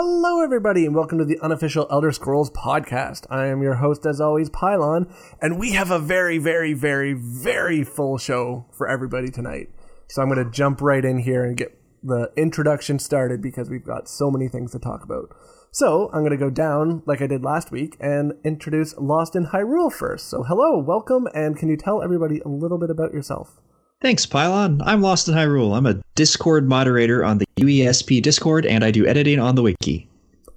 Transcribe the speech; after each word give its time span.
Hello, 0.00 0.44
everybody, 0.44 0.86
and 0.86 0.94
welcome 0.94 1.18
to 1.18 1.24
the 1.24 1.40
unofficial 1.40 1.88
Elder 1.90 2.12
Scrolls 2.12 2.50
podcast. 2.50 3.26
I 3.30 3.46
am 3.46 3.62
your 3.62 3.74
host, 3.74 4.06
as 4.06 4.20
always, 4.20 4.48
Pylawn, 4.48 5.12
and 5.42 5.58
we 5.58 5.72
have 5.72 5.90
a 5.90 5.98
very, 5.98 6.38
very, 6.38 6.72
very, 6.72 7.14
very 7.14 7.82
full 7.82 8.16
show 8.16 8.66
for 8.70 8.88
everybody 8.88 9.28
tonight. 9.28 9.70
So 10.06 10.22
I'm 10.22 10.28
going 10.28 10.44
to 10.44 10.52
jump 10.52 10.80
right 10.80 11.04
in 11.04 11.18
here 11.18 11.44
and 11.44 11.56
get 11.56 11.76
the 12.00 12.30
introduction 12.36 13.00
started 13.00 13.42
because 13.42 13.70
we've 13.70 13.84
got 13.84 14.08
so 14.08 14.30
many 14.30 14.46
things 14.46 14.70
to 14.70 14.78
talk 14.78 15.02
about. 15.02 15.34
So 15.72 16.10
I'm 16.12 16.20
going 16.20 16.30
to 16.30 16.36
go 16.36 16.48
down 16.48 17.02
like 17.04 17.20
I 17.20 17.26
did 17.26 17.42
last 17.42 17.72
week 17.72 17.96
and 17.98 18.34
introduce 18.44 18.96
Lost 18.98 19.34
in 19.34 19.46
Hyrule 19.46 19.92
first. 19.92 20.30
So 20.30 20.44
hello, 20.44 20.78
welcome, 20.78 21.26
and 21.34 21.56
can 21.56 21.68
you 21.68 21.76
tell 21.76 22.04
everybody 22.04 22.38
a 22.38 22.48
little 22.48 22.78
bit 22.78 22.90
about 22.90 23.12
yourself? 23.12 23.58
Thanks, 24.00 24.26
Pylawn. 24.26 24.80
I'm 24.84 25.02
Lost 25.02 25.26
in 25.26 25.34
Hyrule. 25.34 25.76
I'm 25.76 25.84
a 25.86 26.00
Discord 26.14 26.68
moderator 26.68 27.24
on 27.24 27.38
the 27.38 27.46
UESP 27.56 28.22
Discord, 28.22 28.64
and 28.64 28.84
I 28.84 28.92
do 28.92 29.04
editing 29.04 29.40
on 29.40 29.56
the 29.56 29.62
wiki. 29.62 30.08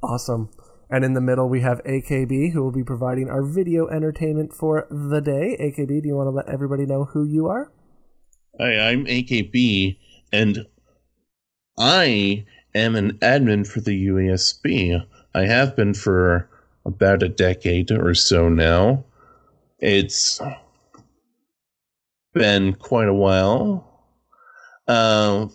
Awesome. 0.03 0.50
And 0.92 1.03
in 1.03 1.16
the 1.16 1.22
middle, 1.22 1.50
we 1.50 1.61
have 1.61 1.83
AKB, 1.83 2.52
who 2.52 2.61
will 2.61 2.72
be 2.72 2.83
providing 2.83 3.31
our 3.31 3.42
video 3.42 3.88
entertainment 3.88 4.53
for 4.53 4.86
the 4.92 5.22
day. 5.22 5.58
AKB, 5.59 6.03
do 6.03 6.08
you 6.08 6.16
want 6.16 6.28
to 6.28 6.31
let 6.31 6.50
everybody 6.50 6.86
know 6.86 7.06
who 7.06 7.23
you 7.23 7.48
are? 7.48 7.72
Hi, 8.59 8.92
I'm 8.92 9.06
AKB, 9.06 9.98
and 10.31 10.67
I 11.80 12.45
am 12.76 12.95
an 12.95 13.14
admin 13.23 13.66
for 13.66 13.81
the 13.81 14.08
UESP. 14.08 15.03
I 15.33 15.45
have 15.45 15.76
been 15.76 15.95
for 15.95 16.48
about 16.86 17.23
a 17.23 17.30
decade 17.30 17.89
or 17.89 18.14
so 18.14 18.50
now. 18.50 19.03
It's 19.80 20.39
been 22.33 22.73
quite 22.73 23.07
a 23.07 23.13
while. 23.13 23.87
Uh, 24.87 25.47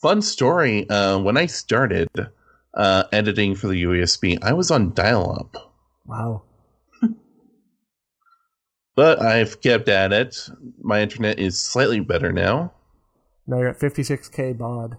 fun 0.00 0.22
story. 0.22 0.88
Uh, 0.88 1.18
when 1.18 1.36
I 1.36 1.46
started 1.46 2.08
uh, 2.74 3.04
editing 3.12 3.54
for 3.54 3.68
the 3.68 3.82
UESP, 3.82 4.38
I 4.42 4.52
was 4.52 4.70
on 4.70 4.94
dial 4.94 5.36
up. 5.38 5.74
Wow. 6.06 6.42
but 8.96 9.20
I've 9.20 9.60
kept 9.60 9.88
at 9.88 10.12
it. 10.12 10.48
My 10.80 11.02
internet 11.02 11.38
is 11.38 11.58
slightly 11.58 12.00
better 12.00 12.32
now. 12.32 12.72
Now 13.46 13.58
you're 13.58 13.68
at 13.68 13.78
56k 13.78 14.58
baud. 14.58 14.96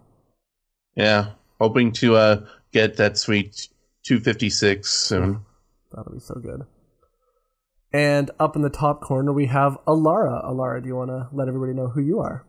Yeah, 0.95 1.31
hoping 1.59 1.91
to 1.93 2.15
uh, 2.15 2.45
get 2.73 2.97
that 2.97 3.17
sweet 3.17 3.69
256 4.03 4.89
soon. 4.89 5.45
That'll 5.91 6.13
be 6.13 6.19
so 6.19 6.35
good. 6.35 6.65
And 7.91 8.29
up 8.39 8.55
in 8.55 8.61
the 8.61 8.69
top 8.69 9.01
corner, 9.01 9.33
we 9.33 9.47
have 9.47 9.77
Alarra. 9.87 10.45
Alarra, 10.45 10.81
do 10.81 10.87
you 10.87 10.95
want 10.95 11.09
to 11.09 11.27
let 11.31 11.47
everybody 11.47 11.73
know 11.73 11.87
who 11.87 12.01
you 12.01 12.19
are? 12.19 12.45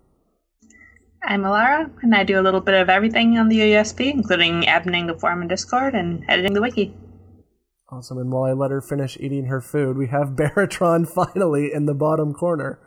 I'm 1.23 1.43
Alarra, 1.43 1.91
and 2.03 2.15
I 2.15 2.25
do 2.25 2.41
a 2.41 2.43
little 2.43 2.61
bit 2.61 2.75
of 2.75 2.89
everything 2.89 3.39
on 3.39 3.49
the 3.49 3.59
UESP, 3.59 4.13
including 4.13 4.63
adminning 4.63 5.07
the 5.07 5.19
forum 5.19 5.41
and 5.41 5.49
Discord 5.49 5.95
and 5.95 6.25
editing 6.29 6.55
the 6.55 6.63
wiki. 6.63 6.95
Awesome. 7.91 8.19
And 8.19 8.31
while 8.31 8.45
I 8.45 8.53
let 8.53 8.71
her 8.71 8.81
finish 8.81 9.17
eating 9.19 9.47
her 9.47 9.61
food, 9.61 9.97
we 9.97 10.09
have 10.09 10.29
Baratron 10.37 11.09
finally 11.09 11.73
in 11.73 11.87
the 11.87 11.95
bottom 11.95 12.33
corner. 12.33 12.79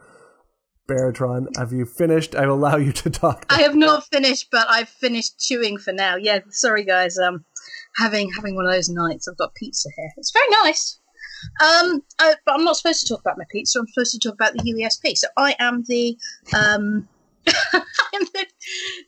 Baratron, 0.88 1.48
have 1.58 1.72
you 1.72 1.86
finished? 1.86 2.36
I 2.36 2.44
allow 2.44 2.76
you 2.78 2.92
to 2.92 3.10
talk. 3.10 3.46
I 3.50 3.62
have 3.62 3.76
not 3.76 4.06
finished, 4.12 4.50
but 4.52 4.68
I've 4.70 4.90
finished 4.90 5.40
chewing 5.40 5.78
for 5.78 5.94
now. 5.94 6.18
Yeah, 6.18 6.40
sorry 6.50 6.84
guys. 6.84 7.18
Um, 7.18 7.46
having 7.96 8.32
having 8.34 8.56
one 8.56 8.66
of 8.66 8.74
those 8.74 8.90
nights. 8.90 9.28
I've 9.28 9.38
got 9.38 9.56
pizza 9.56 9.90
here. 9.96 10.12
It's 10.18 10.32
very 10.32 10.50
nice. 10.64 11.00
Um, 11.62 12.04
uh, 12.20 12.34
but 12.46 12.56
I'm 12.56 12.64
not 12.64 12.78
supposed 12.78 13.02
to 13.02 13.14
talk 13.14 13.22
about 13.22 13.38
my 13.38 13.46
pizza. 13.52 13.80
I'm 13.80 13.88
supposed 13.88 14.12
to 14.14 14.20
talk 14.20 14.34
about 14.36 14.54
the 14.54 14.60
UESP. 14.60 15.18
So 15.18 15.28
I 15.38 15.56
am 15.60 15.84
the 15.88 16.18
um, 16.56 17.08
I'm 17.48 18.26
the, 18.34 18.46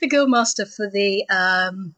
the 0.02 0.08
guild 0.08 0.30
master 0.30 0.66
for 0.66 0.90
the 0.90 1.28
um, 1.30 1.96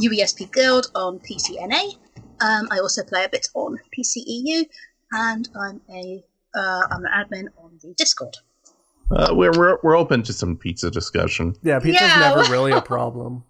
UESP 0.00 0.52
guild 0.52 0.90
on 0.94 1.18
PCNA. 1.20 1.96
Um, 2.40 2.68
I 2.70 2.78
also 2.78 3.02
play 3.02 3.24
a 3.24 3.28
bit 3.28 3.48
on 3.54 3.78
PCEU, 3.96 4.66
and 5.12 5.48
I'm 5.58 5.80
a 5.90 6.22
uh, 6.54 6.82
I'm 6.90 7.04
an 7.04 7.10
admin 7.14 7.46
on 7.58 7.78
the 7.82 7.94
Discord. 7.96 8.36
Uh, 9.10 9.28
we're, 9.32 9.52
we're 9.56 9.78
we're 9.82 9.96
open 9.96 10.22
to 10.24 10.32
some 10.32 10.56
pizza 10.56 10.90
discussion. 10.90 11.54
Yeah, 11.62 11.78
pizza's 11.78 12.00
Yeah, 12.02 12.18
never 12.20 12.40
well- 12.40 12.50
really 12.50 12.72
a 12.72 12.80
problem. 12.94 13.44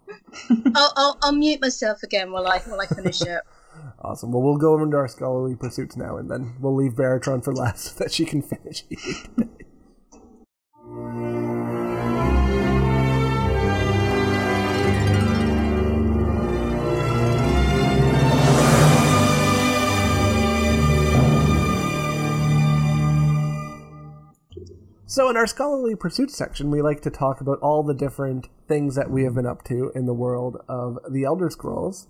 I'll, 0.75 0.93
I'll 0.95 1.17
I'll 1.23 1.31
mute 1.35 1.61
myself 1.61 2.03
again 2.03 2.31
while 2.31 2.47
I 2.47 2.59
while 2.59 2.79
I 2.81 2.85
finish 2.85 3.21
it. 3.21 3.41
Awesome. 3.99 4.31
Well, 4.31 4.43
we'll 4.43 4.57
go 4.57 4.73
over 4.73 4.83
into 4.83 4.97
our 4.97 5.07
scholarly 5.07 5.55
pursuits 5.55 5.97
now, 5.97 6.17
and 6.17 6.29
then 6.29 6.55
we'll 6.59 6.75
leave 6.75 6.93
Baratron 6.93 7.43
for 7.43 7.53
last 7.53 7.79
so 7.97 8.03
that 8.03 8.13
she 8.13 8.25
can 8.25 8.41
finish 8.41 8.83
eating. 8.89 9.49
So, 25.09 25.31
in 25.31 25.37
our 25.37 25.47
scholarly 25.47 25.95
pursuits 25.95 26.37
section, 26.37 26.69
we 26.69 26.83
like 26.83 27.01
to 27.01 27.09
talk 27.09 27.41
about 27.41 27.59
all 27.59 27.81
the 27.81 27.95
different 27.95 28.49
things 28.67 28.93
that 28.93 29.09
we 29.09 29.23
have 29.23 29.33
been 29.33 29.47
up 29.47 29.63
to 29.63 29.91
in 29.95 30.05
the 30.05 30.13
world 30.13 30.57
of 30.69 30.99
the 31.09 31.23
Elder 31.23 31.49
Scrolls. 31.49 32.07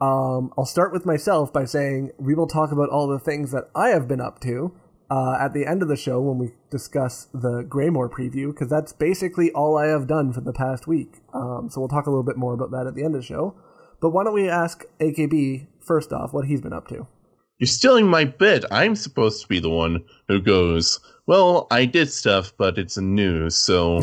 Um, 0.00 0.52
I'll 0.58 0.66
start 0.66 0.92
with 0.92 1.06
myself 1.06 1.52
by 1.52 1.64
saying 1.64 2.12
we 2.18 2.34
will 2.34 2.46
talk 2.46 2.70
about 2.70 2.90
all 2.90 3.08
the 3.08 3.18
things 3.18 3.50
that 3.52 3.70
I 3.74 3.88
have 3.88 4.06
been 4.06 4.20
up 4.20 4.40
to 4.40 4.74
uh, 5.10 5.38
at 5.40 5.54
the 5.54 5.66
end 5.66 5.82
of 5.82 5.88
the 5.88 5.96
show 5.96 6.20
when 6.20 6.38
we 6.38 6.52
discuss 6.70 7.28
the 7.32 7.62
Greymoor 7.62 8.10
preview, 8.10 8.48
because 8.48 8.68
that's 8.68 8.92
basically 8.92 9.50
all 9.52 9.78
I 9.78 9.86
have 9.86 10.06
done 10.06 10.32
for 10.32 10.40
the 10.40 10.52
past 10.52 10.86
week. 10.86 11.20
Um, 11.32 11.68
so 11.70 11.80
we'll 11.80 11.88
talk 11.88 12.06
a 12.06 12.10
little 12.10 12.24
bit 12.24 12.36
more 12.36 12.52
about 12.52 12.70
that 12.72 12.86
at 12.86 12.94
the 12.94 13.04
end 13.04 13.14
of 13.14 13.22
the 13.22 13.26
show. 13.26 13.54
But 14.00 14.10
why 14.10 14.24
don't 14.24 14.34
we 14.34 14.48
ask 14.48 14.84
AKB 15.00 15.68
first 15.80 16.12
off 16.12 16.32
what 16.32 16.46
he's 16.46 16.60
been 16.60 16.74
up 16.74 16.88
to? 16.88 17.06
You're 17.58 17.66
stealing 17.66 18.06
my 18.06 18.24
bit. 18.24 18.66
I'm 18.70 18.94
supposed 18.94 19.40
to 19.40 19.48
be 19.48 19.60
the 19.60 19.70
one 19.70 20.04
who 20.28 20.42
goes, 20.42 21.00
Well, 21.26 21.66
I 21.70 21.86
did 21.86 22.12
stuff, 22.12 22.52
but 22.58 22.76
it's 22.76 22.98
news, 22.98 23.56
so 23.56 24.02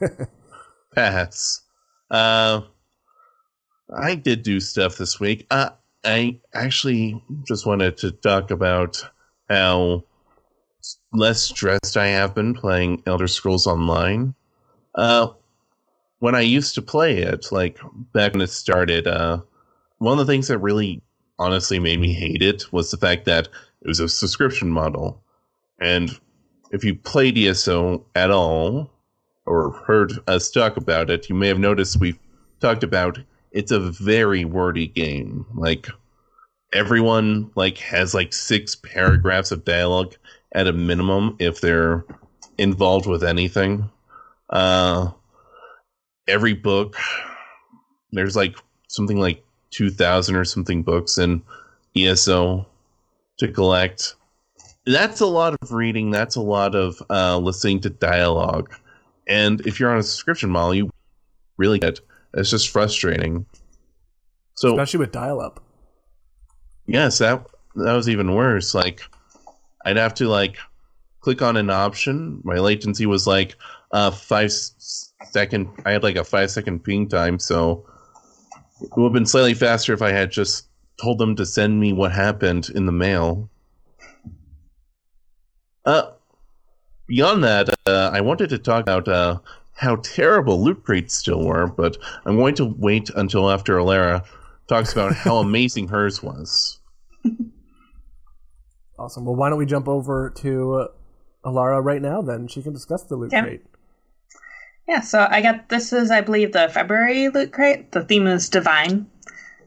pass. 0.94 1.60
Uh, 2.10 2.62
I 3.94 4.14
did 4.14 4.42
do 4.42 4.60
stuff 4.60 4.96
this 4.96 5.18
week. 5.18 5.46
Uh, 5.50 5.70
I 6.04 6.38
actually 6.54 7.22
just 7.46 7.66
wanted 7.66 7.96
to 7.98 8.12
talk 8.12 8.50
about 8.50 9.02
how 9.48 10.04
less 11.12 11.42
stressed 11.42 11.96
I 11.96 12.06
have 12.08 12.34
been 12.34 12.54
playing 12.54 13.02
Elder 13.06 13.28
Scrolls 13.28 13.66
Online. 13.66 14.34
Uh, 14.94 15.28
when 16.20 16.34
I 16.34 16.40
used 16.40 16.74
to 16.74 16.82
play 16.82 17.18
it, 17.18 17.50
like 17.50 17.78
back 18.12 18.32
when 18.32 18.42
it 18.42 18.50
started, 18.50 19.06
uh, 19.06 19.40
one 19.98 20.18
of 20.18 20.26
the 20.26 20.32
things 20.32 20.48
that 20.48 20.58
really 20.58 21.02
honestly 21.38 21.78
made 21.78 22.00
me 22.00 22.12
hate 22.12 22.42
it 22.42 22.72
was 22.72 22.90
the 22.90 22.96
fact 22.96 23.24
that 23.24 23.48
it 23.82 23.88
was 23.88 24.00
a 24.00 24.08
subscription 24.08 24.70
model. 24.70 25.22
And 25.80 26.10
if 26.70 26.84
you 26.84 26.94
played 26.94 27.38
ESO 27.38 28.04
at 28.14 28.30
all, 28.30 28.90
or 29.46 29.72
heard 29.72 30.12
us 30.28 30.50
talk 30.50 30.76
about 30.76 31.10
it, 31.10 31.28
you 31.28 31.34
may 31.34 31.48
have 31.48 31.58
noticed 31.58 31.98
we've 31.98 32.18
talked 32.60 32.84
about 32.84 33.18
it's 33.52 33.72
a 33.72 33.80
very 33.80 34.44
wordy 34.44 34.86
game. 34.86 35.46
Like 35.54 35.88
everyone 36.72 37.50
like 37.54 37.78
has 37.78 38.14
like 38.14 38.32
six 38.32 38.76
paragraphs 38.76 39.50
of 39.50 39.64
dialogue 39.64 40.14
at 40.52 40.68
a 40.68 40.72
minimum 40.72 41.36
if 41.38 41.60
they're 41.60 42.04
involved 42.58 43.06
with 43.06 43.24
anything. 43.24 43.90
Uh 44.50 45.10
every 46.28 46.54
book 46.54 46.96
there's 48.12 48.36
like 48.36 48.56
something 48.88 49.18
like 49.18 49.44
2000 49.70 50.36
or 50.36 50.44
something 50.44 50.82
books 50.82 51.18
in 51.18 51.42
ESO 51.96 52.66
to 53.38 53.48
collect. 53.48 54.14
That's 54.86 55.20
a 55.20 55.26
lot 55.26 55.56
of 55.60 55.72
reading, 55.72 56.10
that's 56.10 56.36
a 56.36 56.40
lot 56.40 56.74
of 56.74 57.02
uh, 57.10 57.38
listening 57.38 57.80
to 57.80 57.90
dialogue. 57.90 58.74
And 59.28 59.60
if 59.66 59.78
you're 59.78 59.90
on 59.90 59.98
a 59.98 60.02
subscription 60.02 60.50
model, 60.50 60.74
you 60.74 60.90
really 61.56 61.78
get 61.78 62.00
it's 62.34 62.50
just 62.50 62.68
frustrating. 62.70 63.46
So 64.54 64.72
Especially 64.72 64.98
with 65.00 65.12
dial 65.12 65.40
up. 65.40 65.62
yes, 66.86 67.18
that 67.18 67.44
that 67.76 67.92
was 67.92 68.08
even 68.08 68.34
worse. 68.34 68.74
Like 68.74 69.00
I'd 69.84 69.96
have 69.96 70.14
to 70.14 70.28
like 70.28 70.56
click 71.20 71.42
on 71.42 71.56
an 71.56 71.70
option. 71.70 72.40
My 72.44 72.58
latency 72.58 73.06
was 73.06 73.26
like 73.26 73.56
uh 73.92 74.10
five 74.10 74.52
second. 74.52 75.68
I 75.84 75.92
had 75.92 76.02
like 76.02 76.16
a 76.16 76.24
five 76.24 76.50
second 76.50 76.84
ping 76.84 77.08
time, 77.08 77.38
so 77.38 77.86
it 78.82 78.90
would 78.96 79.04
have 79.04 79.12
been 79.12 79.26
slightly 79.26 79.54
faster 79.54 79.92
if 79.92 80.02
I 80.02 80.10
had 80.12 80.30
just 80.30 80.68
told 81.00 81.18
them 81.18 81.34
to 81.36 81.46
send 81.46 81.80
me 81.80 81.92
what 81.92 82.12
happened 82.12 82.68
in 82.74 82.84
the 82.86 82.92
mail. 82.92 83.48
Uh, 85.84 86.10
beyond 87.06 87.42
that, 87.44 87.68
uh, 87.86 88.10
I 88.12 88.20
wanted 88.20 88.50
to 88.50 88.58
talk 88.58 88.82
about 88.82 89.08
uh, 89.08 89.38
how 89.80 89.96
terrible 89.96 90.62
loot 90.62 90.84
crates 90.84 91.14
still 91.14 91.42
were, 91.44 91.66
but 91.66 91.96
I'm 92.26 92.36
going 92.36 92.54
to 92.56 92.66
wait 92.66 93.08
until 93.16 93.50
after 93.50 93.76
Alarra 93.78 94.24
talks 94.68 94.92
about 94.92 95.14
how 95.14 95.36
amazing 95.48 95.88
hers 95.88 96.22
was. 96.22 96.78
Awesome. 98.98 99.24
Well, 99.24 99.34
why 99.36 99.48
don't 99.48 99.58
we 99.58 99.64
jump 99.66 99.88
over 99.88 100.30
to 100.36 100.74
uh, 100.74 100.88
Alarra 101.48 101.82
right 101.82 102.02
now 102.02 102.20
then? 102.20 102.46
She 102.48 102.62
can 102.62 102.72
discuss 102.74 103.04
the 103.04 103.16
loot 103.16 103.32
Yeah. 103.32 103.42
crate. 103.42 103.62
Yeah, 104.86 105.00
so 105.00 105.26
I 105.30 105.40
got 105.40 105.68
this 105.68 105.92
is 105.92 106.10
I 106.10 106.20
believe 106.20 106.52
the 106.52 106.68
February 106.68 107.28
loot 107.28 107.52
crate. 107.52 107.92
The 107.92 108.04
theme 108.04 108.26
is 108.26 108.48
divine. 108.48 109.06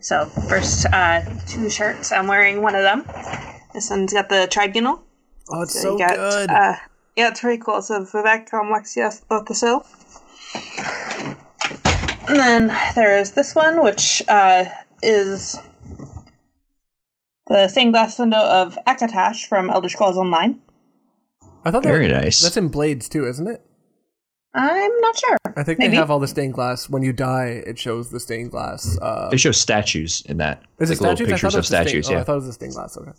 So 0.01 0.25
first 0.25 0.85
uh, 0.91 1.21
two 1.47 1.69
shirts, 1.69 2.11
I'm 2.11 2.27
wearing 2.27 2.61
one 2.61 2.75
of 2.75 2.83
them. 2.83 3.05
This 3.73 3.89
one's 3.89 4.13
got 4.13 4.27
the 4.29 4.47
tribunal. 4.51 5.01
Oh, 5.49 5.61
it's 5.63 5.73
So 5.73 5.81
so 5.81 5.91
you 5.93 5.97
got, 5.97 6.15
good. 6.15 6.49
Uh, 6.51 6.75
yeah, 7.15 7.29
it's 7.29 7.39
very 7.39 7.57
cool. 7.57 7.81
So 7.81 8.03
Vivec 8.03 8.49
Lexia 8.49 9.09
Sotha 9.11 9.55
Sil. 9.55 9.81
And 12.27 12.37
then 12.39 12.67
there 12.95 13.17
is 13.19 13.31
this 13.33 13.53
one, 13.53 13.83
which 13.83 14.21
uh, 14.27 14.65
is 15.01 15.59
the 17.47 17.67
stained 17.67 17.93
glass 17.93 18.17
window 18.17 18.37
of 18.39 18.77
Akatosh 18.87 19.45
from 19.47 19.69
Elder 19.69 19.89
Scrolls 19.89 20.17
Online. 20.17 20.59
I 21.65 21.71
thought 21.71 21.83
Very 21.83 22.07
that, 22.07 22.23
nice. 22.23 22.41
That's 22.41 22.57
in 22.57 22.69
Blades 22.69 23.07
too, 23.09 23.25
isn't 23.27 23.47
it? 23.47 23.61
I'm 24.55 24.99
not 25.01 25.17
sure. 25.17 25.37
I 25.57 25.63
think 25.63 25.79
Maybe. 25.79 25.91
they 25.91 25.95
have 25.97 26.11
all 26.11 26.19
the 26.19 26.27
stained 26.27 26.53
glass. 26.53 26.89
When 26.89 27.01
you 27.03 27.11
die, 27.11 27.63
it 27.65 27.77
shows 27.79 28.09
the 28.11 28.19
stained 28.19 28.51
glass. 28.51 28.97
Uh, 29.01 29.29
They 29.29 29.37
show 29.37 29.51
statues 29.51 30.21
in 30.27 30.37
that. 30.37 30.61
is 30.79 30.91
it 30.91 31.01
like 31.01 31.17
little 31.19 31.25
statues? 31.25 31.27
I 31.27 31.31
pictures 31.31 31.41
thought 31.41 31.47
it 31.47 31.57
of 31.57 31.57
was 31.57 31.69
the 31.69 31.73
stained- 31.73 31.89
statues. 31.89 32.09
Oh, 32.09 32.17
I 32.19 32.23
thought 32.23 32.33
it 32.33 32.35
was 32.35 32.45
the 32.47 32.53
stained 32.53 32.73
glass. 32.73 32.97
Okay. 32.97 33.11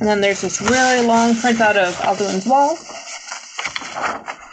And 0.00 0.08
then 0.08 0.20
there's 0.20 0.40
this 0.40 0.60
really 0.60 1.06
long 1.06 1.34
printout 1.34 1.76
of 1.76 1.94
Alduin's 2.00 2.46
wall. 2.46 2.76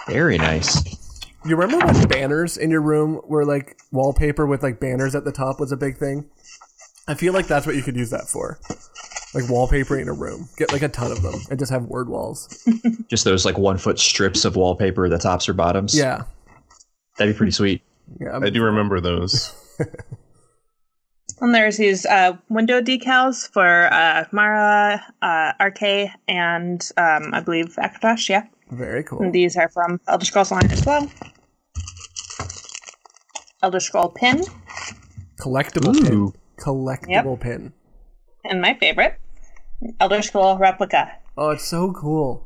Very 0.09 0.37
nice. 0.37 0.99
You 1.45 1.55
remember 1.55 1.85
when 1.85 2.07
banners 2.07 2.57
in 2.57 2.69
your 2.69 2.81
room 2.81 3.21
were 3.25 3.45
like 3.45 3.77
wallpaper 3.91 4.45
with 4.45 4.61
like 4.61 4.79
banners 4.79 5.15
at 5.15 5.23
the 5.23 5.31
top 5.31 5.59
was 5.59 5.71
a 5.71 5.77
big 5.77 5.97
thing? 5.97 6.29
I 7.07 7.15
feel 7.15 7.33
like 7.33 7.47
that's 7.47 7.65
what 7.65 7.75
you 7.75 7.81
could 7.81 7.95
use 7.95 8.09
that 8.09 8.27
for. 8.27 8.59
Like 9.33 9.45
wallpapering 9.45 10.07
a 10.07 10.13
room. 10.13 10.49
Get 10.57 10.71
like 10.71 10.81
a 10.81 10.89
ton 10.89 11.11
of 11.11 11.21
them 11.21 11.39
and 11.49 11.57
just 11.57 11.71
have 11.71 11.85
word 11.85 12.09
walls. 12.09 12.67
Just 13.09 13.25
those 13.25 13.45
like 13.45 13.57
one 13.57 13.77
foot 13.77 13.99
strips 13.99 14.45
of 14.45 14.55
wallpaper, 14.55 15.07
the 15.09 15.17
tops 15.17 15.47
or 15.49 15.53
bottoms. 15.53 15.97
Yeah. 15.97 16.23
That'd 17.17 17.33
be 17.33 17.37
pretty 17.37 17.51
sweet. 17.51 17.81
Yeah. 18.19 18.39
I 18.41 18.49
do 18.49 18.63
remember 18.63 18.99
those. 19.01 19.53
And 21.41 21.55
there's 21.55 21.77
these 21.77 22.05
uh, 22.05 22.37
window 22.49 22.81
decals 22.81 23.49
for 23.51 23.91
uh, 23.93 24.25
Mara, 24.31 25.03
uh, 25.21 25.53
Arkay, 25.59 26.11
and 26.27 26.81
um, 26.97 27.33
I 27.33 27.39
believe 27.39 27.75
Akatosh, 27.77 28.27
yeah. 28.29 28.45
Very 28.71 29.03
cool. 29.03 29.21
And 29.21 29.33
these 29.33 29.57
are 29.57 29.69
from 29.69 29.99
Elder 30.07 30.25
Scrolls 30.25 30.51
Online 30.51 30.71
as 30.71 30.85
well. 30.85 31.09
Elder 33.61 33.79
Scroll 33.79 34.09
pin, 34.09 34.43
Collectible 35.39 35.93
pin. 36.03 36.13
Ooh. 36.13 36.33
Collectible 36.59 37.39
pin. 37.39 37.73
and 38.45 38.61
my 38.61 38.73
favorite, 38.79 39.15
Elder 39.99 40.21
Scroll 40.21 40.57
replica. 40.57 41.11
Oh, 41.37 41.51
it's 41.51 41.65
so 41.67 41.91
cool. 41.93 42.45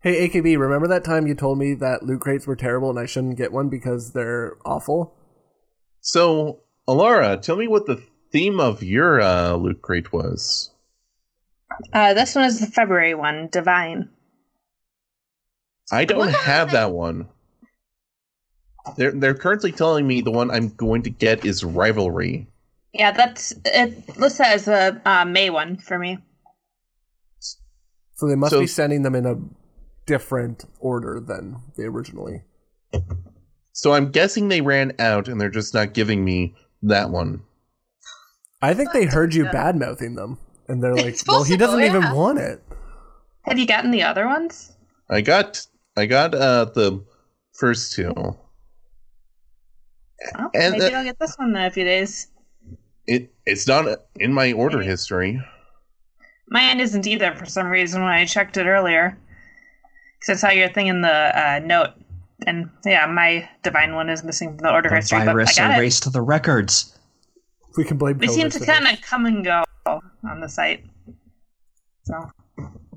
Hey, 0.00 0.28
AKB, 0.28 0.56
remember 0.58 0.86
that 0.88 1.04
time 1.04 1.26
you 1.26 1.34
told 1.34 1.58
me 1.58 1.74
that 1.74 2.04
loot 2.04 2.20
crates 2.20 2.46
were 2.46 2.54
terrible 2.56 2.90
and 2.90 2.98
I 2.98 3.06
shouldn't 3.06 3.36
get 3.36 3.52
one 3.52 3.68
because 3.68 4.12
they're 4.12 4.56
awful? 4.64 5.14
So, 6.00 6.60
Alarra, 6.88 7.42
tell 7.42 7.56
me 7.56 7.66
what 7.66 7.86
the 7.86 8.00
theme 8.30 8.60
of 8.60 8.82
your 8.84 9.20
uh, 9.20 9.54
loot 9.54 9.82
crate 9.82 10.12
was. 10.12 10.70
Uh, 11.92 12.14
this 12.14 12.34
one 12.36 12.44
is 12.44 12.60
the 12.60 12.66
February 12.66 13.14
one, 13.14 13.48
Divine. 13.50 14.08
I 15.90 16.04
don't 16.04 16.32
have 16.34 16.72
that 16.72 16.92
one. 16.92 17.28
They're 18.96 19.12
they're 19.12 19.34
currently 19.34 19.72
telling 19.72 20.06
me 20.06 20.20
the 20.20 20.30
one 20.30 20.50
I'm 20.50 20.70
going 20.70 21.02
to 21.02 21.10
get 21.10 21.44
is 21.44 21.62
Rivalry. 21.64 22.46
Yeah, 22.92 23.12
that's 23.12 23.52
it. 23.64 24.16
Listed 24.18 24.46
as 24.46 24.66
a 24.68 25.00
uh, 25.04 25.24
May 25.24 25.50
one 25.50 25.76
for 25.76 25.98
me. 25.98 26.18
So 28.14 28.26
they 28.28 28.34
must 28.34 28.52
So- 28.52 28.60
be 28.60 28.66
sending 28.66 29.02
them 29.02 29.14
in 29.14 29.26
a 29.26 29.36
different 30.06 30.64
order 30.80 31.20
than 31.20 31.56
they 31.76 31.84
originally. 31.84 32.42
So 33.72 33.92
I'm 33.92 34.10
guessing 34.10 34.48
they 34.48 34.62
ran 34.62 34.92
out 34.98 35.28
and 35.28 35.40
they're 35.40 35.50
just 35.50 35.74
not 35.74 35.92
giving 35.92 36.24
me 36.24 36.54
that 36.82 37.10
one. 37.10 37.42
I 38.60 38.74
think 38.74 38.92
they 38.92 39.04
heard 39.04 39.34
you 39.34 39.44
bad 39.44 39.76
mouthing 39.76 40.16
them, 40.16 40.38
and 40.66 40.82
they're 40.82 40.96
like, 40.96 41.16
"Well, 41.28 41.44
he 41.44 41.56
doesn't 41.56 41.78
possible, 41.78 41.98
even 42.00 42.16
want 42.16 42.38
it." 42.40 42.60
Have 43.42 43.56
you 43.58 43.66
gotten 43.66 43.92
the 43.92 44.02
other 44.02 44.26
ones? 44.26 44.72
I 45.08 45.20
got 45.20 45.64
I 45.98 46.06
got 46.06 46.34
uh 46.34 46.66
the 46.66 47.04
first 47.54 47.92
two. 47.92 48.12
Oh, 48.16 48.40
And, 50.54 50.78
maybe 50.78 50.94
uh, 50.94 50.98
I'll 50.98 51.04
get 51.04 51.18
this 51.18 51.36
one 51.36 51.50
in 51.50 51.56
a 51.56 51.70
few 51.70 51.84
days. 51.84 52.28
It 53.06 53.32
it's 53.46 53.66
not 53.66 53.86
in 54.16 54.32
my 54.32 54.52
order 54.52 54.80
history. 54.80 55.40
Mine 56.50 56.80
isn't 56.80 57.06
either 57.06 57.34
for 57.34 57.44
some 57.46 57.68
reason 57.68 58.02
when 58.02 58.10
I 58.10 58.24
checked 58.24 58.56
it 58.56 58.66
earlier. 58.66 59.18
Because 60.18 60.42
I 60.42 60.48
saw 60.48 60.52
your 60.54 60.68
thing 60.68 60.86
in 60.88 61.02
the 61.02 61.08
uh, 61.08 61.60
note. 61.64 61.90
And 62.46 62.70
yeah, 62.84 63.06
my 63.06 63.48
divine 63.62 63.94
one 63.94 64.08
is 64.08 64.22
missing 64.24 64.50
from 64.50 64.58
the 64.58 64.72
order 64.72 64.88
The 64.88 64.96
history, 64.96 65.18
but 65.18 65.28
I 65.28 65.32
virus 65.32 65.58
got 65.58 65.72
it. 65.72 65.78
erased 65.78 66.12
the 66.12 66.22
records. 66.22 66.96
We 67.76 67.84
can 67.84 67.98
blame. 67.98 68.18
They 68.18 68.28
seem 68.28 68.50
to 68.50 68.64
kind 68.64 68.86
of 68.86 69.00
come 69.02 69.26
and 69.26 69.44
go 69.44 69.64
on 69.86 70.40
the 70.40 70.48
site. 70.48 70.84
So, 72.04 72.30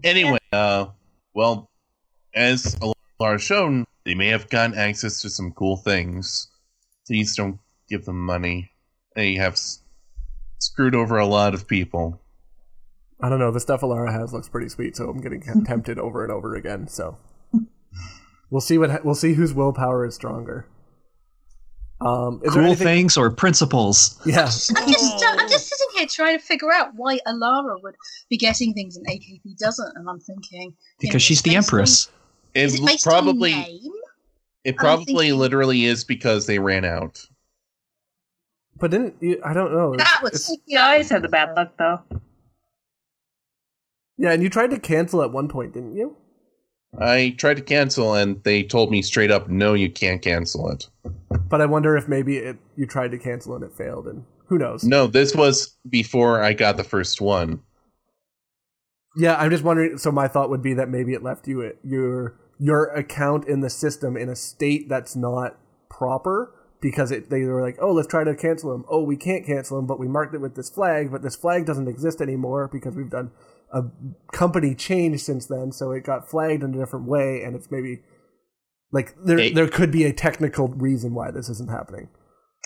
Anyway, 0.04 0.40
uh 0.54 0.88
well 1.34 1.71
as 2.34 2.76
Alarra 3.20 3.40
shown, 3.40 3.86
they 4.06 4.16
may 4.16 4.28
have 4.28 4.50
gotten 4.50 4.78
access 4.78 5.22
to 5.22 5.30
some 5.30 5.52
cool 5.52 5.78
things. 5.78 6.48
Please 7.08 7.36
don't 7.36 7.60
give 7.90 8.06
them 8.06 8.20
money. 8.26 8.72
They 9.16 9.36
have 9.36 9.54
s- 9.54 9.80
screwed 10.60 10.96
over 10.96 11.18
a 11.18 11.26
lot 11.26 11.54
of 11.54 11.68
people. 11.68 12.22
I 13.22 13.30
don't 13.30 13.40
know. 13.40 13.52
The 13.52 13.60
stuff 13.60 13.82
Alarra 13.82 14.12
has 14.12 14.34
looks 14.34 14.50
pretty 14.50 14.70
sweet, 14.70 14.96
so 14.96 15.10
I'm 15.10 15.22
getting 15.22 15.42
tempted 15.66 16.00
over 16.00 16.24
and 16.24 16.32
over 16.32 16.56
again. 16.56 16.88
So 16.88 17.18
we'll 18.50 18.62
see 18.62 18.78
what 18.78 18.90
ha- 18.90 19.00
we'll 19.04 19.16
see 19.16 19.34
whose 19.34 19.54
willpower 19.54 20.06
is 20.06 20.16
stronger. 20.16 20.66
Um, 22.00 22.42
is 22.44 22.54
Cool 22.54 22.64
anything? 22.64 22.88
things 22.88 23.16
or 23.18 23.30
principles? 23.30 24.20
Yeah. 24.26 24.40
I'm 24.42 24.48
just, 24.48 24.72
I'm 24.76 25.48
just 25.50 25.68
sitting 25.70 25.88
here 25.98 26.08
trying 26.08 26.40
to 26.40 26.44
figure 26.44 26.72
out 26.74 26.94
why 26.96 27.20
Alarra 27.28 27.76
would 27.84 27.94
be 28.28 28.38
getting 28.38 28.74
things 28.74 28.98
and 28.98 29.06
AKB 29.08 29.56
doesn't, 29.60 29.96
and 29.96 30.10
I'm 30.10 30.20
thinking 30.20 30.62
you 30.62 30.68
know, 30.70 30.74
Because 31.00 31.22
she's 31.22 31.44
the 31.44 31.56
empress. 31.56 32.08
On, 32.08 32.14
It 32.54 32.62
is 32.64 32.76
it 32.76 32.86
based 32.86 33.04
probably 33.04 33.54
on 33.54 33.62
name? 33.62 33.92
it 34.64 34.76
probably 34.78 35.06
thinking- 35.28 35.40
literally 35.40 35.86
is 35.86 36.04
because 36.04 36.46
they 36.46 36.60
ran 36.60 36.86
out. 36.86 37.26
But 38.78 38.92
didn't 38.92 39.16
you? 39.22 39.40
I 39.44 39.54
don't 39.54 39.72
know. 39.74 39.96
That 39.96 40.22
It's- 40.26 40.50
was 40.50 40.58
you 40.66 40.80
always 40.80 41.10
have 41.10 41.22
the 41.22 41.30
bad 41.30 41.56
luck, 41.56 41.74
though. 41.78 42.00
yeah, 44.18 44.32
and 44.32 44.42
you 44.44 44.50
tried 44.50 44.72
to 44.72 44.80
cancel 44.80 45.22
at 45.22 45.32
one 45.32 45.48
point, 45.48 45.74
didn't 45.74 45.96
you? 45.96 46.16
I 47.00 47.36
tried 47.38 47.56
to 47.58 47.64
cancel 47.64 48.14
and 48.16 48.44
they 48.44 48.64
told 48.64 48.92
me 48.92 49.02
straight 49.02 49.32
up, 49.32 49.48
no, 49.48 49.74
you 49.74 49.90
can't 49.90 50.22
cancel 50.22 50.70
it. 50.70 50.88
But 51.48 51.62
I 51.62 51.66
wonder 51.66 51.96
if 51.96 52.08
maybe 52.10 52.38
it, 52.38 52.58
you 52.76 52.86
tried 52.86 53.12
to 53.12 53.18
cancel 53.18 53.56
and 53.56 53.64
it 53.64 53.74
failed, 53.74 54.08
and 54.08 54.26
who 54.48 54.58
knows? 54.58 54.84
No, 54.84 55.08
this 55.08 55.34
was 55.34 55.78
before 55.90 56.42
I 56.44 56.52
got 56.54 56.76
the 56.76 56.84
first 56.84 57.22
one. 57.22 57.62
Yeah, 59.16 59.36
I'm 59.38 59.50
just 59.52 59.64
wondering. 59.64 59.98
So 59.98 60.12
my 60.12 60.28
thought 60.28 60.50
would 60.50 60.62
be 60.62 60.74
that 60.76 60.90
maybe 60.90 61.14
it 61.14 61.24
left 61.24 61.48
you 61.48 61.62
at 61.64 61.78
your 61.84 62.36
your 62.62 62.86
account 62.94 63.48
in 63.48 63.62
the 63.62 63.72
system 63.72 64.16
in 64.16 64.30
a 64.30 64.36
state 64.36 64.88
that's 64.88 65.16
not 65.16 65.58
proper 65.90 66.54
because 66.80 67.12
it, 67.12 67.32
they 67.32 67.44
were 67.44 67.62
like, 67.62 67.78
oh, 67.82 67.92
let's 67.92 68.08
try 68.08 68.24
to 68.24 68.36
cancel 68.36 68.72
them. 68.72 68.86
Oh, 68.88 69.02
we 69.04 69.18
can't 69.18 69.44
cancel 69.46 69.78
them, 69.78 69.88
but 69.88 70.00
we 70.00 70.08
marked 70.08 70.36
it 70.36 70.42
with 70.42 70.56
this 70.56 70.70
flag, 70.70 71.12
but 71.12 71.24
this 71.24 71.36
flag 71.36 71.66
doesn't 71.66 71.88
exist 71.88 72.22
anymore 72.22 72.70
because 72.72 72.96
we've 72.96 73.10
done 73.10 73.32
a 73.74 73.84
company 74.32 74.76
change 74.76 75.22
since 75.22 75.48
then, 75.48 75.72
so 75.72 75.90
it 75.92 76.04
got 76.04 76.30
flagged 76.30 76.62
in 76.62 76.76
a 76.76 76.78
different 76.78 77.08
way, 77.08 77.42
and 77.44 77.56
it's 77.56 77.72
maybe 77.72 78.02
like 78.92 79.16
there 79.26 79.40
Hey. 79.40 79.54
there 79.54 79.68
could 79.68 79.92
be 79.92 80.04
a 80.04 80.14
technical 80.14 80.68
reason 80.68 81.16
why 81.16 81.32
this 81.32 81.50
isn't 81.50 81.70
happening. 81.70 82.10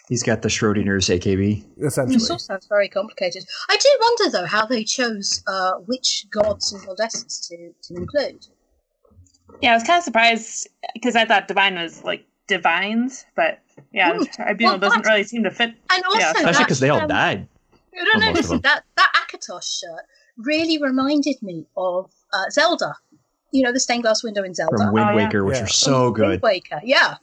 He's 0.10 0.24
got 0.24 0.42
the 0.42 0.50
Schrodinger's 0.50 1.08
AKB. 1.08 1.64
Essentially, 1.84 2.18
This 2.18 2.30
all 2.30 2.38
sounds 2.38 2.68
very 2.68 2.90
complicated. 2.90 3.46
I 3.70 3.78
do 3.78 3.90
wonder 4.00 4.38
though 4.38 4.46
how 4.46 4.66
they 4.66 4.84
chose 4.84 5.42
uh, 5.48 5.74
which 5.86 6.28
gods 6.30 6.74
and 6.74 6.86
goddesses 6.86 7.40
to, 7.48 7.72
to 7.84 8.00
include. 8.02 8.46
Yeah, 9.62 9.72
I 9.72 9.74
was 9.76 9.84
kind 9.84 9.98
of 9.98 10.04
surprised 10.04 10.68
because 10.94 11.16
I 11.16 11.26
thought 11.26 11.48
divine 11.48 11.76
was 11.76 12.04
like 12.04 12.26
divines, 12.48 13.26
but 13.36 13.60
yeah, 13.92 14.14
Ooh, 14.16 14.20
the 14.20 14.26
tribunal 14.26 14.74
well, 14.74 14.80
doesn't 14.80 15.06
really 15.06 15.24
seem 15.24 15.44
to 15.44 15.52
fit. 15.52 15.74
And 15.92 16.04
also, 16.06 16.20
Yeah, 16.20 16.32
Especially 16.36 16.64
because 16.66 16.80
they 16.80 16.90
all 16.90 17.02
um, 17.02 17.08
died. 17.08 17.48
No, 17.94 18.04
no, 18.04 18.10
Well, 18.16 18.20
most 18.20 18.28
of 18.30 18.36
listen, 18.52 18.62
that 18.64 18.84
that 18.98 19.12
Akatosh 19.16 19.80
shirt 19.80 20.06
really 20.38 20.82
reminded 20.82 21.42
me 21.42 21.66
of 21.78 22.12
uh, 22.34 22.50
Zelda. 22.52 22.96
You 23.52 23.64
know 23.64 23.72
the 23.72 23.80
stained 23.80 24.04
glass 24.04 24.24
window 24.24 24.44
in 24.44 24.54
Zelda. 24.54 24.76
From 24.78 24.92
Wind 24.94 25.10
Oh, 25.10 25.18
yeah. 25.18 25.26
Waker, 25.26 25.46
which 25.46 25.56
Yeah. 25.56 25.64
are 25.64 25.68
so 25.68 26.04
Wind 26.06 26.16
good. 26.16 26.42
Waker, 26.42 26.82
yeah. 26.84 27.16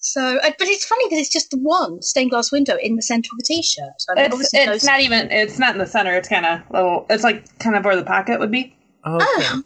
So, 0.00 0.36
uh, 0.38 0.50
but 0.58 0.68
it's 0.68 0.84
funny 0.84 1.06
because 1.06 1.18
it's 1.20 1.32
just 1.32 1.50
the 1.50 1.56
one 1.58 2.02
stained 2.02 2.30
glass 2.30 2.52
window 2.52 2.76
in 2.76 2.96
the 2.96 3.02
center 3.02 3.30
of 3.32 3.38
the 3.38 3.44
t-shirt. 3.44 3.84
I 4.10 4.28
mean, 4.28 4.40
It's, 4.40 4.52
it's 4.52 4.84
not 4.84 5.00
even. 5.00 5.30
It's 5.30 5.58
not 5.58 5.72
in 5.74 5.78
the 5.78 5.86
center. 5.86 6.14
It's 6.14 6.28
kind 6.28 6.44
of 6.44 6.60
little. 6.70 7.06
It's 7.08 7.24
like 7.24 7.58
kind 7.58 7.74
of 7.76 7.84
where 7.84 7.96
the 7.96 8.04
pocket 8.04 8.38
would 8.38 8.50
be. 8.50 8.76
okay. 9.06 9.24
Oh, 9.26 9.62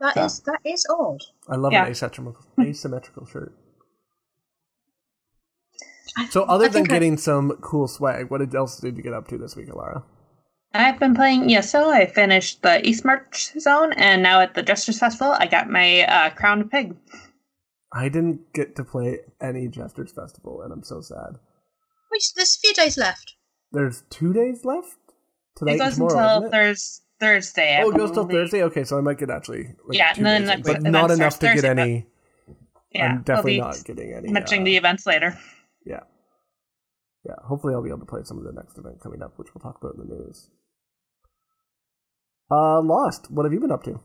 that 0.00 0.16
Yeah. 0.16 0.24
is 0.26 0.40
that 0.40 0.60
is 0.64 0.86
odd. 0.90 1.20
I 1.48 1.56
love 1.56 1.72
Yeah. 1.72 1.84
an 1.84 1.90
asymmetrical 1.90 2.36
asymmetrical 2.60 3.26
shirt. 3.26 3.52
So 6.30 6.42
other 6.42 6.64
I 6.64 6.68
than 6.68 6.72
think 6.72 6.90
I- 6.90 6.94
getting 6.96 7.16
some 7.16 7.52
cool 7.60 7.86
swag, 7.88 8.30
what 8.30 8.54
else 8.54 8.78
did 8.78 8.96
you 8.96 9.02
get 9.02 9.12
up 9.12 9.28
to 9.28 9.38
this 9.38 9.56
week, 9.56 9.68
Alarra? 9.68 10.02
I've 10.72 10.98
been 11.00 11.14
playing 11.14 11.50
ESO. 11.50 11.88
I 11.90 12.06
finished 12.06 12.62
the 12.62 12.80
Eastmarch 12.84 13.58
zone, 13.60 13.92
and 13.94 14.22
now 14.22 14.40
at 14.40 14.54
the 14.54 14.62
Jester's 14.62 14.98
Festival, 15.00 15.34
I 15.38 15.46
got 15.46 15.68
my 15.68 16.02
uh, 16.04 16.30
crowned 16.30 16.70
pig. 16.70 16.96
I 17.92 18.08
didn't 18.08 18.52
get 18.52 18.76
to 18.76 18.84
play 18.84 19.18
any 19.40 19.66
Jester's 19.66 20.12
Festival, 20.12 20.62
and 20.62 20.72
I'm 20.72 20.84
so 20.84 21.00
sad. 21.00 21.38
Wait, 22.12 22.22
There's 22.22 22.32
there's 22.36 22.56
a 22.56 22.60
few 22.60 22.74
days 22.74 22.96
left. 22.96 23.34
There's 23.72 24.02
two 24.10 24.32
days 24.32 24.64
left. 24.64 24.96
Tonight 25.56 25.74
it 25.74 25.78
goes 25.78 25.98
and 25.98 26.08
tomorrow, 26.08 26.36
until 26.36 26.36
isn't 26.36 26.46
it? 26.46 26.50
Thurs 26.52 27.02
Thursday. 27.20 27.76
I 27.76 27.82
Oh, 27.82 27.90
it 27.90 27.96
goes 27.96 28.10
till. 28.12 28.26
Thursday. 28.26 28.62
Okay, 28.64 28.84
so 28.84 28.98
I 28.98 29.00
might 29.02 29.18
get 29.18 29.30
actually. 29.30 29.64
Like 29.86 29.98
Yeah, 29.98 30.12
two 30.12 30.18
and 30.24 30.26
then 30.26 30.40
days 30.42 30.56
the 30.56 30.62
but 30.72 30.76
event 30.80 30.92
not 30.92 31.10
starts 31.10 31.20
enough 31.20 31.38
to 31.40 31.46
get 31.46 31.52
Thursday, 31.54 31.68
but- 31.74 31.78
any. 31.80 32.06
Yeah, 32.92 33.04
I'm 33.04 33.16
I'll 33.18 33.22
definitely 33.22 33.60
not 33.60 33.84
getting 33.84 34.12
any. 34.14 34.32
mentioning 34.32 34.62
uh, 34.62 34.64
the 34.64 34.76
events 34.76 35.06
later. 35.06 35.38
Yeah. 35.86 36.00
Yeah, 37.24 37.34
hopefully 37.44 37.72
I'll 37.74 37.82
be 37.82 37.90
able 37.90 38.00
to 38.00 38.06
play 38.06 38.22
some 38.24 38.38
of 38.38 38.44
the 38.44 38.52
next 38.52 38.78
event 38.78 39.00
coming 39.00 39.22
up, 39.22 39.38
which 39.38 39.48
we'll 39.54 39.60
talk 39.62 39.78
about 39.80 39.94
in 39.94 40.08
the 40.08 40.14
news. 40.16 40.50
Uh, 42.50 42.80
Lost, 42.82 43.30
what 43.30 43.44
have 43.44 43.52
you 43.52 43.60
been 43.60 43.70
up 43.70 43.84
to? 43.84 44.00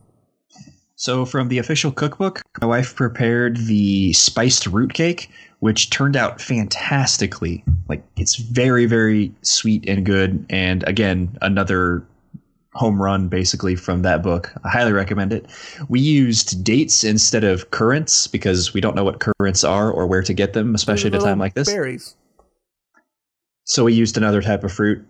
So, 0.94 1.24
from 1.24 1.48
the 1.48 1.58
official 1.58 1.90
cookbook, 1.90 2.42
my 2.60 2.66
wife 2.66 2.94
prepared 2.94 3.56
the 3.56 4.12
spiced 4.12 4.66
root 4.66 4.94
cake, 4.94 5.30
which 5.58 5.90
turned 5.90 6.16
out 6.16 6.40
fantastically. 6.40 7.64
Like, 7.88 8.04
it's 8.16 8.36
very, 8.36 8.86
very 8.86 9.34
sweet 9.42 9.86
and 9.88 10.06
good. 10.06 10.46
And 10.48 10.84
again, 10.88 11.36
another 11.42 12.06
home 12.76 13.00
run 13.00 13.28
basically 13.28 13.74
from 13.74 14.02
that 14.02 14.22
book. 14.22 14.52
I 14.64 14.68
highly 14.68 14.92
recommend 14.92 15.32
it. 15.32 15.46
We 15.88 16.00
used 16.00 16.62
dates 16.62 17.04
instead 17.04 17.42
of 17.44 17.70
currants 17.70 18.26
because 18.26 18.74
we 18.74 18.80
don't 18.80 18.94
know 18.94 19.04
what 19.04 19.20
currants 19.20 19.64
are 19.64 19.90
or 19.90 20.06
where 20.06 20.22
to 20.22 20.34
get 20.34 20.52
them, 20.52 20.74
especially 20.74 21.08
at 21.08 21.14
a 21.14 21.24
time 21.24 21.38
like 21.38 21.54
this. 21.54 21.68
Berries. 21.68 22.14
So 23.64 23.84
we 23.84 23.94
used 23.94 24.16
another 24.16 24.42
type 24.42 24.62
of 24.62 24.72
fruit. 24.72 25.04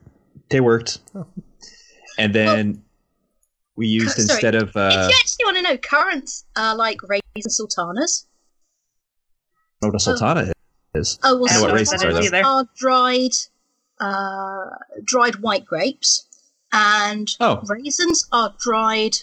They 0.50 0.60
worked. 0.60 1.00
Oh. 1.14 1.26
And 2.18 2.34
then 2.34 2.82
we 3.76 3.86
used 3.86 4.16
Sorry. 4.16 4.22
instead 4.22 4.54
of 4.54 4.70
if 4.70 4.76
uh, 4.76 5.08
you 5.10 5.16
actually 5.18 5.44
want 5.44 5.56
to 5.58 5.62
know, 5.62 5.76
currants 5.76 6.44
are 6.56 6.74
like 6.74 6.98
raisin 7.02 7.50
sultanas. 7.50 8.26
what 9.80 9.94
a 9.94 9.98
sultana 9.98 10.52
is. 10.94 11.18
Oh, 11.22 11.36
well, 11.38 11.50
I 11.50 11.52
don't 11.52 11.62
know 11.62 11.68
what 11.68 11.74
raisins 11.74 12.02
are, 12.02 12.10
sultanas 12.10 12.30
though. 12.30 12.42
are 12.42 12.68
dried, 12.76 13.32
uh, 14.00 14.76
dried 15.04 15.36
white 15.36 15.66
grapes, 15.66 16.25
and 16.72 17.28
Oh. 17.40 17.60
raisins 17.68 18.26
are 18.32 18.54
dried 18.58 19.16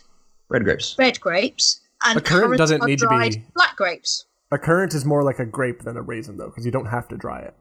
Red 0.49 0.63
grapes. 0.63 0.95
red 0.97 1.19
grapes, 1.19 1.81
and 2.05 2.19
A 2.19 2.21
currant 2.21 2.57
doesn't 2.57 2.81
are 2.81 2.87
need 2.87 2.99
to 2.99 3.07
be- 3.09 3.45
black 3.55 3.75
grapes. 3.75 4.25
A 4.51 4.57
currant 4.57 4.93
is 4.93 5.03
more 5.05 5.23
like 5.23 5.39
a 5.39 5.45
grape 5.45 5.81
than 5.83 5.97
a 5.97 6.01
raisin, 6.01 6.37
though, 6.37 6.47
because 6.49 6.65
you 6.65 6.71
don't 6.71 6.85
have 6.87 7.07
to 7.09 7.17
dry 7.17 7.39
it. 7.39 7.55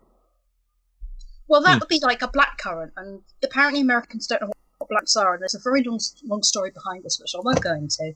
Well, 1.48 1.62
that 1.62 1.74
Hmm. 1.74 1.78
would 1.80 1.88
be 1.88 2.00
like 2.02 2.22
a 2.22 2.28
black 2.28 2.58
currant, 2.58 2.92
and 2.96 3.22
apparently 3.42 3.80
Americans 3.80 4.26
don't 4.26 4.40
know 4.42 4.52
what 4.78 4.88
blacks 4.88 5.16
are, 5.16 5.34
and 5.34 5.40
there's 5.42 5.54
a 5.54 5.58
very 5.60 5.82
long, 5.82 6.00
long 6.24 6.42
story 6.42 6.70
behind 6.70 7.04
this, 7.04 7.18
which 7.20 7.32
I 7.34 7.40
won't 7.42 7.60
go 7.60 7.72
into 7.74 8.14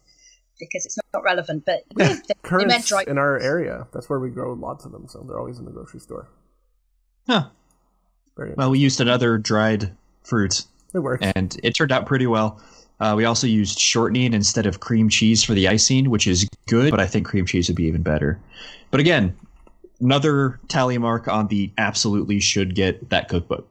because 0.59 0.87
it's 0.87 0.97
not 1.13 1.23
relevant. 1.23 1.65
But 1.67 1.85
yeah, 1.97 2.09
they, 2.09 2.13
they 2.15 2.19
meant 2.19 2.43
Currants 2.43 2.89
dried. 2.89 3.09
in 3.09 3.19
our 3.19 3.39
area, 3.39 3.87
that's 3.93 4.09
where 4.09 4.19
we 4.21 4.31
grow 4.31 4.53
lots 4.55 4.85
of 4.85 4.93
them, 4.93 5.07
so 5.09 5.25
they're 5.27 5.39
always 5.39 5.59
in 5.59 5.65
the 5.65 5.71
grocery 5.71 6.01
store. 6.01 6.29
Huh. 7.27 7.49
Very 8.37 8.55
Well, 8.57 8.71
we 8.71 8.79
used 8.79 9.01
another 9.01 9.39
dried 9.39 9.97
fruit, 10.23 10.65
It 10.97 11.33
and 11.37 11.59
it 11.63 11.73
turned 11.73 11.93
out 11.93 12.07
pretty 12.07 12.27
well. 12.27 12.61
Uh, 12.99 13.15
we 13.17 13.25
also 13.25 13.47
used 13.47 13.79
shortening 13.79 14.33
instead 14.33 14.67
of 14.67 14.81
cream 14.81 15.09
cheese 15.09 15.43
for 15.43 15.53
the 15.53 15.69
icing, 15.69 16.09
which 16.09 16.27
is 16.27 16.49
good, 16.67 16.91
but 16.91 17.01
I 17.01 17.07
think 17.07 17.27
cream 17.27 17.45
cheese 17.45 17.69
would 17.69 17.77
be 17.77 17.85
even 17.85 18.03
better. 18.03 18.41
But 18.91 19.01
again, 19.01 19.37
another 20.01 20.59
tally 20.69 20.97
mark 20.97 21.29
on 21.29 21.49
the 21.49 21.71
absolutely 21.77 22.41
should 22.41 22.75
get 22.75 23.11
that 23.11 23.29
cookbook. 23.29 23.69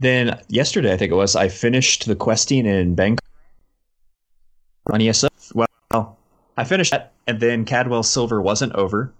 Then 0.00 0.40
yesterday, 0.48 0.92
I 0.92 0.96
think 0.96 1.12
it 1.12 1.16
was, 1.16 1.36
I 1.36 1.48
finished 1.48 2.06
the 2.06 2.16
questing 2.16 2.66
in 2.66 2.96
Bangkorai 2.96 3.18
on 4.90 5.00
ESO. 5.00 5.28
Well, 5.54 6.18
I 6.56 6.64
finished 6.64 6.90
that, 6.90 7.12
and 7.26 7.38
then 7.38 7.64
Cadwell 7.64 8.02
Silver 8.02 8.40
wasn't 8.40 8.72
over. 8.74 9.12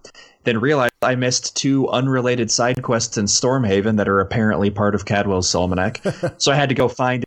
Then 0.44 0.59
realized 0.59 0.92
I 1.02 1.14
missed 1.14 1.56
two 1.56 1.88
unrelated 1.88 2.50
side 2.50 2.82
quests 2.82 3.18
in 3.18 3.26
Stormhaven 3.26 3.97
that 3.97 4.09
are 4.09 4.20
apparently 4.20 4.70
part 4.70 4.94
of 4.94 5.04
Cadwell's 5.04 5.54
Almanac. 5.54 6.02
so 6.38 6.52
I 6.52 6.56
had 6.56 6.68
to 6.68 6.75
go 6.75 6.88
find 6.88 7.25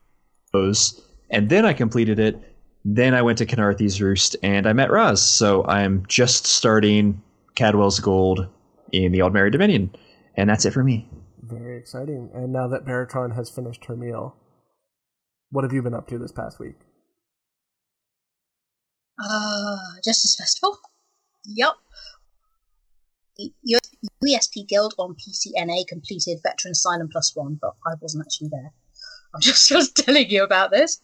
those, 0.52 1.02
and 1.30 1.50
then 1.50 1.66
I 1.66 1.74
completed 1.74 2.20
it. 2.20 2.40
Then 2.86 3.14
I 3.14 3.22
went 3.22 3.38
to 3.38 3.46
Khenarthi's 3.46 4.02
Roost, 4.02 4.36
and 4.44 4.68
I 4.68 4.74
met 4.74 4.92
Raz. 4.92 5.22
So 5.22 5.64
I'm 5.66 6.06
just 6.08 6.46
starting 6.46 7.22
Cadwell's 7.56 8.00
Gold 8.00 8.48
in 8.92 9.12
the 9.12 9.20
Aldmeri 9.20 9.52
Dominion, 9.52 9.96
and 10.36 10.50
that's 10.50 10.66
it 10.66 10.72
for 10.72 10.84
me. 10.84 11.08
Very 11.42 11.78
exciting. 11.78 12.30
And 12.34 12.52
now 12.52 12.68
that 12.68 12.86
Baratron 12.86 13.36
has 13.36 13.50
finished 13.50 13.86
her 13.86 13.96
meal, 13.96 14.36
what 15.52 15.64
have 15.64 15.74
you 15.74 15.82
been 15.82 15.94
up 15.94 16.08
to 16.08 16.18
this 16.18 16.32
past 16.32 16.60
week? 16.60 16.76
Uh, 19.24 19.78
Jester's 20.04 20.36
Festival. 20.36 20.80
Yup. 21.46 21.78
The 23.38 23.52
U- 23.64 23.80
Guild 24.68 24.94
on 24.98 25.16
PCNA 25.16 25.88
completed 25.88 26.40
Veteran 26.44 26.72
Asylum 26.72 27.10
Plus 27.12 27.36
One, 27.36 27.58
but 27.62 27.74
I 27.86 27.94
wasn't 28.00 28.26
actually 28.26 28.50
there. 28.50 28.72
I'm 29.34 29.42
just, 29.42 29.68
just 29.68 29.96
telling 29.96 30.30
you 30.30 30.44
about 30.44 30.72
this. 30.72 31.02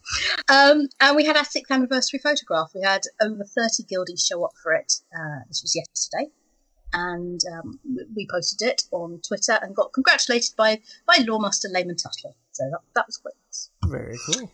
Um, 0.48 0.88
and 1.00 1.16
we 1.16 1.24
had 1.24 1.36
our 1.36 1.44
sixth 1.44 1.70
anniversary 1.70 2.20
photograph. 2.22 2.70
We 2.74 2.82
had 2.82 3.02
over 3.20 3.44
30 3.44 3.84
guildies 3.84 4.24
show 4.26 4.44
up 4.44 4.52
for 4.62 4.72
it. 4.72 4.92
Uh, 5.14 5.40
this 5.48 5.62
was 5.62 5.74
yesterday. 5.74 6.30
And 6.92 7.40
um, 7.52 7.78
we- 8.14 8.28
posted 8.30 8.68
it 8.68 8.82
on 8.92 9.20
Twitter 9.26 9.58
and 9.62 9.74
got 9.74 9.92
congratulated 9.92 10.54
by, 10.56 10.80
by 11.06 11.16
Loremaster 11.16 11.70
Layman 11.72 11.96
Tuttle. 11.96 12.36
So 12.52 12.64
that, 12.70 12.80
that 12.94 13.06
was 13.06 13.16
quite 13.16 13.34
nice. 13.46 13.70
Very 13.84 14.18
cool. 14.26 14.50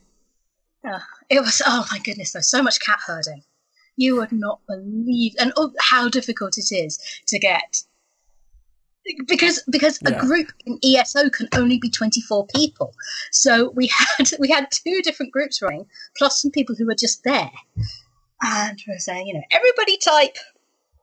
It 1.28 1.40
was 1.40 1.60
oh 1.66 1.86
my 1.90 1.98
goodness, 1.98 2.32
there's 2.32 2.48
so 2.48 2.62
much 2.62 2.78
cat 2.80 3.00
herding. 3.06 3.42
You 3.96 4.16
would 4.16 4.32
not 4.32 4.60
believe 4.66 5.34
and 5.38 5.52
oh, 5.56 5.72
how 5.80 6.08
difficult 6.08 6.58
it 6.58 6.72
is 6.72 6.98
to 7.28 7.38
get 7.38 7.82
because 9.28 9.62
because 9.70 9.98
Yeah. 10.02 10.18
a 10.18 10.20
group 10.20 10.52
in 10.64 10.78
ESO 10.84 11.30
can 11.30 11.48
only 11.54 11.78
be 11.78 11.88
24 11.88 12.46
people. 12.48 12.94
So 13.30 13.70
we 13.70 13.86
had 14.18 14.30
we 14.38 14.48
had 14.50 14.68
two 14.70 15.00
different 15.02 15.32
groups 15.32 15.62
running 15.62 15.86
plus 16.16 16.42
some 16.42 16.50
people 16.50 16.74
who 16.76 16.86
were 16.86 16.94
just 16.94 17.22
there. 17.24 17.50
And 18.42 18.82
we 18.86 18.92
were 18.92 18.98
saying, 18.98 19.28
you 19.28 19.34
know, 19.34 19.42
everybody 19.50 19.96
type 19.98 20.36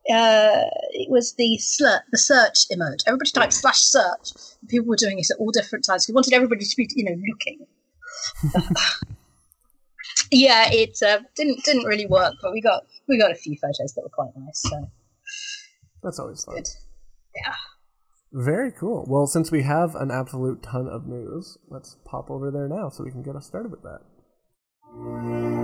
uh, 0.10 0.68
it 0.92 1.10
was 1.10 1.34
the 1.36 1.58
slur, 1.60 2.02
the 2.12 2.18
search 2.18 2.68
emote. 2.70 3.04
Everybody 3.08 3.32
type 3.32 3.54
slash 3.54 3.80
search. 3.80 4.34
People 4.68 4.88
were 4.88 4.98
doing 4.98 5.18
it 5.18 5.32
at 5.32 5.38
all 5.38 5.52
different 5.52 5.86
times. 5.86 6.08
We 6.08 6.14
wanted 6.14 6.34
everybody 6.34 6.66
to 6.66 6.76
be, 6.76 6.90
you 6.94 7.06
know, 7.06 7.16
looking 7.30 7.66
yeah, 10.34 10.70
it 10.72 11.02
uh, 11.02 11.20
didn't 11.36 11.64
didn't 11.64 11.86
really 11.86 12.06
work, 12.06 12.36
but 12.42 12.52
we 12.52 12.62
got 12.62 12.84
we 13.08 13.18
got 13.18 13.32
a 13.32 13.36
few 13.36 13.58
photos 13.58 13.94
that 13.94 14.02
were 14.02 14.10
quite 14.10 14.32
nice. 14.36 14.62
So 14.62 14.90
That's 16.02 16.20
always 16.20 16.44
fun. 16.44 16.56
good. 16.56 16.68
Yeah. 17.36 17.54
Very 18.32 18.72
cool. 18.72 19.06
Well, 19.08 19.28
since 19.28 19.52
we 19.52 19.62
have 19.64 19.96
an 19.96 20.10
absolute 20.10 20.64
ton 20.64 20.88
of 20.88 21.06
news, 21.08 21.58
let's 21.70 21.98
pop 22.04 22.32
over 22.32 22.50
there 22.50 22.68
now 22.68 22.90
so 22.90 23.04
we 23.04 23.12
can 23.12 23.22
get 23.22 23.36
us 23.36 23.46
started 23.46 23.72
with 23.72 23.84
that. 23.84 25.63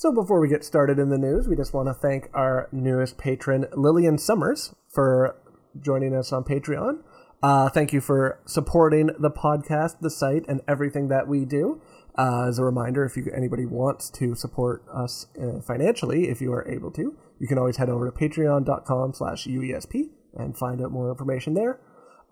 So 0.00 0.10
before 0.10 0.40
we 0.40 0.48
get 0.48 0.64
started 0.64 0.98
in 0.98 1.10
the 1.10 1.18
news, 1.18 1.46
we 1.46 1.56
just 1.56 1.74
want 1.74 1.86
to 1.88 1.92
thank 1.92 2.30
our 2.32 2.70
newest 2.72 3.18
patron, 3.18 3.66
Lillian 3.76 4.16
Summers, 4.16 4.74
for 4.88 5.36
joining 5.78 6.16
us 6.16 6.32
on 6.32 6.42
Patreon. 6.42 7.02
Uh, 7.42 7.68
thank 7.68 7.92
you 7.92 8.00
for 8.00 8.40
supporting 8.46 9.10
the 9.18 9.30
podcast, 9.30 10.00
the 10.00 10.08
site, 10.08 10.46
and 10.48 10.62
everything 10.66 11.08
that 11.08 11.28
we 11.28 11.44
do. 11.44 11.82
Uh, 12.16 12.48
as 12.48 12.58
a 12.58 12.64
reminder, 12.64 13.04
if 13.04 13.14
you, 13.14 13.30
anybody 13.36 13.66
wants 13.66 14.08
to 14.08 14.34
support 14.34 14.86
us 14.90 15.26
uh, 15.38 15.60
financially, 15.60 16.30
if 16.30 16.40
you 16.40 16.50
are 16.50 16.66
able 16.66 16.90
to, 16.92 17.14
you 17.38 17.46
can 17.46 17.58
always 17.58 17.76
head 17.76 17.90
over 17.90 18.10
to 18.10 18.16
patreon.com 18.16 19.12
slash 19.12 19.46
UESP 19.46 20.08
and 20.34 20.56
find 20.56 20.80
out 20.80 20.90
more 20.90 21.10
information 21.10 21.52
there. 21.52 21.78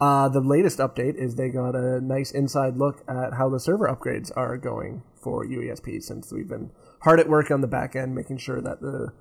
Uh, 0.00 0.26
the 0.30 0.40
latest 0.40 0.78
update 0.78 1.16
is 1.16 1.34
they 1.34 1.50
got 1.50 1.75
a 1.75 2.00
nice 2.00 2.30
inside 2.30 2.78
look 2.78 3.02
at 3.06 3.34
how 3.34 3.50
the 3.50 3.60
server 3.60 3.87
upgrades 3.88 4.32
are 4.34 4.56
going 4.56 5.02
for 5.22 5.44
UESP 5.44 6.02
since 6.02 6.32
we've 6.32 6.48
been 6.48 6.70
hard 7.02 7.21
at 7.21 7.28
work 7.28 7.50
on 7.50 7.61
the 7.61 7.67
back 7.67 7.95
end, 7.97 8.14
making 8.14 8.38
sure 8.38 8.61
that 8.61 8.81
the 8.81 9.12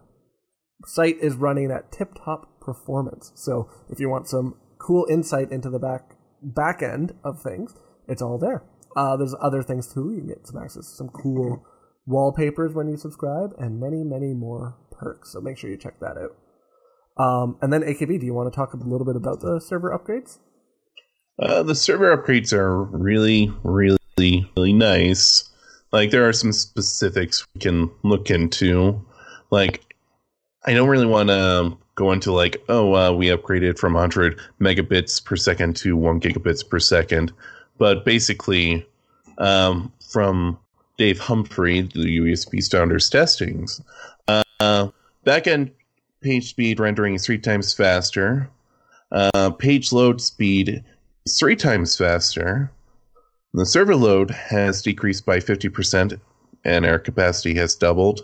site 0.85 1.17
is 1.21 1.35
running 1.35 1.71
at 1.71 1.91
tip 1.91 2.13
top 2.23 2.59
performance. 2.59 3.31
So 3.35 3.69
if 3.89 3.99
you 3.99 4.09
want 4.09 4.27
some 4.27 4.55
cool 4.79 5.05
insight 5.09 5.51
into 5.51 5.69
the 5.69 5.79
back 5.79 6.15
back 6.41 6.81
end 6.81 7.13
of 7.23 7.41
things, 7.41 7.73
it's 8.07 8.21
all 8.21 8.37
there. 8.37 8.63
Uh, 8.95 9.17
there's 9.17 9.35
other 9.41 9.63
things 9.63 9.91
too. 9.93 10.11
You 10.11 10.19
can 10.19 10.27
get 10.27 10.47
some 10.47 10.61
access 10.61 10.89
to 10.89 10.95
some 10.95 11.09
cool 11.09 11.65
wallpapers 12.05 12.73
when 12.73 12.87
you 12.87 12.97
subscribe, 12.97 13.51
and 13.59 13.79
many, 13.79 14.03
many 14.03 14.33
more 14.33 14.77
perks. 14.91 15.33
So 15.33 15.41
make 15.41 15.57
sure 15.57 15.69
you 15.69 15.77
check 15.77 15.99
that 15.99 16.17
out. 16.17 16.35
Um, 17.21 17.57
and 17.61 17.73
then 17.73 17.81
AKB, 17.81 18.19
do 18.19 18.25
you 18.25 18.33
want 18.33 18.51
to 18.51 18.55
talk 18.55 18.73
a 18.73 18.77
little 18.77 19.05
bit 19.05 19.15
about 19.15 19.41
the 19.41 19.59
server 19.59 19.91
upgrades? 19.91 20.39
Uh, 21.39 21.63
the 21.63 21.75
server 21.75 22.15
upgrades 22.15 22.53
are 22.53 22.83
really, 22.83 23.51
really, 23.63 24.49
really 24.55 24.73
nice. 24.73 25.49
Like 25.91 26.11
there 26.11 26.27
are 26.27 26.33
some 26.33 26.51
specifics 26.51 27.45
we 27.53 27.61
can 27.61 27.89
look 28.03 28.29
into. 28.29 29.03
Like 29.51 29.95
I 30.65 30.73
don't 30.73 30.89
really 30.89 31.05
want 31.05 31.29
to 31.29 31.77
go 31.95 32.11
into 32.11 32.31
like, 32.31 32.63
oh, 32.69 32.93
uh, 32.93 33.11
we 33.11 33.27
upgraded 33.27 33.77
from 33.77 33.93
100 33.93 34.39
megabits 34.61 35.23
per 35.23 35.35
second 35.35 35.75
to 35.77 35.95
one 35.95 36.19
gigabits 36.19 36.67
per 36.67 36.79
second. 36.79 37.31
But 37.77 38.05
basically, 38.05 38.85
um, 39.37 39.91
from 40.11 40.57
Dave 40.97 41.19
Humphrey, 41.19 41.81
the 41.81 42.19
UESP 42.19 42.61
Standards 42.63 43.09
testings. 43.09 43.81
Uh, 44.27 44.89
backend 45.25 45.71
page 46.21 46.49
speed 46.49 46.79
rendering 46.79 47.15
is 47.15 47.25
three 47.25 47.37
times 47.37 47.73
faster. 47.73 48.49
Uh, 49.11 49.51
page 49.51 49.91
load 49.93 50.19
speed 50.21 50.83
is 51.25 51.39
three 51.39 51.55
times 51.55 51.95
faster. 51.95 52.71
The 53.57 53.65
server 53.65 53.95
load 53.95 54.29
has 54.29 54.83
decreased 54.83 55.25
by 55.25 55.39
50%, 55.39 56.19
and 56.63 56.85
our 56.85 56.99
capacity 56.99 57.55
has 57.55 57.73
doubled. 57.73 58.21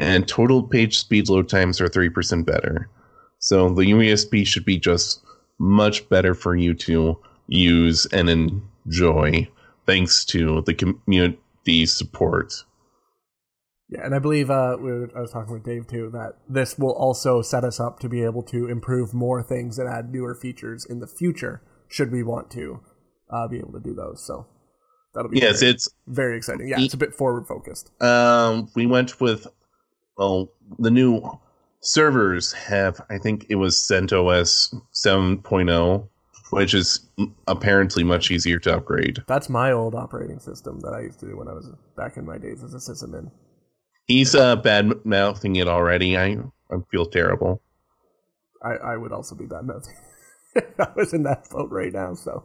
And 0.00 0.26
total 0.26 0.60
page 0.60 0.98
speed 0.98 1.28
load 1.28 1.48
times 1.48 1.80
are 1.80 1.86
3% 1.86 2.44
better. 2.44 2.88
So 3.38 3.68
the 3.68 3.82
UESP 3.82 4.44
should 4.44 4.64
be 4.64 4.78
just 4.78 5.22
much 5.60 6.08
better 6.08 6.34
for 6.34 6.56
you 6.56 6.74
to 6.74 7.16
use 7.46 8.06
and 8.06 8.28
enjoy, 8.28 9.48
thanks 9.86 10.24
to 10.24 10.62
the 10.62 10.74
community 10.74 11.86
support. 11.86 12.52
Yeah, 13.88 14.04
and 14.04 14.16
I 14.16 14.18
believe 14.18 14.50
uh, 14.50 14.78
we 14.80 14.90
were, 14.90 15.10
I 15.16 15.20
was 15.20 15.30
talking 15.30 15.54
with 15.54 15.64
Dave 15.64 15.86
too 15.86 16.10
that 16.12 16.38
this 16.48 16.76
will 16.76 16.94
also 16.94 17.40
set 17.40 17.62
us 17.62 17.78
up 17.78 18.00
to 18.00 18.08
be 18.08 18.24
able 18.24 18.42
to 18.44 18.66
improve 18.66 19.14
more 19.14 19.44
things 19.44 19.78
and 19.78 19.88
add 19.88 20.10
newer 20.10 20.34
features 20.34 20.84
in 20.84 20.98
the 20.98 21.06
future, 21.06 21.62
should 21.86 22.10
we 22.10 22.24
want 22.24 22.50
to 22.50 22.80
uh, 23.30 23.46
be 23.46 23.58
able 23.58 23.72
to 23.74 23.80
do 23.80 23.94
those. 23.94 24.26
So 24.26 24.48
that'll 25.14 25.30
be 25.30 25.38
yes, 25.38 25.60
very, 25.60 25.72
it's 25.72 25.88
very 26.06 26.36
exciting. 26.36 26.68
Yeah, 26.68 26.80
it's 26.80 26.94
a 26.94 26.98
bit 26.98 27.14
forward 27.14 27.46
focused. 27.46 27.90
um, 28.02 28.68
we 28.74 28.86
went 28.86 29.20
with 29.20 29.46
well 30.16 30.50
the 30.78 30.90
new 30.90 31.22
servers 31.80 32.52
have 32.52 33.00
I 33.10 33.18
think 33.18 33.46
it 33.48 33.56
was 33.56 33.76
CentOS 33.76 34.74
7.0, 34.94 36.08
which 36.50 36.74
is 36.74 37.08
apparently 37.48 38.04
much 38.04 38.30
easier 38.30 38.58
to 38.60 38.76
upgrade. 38.76 39.22
That's 39.26 39.48
my 39.48 39.72
old 39.72 39.94
operating 39.94 40.38
system 40.38 40.80
that 40.80 40.94
I 40.94 41.00
used 41.00 41.20
to 41.20 41.26
do 41.26 41.36
when 41.36 41.48
I 41.48 41.52
was 41.52 41.68
back 41.96 42.16
in 42.16 42.24
my 42.24 42.38
days 42.38 42.62
as 42.62 42.74
a 42.74 42.78
sysadmin. 42.78 43.30
He's 44.06 44.34
uh, 44.34 44.56
bad 44.56 45.04
mouthing 45.04 45.56
it 45.56 45.68
already. 45.68 46.16
I 46.16 46.38
I 46.70 46.76
feel 46.90 47.06
terrible. 47.06 47.60
I, 48.64 48.74
I 48.74 48.96
would 48.96 49.12
also 49.12 49.34
be 49.34 49.46
bad 49.46 49.66
mouthing. 49.66 49.94
I 50.78 50.88
was 50.94 51.12
in 51.12 51.24
that 51.24 51.48
boat 51.50 51.70
right 51.70 51.92
now, 51.92 52.14
so 52.14 52.44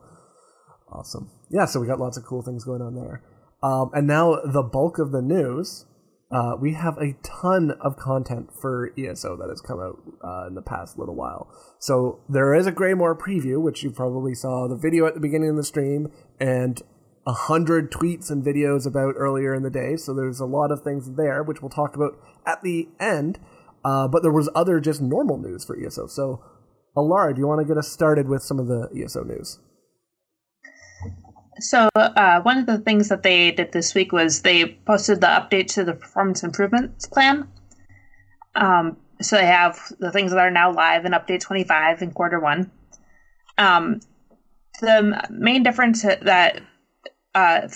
awesome. 0.91 1.31
Yeah, 1.49 1.65
so 1.65 1.79
we 1.79 1.87
got 1.87 1.99
lots 1.99 2.17
of 2.17 2.25
cool 2.25 2.41
things 2.41 2.63
going 2.63 2.81
on 2.81 2.95
there. 2.95 3.23
Um, 3.63 3.89
and 3.93 4.07
now 4.07 4.39
the 4.45 4.63
bulk 4.63 4.99
of 4.99 5.11
the 5.11 5.21
news. 5.21 5.85
Uh, 6.29 6.57
we 6.59 6.73
have 6.73 6.97
a 6.97 7.15
ton 7.23 7.71
of 7.79 7.95
content 7.95 8.49
for 8.61 8.91
ESO 8.99 9.37
that 9.37 9.47
has 9.47 9.61
come 9.61 9.79
out 9.79 9.97
uh, 10.21 10.45
in 10.47 10.55
the 10.55 10.61
past 10.61 10.97
little 10.99 11.15
while. 11.15 11.49
So 11.79 12.19
there 12.27 12.53
is 12.53 12.67
a 12.67 12.71
Greymoor 12.71 13.17
preview, 13.17 13.61
which 13.61 13.81
you 13.81 13.91
probably 13.91 14.35
saw 14.35 14.67
the 14.67 14.75
video 14.75 15.05
at 15.05 15.13
the 15.13 15.21
beginning 15.21 15.51
of 15.51 15.55
the 15.55 15.63
stream, 15.63 16.11
and 16.37 16.81
a 17.25 17.31
hundred 17.31 17.91
tweets 17.91 18.29
and 18.29 18.43
videos 18.43 18.85
about 18.85 19.15
earlier 19.17 19.53
in 19.53 19.63
the 19.63 19.69
day. 19.69 19.95
So 19.95 20.13
there's 20.13 20.41
a 20.41 20.45
lot 20.45 20.69
of 20.69 20.81
things 20.81 21.15
there, 21.15 21.43
which 21.43 21.61
we'll 21.61 21.69
talk 21.69 21.95
about 21.95 22.19
at 22.45 22.61
the 22.61 22.89
end. 22.99 23.39
Uh, 23.85 24.07
but 24.07 24.21
there 24.21 24.31
was 24.31 24.49
other 24.53 24.81
just 24.81 25.01
normal 25.01 25.37
news 25.37 25.63
for 25.63 25.77
ESO. 25.77 26.07
So, 26.07 26.43
Alarra, 26.95 27.35
do 27.35 27.39
you 27.39 27.47
want 27.47 27.61
to 27.61 27.67
get 27.67 27.77
us 27.77 27.89
started 27.89 28.27
with 28.27 28.43
some 28.43 28.59
of 28.59 28.67
the 28.67 28.89
ESO 28.93 29.23
news? 29.23 29.59
So, 31.59 31.89
uh, 31.95 32.41
one 32.41 32.57
of 32.57 32.65
the 32.65 32.77
things 32.77 33.09
that 33.09 33.23
they 33.23 33.51
did 33.51 33.71
this 33.71 33.95
week 33.95 34.11
was 34.11 34.41
they 34.41 34.79
posted 34.85 35.21
the 35.21 35.27
update 35.27 35.67
to 35.73 35.83
the 35.83 35.93
performance 35.93 36.43
improvements 36.43 37.07
plan. 37.07 37.47
Um, 38.55 38.97
so, 39.21 39.37
they 39.37 39.45
have 39.45 39.79
the 39.99 40.11
things 40.11 40.31
that 40.31 40.39
are 40.39 40.51
now 40.51 40.71
live 40.71 41.05
in 41.05 41.13
update 41.13 41.41
25 41.41 42.01
in 42.01 42.11
quarter 42.11 42.39
one. 42.39 42.71
Um, 43.57 44.01
the 44.81 45.27
main 45.31 45.63
difference 45.63 46.03
that, 46.03 46.61
uh, 47.33 47.67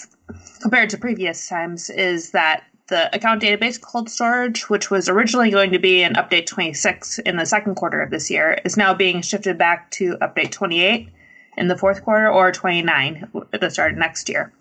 compared 0.61 0.91
to 0.91 0.97
previous 0.97 1.47
times, 1.47 1.89
is 1.89 2.31
that 2.31 2.63
the 2.87 3.13
account 3.15 3.41
database 3.41 3.81
cold 3.81 4.09
storage, 4.09 4.69
which 4.69 4.91
was 4.91 5.09
originally 5.09 5.49
going 5.49 5.71
to 5.71 5.79
be 5.79 6.03
in 6.03 6.13
update 6.13 6.45
26 6.45 7.19
in 7.19 7.37
the 7.37 7.45
second 7.45 7.75
quarter 7.75 8.01
of 8.01 8.11
this 8.11 8.29
year, 8.29 8.59
is 8.65 8.77
now 8.77 8.93
being 8.93 9.21
shifted 9.21 9.57
back 9.57 9.89
to 9.91 10.17
update 10.17 10.51
28 10.51 11.09
in 11.57 11.67
the 11.67 11.77
fourth 11.77 12.03
quarter 12.03 12.29
or 12.29 12.51
29 12.51 13.31
at 13.53 13.61
the 13.61 13.69
start 13.69 13.93
of 13.93 13.97
next 13.97 14.29
year. 14.29 14.53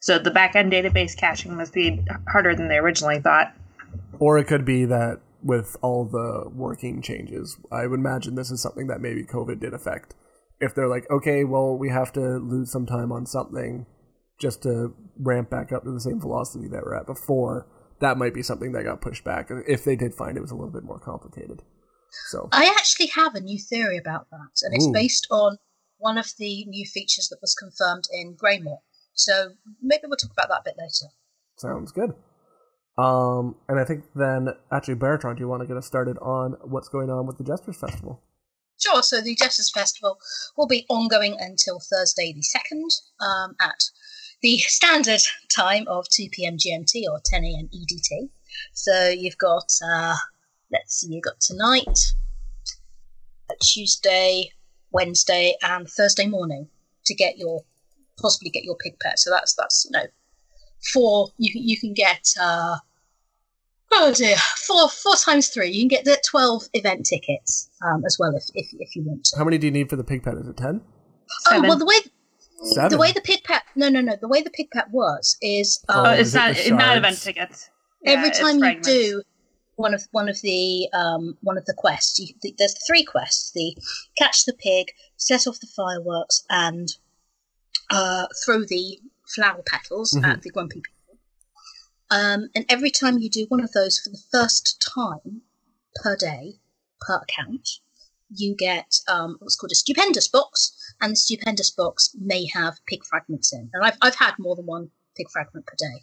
So 0.00 0.18
the 0.18 0.30
backend 0.30 0.72
database 0.72 1.16
caching 1.16 1.56
must 1.56 1.74
be 1.74 2.04
harder 2.28 2.54
than 2.54 2.68
they 2.68 2.78
originally 2.78 3.20
thought. 3.20 3.54
Or 4.18 4.38
it 4.38 4.46
could 4.46 4.64
be 4.64 4.84
that 4.86 5.20
with 5.42 5.76
all 5.82 6.04
the 6.04 6.50
working 6.50 7.02
changes, 7.02 7.56
I 7.70 7.86
would 7.86 8.00
imagine 8.00 8.34
this 8.34 8.50
is 8.50 8.62
something 8.62 8.86
that 8.88 9.00
maybe 9.00 9.24
COVID 9.24 9.60
did 9.60 9.74
affect. 9.74 10.14
If 10.60 10.74
they're 10.74 10.88
like, 10.88 11.10
okay, 11.10 11.44
well, 11.44 11.76
we 11.76 11.90
have 11.90 12.12
to 12.14 12.38
lose 12.38 12.70
some 12.70 12.86
time 12.86 13.12
on 13.12 13.26
something 13.26 13.86
just 14.38 14.62
to 14.62 14.94
ramp 15.18 15.50
back 15.50 15.72
up 15.72 15.84
to 15.84 15.90
the 15.90 16.00
same 16.00 16.20
velocity 16.20 16.68
that 16.68 16.82
we're 16.82 16.94
at 16.94 17.06
before, 17.06 17.66
that 18.00 18.16
might 18.16 18.34
be 18.34 18.42
something 18.42 18.72
that 18.72 18.84
got 18.84 19.00
pushed 19.00 19.24
back 19.24 19.50
if 19.68 19.84
they 19.84 19.96
did 19.96 20.14
find 20.14 20.36
it 20.36 20.40
was 20.40 20.50
a 20.50 20.54
little 20.54 20.72
bit 20.72 20.84
more 20.84 20.98
complicated. 20.98 21.62
So 22.30 22.48
I 22.52 22.66
actually 22.66 23.06
have 23.08 23.34
a 23.34 23.40
new 23.40 23.58
theory 23.58 23.98
about 23.98 24.26
that, 24.30 24.62
and 24.62 24.74
it's 24.74 24.86
Ooh. 24.86 24.92
based 24.92 25.26
on 25.30 25.58
one 26.00 26.18
of 26.18 26.32
the 26.38 26.64
new 26.64 26.84
features 26.86 27.28
that 27.28 27.40
was 27.40 27.54
confirmed 27.54 28.04
in 28.12 28.34
Greymoor. 28.34 28.80
So 29.14 29.50
maybe 29.80 30.02
we'll 30.06 30.16
talk 30.16 30.32
about 30.32 30.48
that 30.48 30.60
a 30.60 30.64
bit 30.64 30.76
later. 30.78 31.12
sounds 31.56 31.92
good. 31.92 32.14
Um, 32.98 33.56
and 33.68 33.78
I 33.78 33.84
think 33.84 34.04
then 34.14 34.48
actually, 34.72 34.96
Baratron, 34.96 35.36
do 35.36 35.40
you 35.40 35.48
want 35.48 35.62
to 35.62 35.66
get 35.66 35.76
us 35.76 35.86
started 35.86 36.18
on 36.18 36.56
what's 36.62 36.88
going 36.88 37.10
on 37.10 37.26
with 37.26 37.38
the 37.38 37.44
Jesters 37.44 37.76
Festival? 37.76 38.22
Sure, 38.78 39.02
so 39.02 39.20
the 39.20 39.34
Jesters 39.34 39.70
Festival 39.70 40.18
will 40.56 40.66
be 40.66 40.86
ongoing 40.88 41.36
until 41.38 41.80
Thursday 41.80 42.32
the 42.32 42.42
2nd 42.42 43.24
um, 43.24 43.54
at 43.60 43.84
the 44.42 44.58
standard 44.58 45.20
time 45.54 45.86
of 45.86 46.08
2 46.08 46.28
p.m. 46.32 46.56
GMT 46.56 47.02
or 47.10 47.20
10 47.24 47.44
a.m. 47.44 47.68
EDT. 47.74 48.30
So 48.72 49.08
you've 49.08 49.38
got, 49.38 49.70
uh, 49.86 50.16
let's 50.72 51.00
see, 51.00 51.12
you've 51.12 51.24
got 51.24 51.40
tonight, 51.40 52.14
uh, 53.50 53.54
Tuesday, 53.62 54.50
Wednesday, 54.92 55.54
and 55.62 55.88
Thursday 55.88 56.26
morning 56.26 56.68
to 57.06 57.14
get 57.14 57.38
your, 57.38 57.62
possibly 58.20 58.50
get 58.50 58.64
your 58.64 58.76
pig 58.76 58.94
pet. 59.00 59.18
So 59.18 59.30
that's, 59.30 59.54
that's 59.54 59.86
you 59.90 59.92
know, 59.98 60.06
four, 60.92 61.28
you, 61.38 61.52
can- 61.52 61.62
you 61.66 61.78
can 61.78 61.94
get, 61.94 62.28
uh, 62.40 62.76
oh 63.92 64.12
dear, 64.14 64.36
four, 64.66 64.88
four 64.88 65.16
times 65.16 65.48
three. 65.48 65.70
You 65.70 65.82
can 65.82 65.88
get 65.88 66.04
the 66.04 66.20
12 66.28 66.64
event 66.74 67.06
tickets 67.06 67.70
um, 67.84 68.04
as 68.04 68.16
well 68.18 68.34
if, 68.36 68.44
if, 68.54 68.68
if 68.78 68.94
you 68.96 69.02
want 69.02 69.24
to. 69.26 69.38
How 69.38 69.44
many 69.44 69.58
do 69.58 69.66
you 69.66 69.70
need 69.72 69.88
for 69.90 69.96
the 69.96 70.04
pig 70.04 70.22
pet? 70.22 70.34
Is 70.34 70.48
it 70.48 70.56
ten? 70.56 70.80
Oh 71.50 71.60
well, 71.62 71.78
the 71.78 71.84
way 71.84 71.96
Seven. 72.74 72.90
the 72.90 72.98
way 72.98 73.12
the 73.12 73.20
pig 73.22 73.42
pet 73.44 73.62
no 73.74 73.88
no 73.88 74.00
no 74.02 74.16
the 74.20 74.28
way 74.28 74.42
the 74.42 74.50
pig 74.50 74.66
pet 74.70 74.90
works 74.90 75.36
is 75.40 75.82
Oh, 75.88 76.00
um, 76.00 76.06
Oh, 76.06 76.10
is 76.12 76.34
it's 76.34 76.66
it 76.66 76.70
not 76.72 76.78
not 76.78 76.96
event 76.98 77.18
tickets. 77.22 77.70
Yeah, 78.02 78.12
every 78.12 78.30
time 78.30 78.54
you 78.56 78.60
fragments. 78.60 78.88
do 78.88 79.22
one 79.80 79.94
of 79.94 80.02
one 80.12 80.28
of 80.28 80.40
the 80.42 80.88
um, 80.92 81.36
one 81.40 81.58
of 81.58 81.64
the 81.64 81.74
quests, 81.74 82.18
you, 82.20 82.28
th- 82.42 82.54
there's 82.58 82.76
three 82.86 83.04
quests: 83.04 83.50
the 83.52 83.76
catch 84.18 84.44
the 84.44 84.52
pig, 84.52 84.92
set 85.16 85.46
off 85.46 85.58
the 85.60 85.66
fireworks, 85.66 86.44
and 86.50 86.88
uh, 87.90 88.26
throw 88.44 88.60
the 88.64 89.00
flower 89.34 89.62
petals 89.66 90.12
Mhm. 90.12 90.24
at 90.26 90.42
the 90.42 90.50
grumpy 90.50 90.80
people. 90.80 91.18
Um, 92.10 92.48
and 92.54 92.64
every 92.68 92.90
time 92.90 93.18
you 93.18 93.30
do 93.30 93.46
one 93.48 93.62
of 93.62 93.72
those 93.72 93.98
for 93.98 94.10
the 94.10 94.22
first 94.30 94.80
time 94.96 95.42
per 96.02 96.16
day 96.16 96.60
per 97.00 97.16
account, 97.16 97.68
you 98.28 98.54
get 98.56 99.00
um, 99.08 99.36
what's 99.40 99.56
called 99.56 99.72
a 99.72 99.76
stupendous 99.76 100.28
box, 100.28 100.72
and 101.00 101.12
the 101.12 101.16
stupendous 101.16 101.70
box 101.70 102.14
may 102.20 102.46
have 102.52 102.74
pig 102.86 103.04
fragments 103.04 103.52
in. 103.52 103.70
And 103.72 103.84
I've 103.84 103.96
I've 104.02 104.16
had 104.16 104.34
more 104.38 104.56
than 104.56 104.66
one 104.66 104.90
pig 105.16 105.28
fragment 105.30 105.66
per 105.66 105.76
day, 105.78 106.02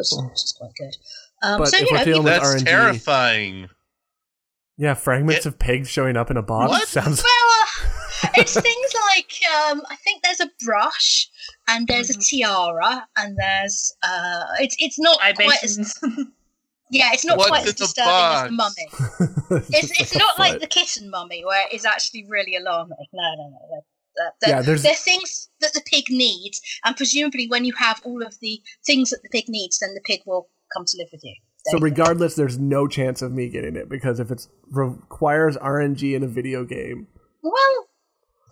which, 0.00 0.24
which 0.30 0.34
is 0.34 0.54
quite 0.58 0.72
good. 0.76 0.96
Um, 1.42 1.58
But 1.58 1.68
so 1.68 1.76
if 1.76 1.82
you 1.82 1.88
we're 1.92 1.98
know, 1.98 2.04
dealing 2.04 2.24
with 2.24 2.32
That's 2.32 2.54
RNG. 2.54 2.64
terrifying. 2.66 3.68
Yeah, 4.76 4.94
fragments 4.94 5.44
It- 5.44 5.48
of 5.50 5.58
pigs 5.58 5.88
showing 5.88 6.16
up 6.16 6.30
in 6.30 6.36
a 6.36 6.42
box 6.42 6.70
What? 6.70 6.88
sounds. 6.88 7.22
well, 7.22 7.50
uh, 8.24 8.28
it's 8.36 8.52
things 8.58 8.92
like 9.08 9.32
um, 9.70 9.82
I 9.90 9.96
think 9.96 10.22
there's 10.22 10.40
a 10.40 10.50
brush 10.64 11.28
and 11.68 11.86
there's 11.86 12.10
a 12.10 12.18
tiara 12.18 13.06
and 13.16 13.36
there's 13.38 13.92
uh, 14.02 14.44
it's 14.58 14.76
it's 14.78 14.98
not 14.98 15.18
quite 15.36 15.62
as 15.64 15.94
yeah 16.90 17.10
it's 17.12 17.24
not 17.24 17.38
What's 17.38 17.50
quite 17.50 17.66
as 17.66 17.74
the 17.74 17.84
disturbing 17.84 18.12
as 18.12 18.44
the 18.44 18.50
mummy. 18.52 18.88
It's 19.68 19.70
Just 19.88 20.00
it's 20.00 20.14
a 20.16 20.18
not 20.18 20.38
like 20.38 20.60
the 20.60 20.66
kitten 20.66 21.10
mummy 21.10 21.44
where 21.44 21.64
it's 21.72 21.84
actually 21.86 22.26
really 22.28 22.56
alarming. 22.56 22.96
No, 23.12 23.34
no, 23.36 23.48
no. 23.50 23.84
They're, 24.16 24.50
Yeah, 24.50 24.62
there's- 24.62 24.82
they're 24.82 24.94
things 24.94 25.48
that 25.60 25.72
the 25.72 25.80
pig 25.86 26.04
needs, 26.10 26.60
and 26.84 26.96
presumably 26.96 27.46
when 27.48 27.64
you 27.64 27.72
have 27.74 28.00
all 28.04 28.22
of 28.22 28.38
the 28.40 28.60
things 28.84 29.10
that 29.10 29.22
the 29.22 29.28
pig 29.28 29.48
needs, 29.48 29.78
then 29.78 29.94
the 29.94 30.00
pig 30.00 30.22
will 30.26 30.48
come 30.74 30.84
to 30.84 30.96
live 30.98 31.08
with 31.12 31.22
you. 31.24 31.34
So 31.66 31.78
There 31.78 31.88
you 31.88 31.94
go. 31.94 32.02
regardless, 32.02 32.34
there's 32.36 32.58
no 32.58 32.86
chance 32.88 33.22
of 33.22 33.32
me 33.32 33.48
getting 33.48 33.76
it 33.76 33.88
because 33.88 34.18
if 34.20 34.30
it 34.30 34.46
requires 34.70 35.56
RNG 35.58 36.14
in 36.14 36.22
a 36.22 36.28
video 36.28 36.64
game, 36.64 37.06
Well, 37.42 37.88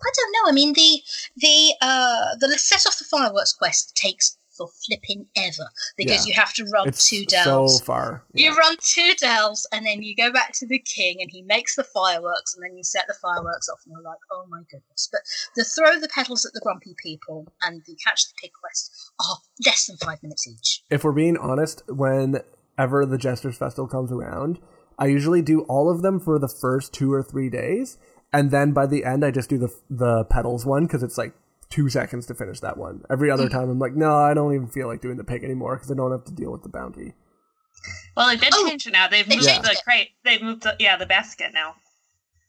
I 0.01 0.09
don't 0.15 0.31
know. 0.31 0.49
I 0.49 0.51
mean, 0.53 0.73
the 0.73 1.01
the 1.35 1.73
uh, 1.81 2.35
the 2.39 2.57
set 2.57 2.85
off 2.87 2.97
the 2.97 3.03
fireworks 3.05 3.51
quest 3.53 3.95
takes 3.95 4.37
for 4.59 4.67
flipping 4.85 5.25
ever 5.37 5.67
because 5.97 6.27
Yeah. 6.27 6.29
you 6.29 6.33
have 6.35 6.53
to 6.55 6.65
run 6.65 6.87
It's 6.89 7.07
two 7.09 7.23
delves. 7.25 7.77
so 7.79 7.83
far. 7.85 8.23
You 8.33 8.53
run 8.55 8.75
two 8.81 9.13
delves 9.17 9.65
and 9.71 9.85
then 9.85 10.03
you 10.03 10.15
go 10.15 10.31
back 10.31 10.51
to 10.59 10.67
the 10.67 10.79
king 10.79 11.17
and 11.21 11.31
he 11.31 11.41
makes 11.43 11.75
the 11.75 11.83
fireworks 11.85 12.53
and 12.53 12.63
then 12.63 12.75
you 12.77 12.83
set 12.83 13.05
the 13.07 13.15
fireworks 13.21 13.69
off 13.69 13.79
and 13.85 13.93
you're 13.93 14.03
like, 14.03 14.19
oh 14.31 14.45
my 14.49 14.61
goodness. 14.69 15.07
But 15.11 15.21
the 15.55 15.63
throw 15.63 15.99
the 15.99 16.09
petals 16.13 16.45
at 16.45 16.51
the 16.53 16.59
grumpy 16.61 16.93
people 17.01 17.47
and 17.63 17.81
the 17.87 17.95
catch 18.05 18.25
the 18.27 18.33
pig 18.41 18.51
quest 18.61 18.91
are 19.21 19.37
less 19.65 19.85
than 19.87 19.95
five 19.97 20.21
minutes 20.21 20.45
each. 20.47 20.83
if 20.89 21.03
we're 21.05 21.13
being 21.13 21.37
honest, 21.37 21.81
whenever 21.87 23.05
the 23.05 23.17
Jesters 23.17 23.57
Festival 23.57 23.87
comes 23.87 24.11
around, 24.11 24.59
I 24.97 25.05
usually 25.07 25.41
do 25.41 25.61
all 25.61 25.89
of 25.89 26.01
them 26.01 26.19
for 26.19 26.37
the 26.37 26.49
first 26.49 26.93
two 26.93 27.13
or 27.13 27.23
three 27.23 27.49
days, 27.49 27.97
and 28.33 28.51
then 28.51 28.73
by 28.73 28.85
the 28.85 29.05
end, 29.05 29.23
I 29.23 29.31
just 29.31 29.49
do 29.49 29.57
the 29.57 29.69
the 29.89 30.25
petals 30.25 30.65
one 30.65 30.85
because 30.85 31.03
it's 31.03 31.17
like 31.17 31.33
two 31.69 31.89
seconds 31.89 32.25
to 32.27 32.33
finish 32.35 32.59
that 32.61 32.77
one. 32.77 33.01
Every 33.09 33.29
other 33.29 33.47
time, 33.49 33.69
I'm 33.69 33.79
like, 33.79 33.95
no, 33.95 34.15
I 34.15 34.33
don't 34.33 34.53
even 34.53 34.67
feel 34.67 34.87
like 34.87 35.01
doing 35.01 35.17
the 35.17 35.23
pig 35.23 35.43
anymore 35.43 35.75
because 35.75 35.91
I 35.91 35.95
don't 35.95 36.11
have 36.11 36.25
to 36.25 36.33
deal 36.33 36.51
with 36.51 36.63
the 36.63 36.69
bounty. 36.69 37.13
Well, 38.17 38.27
they 38.29 38.37
did 38.37 38.53
Oh, 38.53 38.67
change 38.67 38.87
it 38.87 38.91
now. 38.91 39.07
They've 39.07 39.27
they 39.27 39.35
moved 39.35 39.47
changed 39.47 39.65
the 39.67 39.71
it. 39.71 39.81
crate. 39.83 40.09
They've 40.25 40.41
moved 40.41 40.63
the 40.63 40.75
yeah 40.79 40.97
the 40.97 41.05
basket 41.05 41.51
now. 41.53 41.75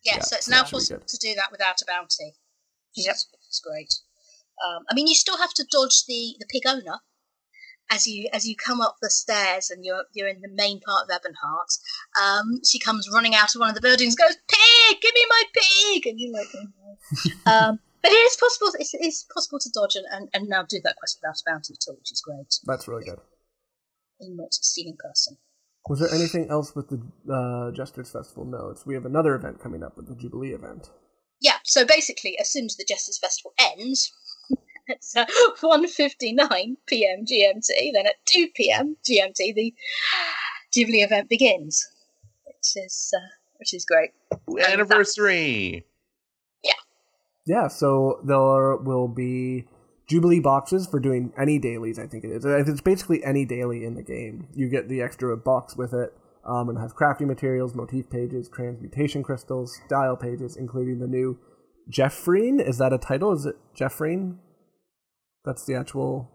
Yeah, 0.05 0.15
Yeah, 0.17 0.21
so 0.23 0.37
it's 0.37 0.47
so 0.47 0.51
now 0.51 0.63
that 0.63 0.69
should 0.69 0.77
be 0.77 0.79
possible 0.79 1.07
to 1.07 1.19
do 1.19 1.35
that 1.35 1.53
without 1.53 1.81
a 1.83 1.85
bounty. 1.87 2.35
Which 2.97 3.07
Yep. 3.07 3.15
is, 3.15 3.29
which 3.33 3.49
is 3.51 3.63
great. 3.65 3.95
Um, 4.67 4.83
I 4.91 4.95
mean, 4.95 5.07
you 5.07 5.15
still 5.15 5.39
have 5.39 5.55
to 5.55 5.65
dodge 5.71 6.05
the, 6.09 6.35
the 6.41 6.47
pig 6.51 6.63
owner 6.67 6.99
as 7.91 8.07
you 8.07 8.29
as 8.33 8.47
you 8.47 8.55
come 8.57 8.81
up 8.81 8.97
the 9.03 9.11
stairs 9.11 9.71
and 9.71 9.85
you're 9.85 10.05
you're 10.13 10.29
in 10.29 10.41
the 10.41 10.51
main 10.53 10.81
part 10.81 11.05
of 11.05 11.11
Ebonheart. 11.11 11.79
Um, 12.21 12.61
she 12.67 12.79
comes 12.79 13.09
running 13.13 13.35
out 13.35 13.55
of 13.55 13.61
one 13.61 13.69
of 13.69 13.75
the 13.75 13.81
buildings, 13.81 14.17
goes, 14.17 14.37
"Pig, 14.49 15.01
give 15.01 15.15
me 15.15 15.27
my 15.29 15.43
pig!" 15.55 16.07
And 16.07 16.19
you're 16.19 16.33
like, 16.33 16.49
oh, 16.57 16.67
no. 17.47 17.53
um, 17.53 17.81
but 18.03 18.11
it 18.11 18.15
is 18.15 18.37
possible. 18.37 18.69
It's, 18.79 18.95
it's 18.95 19.27
possible 19.33 19.59
to 19.59 19.71
dodge 19.71 19.97
and, 19.97 20.07
and, 20.11 20.29
and 20.33 20.49
now 20.49 20.65
do 20.69 20.81
that 20.85 20.97
quest 20.97 21.21
without 21.21 21.41
a 21.41 21.51
bounty 21.51 21.75
at 21.75 21.85
all, 21.89 21.97
which 21.97 22.13
is 22.13 22.21
great. 22.21 22.55
That's 22.65 22.89
really 22.89 23.05
good. 23.05 23.21
You're 24.21 24.37
not 24.37 24.51
a 24.51 24.65
stealing 24.65 24.97
person. 24.99 25.39
Was 25.89 26.01
there 26.01 26.13
anything 26.13 26.49
else 26.51 26.75
with 26.75 26.89
the 26.89 27.01
uh, 27.33 27.73
Jesters 27.73 28.11
Festival 28.11 28.45
notes? 28.45 28.85
We 28.85 28.95
have 28.95 29.07
another 29.07 29.35
event 29.35 29.61
coming 29.61 29.83
up 29.83 29.97
with 29.97 30.09
the 30.09 30.15
Jubilee 30.15 30.53
event. 30.53 30.91
Yeah, 31.41 31.57
so 31.65 31.87
basically, 31.87 32.39
as 32.39 32.53
soon 32.53 32.67
as 32.67 32.77
the 32.77 32.85
Jesters 32.87 33.19
Festival 33.19 33.55
ends, 33.59 34.13
it's 34.89 35.17
uh, 35.17 35.25
1.59 35.63 36.77
p.m. 36.87 37.25
GMT, 37.25 37.93
then 37.95 38.07
at 38.07 38.17
2 38.27 38.49
p.m. 38.55 38.97
GMT, 39.09 39.55
the 39.55 39.75
Jubilee 40.73 41.03
event 41.03 41.31
begins, 41.31 41.87
which 42.45 42.85
is, 42.85 43.13
uh, 43.17 43.27
which 43.59 43.73
is 43.73 43.87
great. 43.87 44.11
Anniversary. 44.71 45.87
Yeah, 47.51 47.67
so 47.67 48.21
there 48.23 48.77
will 48.77 49.09
be 49.09 49.67
Jubilee 50.07 50.39
boxes 50.39 50.87
for 50.87 51.01
doing 51.01 51.33
any 51.37 51.59
dailies, 51.59 51.99
I 51.99 52.07
think 52.07 52.23
it 52.23 52.31
is. 52.31 52.45
It's 52.45 52.81
basically 52.81 53.25
any 53.25 53.45
daily 53.45 53.85
in 53.85 53.95
the 53.95 54.05
game. 54.05 54.47
You 54.55 54.69
get 54.69 54.89
the 54.89 55.03
extra 55.03 55.37
box 55.37 55.77
with 55.77 55.93
it, 55.93 56.15
um, 56.45 56.69
and 56.69 56.79
it 56.79 56.81
has 56.81 56.93
crafting 56.93 57.27
materials, 57.27 57.75
motif 57.75 58.09
pages, 58.09 58.49
transmutation 58.49 59.25
crystals, 59.25 59.81
style 59.85 60.17
pages, 60.17 60.57
including 60.57 61.01
the 61.01 61.09
new 61.09 61.41
Jephrine. 61.91 62.61
Is 62.61 62.79
that 62.79 62.93
a 62.93 62.99
title? 62.99 63.33
Is 63.33 63.47
it 63.47 63.57
Jephrine? 63.75 64.39
That's 65.45 65.65
the 65.65 65.75
actual 65.75 66.31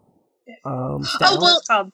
um, 0.66 1.02
style? 1.04 1.38
Oh, 1.38 1.40
well, 1.40 1.62
called 1.66 1.92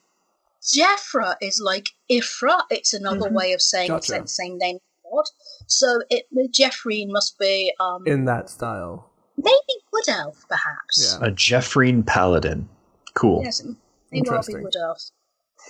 Jephre 0.64 1.36
is 1.40 1.60
like 1.60 1.90
Y'ffre. 2.10 2.62
It's 2.70 2.92
another 2.92 3.30
Mhm. 3.30 3.34
way 3.34 3.52
of 3.52 3.62
saying 3.62 3.88
Gotcha. 3.88 4.20
the 4.20 4.26
same 4.26 4.58
name 4.58 4.78
God. 5.12 5.24
So 5.68 6.02
it 6.10 6.26
Jeffrey 6.52 7.06
must 7.06 7.38
be 7.38 7.72
um, 7.78 8.06
in 8.06 8.24
that 8.24 8.50
style. 8.50 9.11
Maybe 9.36 9.56
Wood 9.92 10.08
Elf, 10.08 10.44
perhaps. 10.48 11.18
Yeah. 11.20 11.28
A 11.28 11.30
Jephrine 11.30 12.02
Paladin. 12.04 12.68
Cool. 13.14 13.42
Yes, 13.44 13.60
it 13.60 13.66
may 13.66 13.72
well 13.72 13.78
be 14.12 14.18
Interesting. 14.18 14.62
Wood 14.62 14.76
Elf. 14.80 15.10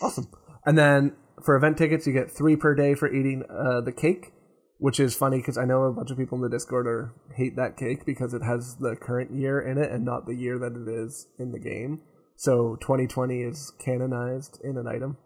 Awesome. 0.00 0.28
And 0.64 0.78
then 0.78 1.12
for 1.42 1.56
event 1.56 1.76
tickets, 1.76 2.06
you 2.06 2.12
get 2.12 2.30
three 2.30 2.56
per 2.56 2.74
day 2.74 2.94
for 2.94 3.12
eating 3.12 3.44
uh, 3.50 3.80
the 3.80 3.92
cake, 3.92 4.32
which 4.78 5.00
is 5.00 5.14
funny 5.14 5.38
because 5.38 5.58
I 5.58 5.64
know 5.64 5.84
a 5.84 5.92
bunch 5.92 6.10
of 6.10 6.16
people 6.16 6.36
in 6.36 6.42
the 6.42 6.48
Discord 6.48 6.86
are 6.86 7.14
hate 7.36 7.56
that 7.56 7.76
cake 7.76 8.04
because 8.04 8.34
it 8.34 8.42
has 8.42 8.76
the 8.76 8.96
current 8.96 9.32
year 9.32 9.60
in 9.60 9.78
it 9.78 9.90
and 9.90 10.04
not 10.04 10.26
the 10.26 10.34
year 10.34 10.58
that 10.58 10.72
it 10.72 10.88
is 10.88 11.26
in 11.38 11.52
the 11.52 11.58
game. 11.58 12.00
So 12.36 12.76
2020 12.80 13.42
is 13.42 13.72
canonized 13.78 14.58
in 14.64 14.76
an 14.76 14.86
item, 14.86 15.16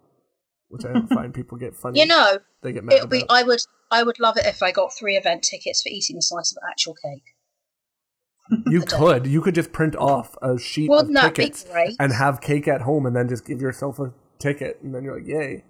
which 0.68 0.85
I 0.85 0.92
don't 0.92 1.09
find 1.14 1.33
people 1.33 1.59
get 1.59 1.75
funny. 1.75 2.01
You 2.01 2.07
know, 2.07 2.38
they 2.62 2.72
get 2.72 2.85
mad 2.85 2.96
It'll 2.96 3.09
be. 3.09 3.22
about. 3.22 3.31
I 3.35 3.42
would. 3.42 3.61
I 3.90 4.03
would 4.03 4.18
love 4.18 4.37
it 4.37 4.46
if 4.46 4.62
I 4.62 4.72
got 4.72 4.92
three 4.92 5.16
event 5.16 5.44
tickets 5.44 5.83
for 5.83 5.90
eating 5.90 6.16
a 6.16 6.22
slice 6.22 6.53
of 6.53 6.59
actual 6.68 6.94
cake. 6.94 7.22
You 8.67 8.81
could, 8.87 9.27
you 9.27 9.41
could 9.43 9.55
just 9.55 9.73
print 9.73 9.97
off 9.97 10.37
a 10.43 10.59
sheet 10.59 10.91
of 10.91 11.13
that 11.13 11.35
be 11.35 11.45
tickets 11.45 11.67
and 11.99 12.13
have 12.13 12.41
cake 12.41 12.69
at 12.69 12.83
home, 12.83 13.07
and 13.07 13.15
then 13.17 13.29
just 13.29 13.45
give 13.47 13.61
yourself 13.61 13.99
a 13.99 14.13
ticket, 14.39 14.79
and 14.83 14.95
then 14.95 15.03
you're 15.05 15.17
like, 15.19 15.27
yay. 15.27 15.65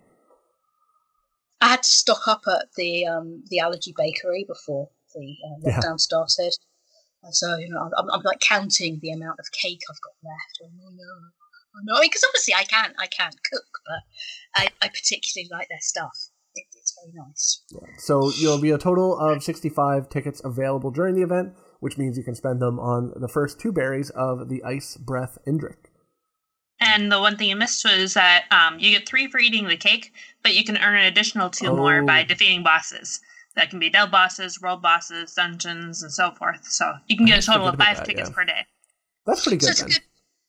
I 1.61 1.69
had 1.69 1.83
to 1.83 1.91
stock 1.91 2.29
up 2.29 2.43
at 2.49 2.67
the 2.77 3.07
um, 3.07 3.43
the 3.49 3.61
allergy 3.61 3.95
bakery 3.97 4.45
before 4.47 4.91
the 5.15 5.21
uh, 5.21 5.71
Yeah. 5.71 5.81
lockdown 5.81 5.99
started, 5.99 6.55
and 7.23 7.35
so 7.35 7.57
you 7.57 7.69
know 7.71 7.81
I'm, 7.81 8.11
I'm 8.11 8.23
like 8.23 8.41
counting 8.41 8.99
the 9.01 9.11
amount 9.11 9.39
of 9.41 9.47
cake 9.53 9.81
I've 9.91 10.01
got 10.03 10.31
left. 10.31 10.59
Oh 10.63 10.91
no, 10.91 11.03
oh 11.77 11.81
no! 11.85 12.01
Because 12.01 12.25
obviously 12.29 12.55
I 12.55 12.65
can't 12.65 12.95
I 12.99 13.07
can't 13.07 13.37
cook, 13.51 13.65
but 13.87 14.63
I, 14.63 14.69
I 14.83 14.89
particularly 14.89 15.49
like 15.51 15.69
their 15.69 15.81
stuff. 15.81 16.29
It, 16.55 16.65
it's 16.75 16.95
very 17.03 17.13
nice. 17.27 17.63
So 17.99 18.31
you'll 18.39 18.61
be 18.61 18.71
a 18.71 18.79
total 18.79 19.19
of 19.19 19.43
65 19.43 20.09
tickets 20.09 20.41
available 20.45 20.91
during 20.91 21.15
the 21.15 21.23
event, 21.23 21.53
which 21.81 21.99
means 21.99 22.17
you 22.17 22.25
can 22.25 22.35
spend 22.35 22.61
them 22.61 22.79
on 22.79 23.13
the 23.17 23.29
first 23.29 23.61
two 23.61 23.73
berries 23.73 24.11
of 24.11 24.49
the 24.49 24.63
Ice 24.65 24.97
Breath 24.97 25.39
Indrik. 25.47 25.91
And 26.79 27.11
the 27.11 27.21
one 27.21 27.37
thing 27.37 27.49
you 27.49 27.57
missed 27.57 27.85
was 27.85 28.15
that 28.15 28.45
um, 28.51 28.79
you 28.79 28.91
get 28.91 29.09
three 29.09 29.29
for 29.29 29.39
eating 29.39 29.67
the 29.67 29.77
cake, 29.77 30.13
but 30.43 30.55
you 30.55 30.63
can 30.63 30.77
earn 30.77 30.97
an 30.97 31.07
additional 31.07 31.49
two 31.49 31.75
more 31.75 32.03
by 32.03 32.23
Oh. 32.23 32.27
defeating 32.27 32.63
bosses. 32.63 33.21
That 33.55 33.71
can 33.71 33.79
be 33.79 33.89
delve 33.89 34.11
bosses, 34.11 34.61
world 34.61 34.83
bosses, 34.83 35.33
dungeons, 35.33 36.03
and 36.03 36.13
so 36.13 36.33
forth. 36.33 36.67
So 36.67 36.93
you 37.07 37.17
can 37.17 37.25
get 37.25 37.39
a 37.39 37.47
total 37.47 37.69
of 37.69 37.77
five 37.77 37.97
that, 37.97 38.05
tickets 38.05 38.29
yeah. 38.29 38.35
per 38.35 38.45
day. 38.45 38.67
That's 39.25 39.43
pretty 39.43 39.59
so 39.61 39.69
good 39.69 39.71
it's 39.73 39.81
a 39.83 39.87
good. 39.87 40.03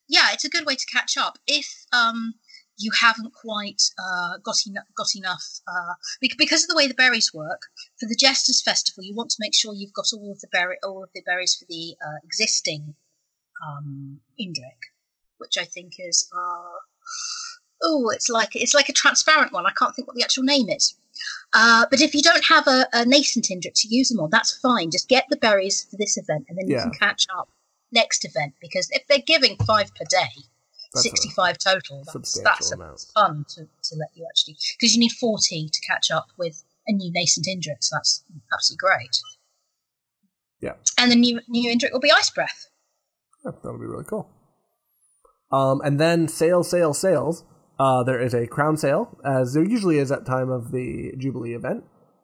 Yeah, 0.10 0.28
it's 0.34 0.44
a 0.44 0.50
good 0.50 0.66
way 0.66 0.76
to 0.76 0.86
catch 0.92 1.16
up 1.18 1.38
if 1.48 1.86
um 1.94 2.34
you 2.78 2.92
haven't 3.02 3.34
quite 3.34 3.82
uh, 4.00 4.38
got 4.44 4.56
enough 4.68 4.86
got 4.96 5.16
enough 5.16 5.44
uh, 5.68 5.94
bec- 6.22 6.38
because 6.38 6.64
of 6.64 6.70
the 6.70 6.76
way 6.76 6.88
the 6.88 6.94
berries 6.94 7.34
work 7.34 7.64
for 8.00 8.08
the 8.08 8.16
Jesters 8.16 8.62
Festival. 8.62 9.04
You 9.04 9.16
want 9.16 9.32
to 9.32 9.38
make 9.40 9.56
sure 9.56 9.74
you've 9.74 9.94
got 9.94 10.08
all 10.14 10.32
of 10.32 10.40
the 10.42 10.48
berry 10.52 10.78
all 10.84 11.04
of 11.04 11.10
the 11.14 11.22
berries 11.26 11.56
for 11.56 11.66
the 11.70 11.96
uh, 12.06 12.20
existing 12.24 12.96
um, 13.68 14.20
Indrik, 14.40 14.92
which 15.38 15.58
I 15.58 15.64
think 15.64 15.94
is 16.00 16.30
uh, 16.36 16.80
oh, 17.84 18.10
it's 18.10 18.30
like 18.30 18.56
it's 18.56 18.74
like 18.74 18.90
a 18.90 18.94
transparent 18.94 19.54
one. 19.54 19.66
I 19.66 19.72
can't 19.72 19.96
think 19.96 20.08
what 20.08 20.16
the 20.16 20.24
actual 20.24 20.44
name 20.44 20.70
is. 20.70 20.96
Uh, 21.54 21.86
but 21.90 22.02
if 22.02 22.14
you 22.14 22.22
don't 22.22 22.46
have 22.46 22.68
a, 22.68 22.88
a 22.94 23.06
nascent 23.06 23.48
Indrik 23.52 23.74
to 23.76 23.88
use 23.88 24.10
them 24.10 24.20
on, 24.20 24.30
that's 24.30 24.58
fine. 24.60 24.92
Just 24.92 25.10
get 25.10 25.26
the 25.30 25.38
berries 25.38 25.88
for 25.90 25.98
this 25.98 26.18
event, 26.18 26.46
and 26.50 26.58
then 26.58 26.68
you 26.68 26.78
can 26.78 26.92
catch 26.92 27.26
up 27.36 27.50
next 27.92 28.26
event. 28.26 28.54
Because 28.62 28.90
if 28.92 29.08
they're 29.08 29.18
giving 29.26 29.56
five 29.66 29.94
per 29.96 30.06
day, 30.10 30.44
That's 30.94 31.04
65 31.04 31.58
total, 31.58 32.04
that's, 32.14 32.40
that's 32.42 32.72
a 32.72 32.78
fun 33.14 33.46
to, 33.50 33.62
to 33.62 33.96
let 33.96 34.10
you 34.16 34.26
actually. 34.30 34.58
Because 34.80 34.94
you 34.96 35.00
need 35.00 35.12
40 35.12 35.70
to 35.72 35.82
catch 35.88 36.12
up 36.12 36.28
with 36.38 36.64
a 36.88 36.94
new 36.94 37.12
nascent 37.14 37.48
Indrik, 37.48 37.82
so 37.82 37.96
that's 37.96 38.24
absolutely 38.54 38.80
great. 38.80 39.18
Yeah. 40.62 40.74
And 40.98 41.12
the 41.12 41.16
new 41.16 41.40
new 41.48 41.72
Indrik 41.72 41.92
will 41.92 42.00
be 42.00 42.12
Ice 42.12 42.30
Breath. 42.30 42.68
Yeah, 43.46 43.52
that'll 43.64 43.80
be 43.80 43.86
really 43.86 44.06
cool. 44.06 44.30
Um, 45.52 45.82
and 45.84 46.00
then 46.00 46.28
sales, 46.28 46.70
sales, 46.70 47.00
sales. 47.00 47.44
Uh, 47.80 48.04
there 48.04 48.20
is 48.20 48.34
a 48.34 48.48
crown 48.48 48.76
sale, 48.76 49.18
as 49.24 49.54
there 49.54 49.64
usually 49.64 50.00
is 50.00 50.12
at 50.12 50.26
time 50.26 50.50
of 50.50 50.72
the 50.72 51.14
Jubilee 51.18 51.54
event. 51.54 51.84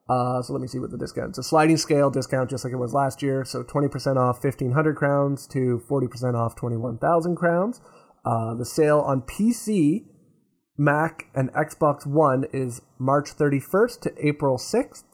Uh, 0.09 0.41
so 0.41 0.51
let 0.51 0.61
me 0.61 0.67
see 0.67 0.79
what 0.79 0.91
the 0.91 0.97
discount. 0.97 1.29
It's 1.29 1.37
a 1.37 1.43
sliding 1.43 1.77
scale 1.77 2.09
discount, 2.09 2.49
just 2.49 2.65
like 2.65 2.73
it 2.73 2.77
was 2.77 2.93
last 2.93 3.21
year. 3.21 3.45
So 3.45 3.63
twenty 3.63 3.87
percent 3.87 4.17
off 4.17 4.41
fifteen 4.41 4.71
hundred 4.71 4.95
crowns 4.95 5.47
to 5.47 5.79
forty 5.87 6.07
percent 6.07 6.35
off 6.35 6.55
twenty 6.55 6.75
one 6.75 6.97
thousand 6.97 7.35
crowns. 7.35 7.79
Uh, 8.25 8.53
the 8.55 8.65
sale 8.65 8.99
on 8.99 9.21
PC, 9.21 10.05
Mac, 10.77 11.27
and 11.35 11.51
Xbox 11.53 12.05
One 12.05 12.45
is 12.53 12.81
March 12.97 13.29
thirty 13.29 13.59
first 13.59 14.01
to 14.03 14.13
April 14.25 14.57
sixth, 14.57 15.05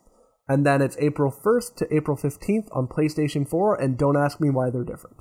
and 0.47 0.65
then 0.65 0.81
it's 0.81 0.97
April 0.99 1.31
first 1.31 1.77
to 1.77 1.95
April 1.95 2.15
fifteenth 2.15 2.69
on 2.71 2.87
PlayStation 2.87 3.47
Four. 3.47 3.75
And 3.75 3.97
don't 3.97 4.17
ask 4.17 4.39
me 4.39 4.49
why 4.49 4.69
they're 4.69 4.83
different. 4.83 5.17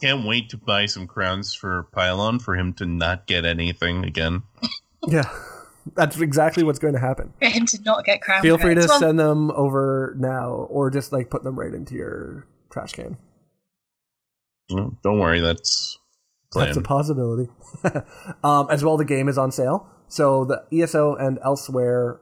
Can't 0.00 0.26
wait 0.26 0.50
to 0.50 0.56
buy 0.56 0.86
some 0.86 1.06
crowns 1.06 1.54
for 1.54 1.88
Pylawn 1.94 2.40
for 2.40 2.54
him 2.54 2.72
to 2.74 2.86
not 2.86 3.26
get 3.26 3.44
anything 3.44 4.04
again. 4.04 4.42
Yeah, 5.08 5.30
that's 5.94 6.20
exactly 6.20 6.62
what's 6.62 6.78
going 6.78 6.92
to 6.92 7.00
happen. 7.00 7.32
For 7.40 7.48
him 7.48 7.64
to 7.64 7.80
not 7.82 8.04
get 8.04 8.20
crown 8.20 8.42
Feel 8.42 8.58
free 8.58 8.74
to. 8.74 8.84
Well, 8.86 8.98
send 8.98 9.18
them 9.18 9.50
over 9.52 10.14
now, 10.18 10.50
or 10.50 10.90
just 10.90 11.10
like 11.10 11.30
put 11.30 11.42
them 11.42 11.58
right 11.58 11.72
into 11.72 11.94
your 11.94 12.46
trash 12.70 12.92
can. 12.92 13.16
Don't 14.68 15.18
worry, 15.18 15.40
that's 15.40 15.98
That's 16.54 16.76
a 16.76 16.82
possibility. 16.82 17.50
um, 18.44 18.66
as 18.70 18.84
well, 18.84 18.96
the 18.96 19.04
game 19.04 19.28
is 19.28 19.38
on 19.38 19.52
sale. 19.52 19.88
So 20.08 20.44
the 20.44 20.64
ESO 20.72 21.14
and 21.14 21.38
Elsweyr, 21.38 22.18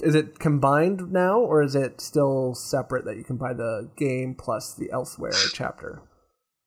is 0.00 0.16
it 0.16 0.40
combined 0.40 1.12
now, 1.12 1.38
or 1.38 1.62
is 1.62 1.76
it 1.76 2.00
still 2.00 2.54
separate 2.54 3.04
that 3.04 3.16
you 3.16 3.22
can 3.24 3.36
buy 3.36 3.52
the 3.52 3.88
game 3.96 4.34
plus 4.36 4.74
the 4.74 4.88
Elsweyr 4.92 5.52
chapter? 5.52 6.02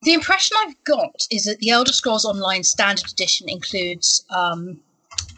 The 0.03 0.13
impression 0.13 0.55
I've 0.61 0.81
got 0.85 1.27
is 1.29 1.43
that 1.43 1.59
the 1.59 1.71
Elder 1.71 1.91
Scrolls 1.91 2.23
Online 2.23 2.63
Standard 2.63 3.11
Edition 3.11 3.49
includes 3.49 4.25
um, 4.33 4.79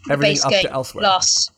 the 0.06 0.14
Everything 0.14 0.34
base 0.34 0.46
up 0.46 0.52
game 0.52 0.64
to 0.64 0.70
Elsweyr. 0.70 1.00
plus. 1.00 1.50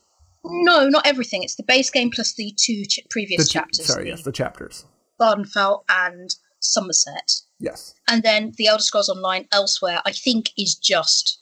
No, 0.46 0.88
not 0.88 1.06
everything. 1.06 1.44
It's 1.44 1.56
the 1.56 1.64
base 1.64 1.90
game 1.90 2.12
plus 2.12 2.34
the 2.34 2.54
two 2.58 2.86
ch- 2.86 3.00
previous 3.10 3.46
the 3.46 3.54
cha- 3.54 3.60
chapters. 3.62 3.86
Sorry, 3.86 4.06
the 4.06 4.10
yes, 4.12 4.24
the 4.24 4.32
chapters. 4.32 4.86
Vvardenfell 5.20 5.84
and 5.90 6.30
Somerset. 6.60 7.42
Yes. 7.64 7.96
And 8.10 8.24
then 8.24 8.52
the 8.58 8.68
Elder 8.68 8.84
Scrolls 8.84 9.10
Online 9.10 9.46
Elsweyr, 9.54 10.02
I 10.06 10.12
think, 10.12 10.52
is 10.58 10.76
just 10.76 11.42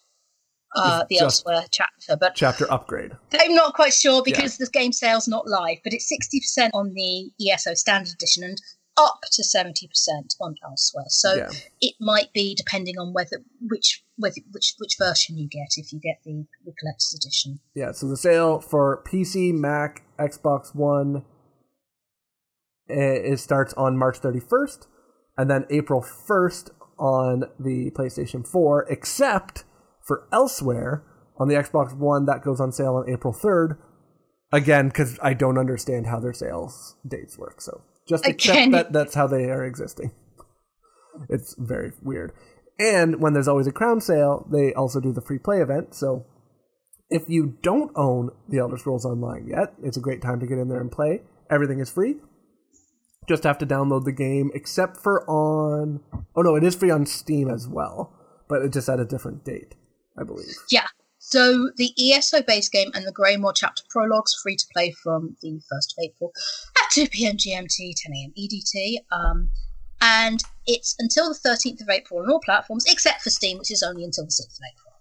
uh, 0.75 1.03
the 1.09 1.17
just- 1.17 1.43
Elsweyr 1.43 1.65
chapter. 1.71 2.15
But 2.15 2.35
Chapter 2.35 2.71
upgrade. 2.71 3.11
I'm 3.33 3.55
not 3.55 3.73
quite 3.73 3.93
sure 3.93 4.21
because 4.23 4.57
the 4.57 4.67
game 4.67 4.93
sale's 4.93 5.27
not 5.27 5.47
live, 5.47 5.77
but 5.83 5.93
it's 5.93 6.11
60% 6.11 6.69
on 6.73 6.93
the 6.93 7.31
ESO 7.45 7.73
Standard 7.73 8.13
Edition 8.13 8.43
and 8.43 8.61
up 8.97 9.21
to 9.31 9.41
70% 9.41 9.87
on 10.39 10.55
Elsweyr. 10.63 11.07
So 11.07 11.33
yeah. 11.33 11.49
it 11.81 11.95
might 11.99 12.31
be 12.33 12.53
depending 12.53 12.99
on 12.99 13.13
whether 13.13 13.37
which 13.59 14.03
whether, 14.17 14.41
which 14.51 14.75
which 14.77 14.97
version 14.99 15.37
you 15.37 15.47
get 15.47 15.69
if 15.77 15.91
you 15.91 15.99
get 15.99 16.19
the, 16.23 16.45
the 16.65 16.73
collector's 16.79 17.15
edition. 17.15 17.59
Yeah, 17.73 17.93
so 17.93 18.07
the 18.07 18.17
sale 18.17 18.59
for 18.59 19.03
PC, 19.07 19.53
Mac, 19.53 20.03
Xbox 20.19 20.75
One, 20.75 21.23
eh, 22.89 22.93
it 23.31 23.39
starts 23.39 23.73
on 23.73 23.97
March 23.97 24.19
31st, 24.19 24.87
and 25.41 25.49
then 25.49 25.65
April 25.71 26.01
1st 26.01 26.69
on 26.99 27.45
the 27.59 27.89
PlayStation 27.91 28.47
4, 28.47 28.85
except 28.89 29.63
for 29.99 30.27
Elsweyr 30.31 31.01
on 31.39 31.47
the 31.47 31.55
Xbox 31.55 31.97
One, 31.97 32.25
that 32.27 32.43
goes 32.43 32.61
on 32.61 32.71
sale 32.71 32.95
on 32.95 33.09
April 33.09 33.33
3rd. 33.33 33.77
Again, 34.53 34.89
because 34.89 35.17
I 35.21 35.33
don't 35.33 35.57
understand 35.57 36.05
how 36.05 36.19
their 36.19 36.33
sales 36.33 36.95
dates 37.07 37.39
work, 37.39 37.59
so 37.59 37.81
just 38.07 38.27
accept 38.27 38.55
Again. 38.55 38.71
that 38.71 38.93
that's 38.93 39.15
how 39.15 39.25
they 39.25 39.45
are 39.45 39.65
existing. 39.65 40.11
It's 41.27 41.55
very 41.57 41.91
weird. 42.03 42.33
And 42.77 43.19
when 43.19 43.33
there's 43.33 43.47
always 43.47 43.67
a 43.67 43.71
crown 43.71 43.99
sale, 43.99 44.47
they 44.51 44.73
also 44.73 44.99
do 44.99 45.11
the 45.11 45.21
free 45.21 45.39
play 45.39 45.61
event, 45.61 45.95
so 45.95 46.25
if 47.09 47.23
you 47.27 47.57
don't 47.63 47.91
own 47.95 48.29
The 48.47 48.59
Elder 48.59 48.77
Scrolls 48.77 49.05
Online 49.05 49.47
yet, 49.47 49.73
it's 49.81 49.97
a 49.97 50.01
great 50.01 50.21
time 50.21 50.39
to 50.39 50.45
get 50.45 50.59
in 50.59 50.69
there 50.69 50.79
and 50.79 50.91
play. 50.91 51.21
Everything 51.49 51.79
is 51.79 51.89
free. 51.89 52.17
Just 53.27 53.43
have 53.43 53.57
to 53.59 53.65
download 53.65 54.05
the 54.05 54.11
game, 54.11 54.51
except 54.53 54.97
for 54.97 55.29
on. 55.29 56.01
Oh 56.35 56.41
no, 56.41 56.55
it 56.55 56.63
is 56.63 56.75
free 56.75 56.89
on 56.89 57.05
Steam 57.05 57.49
as 57.49 57.67
well, 57.67 58.13
but 58.47 58.61
it 58.61 58.73
just 58.73 58.89
at 58.89 58.99
a 58.99 59.05
different 59.05 59.45
date, 59.45 59.75
I 60.17 60.23
believe. 60.23 60.55
Yeah. 60.69 60.87
So 61.19 61.69
the 61.77 61.93
ESO 61.97 62.41
base 62.41 62.67
game 62.67 62.89
and 62.95 63.05
the 63.05 63.11
Greymoor 63.11 63.53
chapter 63.55 63.83
prologues 63.89 64.33
free 64.41 64.55
to 64.55 64.65
play 64.73 64.91
from 64.91 65.37
the 65.41 65.61
1st 65.71 65.93
of 65.97 66.03
April 66.03 66.31
at 66.83 66.91
2 66.91 67.07
p.m. 67.07 67.37
GMT, 67.37 67.93
10 67.95 68.11
a.m. 68.11 68.33
EDT. 68.37 68.97
Um, 69.11 69.51
and 70.01 70.43
it's 70.65 70.95
until 70.97 71.29
the 71.29 71.39
13th 71.47 71.81
of 71.81 71.89
April 71.89 72.21
on 72.21 72.29
all 72.29 72.39
platforms 72.39 72.85
except 72.87 73.21
for 73.21 73.29
Steam, 73.29 73.59
which 73.59 73.69
is 73.69 73.83
only 73.83 74.03
until 74.03 74.25
the 74.25 74.31
6th 74.31 74.57
of 74.57 74.65
April. 74.73 74.91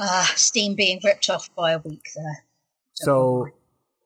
Ah, 0.00 0.32
Steam 0.34 0.74
being 0.74 0.98
ripped 1.04 1.28
off 1.28 1.54
by 1.54 1.72
a 1.72 1.78
week 1.78 2.08
there. 2.16 2.44
So, 2.94 3.48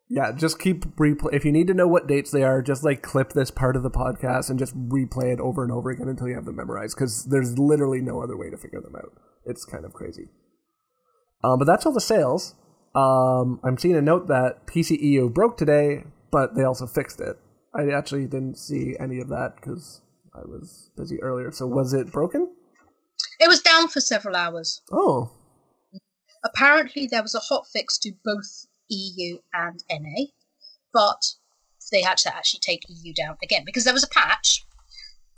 yeah, 0.09 0.33
just 0.33 0.59
keep 0.59 0.85
replay. 0.97 1.33
If 1.33 1.45
you 1.45 1.53
need 1.53 1.67
to 1.69 1.75
know 1.75 1.89
what 1.89 2.07
dates 2.07 2.31
they 2.31 2.43
are, 2.43 2.63
just 2.63 2.85
like 2.85 3.03
clip 3.03 3.33
this 3.33 3.51
part 3.51 3.77
of 3.77 3.83
the 3.83 3.91
podcast 3.91 4.51
and 4.51 4.59
just 4.59 4.77
replay 4.77 5.33
it 5.33 5.41
over 5.41 5.63
and 5.63 5.73
over 5.73 5.91
again 5.91 6.09
until 6.09 6.29
you 6.29 6.35
have 6.35 6.45
them 6.45 6.57
memorized, 6.57 6.97
because 6.97 7.25
there's 7.25 7.59
literally 7.59 8.01
no 8.01 8.23
other 8.23 8.37
way 8.37 8.51
to 8.51 8.57
figure 8.57 8.81
them 8.81 8.97
out. 8.97 9.13
It's 9.47 9.65
kind 9.65 9.85
of 9.85 9.93
crazy. 9.93 10.29
Um, 11.43 11.59
but 11.59 11.67
that's 11.67 11.87
all 11.87 11.93
the 11.93 12.01
sales. 12.01 12.55
Um, 12.95 13.61
I'm 13.65 13.77
seeing 13.79 13.97
a 13.97 14.03
note 14.03 14.29
that 14.29 14.67
PCEU 14.67 15.33
broke 15.33 15.57
today, 15.57 16.05
but 16.31 16.55
they 16.55 16.65
also 16.65 16.87
fixed 16.87 17.21
it. 17.21 17.37
I 17.75 17.91
actually 17.91 18.27
didn't 18.27 18.57
see 18.57 18.95
any 19.01 19.21
of 19.21 19.29
that 19.29 19.57
because 19.57 20.01
I 20.35 20.41
was 20.47 20.91
busy 20.97 21.21
earlier. 21.23 21.51
So 21.51 21.67
was 21.67 21.93
it 21.93 22.13
broken? 22.13 22.49
It 23.41 23.49
was 23.49 23.61
down 23.61 23.89
for 23.89 24.01
several 24.01 24.37
hours. 24.37 24.81
Oh, 24.93 25.33
Apparently, 26.45 27.07
there 27.07 27.23
was 27.23 27.35
a 27.35 27.41
hot 27.41 27.67
fix 27.73 27.99
to 27.99 28.13
both 28.23 28.67
EU 28.95 29.39
and 29.53 29.83
NA, 29.91 30.27
but 30.93 31.35
they 31.93 32.03
had 32.03 32.17
to 32.19 32.35
actually 32.35 32.61
take 32.61 32.83
EU 32.89 33.13
down 33.13 33.37
again 33.43 33.63
because 33.67 33.85
there 33.85 33.93
was 33.95 34.05
a 34.05 34.09
patch. 34.09 34.65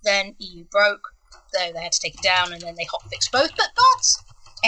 Then 0.05 0.35
EU 0.39 0.65
broke, 0.71 1.09
so 1.53 1.73
they 1.73 1.83
had 1.83 1.93
to 1.93 2.01
take 2.01 2.15
it 2.15 2.23
down, 2.23 2.53
and 2.53 2.61
then 2.63 2.75
they 2.77 2.85
hot 2.85 3.03
fixed 3.11 3.33
both. 3.33 3.51
But 3.57 3.71
but 3.75 4.07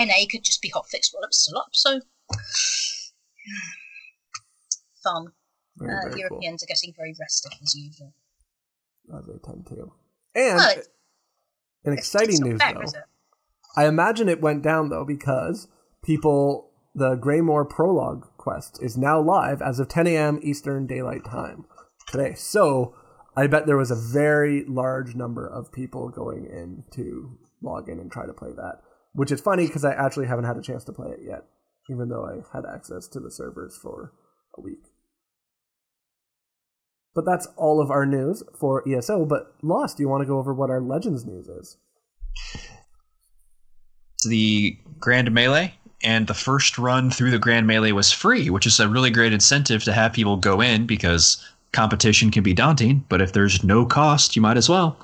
NA 0.07 0.27
could 0.31 0.43
just 0.45 0.61
be 0.63 0.69
hot 0.71 0.89
fixed 0.89 1.13
while 1.15 1.23
it 1.23 1.29
was 1.29 1.39
still 1.43 1.59
up. 1.59 1.69
So 1.73 2.01
fun. 5.03 5.27
very, 5.77 5.93
Uh, 5.93 6.01
very 6.01 6.11
cool. 6.13 6.19
Europeans 6.21 6.63
are 6.63 6.67
getting 6.67 6.93
very 6.97 7.15
restive 7.19 7.53
as 7.63 7.75
usual. 7.75 8.13
As 9.17 9.27
they 9.27 9.39
tend 9.45 9.67
to. 9.69 9.93
And 10.35 10.57
Well, 10.57 10.71
it's- 10.71 10.89
an 11.85 11.93
It's- 11.93 11.99
exciting 11.99 12.31
it's 12.31 12.41
news 12.41 12.61
fair, 12.61 12.75
though. 12.75 13.03
I 13.77 13.87
imagine 13.87 14.29
it 14.29 14.41
went 14.41 14.63
down 14.63 14.89
though 14.89 15.05
because 15.05 15.69
people, 16.03 16.71
the 16.95 17.15
Greymoor 17.17 17.65
prologue 17.65 18.27
quest 18.39 18.83
is 18.83 18.97
now 18.97 19.21
live 19.21 19.61
as 19.61 19.79
of 19.79 19.89
10 19.89 20.07
a.m. 20.07 20.41
Eastern 20.43 20.87
Daylight 20.87 21.25
Time 21.25 21.67
today. 22.11 22.35
So 22.35 22.95
I 23.37 23.47
bet 23.47 23.67
there 23.67 23.77
was 23.77 23.91
a 23.91 23.95
very 23.95 24.65
large 24.67 25.15
number 25.15 25.47
of 25.47 25.73
people 25.73 26.09
going 26.09 26.47
in 26.47 26.85
to 26.93 27.39
log 27.63 27.89
in 27.89 27.99
and 27.99 28.11
try 28.11 28.27
to 28.27 28.33
play 28.33 28.51
that, 28.53 28.81
which 29.13 29.31
is 29.31 29.41
funny 29.41 29.67
because 29.67 29.85
I 29.85 29.93
actually 29.93 30.27
haven't 30.27 30.47
had 30.47 30.57
a 30.57 30.63
chance 30.63 30.85
to 30.85 30.93
play 30.93 31.11
it 31.11 31.21
yet, 31.23 31.45
even 31.91 32.09
though 32.09 32.25
I 32.25 32.57
had 32.57 32.65
access 32.65 33.07
to 33.09 33.21
the 33.21 33.31
servers 33.31 33.77
for 33.77 34.13
a 34.57 34.61
week. 34.61 34.85
But 37.15 37.25
that's 37.25 37.49
all 37.57 37.81
of 37.81 37.91
our 37.91 38.07
news 38.07 38.43
for 38.59 38.89
ESO. 38.89 39.25
But 39.25 39.55
Lost, 39.63 39.97
do 39.97 40.03
you 40.03 40.09
want 40.09 40.23
to 40.23 40.27
go 40.27 40.39
over 40.39 40.55
what 40.55 40.71
our 40.71 40.81
Legends 40.81 41.25
news 41.25 41.49
is? 41.49 41.77
The 44.25 44.79
Grand 44.99 45.33
Melee, 45.33 45.75
and 46.03 46.27
the 46.27 46.35
first 46.35 46.79
run 46.79 47.11
through 47.11 47.31
the 47.31 47.39
Grand 47.39 47.67
Melee 47.67 47.93
was 47.93 48.13
free, 48.13 48.51
which 48.51 48.67
is 48.67 48.79
a 48.79 48.89
really 48.89 49.11
great 49.11 49.33
incentive 49.33 49.83
to 49.85 49.93
have 49.93 50.13
people 50.13 50.37
go 50.37 50.61
in 50.61 50.87
because 50.87 51.45
competition 51.73 52.31
can 52.31 52.43
be 52.43 52.55
daunting, 52.55 53.05
but 53.09 53.21
if 53.21 53.33
there's 53.33 53.63
no 53.65 53.85
cost, 53.85 54.37
you 54.37 54.43
might 54.43 54.57
as 54.57 54.69
well. 54.69 54.97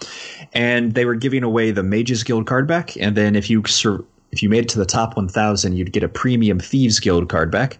And 0.52 0.94
they 0.94 1.04
were 1.04 1.14
giving 1.14 1.42
away 1.42 1.70
the 1.70 1.82
Mages 1.82 2.22
Guild 2.22 2.46
card 2.46 2.66
back, 2.66 2.96
and 2.96 3.16
then 3.16 3.36
if 3.36 3.50
you 3.50 3.62
sur- 3.66 4.04
if 4.30 4.42
you 4.42 4.48
made 4.48 4.64
it 4.64 4.68
to 4.70 4.78
the 4.78 4.86
top 4.86 5.16
1,000, 5.16 5.76
you'd 5.76 5.92
get 5.92 6.02
a 6.02 6.08
Premium 6.08 6.58
Thieves 6.58 6.98
Guild 6.98 7.28
card 7.28 7.50
back. 7.50 7.78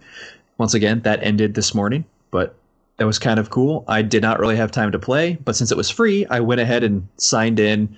Once 0.58 0.72
again, 0.72 1.00
that 1.00 1.20
ended 1.22 1.54
this 1.54 1.74
morning, 1.74 2.04
but 2.30 2.54
that 2.98 3.06
was 3.06 3.18
kind 3.18 3.40
of 3.40 3.50
cool. 3.50 3.84
I 3.88 4.02
did 4.02 4.22
not 4.22 4.38
really 4.38 4.54
have 4.56 4.70
time 4.70 4.92
to 4.92 4.98
play, 4.98 5.36
but 5.44 5.56
since 5.56 5.72
it 5.72 5.76
was 5.76 5.90
free, 5.90 6.26
I 6.26 6.38
went 6.38 6.60
ahead 6.60 6.84
and 6.84 7.08
signed 7.16 7.58
in, 7.58 7.96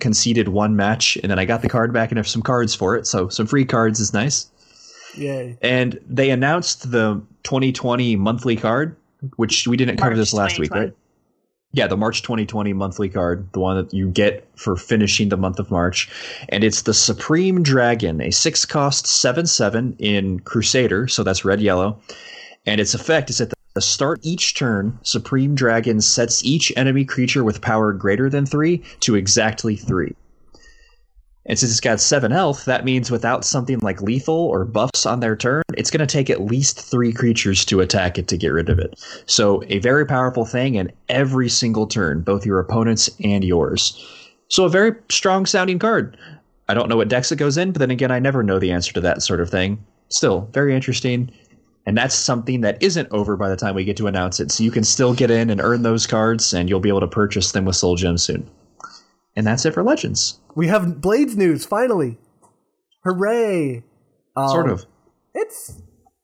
conceded 0.00 0.48
one 0.48 0.76
match, 0.76 1.16
and 1.16 1.30
then 1.30 1.38
I 1.38 1.44
got 1.44 1.62
the 1.62 1.68
card 1.68 1.92
back 1.92 2.10
and 2.10 2.18
have 2.18 2.28
some 2.28 2.42
cards 2.42 2.74
for 2.74 2.96
it. 2.96 3.06
So 3.06 3.28
some 3.28 3.46
free 3.46 3.64
cards 3.64 4.00
is 4.00 4.12
nice. 4.12 4.50
Yay. 5.16 5.56
And 5.62 5.98
they 6.08 6.30
announced 6.30 6.90
the 6.90 7.22
2020 7.44 8.16
monthly 8.16 8.56
card, 8.56 8.96
which 9.36 9.66
we 9.66 9.76
didn't 9.76 9.96
cover 9.96 10.10
March 10.10 10.18
this 10.18 10.34
last 10.34 10.58
week, 10.58 10.72
right? 10.72 10.94
Yeah, 11.72 11.88
the 11.88 11.96
March 11.96 12.22
2020 12.22 12.72
monthly 12.72 13.08
card, 13.08 13.48
the 13.52 13.58
one 13.58 13.76
that 13.76 13.92
you 13.92 14.08
get 14.08 14.48
for 14.54 14.76
finishing 14.76 15.28
the 15.28 15.36
month 15.36 15.58
of 15.58 15.72
March. 15.72 16.08
And 16.48 16.62
it's 16.62 16.82
the 16.82 16.94
Supreme 16.94 17.64
Dragon, 17.64 18.20
a 18.20 18.30
six 18.30 18.64
cost 18.64 19.08
7 19.08 19.46
7 19.46 19.96
in 19.98 20.38
Crusader, 20.40 21.08
so 21.08 21.24
that's 21.24 21.44
red 21.44 21.60
yellow. 21.60 21.98
And 22.64 22.80
its 22.80 22.94
effect 22.94 23.28
is 23.28 23.40
at 23.40 23.52
the 23.74 23.80
start 23.80 24.20
each 24.22 24.54
turn, 24.54 24.98
Supreme 25.02 25.54
Dragon 25.54 26.00
sets 26.00 26.44
each 26.44 26.72
enemy 26.76 27.04
creature 27.04 27.42
with 27.42 27.60
power 27.60 27.92
greater 27.92 28.30
than 28.30 28.46
3 28.46 28.78
to 29.00 29.16
exactly 29.16 29.74
3. 29.76 30.14
And 31.46 31.58
since 31.58 31.72
it's 31.72 31.80
got 31.80 32.00
7 32.00 32.30
health, 32.30 32.64
that 32.64 32.84
means 32.84 33.10
without 33.10 33.44
something 33.44 33.78
like 33.80 34.00
lethal 34.00 34.34
or 34.34 34.64
buffs 34.64 35.04
on 35.04 35.20
their 35.20 35.36
turn, 35.36 35.62
it's 35.76 35.90
going 35.90 36.06
to 36.06 36.10
take 36.10 36.30
at 36.30 36.40
least 36.40 36.80
3 36.80 37.12
creatures 37.12 37.64
to 37.66 37.80
attack 37.80 38.16
it 38.16 38.28
to 38.28 38.38
get 38.38 38.48
rid 38.48 38.70
of 38.70 38.78
it. 38.78 38.98
So, 39.26 39.62
a 39.68 39.80
very 39.80 40.06
powerful 40.06 40.46
thing 40.46 40.76
in 40.76 40.90
every 41.08 41.48
single 41.48 41.86
turn, 41.86 42.22
both 42.22 42.46
your 42.46 42.60
opponent's 42.60 43.10
and 43.22 43.44
yours. 43.44 44.00
So, 44.48 44.64
a 44.64 44.70
very 44.70 44.92
strong 45.10 45.44
sounding 45.44 45.78
card. 45.78 46.16
I 46.68 46.74
don't 46.74 46.88
know 46.88 46.96
what 46.96 47.08
decks 47.08 47.30
it 47.30 47.36
goes 47.36 47.58
in, 47.58 47.72
but 47.72 47.80
then 47.80 47.90
again, 47.90 48.10
I 48.10 48.20
never 48.20 48.42
know 48.42 48.58
the 48.58 48.72
answer 48.72 48.92
to 48.94 49.00
that 49.02 49.22
sort 49.22 49.40
of 49.40 49.50
thing. 49.50 49.84
Still, 50.08 50.48
very 50.52 50.74
interesting. 50.74 51.30
And 51.86 51.96
that's 51.96 52.14
something 52.14 52.62
that 52.62 52.82
isn't 52.82 53.08
over 53.10 53.36
by 53.36 53.48
the 53.48 53.56
time 53.56 53.74
we 53.74 53.84
get 53.84 53.96
to 53.98 54.06
announce 54.06 54.40
it. 54.40 54.50
So 54.50 54.64
you 54.64 54.70
can 54.70 54.84
still 54.84 55.14
get 55.14 55.30
in 55.30 55.50
and 55.50 55.60
earn 55.60 55.82
those 55.82 56.06
cards, 56.06 56.54
and 56.54 56.68
you'll 56.68 56.80
be 56.80 56.88
able 56.88 57.00
to 57.00 57.06
purchase 57.06 57.52
them 57.52 57.66
with 57.66 57.76
Soul 57.76 57.96
Gem 57.96 58.16
soon. 58.16 58.48
And 59.36 59.46
that's 59.46 59.64
it 59.66 59.74
for 59.74 59.82
Legends. 59.82 60.40
We 60.54 60.68
have 60.68 61.00
Blades 61.00 61.36
news 61.36 61.66
finally. 61.66 62.18
Hooray! 63.04 63.82
Um, 64.36 64.48
Sort 64.48 64.70
of. 64.70 64.86
It's 65.34 65.82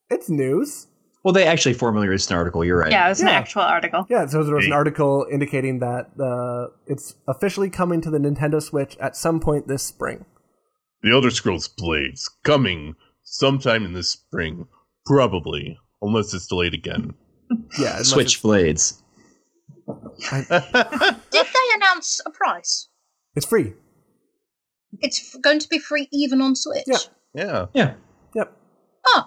it's 0.08 0.30
news. 0.30 0.86
Well, 1.22 1.34
they 1.34 1.44
actually 1.44 1.74
formally 1.74 2.08
released 2.08 2.30
an 2.30 2.38
article. 2.38 2.64
You're 2.64 2.78
right. 2.78 2.90
Yeah, 2.90 3.06
it 3.06 3.10
was 3.10 3.20
an 3.20 3.28
actual 3.28 3.62
article. 3.62 4.06
Yeah, 4.08 4.24
so 4.26 4.42
there 4.42 4.54
was 4.54 4.64
an 4.64 4.72
article 4.72 5.26
indicating 5.30 5.80
that 5.80 6.08
uh, 6.18 6.68
it's 6.86 7.14
officially 7.28 7.68
coming 7.68 8.00
to 8.00 8.10
the 8.10 8.16
Nintendo 8.18 8.62
Switch 8.62 8.96
at 8.98 9.16
some 9.16 9.38
point 9.38 9.68
this 9.68 9.82
spring. 9.82 10.24
The 11.02 11.12
Elder 11.12 11.30
Scrolls 11.30 11.68
Blades 11.68 12.30
coming 12.42 12.94
sometime 13.22 13.84
in 13.84 13.92
this 13.92 14.08
spring, 14.10 14.66
probably, 15.14 15.76
unless 16.02 16.32
it's 16.34 16.46
delayed 16.46 16.72
again. 16.74 17.14
Yeah, 17.78 18.02
Switch 18.02 18.40
Blades. 18.42 19.02
Did 20.30 20.46
they 20.48 21.66
announce 21.74 22.20
a 22.24 22.30
price? 22.30 22.88
It's 23.34 23.46
free. 23.46 23.72
It's 25.00 25.34
f- 25.34 25.40
going 25.42 25.58
to 25.58 25.68
be 25.68 25.78
free 25.78 26.08
even 26.12 26.40
on 26.40 26.54
Switch. 26.54 26.84
Yeah. 26.86 26.96
Yeah. 27.34 27.66
Yeah. 27.74 27.94
Yep. 28.36 28.56
Oh, 29.06 29.22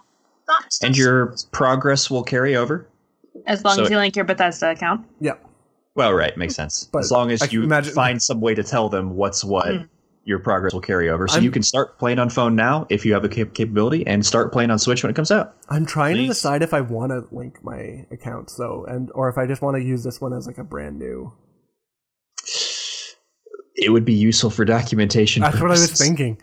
that's, 0.48 0.82
And 0.84 0.96
your 0.98 1.36
progress 1.52 2.10
will 2.10 2.24
carry 2.24 2.56
over. 2.56 2.88
As 3.46 3.63
long 3.65 3.76
So- 3.76 3.84
as 3.84 3.89
you 3.89 3.98
link 3.98 4.15
your 4.15 4.26
Bethesda 4.26 4.72
account. 4.72 5.06
Yeah. 5.19 5.34
Well, 5.96 6.13
right, 6.13 6.36
makes 6.38 6.56
sense. 6.56 6.89
But 6.91 7.00
as 7.00 7.12
long 7.12 7.30
as 7.32 7.41
I 7.41 7.48
you 7.48 7.63
imagine- 7.63 7.93
find 7.93 8.22
some 8.22 8.39
way 8.41 8.56
to 8.56 8.63
tell 8.63 8.88
them 8.89 9.15
what's 9.15 9.43
what, 9.43 9.67
Mm. 9.67 9.89
Your 10.25 10.39
progress 10.39 10.73
will 10.73 10.81
carry 10.81 11.09
over. 11.09 11.27
So 11.27 11.36
I'm- 11.36 11.43
you 11.43 11.51
can 11.51 11.63
start 11.63 11.99
playing 11.99 12.17
on 12.19 12.29
phone 12.29 12.55
now 12.55 12.86
if 12.89 13.05
you 13.05 13.13
have 13.13 13.23
the 13.23 13.29
cap- 13.29 13.53
capability, 13.53 14.05
and 14.07 14.25
start 14.25 14.51
playing 14.53 14.71
on 14.71 14.79
Switch 14.79 15.03
when 15.03 15.09
it 15.09 15.15
comes 15.15 15.31
out. 15.31 15.55
I'm 15.69 15.86
trying 15.86 16.15
to 16.15 16.27
decide 16.27 16.62
if 16.62 16.73
I 16.73 16.81
want 16.81 17.12
to 17.12 17.27
link 17.36 17.63
my 17.63 18.05
accounts 18.12 18.55
though, 18.55 18.86
and 18.88 19.09
or 19.13 19.29
if 19.29 19.38
I 19.38 19.45
just 19.47 19.62
want 19.62 19.75
to 19.77 19.83
use 19.83 20.03
this 20.03 20.21
one 20.21 20.33
as 20.33 20.47
like 20.47 20.57
a 20.57 20.63
brand 20.63 20.97
new. 20.97 21.33
It 23.75 23.89
would 23.91 24.05
be 24.05 24.13
useful 24.13 24.49
for 24.49 24.65
documentation. 24.65 25.41
That's 25.41 25.59
what 25.59 25.71
I 25.71 25.73
was 25.73 25.91
thinking. 25.91 26.38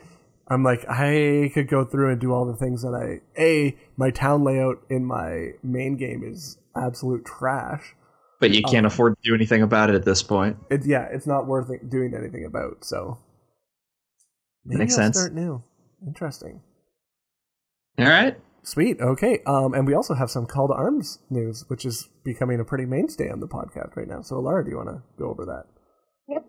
I'm 0.47 0.63
like, 0.63 0.85
I 0.89 1.49
could 1.53 1.69
go 1.69 1.85
through 1.85 2.11
and 2.11 2.19
do 2.19 2.33
all 2.33 2.45
the 2.45 2.57
things 2.57 2.81
that 2.81 2.93
I. 2.93 3.21
A, 3.41 3.75
my 3.95 4.11
town 4.11 4.43
layout 4.43 4.83
in 4.89 5.05
my 5.05 5.51
main 5.63 5.95
game 5.95 6.23
is 6.25 6.57
absolute 6.75 7.25
trash. 7.25 7.95
But 8.41 8.51
you 8.51 8.61
can't 8.63 8.85
Um, 8.85 8.91
afford 8.91 9.15
to 9.15 9.29
do 9.29 9.33
anything 9.33 9.61
about 9.61 9.89
it 9.89 9.95
at 9.95 10.03
this 10.03 10.21
point. 10.21 10.57
It, 10.69 10.85
yeah, 10.85 11.07
it's 11.11 11.25
not 11.25 11.47
worth 11.47 11.71
doing 11.89 12.13
anything 12.13 12.43
about. 12.43 12.83
So 12.83 13.17
maybe 14.65 14.79
Makes 14.79 14.97
I'll 14.97 15.05
sense. 15.05 15.17
Start 15.19 15.33
new. 15.33 15.63
Interesting. 16.05 16.61
All 17.99 18.05
right. 18.05 18.37
Sweet. 18.63 18.99
Okay. 18.99 19.39
Um, 19.45 19.73
and 19.73 19.87
we 19.87 19.93
also 19.93 20.13
have 20.13 20.29
some 20.29 20.45
call 20.45 20.67
to 20.67 20.73
arms 20.73 21.19
news, 21.29 21.65
which 21.67 21.85
is 21.85 22.09
becoming 22.23 22.59
a 22.59 22.65
pretty 22.65 22.85
mainstay 22.85 23.29
on 23.29 23.39
the 23.39 23.47
podcast 23.47 23.95
right 23.95 24.07
now. 24.07 24.21
So, 24.21 24.39
Laura, 24.39 24.63
do 24.63 24.69
you 24.69 24.77
want 24.77 24.89
to 24.89 25.01
go 25.17 25.29
over 25.29 25.45
that? 25.45 25.65
Yep. 26.27 26.45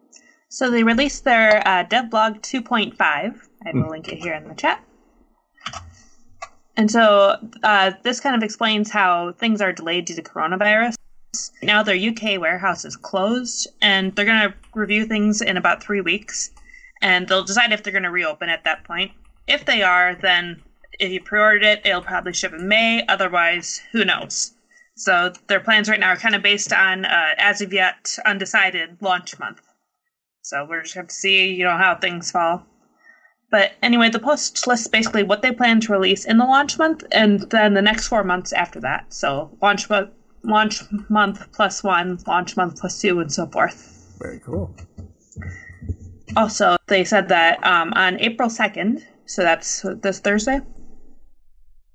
So 0.49 0.71
they 0.71 0.85
released 0.85 1.25
their 1.25 1.67
uh, 1.67 1.85
devlog 1.85 2.41
2.5. 2.43 2.99
I 3.01 3.35
will 3.73 3.89
link 3.89 4.09
it 4.09 4.19
here 4.19 4.35
in 4.35 4.47
the 4.47 4.55
chat. 4.55 4.85
And 6.77 6.91
so 6.91 7.37
uh, 7.63 7.93
this 8.03 8.21
kind 8.21 8.37
of 8.37 8.43
explains 8.43 8.91
how 8.91 9.33
things 9.33 9.61
are 9.61 9.73
delayed 9.73 10.07
due 10.07 10.15
to 10.15 10.23
coronavirus. 10.23 10.95
Now 11.63 11.83
their 11.83 11.97
UK 11.97 12.41
warehouse 12.41 12.85
is 12.85 12.97
closed, 12.97 13.69
and 13.81 14.15
they're 14.15 14.27
going 14.27 14.51
to 14.51 14.55
review 14.75 15.07
things 15.07 15.41
in 15.41 15.57
about 15.57 15.83
three 15.83 16.01
weeks, 16.01 16.51
and 17.03 17.29
they'll 17.29 17.45
decide 17.45 17.73
if 17.73 17.83
they're 17.83 17.93
going 17.93 18.05
to 18.05 18.11
reopen 18.11 18.49
at 18.49 18.65
that 18.65 18.85
point. 18.85 19.13
If 19.47 19.65
they 19.65 19.83
are, 19.83 20.15
then 20.15 20.63
if 20.99 21.11
you 21.11 21.21
pre-ordered 21.21 21.65
it, 21.65 21.81
it'll 21.85 22.01
probably 22.01 22.33
ship 22.33 22.53
in 22.53 22.69
May. 22.69 23.05
Otherwise, 23.09 23.81
who 23.93 24.05
knows? 24.05 24.53
So 24.97 25.33
their 25.49 25.61
plans 25.61 25.89
right 25.89 25.99
now 25.99 26.11
are 26.11 26.17
kind 26.17 26.35
of 26.35 26.43
based 26.43 26.73
on, 26.73 27.05
uh, 27.05 27.35
as 27.39 27.61
of 27.61 27.73
yet, 27.73 28.17
undecided 28.25 28.99
launch 29.01 29.39
month. 29.39 29.61
So 30.43 30.67
we're 30.69 30.83
just 30.83 30.95
have 30.95 31.09
to 31.09 31.15
see, 31.15 31.53
you 31.53 31.65
know, 31.65 31.77
how 31.77 31.97
things 31.97 32.31
fall. 32.31 32.67
But 33.51 33.73
anyway, 33.83 34.09
the 34.09 34.19
post 34.19 34.67
lists 34.67 34.87
basically 34.87 35.23
what 35.23 35.43
they 35.43 35.53
plan 35.53 35.81
to 35.81 35.93
release 35.93 36.25
in 36.25 36.39
the 36.39 36.45
launch 36.45 36.79
month, 36.79 37.05
and 37.13 37.41
then 37.51 37.75
the 37.75 37.83
next 37.83 38.09
four 38.09 38.25
months 38.25 38.53
after 38.53 38.81
that. 38.81 39.13
So 39.13 39.57
launch 39.61 39.91
month, 39.91 40.11
launch 40.43 40.83
month 41.11 41.53
plus 41.53 41.83
one, 41.83 42.19
launch 42.27 42.57
month 42.57 42.81
plus 42.81 43.01
two, 43.01 43.21
and 43.21 43.31
so 43.31 43.47
forth. 43.47 44.17
Very 44.19 44.41
cool. 44.41 44.75
Also, 46.37 46.77
they 46.89 47.05
said 47.05 47.29
that 47.29 47.65
um, 47.67 47.93
on 47.95 48.19
April 48.21 48.49
second, 48.51 49.07
so 49.27 49.43
that's 49.43 49.83
this 50.03 50.21
Thursday. 50.21 50.61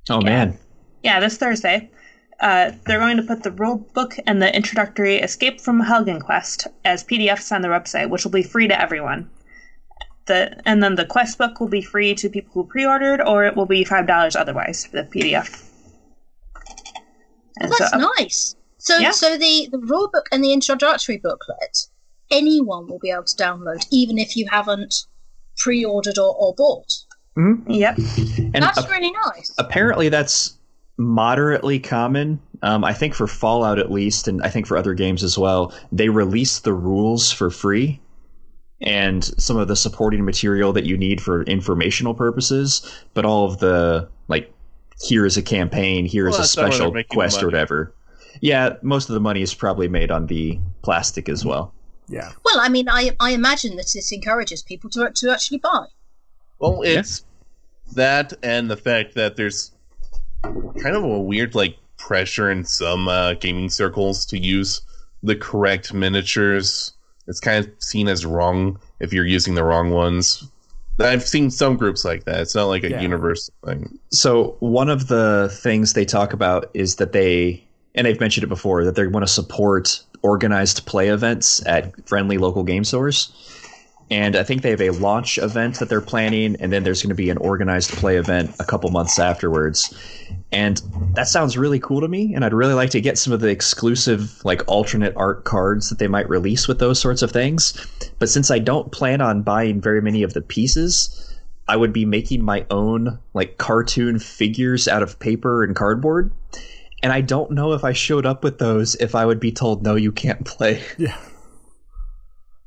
Oh 0.09 0.19
Yeah. 0.21 0.25
man. 0.25 0.57
Yeah, 1.03 1.19
this 1.19 1.37
Thursday. 1.37 1.89
Uh, 2.39 2.71
they're 2.85 2.99
going 2.99 3.17
to 3.17 3.23
put 3.23 3.41
the 3.43 3.51
rule 3.51 3.77
book 3.93 4.15
and 4.27 4.41
the 4.41 4.55
introductory 4.55 5.15
Escape 5.17 5.59
from 5.59 5.81
Helgen 5.81 6.21
Quest 6.21 6.67
as 6.85 7.03
PDFs 7.03 7.51
on 7.51 7.61
their 7.63 7.71
website, 7.71 8.09
which 8.09 8.23
will 8.23 8.31
be 8.31 8.43
free 8.43 8.67
to 8.67 8.79
everyone. 8.79 9.29
The 10.25 10.59
and 10.65 10.83
then 10.83 10.95
the 10.95 11.05
quest 11.05 11.37
book 11.37 11.59
will 11.59 11.69
be 11.69 11.81
free 11.81 12.13
to 12.15 12.29
people 12.29 12.51
who 12.53 12.65
pre-ordered, 12.67 13.21
or 13.21 13.45
it 13.45 13.55
will 13.55 13.65
be 13.65 13.83
five 13.83 14.05
dollars 14.05 14.35
otherwise 14.35 14.85
for 14.85 14.97
the 14.97 15.03
PDF. 15.03 15.63
And 17.59 17.71
That's 17.71 17.91
so, 17.91 17.97
nice. 18.17 18.55
So, 18.77 18.97
Yeah. 18.99 19.11
so 19.11 19.37
the 19.37 19.69
the 19.71 19.79
rule 19.79 20.09
book 20.13 20.27
and 20.31 20.43
the 20.43 20.53
introductory 20.53 21.17
booklet, 21.17 21.87
anyone 22.31 22.87
will 22.87 22.99
be 22.99 23.11
able 23.11 23.23
to 23.23 23.35
download, 23.35 23.85
even 23.91 24.17
if 24.17 24.35
you 24.35 24.47
haven't 24.49 24.93
pre-ordered 25.57 26.17
or, 26.17 26.35
or 26.35 26.53
bought. 26.55 26.93
Yep. 27.67 27.97
And 28.53 28.63
That's 28.63 28.79
a- 28.83 28.89
really 28.89 29.11
nice. 29.11 29.51
apparently 29.59 30.09
that's 30.09 30.57
moderately 30.97 31.79
common. 31.79 32.39
Um, 32.63 32.83
I 32.83 32.93
think 32.93 33.13
for 33.13 33.27
Fallout 33.27 33.77
at 33.77 33.91
least, 33.91 34.27
and 34.27 34.41
I 34.41 34.49
think 34.49 34.65
for 34.65 34.75
other 34.77 34.95
games 34.95 35.23
as 35.23 35.37
well, 35.37 35.71
they 35.91 36.09
release 36.09 36.59
the 36.59 36.73
rules 36.73 37.31
for 37.31 37.51
free 37.51 37.99
and 38.81 39.23
some 39.39 39.57
of 39.57 39.67
the 39.67 39.75
supporting 39.75 40.25
material 40.25 40.73
that 40.73 40.85
you 40.85 40.97
need 40.97 41.21
for 41.21 41.43
informational 41.43 42.15
purposes, 42.15 42.81
but 43.13 43.25
all 43.25 43.45
of 43.45 43.59
the 43.59 44.07
like 44.27 44.51
here 45.03 45.25
is 45.25 45.37
a 45.37 45.43
campaign, 45.43 46.05
here 46.05 46.27
is 46.27 46.31
Well, 46.33 46.39
a 46.39 46.41
that's 46.41 46.57
not 46.57 46.61
where 46.63 46.69
they're 46.71 47.03
special 47.03 47.03
quest 47.15 47.43
or 47.43 47.45
whatever. 47.47 47.93
Yeah, 48.41 48.75
most 48.81 49.09
of 49.09 49.13
the 49.13 49.19
money 49.19 49.41
is 49.43 49.53
probably 49.53 49.87
made 49.87 50.09
on 50.11 50.25
the 50.27 50.59
plastic 50.81 51.29
as 51.29 51.45
well. 51.45 51.73
Yeah. 52.09 52.31
Well, 52.45 52.59
I 52.59 52.69
mean, 52.69 52.87
I 52.89 53.11
I 53.19 53.31
imagine 53.31 53.75
that 53.77 53.93
it 53.95 54.11
encourages 54.11 54.61
people 54.63 54.89
to 54.91 55.11
to 55.13 55.31
actually 55.31 55.59
buy. 55.59 55.87
Well, 56.59 56.81
it's 56.83 57.23
that 57.95 58.33
and 58.43 58.69
the 58.69 58.77
fact 58.77 59.15
that 59.15 59.35
there's 59.35 59.71
kind 60.43 60.95
of 60.95 61.03
a 61.03 61.19
weird 61.19 61.55
like 61.55 61.77
pressure 61.97 62.49
in 62.51 62.63
some 62.63 63.07
uh, 63.07 63.33
gaming 63.33 63.69
circles 63.69 64.25
to 64.27 64.37
use 64.37 64.81
the 65.23 65.35
correct 65.35 65.93
miniatures. 65.93 66.93
It's 67.27 67.39
kind 67.39 67.65
of 67.65 67.71
seen 67.79 68.07
as 68.07 68.25
wrong 68.25 68.79
if 68.99 69.11
you're 69.11 69.25
using 69.25 69.55
the 69.55 69.63
wrong 69.63 69.89
ones. 69.91 70.47
I've 70.99 71.27
seen 71.27 71.51
some 71.51 71.77
groups 71.77 72.03
like 72.05 72.23
that. 72.23 72.39
It's 72.39 72.55
not 72.55 72.65
like 72.65 72.83
a 72.83 72.89
Yeah. 72.89 73.01
universal 73.01 73.53
thing. 73.65 73.99
So 74.11 74.55
one 74.59 74.89
of 74.89 75.07
the 75.07 75.49
things 75.61 75.93
they 75.93 76.05
talk 76.05 76.33
about 76.33 76.71
is 76.73 76.95
that 76.95 77.11
they, 77.11 77.63
and 77.93 78.07
they've 78.07 78.19
mentioned 78.19 78.45
it 78.45 78.47
before, 78.47 78.83
that 78.83 78.95
they 78.95 79.05
want 79.05 79.25
to 79.27 79.31
support 79.31 80.01
organized 80.21 80.85
play 80.85 81.09
events 81.09 81.65
at 81.65 82.07
friendly 82.07 82.37
local 82.37 82.63
game 82.63 82.83
stores. 82.83 83.31
And 84.09 84.37
I 84.37 84.43
think 84.43 84.61
they 84.61 84.69
have 84.69 84.81
a 84.81 84.91
launch 84.91 85.37
event 85.37 85.79
that 85.79 85.89
they're 85.89 85.99
planning, 85.99 86.55
and 86.61 86.71
then 86.71 86.83
there's 86.83 87.01
going 87.01 87.09
to 87.09 87.15
be 87.15 87.29
an 87.29 87.37
organized 87.39 87.91
play 87.91 88.15
event 88.15 88.55
a 88.57 88.63
couple 88.63 88.89
months 88.89 89.19
afterwards. 89.19 89.93
And 90.49 90.81
that 91.15 91.27
sounds 91.27 91.57
really 91.57 91.79
cool 91.79 91.99
to 91.99 92.07
me, 92.07 92.33
and 92.33 92.45
I'd 92.45 92.53
really 92.53 92.73
like 92.73 92.91
to 92.91 93.01
get 93.01 93.17
some 93.17 93.33
of 93.33 93.41
the 93.41 93.49
exclusive, 93.49 94.43
like 94.45 94.63
alternate 94.67 95.13
art 95.17 95.43
cards 95.43 95.89
that 95.89 95.99
they 95.99 96.07
might 96.07 96.29
release 96.29 96.69
with 96.69 96.79
those 96.79 97.01
sorts 97.01 97.21
of 97.21 97.31
things. 97.31 97.73
But 98.17 98.29
since 98.29 98.49
I 98.49 98.59
don't 98.59 98.93
plan 98.93 99.19
on 99.19 99.41
buying 99.41 99.81
very 99.81 100.01
many 100.01 100.23
of 100.23 100.33
the 100.33 100.41
pieces, 100.41 101.35
I 101.67 101.75
would 101.75 101.91
be 101.91 102.05
making 102.05 102.43
my 102.43 102.65
own 102.71 103.19
like 103.33 103.57
cartoon 103.57 104.19
figures 104.19 104.87
out 104.87 105.03
of 105.03 105.19
paper 105.19 105.65
and 105.65 105.75
cardboard. 105.75 106.31
And 107.03 107.13
I 107.13 107.21
don't 107.21 107.51
know 107.51 107.73
if 107.73 107.83
I 107.83 107.93
showed 107.93 108.25
up 108.25 108.43
with 108.43 108.57
those 108.57 108.95
if 108.95 109.13
I 109.15 109.25
would 109.25 109.39
be 109.39 109.51
told 109.51 109.83
no 109.83 109.95
you 109.95 110.11
can't 110.11 110.45
play. 110.45 110.81
Yeah. 110.97 111.17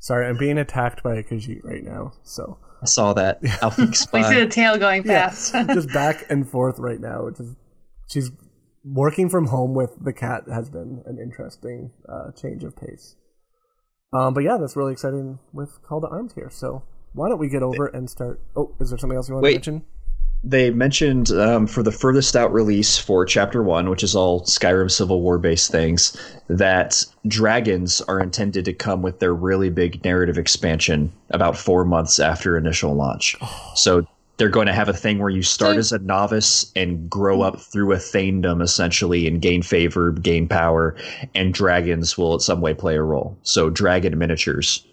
Sorry, 0.03 0.27
I'm 0.27 0.39
being 0.39 0.57
attacked 0.57 1.03
by 1.03 1.17
a 1.17 1.23
Khajiit 1.23 1.63
right 1.63 1.85
now. 1.85 2.13
So 2.23 2.57
I 2.81 2.87
saw 2.87 3.13
that. 3.13 3.39
Alfie 3.63 3.87
We 4.13 4.23
see 4.23 4.41
the 4.41 4.47
tail 4.49 4.79
going 4.79 5.05
Yeah. 5.05 5.29
fast. 5.29 5.53
just 5.75 5.93
back 5.93 6.25
and 6.31 6.49
forth 6.49 6.79
right 6.79 7.01
now. 7.01 7.27
Which 7.27 7.39
is 7.39 7.55
she's 8.09 8.31
working 8.83 9.29
from 9.29 9.49
home 9.49 9.75
with 9.75 9.91
the 10.03 10.13
cat 10.15 10.45
has 10.51 10.71
been 10.71 11.03
an 11.05 11.19
interesting 11.19 11.91
uh, 12.09 12.31
change 12.33 12.65
of 12.65 12.75
pace. 12.77 13.17
Um, 14.13 14.33
but 14.33 14.43
yeah, 14.43 14.57
that's 14.59 14.75
really 14.75 14.93
exciting 14.93 15.39
with 15.53 15.83
Call 15.83 16.01
to 16.01 16.09
Arms 16.09 16.33
here. 16.35 16.49
So 16.51 16.83
why 17.13 17.29
don't 17.29 17.39
we 17.39 17.49
get 17.51 17.63
over 17.63 17.87
and 17.87 18.09
start? 18.09 18.41
Oh, 18.57 18.75
is 18.81 18.89
there 18.89 18.99
something 18.99 19.17
else 19.17 19.29
you 19.29 19.35
want 19.35 19.45
Wait. 19.45 19.63
to 19.63 19.73
mention? 19.73 19.87
They 20.43 20.71
mentioned 20.71 21.31
um, 21.31 21.67
for 21.67 21.83
the 21.83 21.93
furthest 21.93 22.35
out 22.35 22.53
release 22.53 22.97
for 22.97 23.27
Chapter 23.27 23.63
1, 23.63 23.91
which 23.91 24.03
is 24.03 24.17
all 24.17 24.41
Skyrim 24.43 24.91
Civil 24.91 25.21
War 25.21 25.39
based 25.39 25.71
things, 25.71 26.17
that 26.49 27.05
dragons 27.27 28.01
are 28.03 28.21
intended 28.21 28.65
to 28.65 28.73
come 28.73 29.03
with 29.03 29.19
their 29.19 29.35
really 29.35 29.69
big 29.69 30.03
narrative 30.03 30.39
expansion 30.39 31.13
about 31.31 31.59
four 31.59 31.85
months 31.85 32.19
after 32.19 32.57
initial 32.57 32.95
launch. 32.95 33.37
So 33.75 34.07
they're 34.41 34.49
going 34.49 34.69
to 34.69 34.73
have 34.73 34.89
a 34.89 34.95
thing 34.95 35.19
where 35.19 35.29
you 35.29 35.43
start 35.43 35.77
as 35.77 35.93
a 35.93 35.99
novice 35.99 36.73
and 36.75 37.11
grow 37.11 37.43
up 37.43 37.61
through 37.61 37.93
a 37.93 37.99
thaindom 37.99 38.63
essentially 38.63 39.27
and 39.27 39.43
gain 39.43 39.61
favor, 39.61 40.13
gain 40.13 40.49
power, 40.49 40.97
and 41.35 41.53
dragons 41.53 42.17
will 42.17 42.33
in 42.33 42.41
some 42.41 42.63
way 42.63 42.73
play 42.73 42.97
a 42.97 43.03
role. 43.03 43.37
So 43.43 43.69
dragon 43.69 44.17
miniatures. 44.17 44.87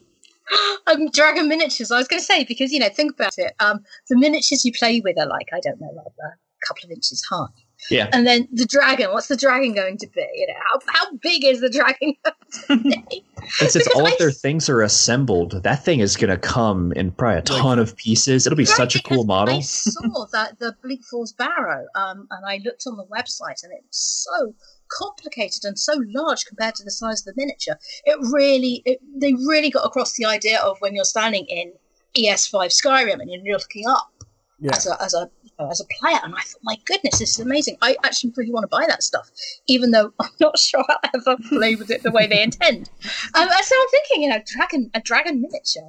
Um, 0.88 1.10
dragon 1.10 1.50
miniatures. 1.50 1.91
I 1.91 1.98
was 1.98 2.08
going 2.08 2.22
to 2.22 2.26
say 2.26 2.45
because 2.45 2.72
you 2.72 2.80
know, 2.80 2.88
think 2.88 3.14
about 3.14 3.38
it. 3.38 3.54
Um, 3.60 3.84
the 4.08 4.18
miniatures 4.18 4.64
you 4.64 4.72
play 4.72 5.02
with 5.02 5.20
are 5.20 5.28
like 5.28 5.48
I 5.54 5.60
don't 5.60 5.82
know, 5.82 5.91
like 5.95 6.06
a 6.06 6.66
couple 6.66 6.86
of 6.86 6.91
inches 6.91 7.22
high. 7.30 7.48
Yeah. 7.89 8.10
And 8.12 8.26
then 8.26 8.48
the 8.52 8.66
dragon. 8.66 9.12
What's 9.12 9.28
the 9.28 9.38
dragon 9.38 9.74
going 9.74 9.98
to 9.98 10.08
be? 10.08 10.26
You 10.36 10.48
know, 10.48 10.54
how, 10.72 10.80
how 10.88 11.12
big 11.22 11.43
is 11.43 11.62
the 11.62 11.70
dragon 11.70 12.16
going 12.24 12.84
to 12.84 13.04
be? 13.10 13.24
And 13.62 13.72
since 13.72 13.88
all 13.95 14.06
I 14.06 14.12
of 14.12 14.18
their 14.18 14.32
things 14.32 14.68
are 14.68 14.82
assembled, 14.82 15.64
that 15.64 15.86
thing 15.86 16.02
is 16.02 16.18
going 16.18 16.32
to 16.32 16.38
come 16.38 16.91
in 16.93 17.12
probably 17.12 17.38
a 17.38 17.41
ton 17.43 17.80
of 17.80 17.95
pieces. 17.95 18.45
It'll 18.45 18.58
be 18.58 18.64
Right, 18.64 18.76
such 18.76 18.95
a 18.95 19.04
cool 19.04 19.24
model. 19.24 19.56
I 19.56 19.60
saw 19.62 20.26
that 20.34 20.60
the 20.60 20.76
Bleak 20.84 21.06
Falls 21.10 21.32
Barrow, 21.32 21.86
um, 21.95 22.28
and 22.30 22.45
I 22.45 22.60
looked 22.66 22.84
on 22.88 22.98
the 22.98 23.06
website, 23.06 23.64
and 23.64 23.72
it's 23.72 24.28
so 24.28 24.54
complicated 24.89 25.65
and 25.65 25.77
so 25.77 26.01
large 26.09 26.45
compared 26.45 26.75
to 26.75 26.83
the 26.83 26.91
size 26.91 27.25
of 27.25 27.25
the 27.25 27.41
miniature. 27.41 27.77
It 28.05 28.17
really, 28.31 28.81
it, 28.85 28.99
they 29.15 29.33
really 29.33 29.69
got 29.69 29.85
across 29.85 30.13
the 30.15 30.25
idea 30.25 30.59
of 30.61 30.77
when 30.79 30.95
you're 30.95 31.05
standing 31.05 31.45
in 31.45 31.73
ES5 32.15 32.67
Skyrim 32.67 33.19
and 33.21 33.29
you're 33.29 33.57
looking 33.57 33.88
up 33.88 34.11
Yeah. 34.59 34.75
as 34.75 34.88
a 34.88 35.01
as 35.03 35.13
a 35.13 35.29
as 35.60 35.80
a 35.80 35.86
player, 35.99 36.20
and 36.24 36.34
I 36.36 36.41
thought, 36.41 36.62
my 36.64 36.78
goodness, 36.86 37.20
this 37.20 37.32
is 37.32 37.39
amazing. 37.39 37.78
I 37.82 37.95
actually 38.03 38.34
really 38.36 38.51
want 38.51 38.64
to 38.64 38.68
buy 38.68 38.86
that 38.88 39.03
stuff, 39.03 39.32
even 39.68 39.91
though 39.91 40.14
I'm 40.20 40.30
not 40.39 40.58
sure 40.58 40.84
I'll 40.88 41.10
ever 41.16 41.38
play 41.49 41.76
with 41.76 41.89
it 41.89 42.03
the 42.03 42.12
way 42.12 42.28
they 42.28 42.41
intend. 42.43 42.89
Um, 43.34 43.47
so 43.49 43.76
I'm 43.76 43.89
thinking, 43.89 44.24
you 44.24 44.30
know, 44.30 44.39
dragon 44.45 44.91
a 44.93 45.01
dragon 45.01 45.41
miniature. 45.41 45.84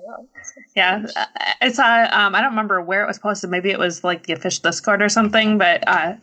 Yeah, 0.74 1.04
uh, 1.16 1.26
I 1.60 1.70
saw. 1.70 2.08
Um, 2.12 2.34
I 2.34 2.40
don't 2.40 2.50
remember 2.50 2.80
where 2.80 3.04
it 3.04 3.06
was 3.06 3.18
posted. 3.18 3.50
Maybe 3.50 3.70
it 3.70 3.78
was 3.78 4.04
like 4.04 4.26
the 4.26 4.32
official 4.32 4.62
Discord 4.62 5.02
or 5.02 5.08
something. 5.08 5.58
But 5.58 5.86
uh, 5.86 6.14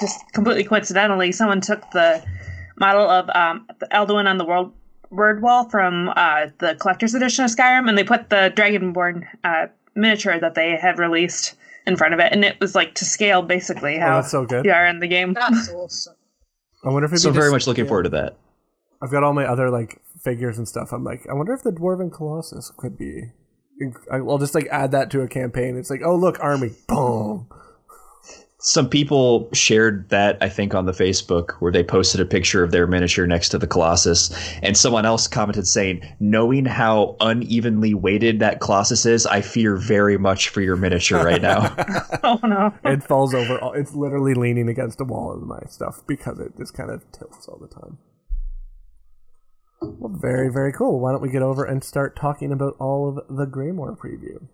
just 0.00 0.32
completely 0.32 0.64
coincidentally, 0.64 1.32
someone 1.32 1.60
took 1.60 1.88
the 1.92 2.24
model 2.76 3.08
of 3.08 3.28
um, 3.30 3.66
the 3.80 3.86
Alduin 3.86 4.26
on 4.26 4.38
the 4.38 4.44
world 4.44 4.72
word 5.10 5.40
wall 5.40 5.68
from 5.68 6.10
uh, 6.16 6.46
the 6.58 6.74
collector's 6.74 7.14
edition 7.14 7.44
of 7.44 7.50
Skyrim, 7.50 7.88
and 7.88 7.96
they 7.96 8.04
put 8.04 8.30
the 8.30 8.52
Dragonborn 8.54 9.26
uh, 9.44 9.66
miniature 9.94 10.38
that 10.38 10.54
they 10.54 10.76
had 10.76 10.98
released 10.98 11.54
in 11.88 11.96
front 11.96 12.14
of 12.14 12.20
it, 12.20 12.32
and 12.32 12.44
it 12.44 12.60
was 12.60 12.74
like 12.76 12.94
to 12.96 13.04
scale, 13.04 13.42
basically 13.42 13.96
Oh, 13.96 14.00
how 14.00 14.16
that's 14.20 14.30
so 14.30 14.44
good. 14.46 14.64
you 14.64 14.70
are 14.72 14.86
in 14.86 15.00
the 15.00 15.08
game. 15.08 15.32
that's 15.34 15.68
awesome. 15.74 16.14
I 16.84 16.90
wonder 16.90 17.06
if 17.06 17.12
it'd 17.12 17.22
So 17.22 17.30
be 17.30 17.34
very 17.34 17.46
just- 17.46 17.52
much 17.54 17.66
looking 17.66 17.84
yeah. 17.86 17.88
forward 17.88 18.04
to 18.04 18.08
that. 18.10 18.36
I've 19.02 19.10
got 19.10 19.22
all 19.24 19.32
my 19.32 19.44
other 19.46 19.70
like 19.70 20.00
figures 20.22 20.58
and 20.58 20.68
stuff. 20.68 20.92
I'm 20.92 21.04
like, 21.04 21.26
I 21.30 21.32
wonder 21.34 21.52
if 21.54 21.62
the 21.62 21.70
dwarven 21.70 22.12
colossus 22.12 22.70
could 22.76 22.96
be. 22.98 23.32
I'll 24.10 24.38
just 24.38 24.54
like 24.56 24.66
add 24.72 24.90
that 24.90 25.08
to 25.12 25.20
a 25.22 25.28
campaign. 25.28 25.76
It's 25.76 25.88
like, 25.90 26.00
oh 26.04 26.16
look, 26.16 26.38
army, 26.40 26.70
boom. 26.88 27.48
Some 28.60 28.88
people 28.88 29.48
shared 29.52 30.08
that 30.08 30.36
I 30.40 30.48
think 30.48 30.74
on 30.74 30.86
the 30.86 30.92
Facebook 30.92 31.52
where 31.60 31.70
they 31.70 31.84
posted 31.84 32.20
a 32.20 32.24
picture 32.24 32.64
of 32.64 32.72
their 32.72 32.88
miniature 32.88 33.24
next 33.24 33.50
to 33.50 33.58
the 33.58 33.68
Colossus, 33.68 34.32
and 34.62 34.76
someone 34.76 35.06
else 35.06 35.28
commented 35.28 35.68
saying, 35.68 36.02
"Knowing 36.18 36.64
how 36.64 37.14
unevenly 37.20 37.94
weighted 37.94 38.40
that 38.40 38.58
Colossus 38.58 39.06
is, 39.06 39.26
I 39.26 39.42
fear 39.42 39.76
very 39.76 40.18
much 40.18 40.48
for 40.48 40.60
your 40.60 40.74
miniature 40.74 41.22
right 41.22 41.40
now." 41.40 41.72
oh 42.24 42.40
no! 42.42 42.74
it 42.84 43.04
falls 43.04 43.32
over. 43.32 43.60
It's 43.76 43.94
literally 43.94 44.34
leaning 44.34 44.68
against 44.68 45.00
a 45.00 45.04
wall 45.04 45.32
in 45.34 45.46
my 45.46 45.60
stuff 45.68 46.02
because 46.08 46.40
it 46.40 46.56
just 46.56 46.74
kind 46.74 46.90
of 46.90 47.04
tilts 47.12 47.46
all 47.46 47.58
the 47.58 47.68
time. 47.68 47.98
Well, 49.80 50.12
very 50.20 50.50
very 50.52 50.72
cool. 50.72 50.98
Why 50.98 51.12
don't 51.12 51.22
we 51.22 51.30
get 51.30 51.42
over 51.42 51.64
and 51.64 51.84
start 51.84 52.16
talking 52.16 52.50
about 52.50 52.74
all 52.80 53.08
of 53.08 53.36
the 53.36 53.46
Greymoor 53.46 53.96
preview? 53.96 54.48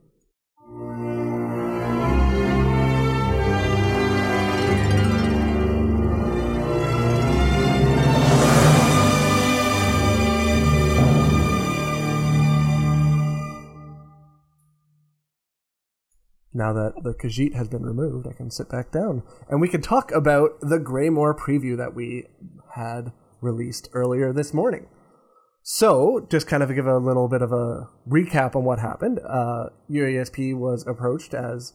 Now 16.54 16.72
that 16.72 17.02
the 17.02 17.14
Khajiit 17.14 17.54
has 17.54 17.68
been 17.68 17.82
removed, 17.82 18.28
I 18.28 18.32
can 18.32 18.50
sit 18.50 18.68
back 18.68 18.92
down 18.92 19.24
and 19.48 19.60
we 19.60 19.68
can 19.68 19.82
talk 19.82 20.12
about 20.12 20.60
the 20.60 20.78
Greymoor 20.78 21.36
preview 21.36 21.76
that 21.76 21.94
we 21.94 22.26
had 22.74 23.12
released 23.40 23.88
earlier 23.92 24.32
this 24.32 24.54
morning. 24.54 24.86
So, 25.66 26.26
just 26.30 26.46
kind 26.46 26.62
of 26.62 26.74
give 26.74 26.86
a 26.86 26.98
little 26.98 27.26
bit 27.26 27.40
of 27.42 27.50
a 27.50 27.88
recap 28.08 28.54
on 28.54 28.64
what 28.64 28.78
happened. 28.78 29.18
Uh, 29.26 29.70
UESP 29.90 30.56
was 30.56 30.86
approached 30.86 31.32
as 31.32 31.72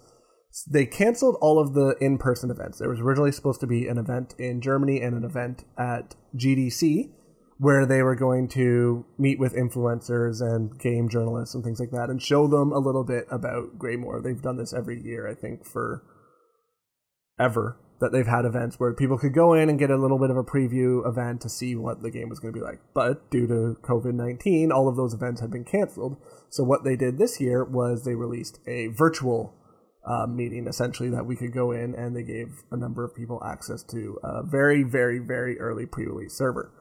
they 0.68 0.86
canceled 0.86 1.38
all 1.42 1.60
of 1.60 1.74
the 1.74 1.96
in-person 2.00 2.52
events. 2.52 2.78
There 2.78 2.90
was 2.90 3.00
originally 3.00 3.32
supposed 3.32 3.60
to 3.62 3.68
be 3.68 3.88
an 3.88 3.98
event 3.98 4.36
in 4.38 4.62
Germany 4.62 5.02
and 5.02 5.16
an 5.16 5.24
event 5.24 5.64
at 5.78 6.16
GDC 6.36 7.12
where 7.60 7.86
they 7.86 8.02
were 8.02 8.16
going 8.16 8.48
to 8.48 9.06
meet 9.18 9.38
with 9.38 9.54
influencers 9.54 10.42
and 10.42 10.80
game 10.80 11.10
journalists 11.10 11.54
and 11.54 11.64
things 11.64 11.80
like 11.80 11.92
that 11.92 12.10
and 12.10 12.22
show 12.22 12.48
them 12.48 12.72
a 12.72 12.80
little 12.80 13.04
bit 13.04 13.26
about 13.30 13.78
Greymoor. 13.78 14.22
They've 14.22 14.42
done 14.42 14.56
this 14.56 14.74
every 14.74 15.02
year, 15.04 15.28
I 15.28 15.36
think, 15.36 15.66
for 15.66 16.04
ever 17.38 17.78
that 18.00 18.14
they've 18.14 18.28
had 18.28 18.46
events 18.46 18.80
where 18.80 18.94
people 18.94 19.18
could 19.18 19.34
go 19.34 19.54
in 19.54 19.68
and 19.68 19.78
get 19.78 19.90
a 19.90 19.98
little 19.98 20.18
bit 20.18 20.30
of 20.30 20.38
a 20.38 20.44
preview 20.44 21.06
event 21.06 21.42
to 21.42 21.50
see 21.50 21.76
what 21.76 22.02
the 22.02 22.10
game 22.10 22.30
was 22.30 22.40
going 22.40 22.54
to 22.54 22.58
be 22.58 22.64
like. 22.64 22.80
But 22.94 23.30
due 23.30 23.46
to 23.48 23.78
COVID 23.82 24.14
19, 24.14 24.72
all 24.72 24.88
of 24.88 24.96
those 24.96 25.14
events 25.14 25.42
had 25.42 25.52
been 25.52 25.66
canceled. 25.66 26.16
So 26.50 26.64
what 26.64 26.86
they 26.86 26.96
did 26.96 27.18
this 27.18 27.42
year 27.42 27.66
was 27.66 28.06
they 28.06 28.16
released 28.16 28.60
a 28.66 28.88
virtual 28.88 29.54
uh, 30.08 30.28
meeting 30.28 30.66
essentially 30.66 31.10
that 31.10 31.26
we 31.26 31.36
could 31.36 31.54
go 31.54 31.72
in 31.72 31.94
and 31.94 32.16
they 32.16 32.24
gave 32.24 32.64
a 32.72 32.78
number 32.78 33.04
of 33.04 33.14
people 33.14 33.44
access 33.46 33.84
to 33.84 34.18
a 34.24 34.44
very, 34.44 34.84
very, 34.84 35.20
very 35.20 35.60
early 35.60 35.86
pre 35.86 36.06
release 36.06 36.38
server. 36.38 36.72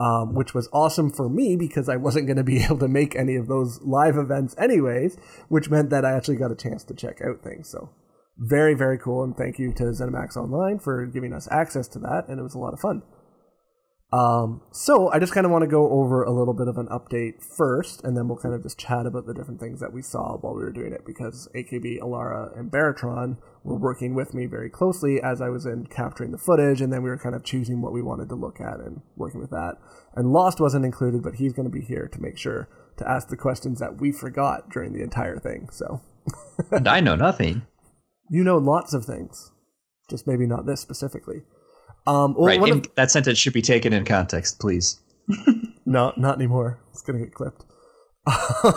Um, 0.00 0.34
which 0.34 0.52
was 0.52 0.68
awesome 0.72 1.12
for 1.12 1.28
me 1.28 1.54
because 1.54 1.88
I 1.88 1.96
wasn't 1.96 2.26
going 2.26 2.38
to 2.38 2.42
be 2.42 2.60
able 2.64 2.78
to 2.78 2.88
make 2.88 3.14
any 3.14 3.36
of 3.36 3.46
those 3.46 3.80
live 3.82 4.16
events 4.16 4.54
anyways, 4.58 5.16
which 5.48 5.70
meant 5.70 5.90
that 5.90 6.04
I 6.04 6.12
actually 6.12 6.36
got 6.36 6.50
a 6.50 6.56
chance 6.56 6.82
to 6.84 6.94
check 6.94 7.20
out 7.24 7.44
things. 7.44 7.68
So 7.68 7.90
very 8.38 8.74
very 8.74 8.98
cool 8.98 9.22
and 9.22 9.36
thank 9.36 9.58
you 9.58 9.72
to 9.74 9.84
ZeniMax 9.84 10.36
Online 10.36 10.78
for 10.78 11.06
giving 11.06 11.32
us 11.32 11.46
access 11.50 11.86
to 11.88 11.98
that 12.00 12.24
and 12.28 12.40
it 12.40 12.42
was 12.42 12.54
a 12.54 12.58
lot 12.58 12.72
of 12.72 12.80
fun. 12.80 13.02
Um, 14.12 14.60
so 14.72 15.10
I 15.10 15.18
just 15.18 15.32
kind 15.32 15.46
of 15.46 15.52
want 15.52 15.62
to 15.62 15.68
go 15.68 15.90
over 15.90 16.22
a 16.22 16.30
little 16.30 16.52
bit 16.52 16.68
of 16.68 16.76
an 16.76 16.86
update 16.88 17.42
first, 17.42 18.04
and 18.04 18.14
then 18.14 18.28
we'll 18.28 18.36
kind 18.36 18.54
of 18.54 18.62
just 18.62 18.78
chat 18.78 19.06
about 19.06 19.26
the 19.26 19.32
different 19.32 19.58
things 19.58 19.80
that 19.80 19.92
we 19.92 20.02
saw 20.02 20.36
while 20.36 20.54
we 20.54 20.62
were 20.62 20.72
doing 20.72 20.92
it 20.92 21.06
because 21.06 21.48
AKB, 21.54 21.98
Alarra, 22.00 22.56
and 22.58 22.70
Baratron 22.70 23.38
were 23.64 23.78
working 23.78 24.14
with 24.14 24.34
me 24.34 24.44
very 24.44 24.68
closely 24.68 25.18
as 25.22 25.40
I 25.40 25.48
was 25.48 25.64
in 25.64 25.86
capturing 25.86 26.30
the 26.30 26.38
footage, 26.38 26.82
and 26.82 26.92
then 26.92 27.02
we 27.02 27.08
were 27.08 27.16
kind 27.16 27.34
of 27.34 27.42
choosing 27.42 27.80
what 27.80 27.94
we 27.94 28.02
wanted 28.02 28.28
to 28.28 28.34
look 28.34 28.60
at 28.60 28.80
and 28.80 29.00
working 29.16 29.40
with 29.40 29.50
that. 29.50 29.76
And 30.14 30.30
Lost 30.30 30.60
wasn't 30.60 30.84
included, 30.84 31.22
but 31.22 31.36
he's 31.36 31.54
going 31.54 31.70
to 31.70 31.78
be 31.78 31.84
here 31.84 32.06
to 32.12 32.20
make 32.20 32.36
sure 32.36 32.68
to 32.98 33.10
ask 33.10 33.28
the 33.28 33.36
questions 33.36 33.80
that 33.80 33.98
we 33.98 34.12
forgot 34.12 34.68
during 34.68 34.92
the 34.92 35.02
entire 35.02 35.38
thing. 35.38 35.68
So 35.72 36.02
and 36.70 36.86
I 36.86 37.00
know 37.00 37.16
nothing. 37.16 37.62
you 38.28 38.44
know 38.44 38.58
lots 38.58 38.92
of 38.92 39.06
things, 39.06 39.52
just 40.10 40.26
maybe 40.26 40.46
not 40.46 40.66
this 40.66 40.80
specifically. 40.80 41.42
Um, 42.06 42.34
well, 42.34 42.46
right. 42.46 42.62
in- 42.62 42.78
of- 42.78 42.94
that 42.96 43.10
sentence 43.10 43.38
should 43.38 43.52
be 43.52 43.62
taken 43.62 43.92
in 43.92 44.04
context, 44.04 44.58
please. 44.60 45.00
No, 45.84 46.12
not 46.16 46.36
anymore. 46.36 46.78
It's 46.92 47.02
gonna 47.02 47.18
get 47.18 47.34
clipped. 47.34 47.64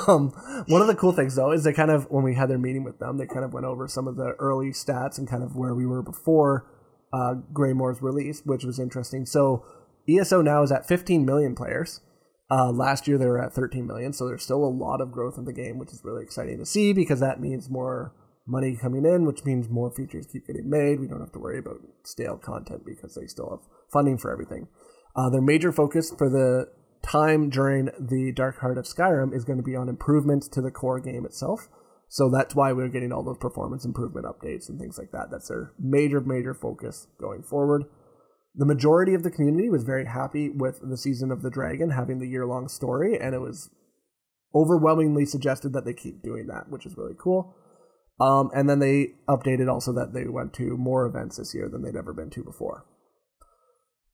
Um, 0.08 0.32
one 0.68 0.82
of 0.82 0.88
the 0.88 0.96
cool 0.96 1.12
things 1.12 1.36
though 1.36 1.52
is 1.52 1.64
they 1.64 1.72
kind 1.72 1.92
of 1.92 2.10
when 2.10 2.24
we 2.24 2.34
had 2.34 2.50
their 2.50 2.58
meeting 2.58 2.84
with 2.84 2.98
them, 2.98 3.18
they 3.18 3.28
kind 3.28 3.46
of 3.46 3.54
went 3.54 3.66
over 3.68 3.88
some 3.88 4.08
of 4.08 4.16
the 4.16 4.32
early 4.40 4.72
stats 4.72 5.20
and 5.20 5.28
kind 5.28 5.44
of 5.44 5.56
where 5.56 5.76
we 5.76 5.86
were 5.86 6.02
before 6.02 6.66
uh, 7.14 7.36
Greymoor's 7.54 8.02
release, 8.02 8.42
which 8.44 8.64
was 8.64 8.80
interesting. 8.80 9.26
So 9.28 9.64
ESO 10.10 10.42
now 10.42 10.64
is 10.64 10.72
at 10.72 10.88
15 10.88 11.26
million 11.26 11.54
players. 11.56 12.02
Uh, 12.50 12.72
last 12.72 13.08
year 13.08 13.20
they 13.20 13.28
were 13.28 13.42
at 13.42 13.54
13 13.54 13.86
million, 13.86 14.14
so 14.14 14.28
there's 14.28 14.44
still 14.44 14.64
a 14.64 14.66
lot 14.66 15.00
of 15.00 15.12
growth 15.12 15.38
in 15.38 15.46
the 15.46 15.54
game, 15.54 15.78
which 15.78 15.92
is 15.92 16.04
really 16.04 16.24
exciting 16.24 16.58
to 16.58 16.66
see 16.66 16.92
because 16.92 17.20
that 17.20 17.40
means 17.40 17.70
more 17.70 18.14
money 18.48 18.78
coming 18.80 19.06
in, 19.06 19.26
which 19.26 19.44
means 19.44 19.70
more 19.70 19.92
features 19.92 20.28
keep 20.32 20.48
getting 20.48 20.70
made. 20.70 21.00
We 21.00 21.08
don't 21.08 21.20
have 21.20 21.32
to 21.34 21.40
worry 21.40 21.60
about 21.60 21.82
stale 22.04 22.38
content 22.38 22.84
because 22.86 23.16
they 23.16 23.28
still 23.28 23.50
have 23.50 23.68
funding 23.92 24.18
for 24.18 24.32
everything. 24.32 24.68
Uh, 25.16 25.30
their 25.30 25.42
major 25.42 25.72
focus 25.72 26.14
for 26.18 26.30
the 26.30 26.68
time 27.02 27.50
during 27.50 27.90
the 28.00 28.32
Dark 28.36 28.60
Heart 28.60 28.78
of 28.78 28.86
Skyrim 28.86 29.34
is 29.34 29.46
going 29.46 29.58
to 29.58 29.64
be 29.64 29.76
on 29.76 29.90
improvements 29.90 30.48
to 30.50 30.62
the 30.62 30.72
core 30.72 31.00
game 31.00 31.26
itself. 31.26 31.68
So 32.08 32.30
that's 32.30 32.56
why 32.56 32.72
we're 32.72 32.90
getting 32.90 33.12
all 33.12 33.24
those 33.24 33.38
performance 33.40 33.86
improvement 33.86 34.26
updates 34.26 34.70
and 34.70 34.80
things 34.80 34.98
like 34.98 35.12
that. 35.12 35.28
That's 35.32 35.48
their 35.48 35.74
major, 35.80 36.22
major 36.22 36.54
focus 36.54 37.08
going 37.20 37.44
forward. 37.44 37.84
The 38.56 38.66
majority 38.66 39.14
of 39.14 39.24
the 39.24 39.32
community 39.32 39.70
was 39.70 39.84
very 39.84 40.06
happy 40.06 40.50
with 40.50 40.80
the 40.82 40.98
Season 40.98 41.32
of 41.32 41.42
the 41.42 41.50
Dragon 41.50 41.90
having 41.90 42.20
the 42.20 42.28
year 42.28 42.46
long 42.46 42.68
story, 42.70 43.20
and 43.20 43.36
it 43.36 43.42
was 43.42 43.70
overwhelmingly 44.54 45.26
suggested 45.26 45.74
that 45.74 45.84
they 45.84 45.94
keep 45.94 46.24
doing 46.24 46.48
that, 46.48 46.70
which 46.70 46.86
is 46.86 46.96
really 46.96 47.16
cool. 47.20 47.54
Um, 48.20 48.50
and 48.56 48.70
then 48.70 48.80
they 48.80 49.14
updated 49.28 49.70
also 49.72 49.92
that 49.94 50.14
they 50.14 50.26
went 50.28 50.54
to 50.54 50.78
more 50.78 51.06
events 51.06 51.38
this 51.38 51.54
year 51.54 51.68
than 51.70 51.84
they'd 51.84 51.98
ever 51.98 52.14
been 52.14 52.30
to 52.32 52.44
before. 52.44 52.86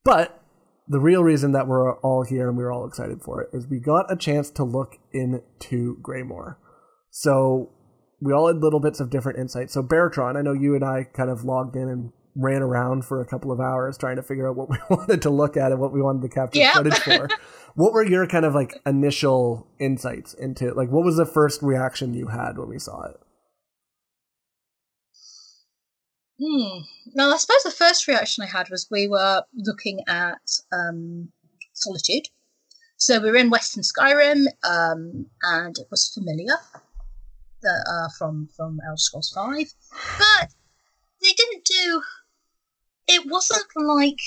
But 0.04 0.42
the 0.88 0.98
real 0.98 1.22
reason 1.22 1.52
that 1.52 1.68
we're 1.68 1.96
all 2.00 2.24
here 2.24 2.48
and 2.48 2.56
we're 2.56 2.72
all 2.72 2.86
excited 2.86 3.22
for 3.22 3.40
it 3.42 3.50
is 3.52 3.68
we 3.68 3.78
got 3.78 4.10
a 4.12 4.16
chance 4.16 4.50
to 4.50 4.64
look 4.64 4.96
into 5.12 5.96
Greymoor. 6.02 6.58
So 7.10 7.70
we 8.20 8.32
all 8.32 8.48
had 8.48 8.56
little 8.56 8.80
bits 8.80 8.98
of 8.98 9.10
different 9.10 9.38
insights. 9.38 9.72
So 9.74 9.82
Baratron, 9.82 10.36
I 10.36 10.42
know 10.42 10.52
you 10.52 10.74
and 10.74 10.84
I 10.84 11.04
kind 11.04 11.30
of 11.30 11.44
logged 11.44 11.76
in 11.76 11.88
and 11.88 12.12
ran 12.34 12.62
around 12.62 13.04
for 13.04 13.20
a 13.20 13.26
couple 13.26 13.52
of 13.52 13.60
hours 13.60 13.96
trying 13.98 14.16
to 14.16 14.22
figure 14.22 14.48
out 14.48 14.56
what 14.56 14.68
we 14.70 14.78
wanted 14.90 15.22
to 15.22 15.30
look 15.30 15.56
at 15.56 15.70
and 15.70 15.80
what 15.80 15.92
we 15.92 16.02
wanted 16.02 16.22
to 16.22 16.28
capture 16.28 16.58
Yep. 16.58 16.74
footage 16.74 16.98
for. 16.98 17.28
what 17.76 17.92
were 17.92 18.04
your 18.04 18.26
kind 18.26 18.44
of 18.44 18.54
like 18.54 18.80
initial 18.84 19.68
insights 19.78 20.34
into? 20.34 20.72
Like 20.74 20.88
what 20.90 21.04
was 21.04 21.16
the 21.16 21.26
first 21.26 21.62
reaction 21.62 22.14
you 22.14 22.28
had 22.28 22.58
when 22.58 22.68
we 22.68 22.80
saw 22.80 23.04
it? 23.04 23.16
Hmm. 26.42 26.78
Now, 27.14 27.30
I 27.30 27.36
suppose 27.36 27.62
the 27.62 27.70
first 27.70 28.08
reaction 28.08 28.42
I 28.42 28.46
had 28.46 28.68
was 28.70 28.88
we 28.90 29.06
were 29.06 29.42
looking 29.54 30.00
at 30.08 30.40
um, 30.72 31.28
Solitude. 31.74 32.26
So 32.96 33.20
we 33.20 33.30
were 33.30 33.36
in 33.36 33.50
Western 33.50 33.82
Skyrim, 33.82 34.46
um, 34.64 35.26
and 35.42 35.76
it 35.78 35.86
was 35.90 36.08
familiar 36.14 36.54
uh, 37.64 38.08
from 38.18 38.48
from 38.56 38.78
Elder 38.86 38.96
Scrolls 38.96 39.32
Five, 39.34 39.72
but 40.18 40.48
they 41.20 41.32
didn't 41.32 41.64
do. 41.64 42.02
It 43.08 43.28
wasn't 43.28 43.66
like 43.76 44.20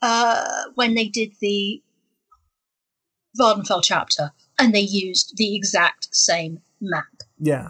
uh, 0.00 0.64
when 0.74 0.94
they 0.94 1.08
did 1.08 1.32
the 1.40 1.82
Vvardenfell 3.38 3.82
chapter, 3.82 4.32
and 4.58 4.74
they 4.74 4.80
used 4.80 5.34
the 5.36 5.54
exact 5.54 6.08
same 6.14 6.60
map. 6.80 7.06
Yeah. 7.38 7.68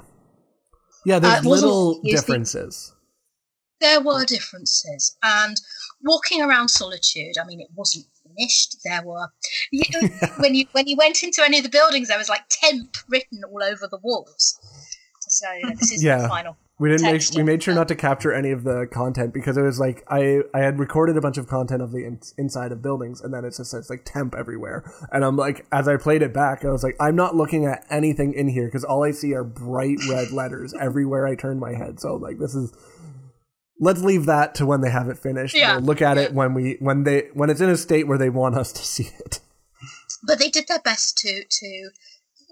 Yeah, 1.05 1.19
there's 1.19 1.45
Uh, 1.45 1.49
little 1.49 2.01
used 2.05 2.05
the- 2.05 2.11
differences. 2.33 2.93
There 3.83 4.01
were 4.01 4.25
differences 4.25 5.17
and 5.23 5.61
walking 6.03 6.41
around 6.41 6.69
solitude 6.69 7.37
i 7.41 7.45
mean 7.45 7.61
it 7.61 7.69
wasn't 7.75 8.07
finished 8.37 8.77
there 8.85 9.03
were 9.05 9.29
you, 9.71 9.83
when 10.39 10.55
you 10.55 10.65
when 10.73 10.87
you 10.87 10.97
went 10.97 11.23
into 11.23 11.43
any 11.45 11.59
of 11.59 11.65
the 11.65 11.71
buildings 11.71 12.09
there 12.09 12.19
was 12.19 12.29
like 12.29 12.43
temp 12.49 12.97
written 13.09 13.43
all 13.45 13.63
over 13.63 13.87
the 13.91 13.99
walls. 14.03 14.59
So 15.29 15.51
you 15.53 15.67
know, 15.67 15.75
this 15.79 15.93
is 15.93 16.05
Yeah. 16.05 16.23
the 16.23 16.29
final 16.29 16.57
We 16.79 16.91
didn't 16.91 17.11
make, 17.11 17.23
we 17.35 17.43
made 17.43 17.63
sure 17.63 17.75
not 17.75 17.89
to 17.89 17.95
capture 17.95 18.33
any 18.35 18.51
of 18.51 18.65
the 18.65 18.87
content 18.93 19.33
because 19.33 19.57
it 19.57 19.63
was 19.63 19.79
like 19.81 20.05
I 20.09 20.41
I 20.53 20.61
had 20.61 20.79
recorded 20.79 21.17
a 21.17 21.21
bunch 21.21 21.39
of 21.39 21.47
content 21.47 21.81
of 21.81 21.91
the 21.91 22.05
in, 22.05 22.21
inside 22.37 22.71
of 22.73 22.83
buildings 22.83 23.21
and 23.23 23.33
then 23.33 23.45
it 23.45 23.55
just 23.57 23.71
says 23.71 23.89
like 23.89 24.03
temp 24.05 24.35
everywhere. 24.35 24.85
And 25.11 25.25
I'm 25.25 25.37
like 25.37 25.67
as 25.73 25.89
I 25.89 25.97
played 25.97 26.23
it 26.23 26.35
back 26.35 26.65
I 26.65 26.71
was 26.71 26.83
like 26.83 26.97
I'm 27.01 27.17
not 27.17 27.35
looking 27.35 27.65
at 27.65 27.87
anything 27.89 28.35
in 28.35 28.49
here 28.49 28.67
because 28.67 28.85
all 28.85 29.05
I 29.05 29.13
see 29.13 29.33
are 29.35 29.45
bright 29.45 29.99
red 30.09 30.33
letters 30.33 30.75
everywhere 30.79 31.27
I 31.27 31.35
turn 31.35 31.59
my 31.59 31.75
head. 31.75 32.01
So 32.01 32.17
like 32.17 32.39
this 32.39 32.55
is 32.55 32.73
let's 33.83 34.01
leave 34.01 34.27
that 34.27 34.55
to 34.55 34.65
when 34.65 34.81
they 34.81 34.91
have 34.91 35.09
it 35.09 35.19
finished. 35.19 35.57
Yeah. 35.57 35.75
we'll 35.75 35.85
look 35.85 36.01
at 36.01 36.17
it 36.17 36.33
when 36.33 36.55
we 36.55 36.77
when 36.79 37.03
they 37.03 37.29
when 37.35 37.51
it's 37.51 37.61
in 37.61 37.69
a 37.69 37.77
state 37.77 38.07
where 38.07 38.17
they 38.17 38.31
want 38.31 38.55
us 38.55 38.73
to 38.73 38.83
see 38.85 39.11
it. 39.19 39.41
But 40.25 40.39
they 40.39 40.49
did 40.49 40.69
their 40.69 40.79
best 40.79 41.19
to 41.19 41.43
to 41.51 41.91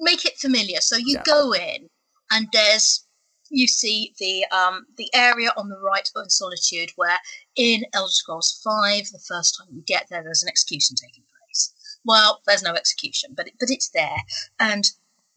make 0.01 0.25
it 0.27 0.37
familiar. 0.39 0.81
So 0.81 0.97
you 0.97 1.15
Yeah. 1.15 1.23
go 1.25 1.53
in 1.53 1.89
and 2.33 2.49
there's 2.53 3.07
you 3.49 3.69
see 3.69 4.13
the 4.19 4.45
um 4.55 4.87
the 4.97 5.09
area 5.15 5.51
on 5.57 5.69
the 5.69 5.79
right 5.79 6.09
in 6.17 6.31
solitude 6.31 6.91
where 6.97 7.19
in 7.57 7.85
elder 7.93 8.11
scrolls 8.11 8.61
5 8.65 9.11
the 9.13 9.19
first 9.19 9.57
time 9.57 9.69
you 9.73 9.83
get 9.87 10.07
there 10.11 10.23
there's 10.25 10.43
an 10.43 10.49
execution 10.49 10.97
taking 10.97 11.25
place. 11.25 11.73
Well 12.05 12.41
there's 12.47 12.63
no 12.63 12.75
execution 12.75 13.35
but 13.37 13.47
it, 13.47 13.55
but 13.61 13.71
it's 13.71 13.91
there. 13.91 14.23
And 14.59 14.85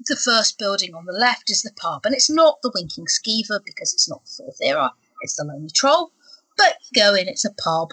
the 0.07 0.15
first 0.15 0.57
building 0.57 0.95
on 0.95 1.05
the 1.05 1.13
left 1.13 1.49
is 1.51 1.61
the 1.61 1.71
pub. 1.75 2.05
And 2.05 2.15
it's 2.15 2.29
not 2.29 2.61
the 2.63 2.71
winking 2.73 3.05
skeever 3.05 3.59
because 3.63 3.93
it's 3.93 4.09
not 4.09 4.25
the 4.25 4.31
fourth 4.37 4.57
era 4.61 4.91
it's 5.24 5.36
the 5.38 5.43
lonely 5.43 5.69
troll 5.74 6.11
but 6.57 6.76
you 6.84 7.01
go 7.01 7.15
in 7.15 7.28
it's 7.28 7.45
a 7.45 7.53
pub 7.53 7.89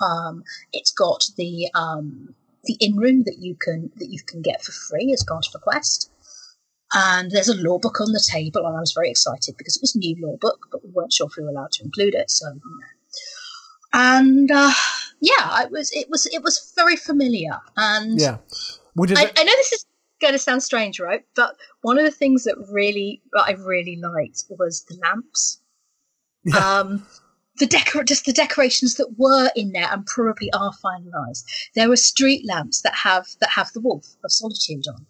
um 0.00 0.44
it's 0.72 0.92
got 0.92 1.24
the 1.36 1.68
um 1.74 2.34
the 2.64 2.76
in 2.80 2.96
room 2.96 3.22
that 3.24 3.38
you 3.38 3.54
can 3.54 3.90
that 3.96 4.08
you 4.08 4.20
can 4.26 4.42
get 4.42 4.62
for 4.62 4.72
free 4.72 5.12
as 5.12 5.24
part 5.24 5.46
of 5.46 5.54
a 5.54 5.58
quest. 5.58 6.10
And 6.92 7.30
there's 7.30 7.48
a 7.48 7.56
law 7.56 7.78
book 7.78 8.00
on 8.00 8.12
the 8.12 8.24
table, 8.30 8.66
and 8.66 8.76
I 8.76 8.80
was 8.80 8.92
very 8.92 9.10
excited 9.10 9.56
because 9.56 9.76
it 9.76 9.82
was 9.82 9.96
a 9.96 9.98
new 9.98 10.16
law 10.24 10.36
book, 10.36 10.68
but 10.70 10.84
we 10.84 10.90
weren't 10.90 11.12
sure 11.12 11.26
if 11.26 11.36
we 11.36 11.42
were 11.42 11.50
allowed 11.50 11.72
to 11.72 11.84
include 11.84 12.14
it. 12.14 12.30
So, 12.30 12.46
you 12.48 12.54
know. 12.54 12.86
and 13.92 14.50
uh, 14.50 14.72
yeah, 15.20 15.62
it 15.62 15.72
was 15.72 15.90
it 15.92 16.08
was 16.08 16.26
it 16.26 16.42
was 16.42 16.72
very 16.76 16.96
familiar. 16.96 17.60
And 17.76 18.20
yeah 18.20 18.38
I, 19.18 19.32
I 19.36 19.44
know 19.44 19.52
this 19.56 19.72
is 19.72 19.86
going 20.20 20.34
to 20.34 20.38
sound 20.38 20.62
strange, 20.62 21.00
right? 21.00 21.24
But 21.34 21.56
one 21.82 21.98
of 21.98 22.04
the 22.04 22.12
things 22.12 22.44
that 22.44 22.56
really 22.70 23.22
that 23.32 23.44
I 23.48 23.52
really 23.52 23.96
liked 23.96 24.44
was 24.50 24.84
the 24.84 24.96
lamps. 25.02 25.60
Yeah. 26.44 26.58
Um, 26.80 27.06
the 27.58 27.66
decor 27.66 28.02
just 28.02 28.24
the 28.24 28.32
decorations 28.32 28.96
that 28.96 29.14
were 29.16 29.50
in 29.54 29.72
there 29.72 29.88
and 29.90 30.04
probably 30.06 30.50
are 30.52 30.72
finalised. 30.84 31.44
There 31.74 31.88
were 31.88 31.96
street 31.96 32.44
lamps 32.46 32.82
that 32.82 32.94
have 32.94 33.26
that 33.40 33.50
have 33.50 33.72
the 33.72 33.80
wolf 33.80 34.04
of 34.24 34.32
solitude 34.32 34.84
on, 34.88 35.06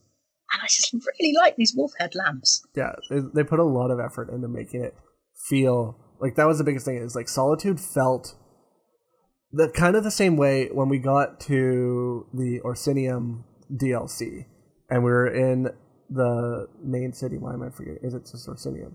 and 0.52 0.62
I 0.62 0.66
just 0.66 0.92
really 0.92 1.34
like 1.34 1.56
these 1.56 1.74
wolf 1.74 1.92
head 1.98 2.14
lamps. 2.14 2.62
yeah 2.76 2.92
they, 3.10 3.20
they 3.34 3.44
put 3.44 3.58
a 3.60 3.64
lot 3.64 3.90
of 3.90 3.98
effort 3.98 4.28
into 4.30 4.48
making 4.48 4.82
it 4.84 4.94
feel 5.48 5.98
like 6.20 6.36
that 6.36 6.46
was 6.46 6.58
the 6.58 6.64
biggest 6.64 6.84
thing 6.86 6.96
is 6.96 7.14
like 7.16 7.28
solitude 7.28 7.80
felt 7.80 8.36
the 9.52 9.68
kind 9.70 9.96
of 9.96 10.04
the 10.04 10.10
same 10.10 10.36
way 10.36 10.68
when 10.72 10.88
we 10.88 10.98
got 10.98 11.40
to 11.40 12.26
the 12.32 12.60
orsinium 12.64 13.44
dlc 13.72 14.44
and 14.90 15.02
we 15.04 15.10
were 15.10 15.26
in 15.26 15.68
the 16.10 16.66
main 16.82 17.12
city 17.12 17.36
why 17.36 17.52
am 17.52 17.62
i 17.62 17.70
forgetting 17.70 17.98
is 18.02 18.14
it 18.14 18.22
just 18.30 18.48
orsinium 18.48 18.94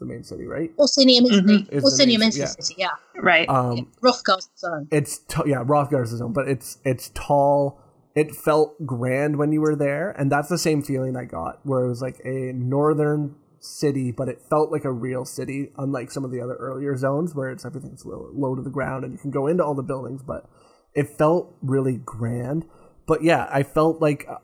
the 0.00 0.06
main 0.06 0.24
city 0.24 0.46
right 0.46 0.76
Orsinium 0.78 1.24
is 1.30 1.40
Mhm. 1.40 1.46
the 1.68 1.76
Is 1.76 1.96
the 1.98 2.06
main- 2.06 2.28
is 2.28 2.34
the 2.34 2.40
yeah. 2.40 2.46
city, 2.46 2.74
yeah. 2.78 2.88
Right. 3.22 3.48
um 3.48 3.86
Wrothgar's 4.02 4.48
zone. 4.58 4.88
it's 4.90 5.18
t- 5.18 5.42
yeah 5.46 5.62
Wrothgar's 5.64 6.10
zone, 6.10 6.32
but 6.32 6.48
it's 6.48 6.78
it's 6.84 7.10
tall. 7.14 7.78
It 8.16 8.34
felt 8.34 8.84
grand 8.84 9.36
when 9.36 9.52
you 9.52 9.60
were 9.60 9.76
there, 9.76 10.10
and 10.18 10.32
that's 10.32 10.48
the 10.48 10.58
same 10.58 10.82
feeling 10.82 11.16
I 11.16 11.24
got, 11.26 11.60
where 11.64 11.84
it 11.84 11.88
was 11.88 12.02
like 12.02 12.20
a 12.24 12.52
northern 12.52 13.36
city, 13.60 14.10
but 14.10 14.28
it 14.28 14.40
felt 14.50 14.72
like 14.72 14.84
a 14.84 14.90
real 14.92 15.24
city, 15.24 15.70
unlike 15.78 16.10
some 16.10 16.24
of 16.24 16.32
the 16.32 16.40
other 16.40 16.54
earlier 16.56 16.96
zones 16.96 17.34
where 17.36 17.50
it's 17.50 17.64
everything's 17.64 18.04
low, 18.04 18.30
low 18.32 18.56
to 18.56 18.62
the 18.62 18.70
ground 18.70 19.04
and 19.04 19.12
you 19.12 19.18
can 19.18 19.30
go 19.30 19.46
into 19.46 19.62
all 19.64 19.74
the 19.74 19.82
buildings, 19.82 20.22
but 20.22 20.48
it 20.94 21.08
felt 21.08 21.54
really 21.62 21.96
grand. 22.04 22.64
But 23.06 23.22
yeah, 23.22 23.48
I 23.52 23.62
felt 23.62 24.00
like 24.00 24.26
uh, 24.28 24.38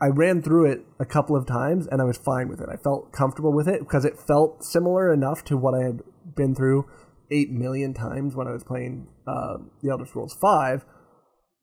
I 0.00 0.08
ran 0.08 0.42
through 0.42 0.70
it 0.70 0.84
a 1.00 1.06
couple 1.06 1.36
of 1.36 1.46
times 1.46 1.86
and 1.86 2.00
I 2.02 2.04
was 2.04 2.18
fine 2.18 2.48
with 2.48 2.60
it. 2.60 2.68
I 2.70 2.76
felt 2.76 3.12
comfortable 3.12 3.52
with 3.52 3.66
it 3.68 3.80
because 3.80 4.04
it 4.04 4.18
felt 4.18 4.62
similar 4.62 5.12
enough 5.12 5.44
to 5.46 5.56
what 5.56 5.74
I 5.74 5.84
had 5.84 6.00
been 6.36 6.54
through 6.54 6.86
eight 7.30 7.50
million 7.50 7.94
times 7.94 8.36
when 8.36 8.46
I 8.46 8.52
was 8.52 8.62
playing 8.62 9.08
uh, 9.26 9.58
The 9.82 9.90
Elder 9.90 10.06
Scrolls 10.06 10.36
Five. 10.40 10.84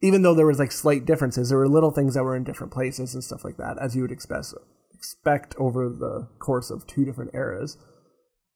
Even 0.01 0.21
though 0.23 0.33
there 0.33 0.47
was 0.47 0.59
like 0.59 0.71
slight 0.71 1.05
differences, 1.05 1.49
there 1.49 1.57
were 1.59 1.69
little 1.69 1.91
things 1.91 2.15
that 2.15 2.23
were 2.23 2.35
in 2.35 2.43
different 2.43 2.73
places 2.73 3.13
and 3.13 3.23
stuff 3.23 3.45
like 3.45 3.57
that, 3.57 3.77
as 3.79 3.95
you 3.95 4.01
would 4.01 4.11
expect 4.11 4.47
expect 4.93 5.55
over 5.57 5.89
the 5.89 6.27
course 6.39 6.69
of 6.69 6.87
two 6.87 7.05
different 7.05 7.31
eras. 7.33 7.77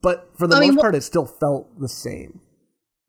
But 0.02 0.30
for 0.36 0.46
the 0.46 0.56
I 0.56 0.60
most 0.60 0.66
mean, 0.68 0.76
what- 0.76 0.82
part, 0.82 0.94
it 0.94 1.02
still 1.02 1.26
felt 1.26 1.78
the 1.80 1.88
same. 1.88 2.40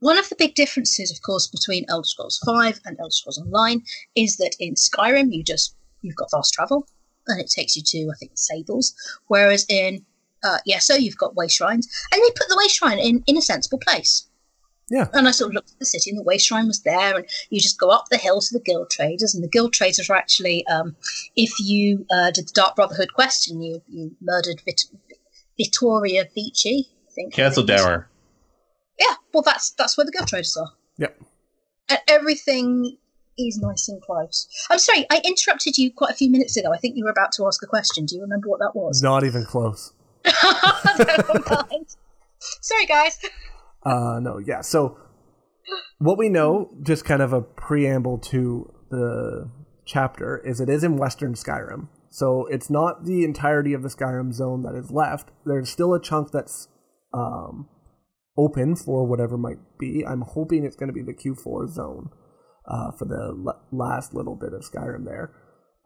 One 0.01 0.17
of 0.17 0.29
the 0.29 0.35
big 0.37 0.55
differences, 0.55 1.11
of 1.11 1.21
course, 1.21 1.47
between 1.47 1.83
Elder 1.89 2.05
Scrolls 2.05 2.39
Five 2.45 2.79
and 2.85 2.97
Elder 2.99 3.11
Scrolls 3.11 3.37
Online 3.37 3.81
is 4.15 4.37
that 4.37 4.55
in 4.57 4.75
Skyrim 4.75 5.33
you 5.33 5.43
just 5.43 5.75
you've 6.01 6.15
got 6.15 6.31
fast 6.31 6.53
travel 6.53 6.87
and 7.27 7.39
it 7.39 7.49
takes 7.49 7.75
you 7.75 7.83
to 7.83 8.11
I 8.11 8.17
think 8.17 8.31
Sables, 8.35 8.93
whereas 9.27 9.65
in 9.69 10.05
uh, 10.43 10.57
yeah, 10.65 10.79
so 10.79 10.95
you've 10.95 11.17
got 11.17 11.35
way 11.35 11.47
shrines, 11.47 11.87
and 12.11 12.21
they 12.21 12.29
put 12.35 12.47
the 12.47 12.57
way 12.57 12.67
shrine 12.67 12.99
in 12.99 13.23
in 13.27 13.37
a 13.37 13.41
sensible 13.41 13.79
place. 13.79 14.25
Yeah. 14.89 15.07
And 15.13 15.27
I 15.27 15.31
sort 15.31 15.49
of 15.49 15.53
looked 15.53 15.71
at 15.71 15.79
the 15.79 15.85
city, 15.85 16.09
and 16.09 16.19
the 16.19 16.23
way 16.23 16.37
shrine 16.37 16.67
was 16.67 16.81
there, 16.81 17.17
and 17.17 17.25
you 17.49 17.59
just 17.59 17.79
go 17.79 17.89
up 17.89 18.05
the 18.09 18.17
hill 18.17 18.41
to 18.41 18.53
the 18.53 18.63
guild 18.63 18.89
traders, 18.89 19.35
and 19.35 19.43
the 19.43 19.49
guild 19.49 19.73
traders 19.73 20.09
are 20.09 20.15
actually, 20.15 20.65
um, 20.67 20.95
if 21.35 21.51
you 21.59 22.05
uh, 22.11 22.31
did 22.31 22.47
the 22.47 22.53
Dark 22.53 22.75
Brotherhood 22.75 23.13
quest 23.13 23.49
and 23.49 23.63
you 23.63 23.81
you 23.87 24.15
murdered 24.21 24.61
Vit- 24.65 24.85
Vittoria 25.57 26.25
Vici, 26.33 26.89
I 27.07 27.11
think 27.11 27.33
Castle. 27.33 27.63
Dour. 27.63 28.09
Yeah, 28.99 29.15
well, 29.33 29.43
that's 29.43 29.71
that's 29.71 29.97
where 29.97 30.05
the 30.05 30.11
guild 30.11 30.27
traders 30.27 30.57
are. 30.57 30.71
Yep. 30.97 31.21
And 31.89 31.99
everything 32.07 32.97
is 33.47 33.57
nice 33.57 33.87
and 33.89 34.01
close. 34.01 34.47
I'm 34.69 34.79
sorry, 34.79 35.05
I 35.09 35.21
interrupted 35.23 35.77
you 35.77 35.91
quite 35.91 36.11
a 36.11 36.15
few 36.15 36.29
minutes 36.29 36.57
ago. 36.57 36.71
I 36.73 36.77
think 36.77 36.95
you 36.95 37.03
were 37.03 37.11
about 37.11 37.31
to 37.33 37.47
ask 37.47 37.61
a 37.63 37.67
question. 37.67 38.05
Do 38.05 38.15
you 38.15 38.21
remember 38.21 38.49
what 38.49 38.59
that 38.59 38.75
was? 38.75 39.01
Not 39.01 39.23
even 39.23 39.45
close. 39.45 39.93
Sorry, 42.61 42.85
guys. 42.85 43.19
Uh, 43.83 44.19
no, 44.21 44.37
yeah. 44.37 44.61
So, 44.61 44.97
what 45.99 46.17
we 46.17 46.29
know, 46.29 46.71
just 46.81 47.05
kind 47.05 47.21
of 47.21 47.33
a 47.33 47.41
preamble 47.41 48.17
to 48.19 48.73
the 48.89 49.49
chapter, 49.85 50.41
is 50.45 50.59
it 50.59 50.69
is 50.69 50.83
in 50.83 50.97
Western 50.97 51.33
Skyrim. 51.33 51.87
So 52.09 52.47
it's 52.47 52.69
not 52.69 53.05
the 53.05 53.23
entirety 53.23 53.73
of 53.73 53.83
the 53.83 53.89
Skyrim 53.89 54.33
zone 54.33 54.63
that 54.63 54.75
is 54.75 54.91
left. 54.91 55.29
There's 55.45 55.69
still 55.69 55.93
a 55.93 56.01
chunk 56.01 56.31
that's 56.31 56.67
um, 57.13 57.69
open 58.37 58.75
for 58.75 59.05
whatever 59.05 59.37
might 59.37 59.59
be. 59.77 60.03
I'm 60.05 60.21
hoping 60.21 60.65
it's 60.65 60.75
going 60.75 60.87
to 60.87 60.93
be 60.93 61.03
the 61.03 61.13
Q4 61.13 61.69
zone 61.69 62.09
uh, 62.69 62.91
for 62.91 63.05
the 63.05 63.53
last 63.71 64.13
little 64.13 64.35
bit 64.35 64.53
of 64.53 64.61
Skyrim 64.61 65.05
there. 65.05 65.31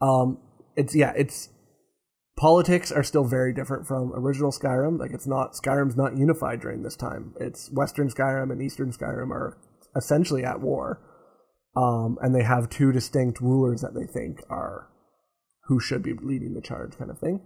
Um, 0.02 0.40
it's 0.76 0.96
yeah, 0.96 1.14
it's 1.16 1.50
politics 2.36 2.92
are 2.92 3.04
still 3.04 3.24
very 3.24 3.54
different 3.54 3.88
from 3.88 4.12
original 4.14 4.52
Skyrim. 4.52 5.00
Like 5.00 5.12
it's 5.12 5.28
not 5.28 5.54
Skyrim's 5.54 5.96
not 5.96 6.18
unified 6.18 6.60
during 6.60 6.84
this 6.84 6.96
time. 6.96 7.34
It's 7.40 7.72
Western 7.72 8.10
Skyrim 8.10 8.52
and 8.52 8.62
Eastern 8.62 8.92
Skyrim 8.92 9.32
are 9.32 9.58
essentially 9.96 10.44
at 10.44 10.60
war, 10.60 11.00
um, 11.76 12.18
and 12.22 12.36
they 12.36 12.44
have 12.44 12.70
two 12.70 12.92
distinct 12.92 13.40
rulers 13.40 13.82
that 13.82 13.94
they 13.94 14.06
think 14.06 14.42
are 14.50 14.90
who 15.68 15.80
should 15.80 16.04
be 16.04 16.14
leading 16.14 16.54
the 16.54 16.62
charge, 16.62 16.98
kind 16.98 17.10
of 17.10 17.20
thing. 17.20 17.40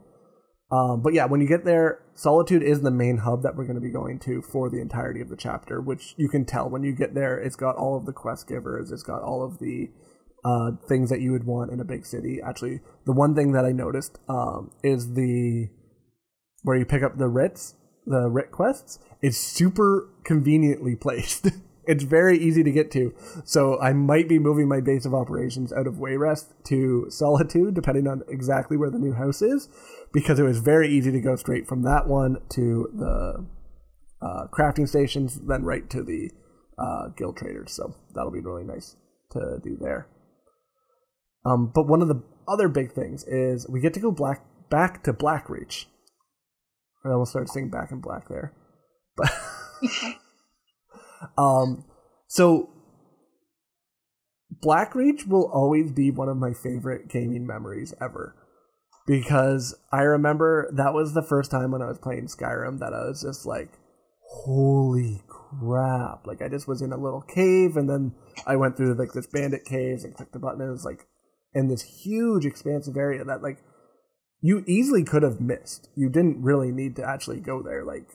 Um, 0.69 1.01
but 1.01 1.13
yeah, 1.13 1.25
when 1.25 1.39
you 1.39 1.47
get 1.47 1.63
there, 1.63 2.03
Solitude 2.13 2.63
is 2.63 2.81
the 2.81 2.91
main 2.91 3.19
hub 3.19 3.43
that 3.43 3.55
we're 3.55 3.65
going 3.65 3.75
to 3.75 3.81
be 3.81 3.91
going 3.91 4.19
to 4.19 4.41
for 4.41 4.69
the 4.69 4.81
entirety 4.81 5.21
of 5.21 5.29
the 5.29 5.37
chapter, 5.37 5.79
which 5.79 6.13
you 6.17 6.27
can 6.27 6.45
tell 6.45 6.69
when 6.69 6.83
you 6.83 6.93
get 6.93 7.13
there. 7.13 7.37
It's 7.37 7.55
got 7.55 7.77
all 7.77 7.95
of 7.95 8.05
the 8.05 8.13
quest 8.13 8.47
givers. 8.47 8.91
It's 8.91 9.03
got 9.03 9.21
all 9.21 9.43
of 9.43 9.59
the 9.59 9.89
uh, 10.43 10.71
things 10.87 11.09
that 11.09 11.21
you 11.21 11.31
would 11.31 11.45
want 11.45 11.71
in 11.71 11.79
a 11.79 11.85
big 11.85 12.05
city. 12.05 12.39
Actually, 12.45 12.81
the 13.05 13.13
one 13.13 13.35
thing 13.35 13.53
that 13.53 13.65
I 13.65 13.71
noticed 13.71 14.19
um, 14.27 14.71
is 14.83 15.13
the 15.13 15.69
where 16.63 16.77
you 16.77 16.85
pick 16.85 17.03
up 17.03 17.17
the 17.17 17.29
writs. 17.29 17.75
the 18.05 18.29
writ 18.29 18.51
quests, 18.51 18.99
is 19.21 19.37
super 19.37 20.09
conveniently 20.25 20.95
placed. 20.99 21.49
it's 21.85 22.03
very 22.03 22.37
easy 22.37 22.63
to 22.63 22.71
get 22.71 22.91
to. 22.91 23.13
So 23.45 23.79
I 23.79 23.93
might 23.93 24.27
be 24.27 24.39
moving 24.39 24.67
my 24.67 24.81
base 24.81 25.05
of 25.05 25.13
operations 25.13 25.71
out 25.71 25.87
of 25.87 25.95
Wayrest 25.95 26.53
to 26.65 27.07
Solitude, 27.09 27.73
depending 27.73 28.07
on 28.07 28.23
exactly 28.27 28.75
where 28.75 28.89
the 28.89 28.99
new 28.99 29.13
house 29.13 29.41
is, 29.41 29.69
because 30.13 30.39
it 30.39 30.43
was 30.43 30.59
very 30.59 30.89
easy 30.89 31.11
to 31.11 31.19
go 31.19 31.35
straight 31.35 31.67
from 31.67 31.83
that 31.83 32.07
one 32.07 32.37
to 32.49 32.89
the 32.93 33.45
uh, 34.21 34.47
crafting 34.51 34.87
stations, 34.87 35.39
then 35.47 35.63
right 35.63 35.89
to 35.89 36.03
the 36.03 36.31
uh, 36.77 37.09
guild 37.17 37.37
traders. 37.37 37.73
So 37.73 37.95
that'll 38.13 38.31
be 38.31 38.39
really 38.39 38.63
nice 38.63 38.95
to 39.31 39.59
do 39.63 39.77
there. 39.79 40.07
Um, 41.45 41.71
but 41.73 41.87
one 41.87 42.01
of 42.01 42.07
the 42.07 42.23
other 42.47 42.67
big 42.67 42.91
things 42.91 43.23
is 43.25 43.67
we 43.69 43.79
get 43.79 43.93
to 43.93 43.99
go 43.99 44.11
black 44.11 44.43
back 44.69 45.03
to 45.03 45.13
Blackreach. 45.13 45.85
And 47.03 47.11
I 47.11 47.13
almost 47.13 47.31
started 47.31 47.49
singing 47.49 47.69
back 47.69 47.91
in 47.91 48.01
black 48.01 48.27
there, 48.27 48.53
but 49.15 49.31
um, 51.37 51.85
so 52.27 52.69
Blackreach 54.63 55.27
will 55.27 55.49
always 55.53 55.91
be 55.91 56.11
one 56.11 56.27
of 56.27 56.37
my 56.37 56.53
favorite 56.53 57.07
gaming 57.07 57.45
memories 57.45 57.93
ever 58.01 58.35
because 59.07 59.73
I 59.91 60.01
remember 60.01 60.69
that 60.73 60.93
was 60.93 61.13
the 61.13 61.23
first 61.23 61.49
time 61.49 61.71
when 61.71 61.81
I 61.81 61.87
was 61.87 61.97
playing 61.97 62.27
Skyrim 62.27 62.79
that 62.79 62.93
I 62.93 63.07
was 63.07 63.21
just 63.21 63.45
like, 63.45 63.69
holy 64.29 65.23
crap! 65.27 66.27
Like 66.27 66.41
I 66.41 66.49
just 66.49 66.67
was 66.67 66.81
in 66.81 66.91
a 66.91 66.97
little 66.97 67.21
cave 67.21 67.77
and 67.77 67.89
then 67.89 68.13
I 68.45 68.57
went 68.57 68.75
through 68.75 68.93
like 68.95 69.13
this 69.13 69.25
bandit 69.25 69.63
caves 69.65 70.03
and 70.03 70.13
clicked 70.13 70.33
the 70.33 70.39
button 70.39 70.59
and 70.61 70.69
it 70.69 70.73
was 70.73 70.85
like 70.85 71.07
in 71.53 71.69
this 71.69 72.03
huge 72.03 72.45
expansive 72.45 72.97
area 72.97 73.23
that 73.23 73.41
like 73.41 73.63
you 74.41 74.63
easily 74.67 75.05
could 75.05 75.23
have 75.23 75.39
missed. 75.39 75.89
You 75.95 76.09
didn't 76.09 76.43
really 76.43 76.71
need 76.71 76.97
to 76.97 77.07
actually 77.07 77.39
go 77.39 77.63
there. 77.63 77.85
Like 77.85 78.09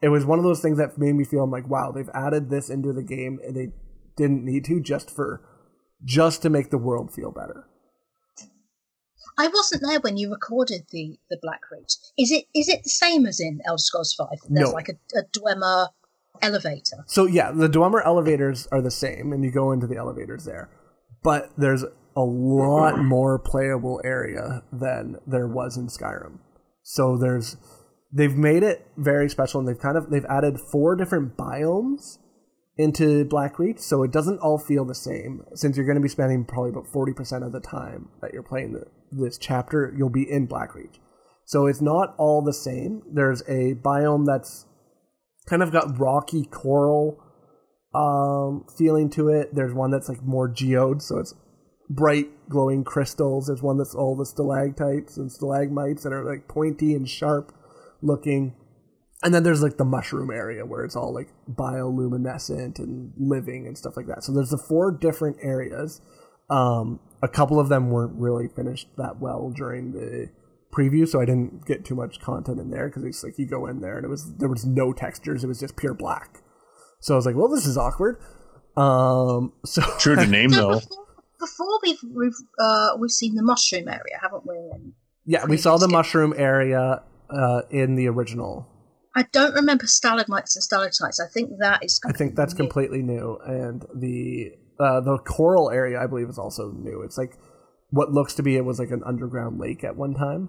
it 0.00 0.08
was 0.10 0.24
one 0.24 0.38
of 0.38 0.44
those 0.44 0.60
things 0.60 0.78
that 0.78 0.96
made 0.96 1.14
me 1.14 1.24
feel 1.24 1.42
I'm 1.42 1.50
like, 1.50 1.68
wow, 1.68 1.90
they've 1.90 2.08
added 2.14 2.50
this 2.50 2.70
into 2.70 2.92
the 2.92 3.02
game 3.02 3.40
and 3.44 3.56
they 3.56 3.72
didn't 4.16 4.44
need 4.44 4.64
to 4.66 4.80
just 4.80 5.10
for 5.10 5.42
just 6.04 6.40
to 6.42 6.50
make 6.50 6.70
the 6.70 6.78
world 6.78 7.12
feel 7.12 7.32
better. 7.32 7.67
I 9.36 9.48
wasn't 9.48 9.82
there 9.82 10.00
when 10.00 10.16
you 10.16 10.30
recorded 10.30 10.86
the 10.90 11.18
the 11.30 11.36
Blackreach. 11.36 11.96
Is 12.18 12.30
it 12.30 12.44
is 12.54 12.68
it 12.68 12.84
the 12.84 12.90
same 12.90 13.26
as 13.26 13.40
in 13.40 13.60
Elder 13.66 13.78
Scrolls 13.78 14.14
Five? 14.14 14.38
There's 14.48 14.68
No. 14.70 14.74
like 14.74 14.88
a, 14.88 15.18
a 15.18 15.24
Dwemer 15.24 15.88
elevator. 16.42 17.04
So 17.06 17.26
yeah, 17.26 17.50
the 17.52 17.68
Dwemer 17.68 18.04
elevators 18.04 18.66
are 18.72 18.80
the 18.82 18.90
same, 18.90 19.32
and 19.32 19.44
you 19.44 19.50
go 19.50 19.72
into 19.72 19.86
the 19.86 19.96
elevators 19.96 20.44
there. 20.44 20.70
But 21.22 21.50
there's 21.56 21.84
a 22.16 22.20
lot 22.22 22.98
more 22.98 23.38
playable 23.38 24.00
area 24.04 24.62
than 24.72 25.16
there 25.26 25.46
was 25.48 25.76
in 25.76 25.86
Skyrim. 25.88 26.38
So 26.82 27.16
there's 27.16 27.56
they've 28.12 28.36
made 28.36 28.62
it 28.62 28.86
very 28.96 29.28
special, 29.28 29.60
and 29.60 29.68
they've 29.68 29.78
kind 29.78 29.96
of 29.96 30.10
they've 30.10 30.24
added 30.26 30.58
four 30.60 30.96
different 30.96 31.36
biomes 31.36 32.18
into 32.76 33.24
Blackreach, 33.24 33.80
so 33.80 34.04
it 34.04 34.12
doesn't 34.12 34.38
all 34.38 34.58
feel 34.58 34.84
the 34.84 34.94
same. 34.94 35.42
Since 35.54 35.76
you're 35.76 35.86
going 35.86 35.96
to 35.96 36.02
be 36.02 36.08
spending 36.08 36.44
probably 36.44 36.70
about 36.70 36.86
forty 36.86 37.12
percent 37.12 37.42
of 37.44 37.52
the 37.52 37.60
time 37.60 38.08
that 38.20 38.32
you're 38.32 38.42
playing 38.44 38.72
the, 38.74 38.84
this 39.10 39.38
chapter, 39.38 39.92
you'll 39.96 40.10
be 40.10 40.30
in 40.30 40.46
Blackreach. 40.48 40.98
So 41.44 41.66
it's 41.66 41.80
not 41.80 42.14
all 42.18 42.42
the 42.42 42.52
same. 42.52 43.02
There's 43.10 43.40
a 43.42 43.74
biome 43.74 44.26
that's 44.26 44.66
kind 45.46 45.62
of 45.62 45.72
got 45.72 45.98
rocky 45.98 46.44
coral 46.44 47.18
um, 47.94 48.66
feeling 48.76 49.08
to 49.10 49.28
it. 49.28 49.54
There's 49.54 49.72
one 49.72 49.90
that's 49.90 50.08
like 50.08 50.22
more 50.22 50.48
geode, 50.48 51.00
so 51.02 51.18
it's 51.18 51.34
bright 51.88 52.28
glowing 52.48 52.84
crystals. 52.84 53.46
There's 53.46 53.62
one 53.62 53.78
that's 53.78 53.94
all 53.94 54.14
the 54.14 54.26
stalactites 54.26 55.16
and 55.16 55.32
stalagmites 55.32 56.02
that 56.02 56.12
are 56.12 56.24
like 56.24 56.48
pointy 56.48 56.94
and 56.94 57.08
sharp 57.08 57.52
looking. 58.02 58.54
And 59.22 59.34
then 59.34 59.42
there's 59.42 59.62
like 59.62 59.78
the 59.78 59.84
mushroom 59.84 60.30
area 60.30 60.64
where 60.64 60.84
it's 60.84 60.96
all 60.96 61.12
like 61.12 61.28
bioluminescent 61.50 62.78
and 62.78 63.12
living 63.16 63.66
and 63.66 63.76
stuff 63.76 63.96
like 63.96 64.06
that. 64.06 64.22
So 64.22 64.32
there's 64.32 64.50
the 64.50 64.58
four 64.58 64.92
different 64.92 65.38
areas. 65.42 66.00
Um, 66.50 67.00
a 67.22 67.28
couple 67.28 67.58
of 67.60 67.68
them 67.68 67.90
weren't 67.90 68.14
really 68.18 68.48
finished 68.48 68.88
that 68.96 69.20
well 69.20 69.50
during 69.54 69.92
the 69.92 70.28
preview, 70.72 71.08
so 71.08 71.20
I 71.20 71.24
didn't 71.24 71.66
get 71.66 71.84
too 71.84 71.94
much 71.94 72.20
content 72.20 72.60
in 72.60 72.70
there 72.70 72.88
because 72.88 73.04
it's 73.04 73.24
like 73.24 73.38
you 73.38 73.46
go 73.46 73.66
in 73.66 73.80
there 73.80 73.96
and 73.96 74.04
it 74.04 74.08
was 74.08 74.34
there 74.36 74.48
was 74.48 74.64
no 74.64 74.92
textures, 74.92 75.42
it 75.44 75.46
was 75.48 75.60
just 75.60 75.76
pure 75.76 75.94
black. 75.94 76.40
So 77.00 77.14
I 77.14 77.16
was 77.16 77.26
like, 77.26 77.36
well, 77.36 77.48
this 77.48 77.66
is 77.66 77.76
awkward. 77.78 78.20
Um, 78.76 79.52
so 79.64 79.82
True 79.98 80.16
to 80.16 80.26
name 80.26 80.50
So 80.50 80.56
though. 80.56 80.80
before, 80.80 81.06
before 81.40 81.80
we've 81.82 81.98
we've 82.14 82.36
uh, 82.60 82.90
we've 82.98 83.10
seen 83.10 83.34
the 83.34 83.42
mushroom 83.42 83.88
area, 83.88 84.18
haven't 84.20 84.46
we? 84.46 84.56
And 84.56 84.92
yeah, 85.24 85.44
we 85.46 85.56
saw 85.56 85.76
the 85.76 85.86
Previous- 85.86 85.92
mushroom 85.92 86.34
area 86.36 87.02
uh, 87.30 87.62
in 87.70 87.94
the 87.96 88.08
original. 88.08 88.66
I 89.16 89.24
don't 89.32 89.54
remember 89.54 89.86
stalagmites 89.86 90.54
and 90.54 90.62
stalactites. 90.62 91.18
I 91.18 91.26
think 91.32 91.50
that 91.58 91.84
is. 91.84 91.98
I 92.06 92.12
think 92.12 92.36
that's 92.36 92.54
completely 92.54 93.02
new, 93.02 93.36
and 93.44 93.84
the 93.92 94.52
uh, 94.80 95.00
the 95.00 95.18
coral 95.18 95.70
area 95.70 96.00
I 96.00 96.06
believe 96.06 96.28
is 96.28 96.38
also 96.38 96.70
new. 96.72 97.02
It's 97.02 97.18
like 97.18 97.36
what 97.90 98.12
looks 98.12 98.34
to 98.34 98.42
be 98.42 98.56
it 98.56 98.64
was 98.64 98.78
like 98.78 98.90
an 98.90 99.02
underground 99.04 99.58
lake 99.58 99.82
at 99.84 99.96
one 99.96 100.14
time. 100.14 100.48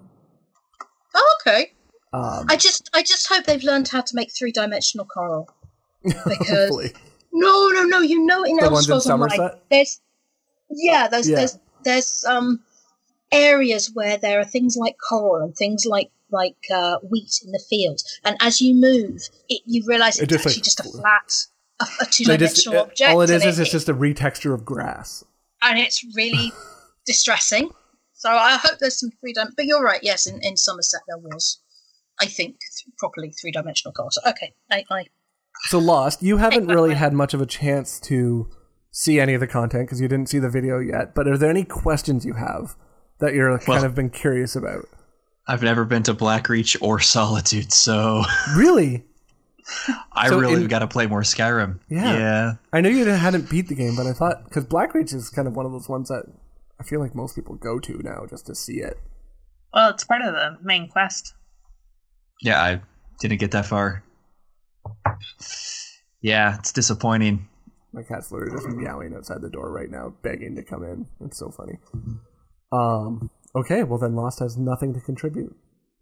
Oh, 1.14 1.36
okay. 1.40 1.72
Um, 2.12 2.46
I 2.48 2.56
just 2.56 2.90
I 2.92 3.02
just 3.02 3.28
hope 3.28 3.44
they've 3.44 3.62
learned 3.62 3.88
how 3.88 4.00
to 4.00 4.14
make 4.14 4.30
three 4.32 4.52
dimensional 4.52 5.06
coral. 5.06 5.48
Because 6.02 6.48
hopefully. 6.48 6.92
no, 7.32 7.68
no, 7.68 7.82
no. 7.84 8.00
You 8.00 8.24
know, 8.24 8.42
in 8.42 8.56
The 8.56 8.64
Elder 8.64 8.82
Scrolls 8.82 9.10
Online, 9.10 9.50
there's 9.70 10.00
yeah, 10.70 11.08
there's 11.08 11.28
Yeah. 11.28 11.36
there's 11.36 11.58
there's 11.84 12.24
um 12.24 12.60
areas 13.32 13.90
where 13.94 14.16
there 14.16 14.40
are 14.40 14.44
things 14.44 14.76
like 14.76 14.96
coral 15.08 15.44
and 15.44 15.54
things 15.54 15.84
like 15.86 16.10
like 16.30 16.56
uh, 16.72 16.98
wheat 17.10 17.40
in 17.44 17.50
the 17.52 17.62
fields, 17.68 18.20
and 18.24 18.36
as 18.40 18.60
you 18.60 18.74
move, 18.74 19.20
it, 19.48 19.62
you 19.66 19.82
realise 19.86 20.18
It 20.18 20.24
it's 20.30 20.34
actually 20.34 20.54
like, 20.54 20.64
just 20.64 20.80
a 20.80 20.84
flat, 20.84 21.32
a, 21.80 21.84
a 22.02 22.06
two 22.06 22.24
They 22.24 22.36
just- 22.36 22.64
dimensional 22.64 22.82
object. 22.82 23.10
all 23.10 23.20
it 23.22 23.30
is 23.30 23.42
and 23.42 23.50
is 23.50 23.58
it's 23.58 23.70
just 23.70 23.88
a 23.88 23.94
retexture 23.94 24.52
of 24.54 24.64
grass. 24.64 25.24
and 25.62 25.78
it's 25.78 26.04
really 26.14 26.52
distressing. 27.06 27.70
So 28.14 28.28
I 28.30 28.56
hope 28.62 28.78
there's 28.78 29.00
some 29.00 29.10
three 29.20 29.32
dimensional. 29.32 29.54
But 29.56 29.66
you're 29.66 29.82
right. 29.82 30.00
Yes, 30.02 30.26
in, 30.26 30.40
in 30.42 30.56
Somerset 30.56 31.00
there 31.08 31.18
was, 31.18 31.60
I 32.20 32.26
think, 32.26 32.56
th- 32.60 32.94
properly 32.98 33.32
three 33.32 33.50
dimensional 33.50 33.92
coral. 33.92 34.10
So 34.10 34.20
okay, 34.28 34.52
I, 34.70 34.84
I 34.90 35.04
So 35.68 35.78
Lost, 35.78 36.22
you 36.22 36.36
haven't 36.36 36.66
really 36.66 36.94
had 36.94 37.12
much 37.14 37.32
of 37.34 37.40
a 37.40 37.46
chance 37.46 37.98
to 38.00 38.50
see 38.92 39.18
any 39.20 39.34
of 39.34 39.40
the 39.40 39.46
content 39.46 39.86
because 39.86 40.00
you 40.00 40.08
didn't 40.08 40.28
see 40.28 40.38
the 40.38 40.50
video 40.50 40.78
yet. 40.80 41.14
But 41.14 41.28
are 41.28 41.38
there 41.38 41.48
any 41.50 41.64
questions 41.64 42.26
you 42.26 42.34
have 42.34 42.76
that 43.20 43.32
you're 43.34 43.58
kind 43.60 43.84
of 43.84 43.94
been 43.94 44.10
curious 44.10 44.54
about? 44.56 44.86
I've 45.46 45.62
never 45.62 45.84
been 45.84 46.02
to 46.04 46.14
Blackreach 46.14 46.76
or 46.82 47.00
Solitude, 47.00 47.72
so 47.72 48.22
Really? 48.56 49.04
I 50.12 50.28
So 50.28 50.38
really 50.38 50.66
got 50.66 50.80
to 50.80 50.88
play 50.88 51.06
more 51.06 51.22
Skyrim. 51.22 51.80
Yeah. 51.88 52.18
yeah. 52.18 52.52
I 52.72 52.80
know 52.80 52.88
you 52.88 53.04
hadn't 53.04 53.50
beat 53.50 53.68
the 53.68 53.74
game, 53.74 53.96
but 53.96 54.06
I 54.06 54.12
thought 54.12 54.44
because 54.44 54.64
Blackreach 54.64 55.14
is 55.14 55.28
kind 55.30 55.48
of 55.48 55.54
one 55.54 55.66
of 55.66 55.72
those 55.72 55.88
ones 55.88 56.08
that 56.08 56.24
I 56.80 56.84
feel 56.84 57.00
like 57.00 57.14
most 57.14 57.34
people 57.34 57.56
go 57.56 57.78
to 57.78 58.00
now 58.02 58.24
just 58.28 58.46
to 58.46 58.54
see 58.54 58.78
it. 58.78 58.98
Well, 59.72 59.90
it's 59.90 60.04
part 60.04 60.22
of 60.22 60.34
the 60.34 60.58
main 60.62 60.88
quest. 60.88 61.34
Yeah, 62.42 62.60
I 62.60 62.80
didn't 63.20 63.38
get 63.38 63.50
that 63.52 63.66
far. 63.66 64.02
Yeah, 66.22 66.56
it's 66.58 66.72
disappointing. 66.72 67.48
My 67.92 68.02
cat's 68.02 68.30
literally 68.30 68.54
just 68.54 68.68
meowing 68.68 69.14
outside 69.14 69.42
the 69.42 69.50
door 69.50 69.72
right 69.72 69.90
now, 69.90 70.14
begging 70.22 70.56
to 70.56 70.62
come 70.62 70.84
in. 70.84 71.06
It's 71.24 71.38
so 71.38 71.50
funny. 71.50 71.78
Um. 72.72 73.30
Okay, 73.54 73.82
well 73.82 73.98
then 73.98 74.14
Lost 74.14 74.38
has 74.38 74.56
nothing 74.56 74.94
to 74.94 75.00
contribute. 75.00 75.56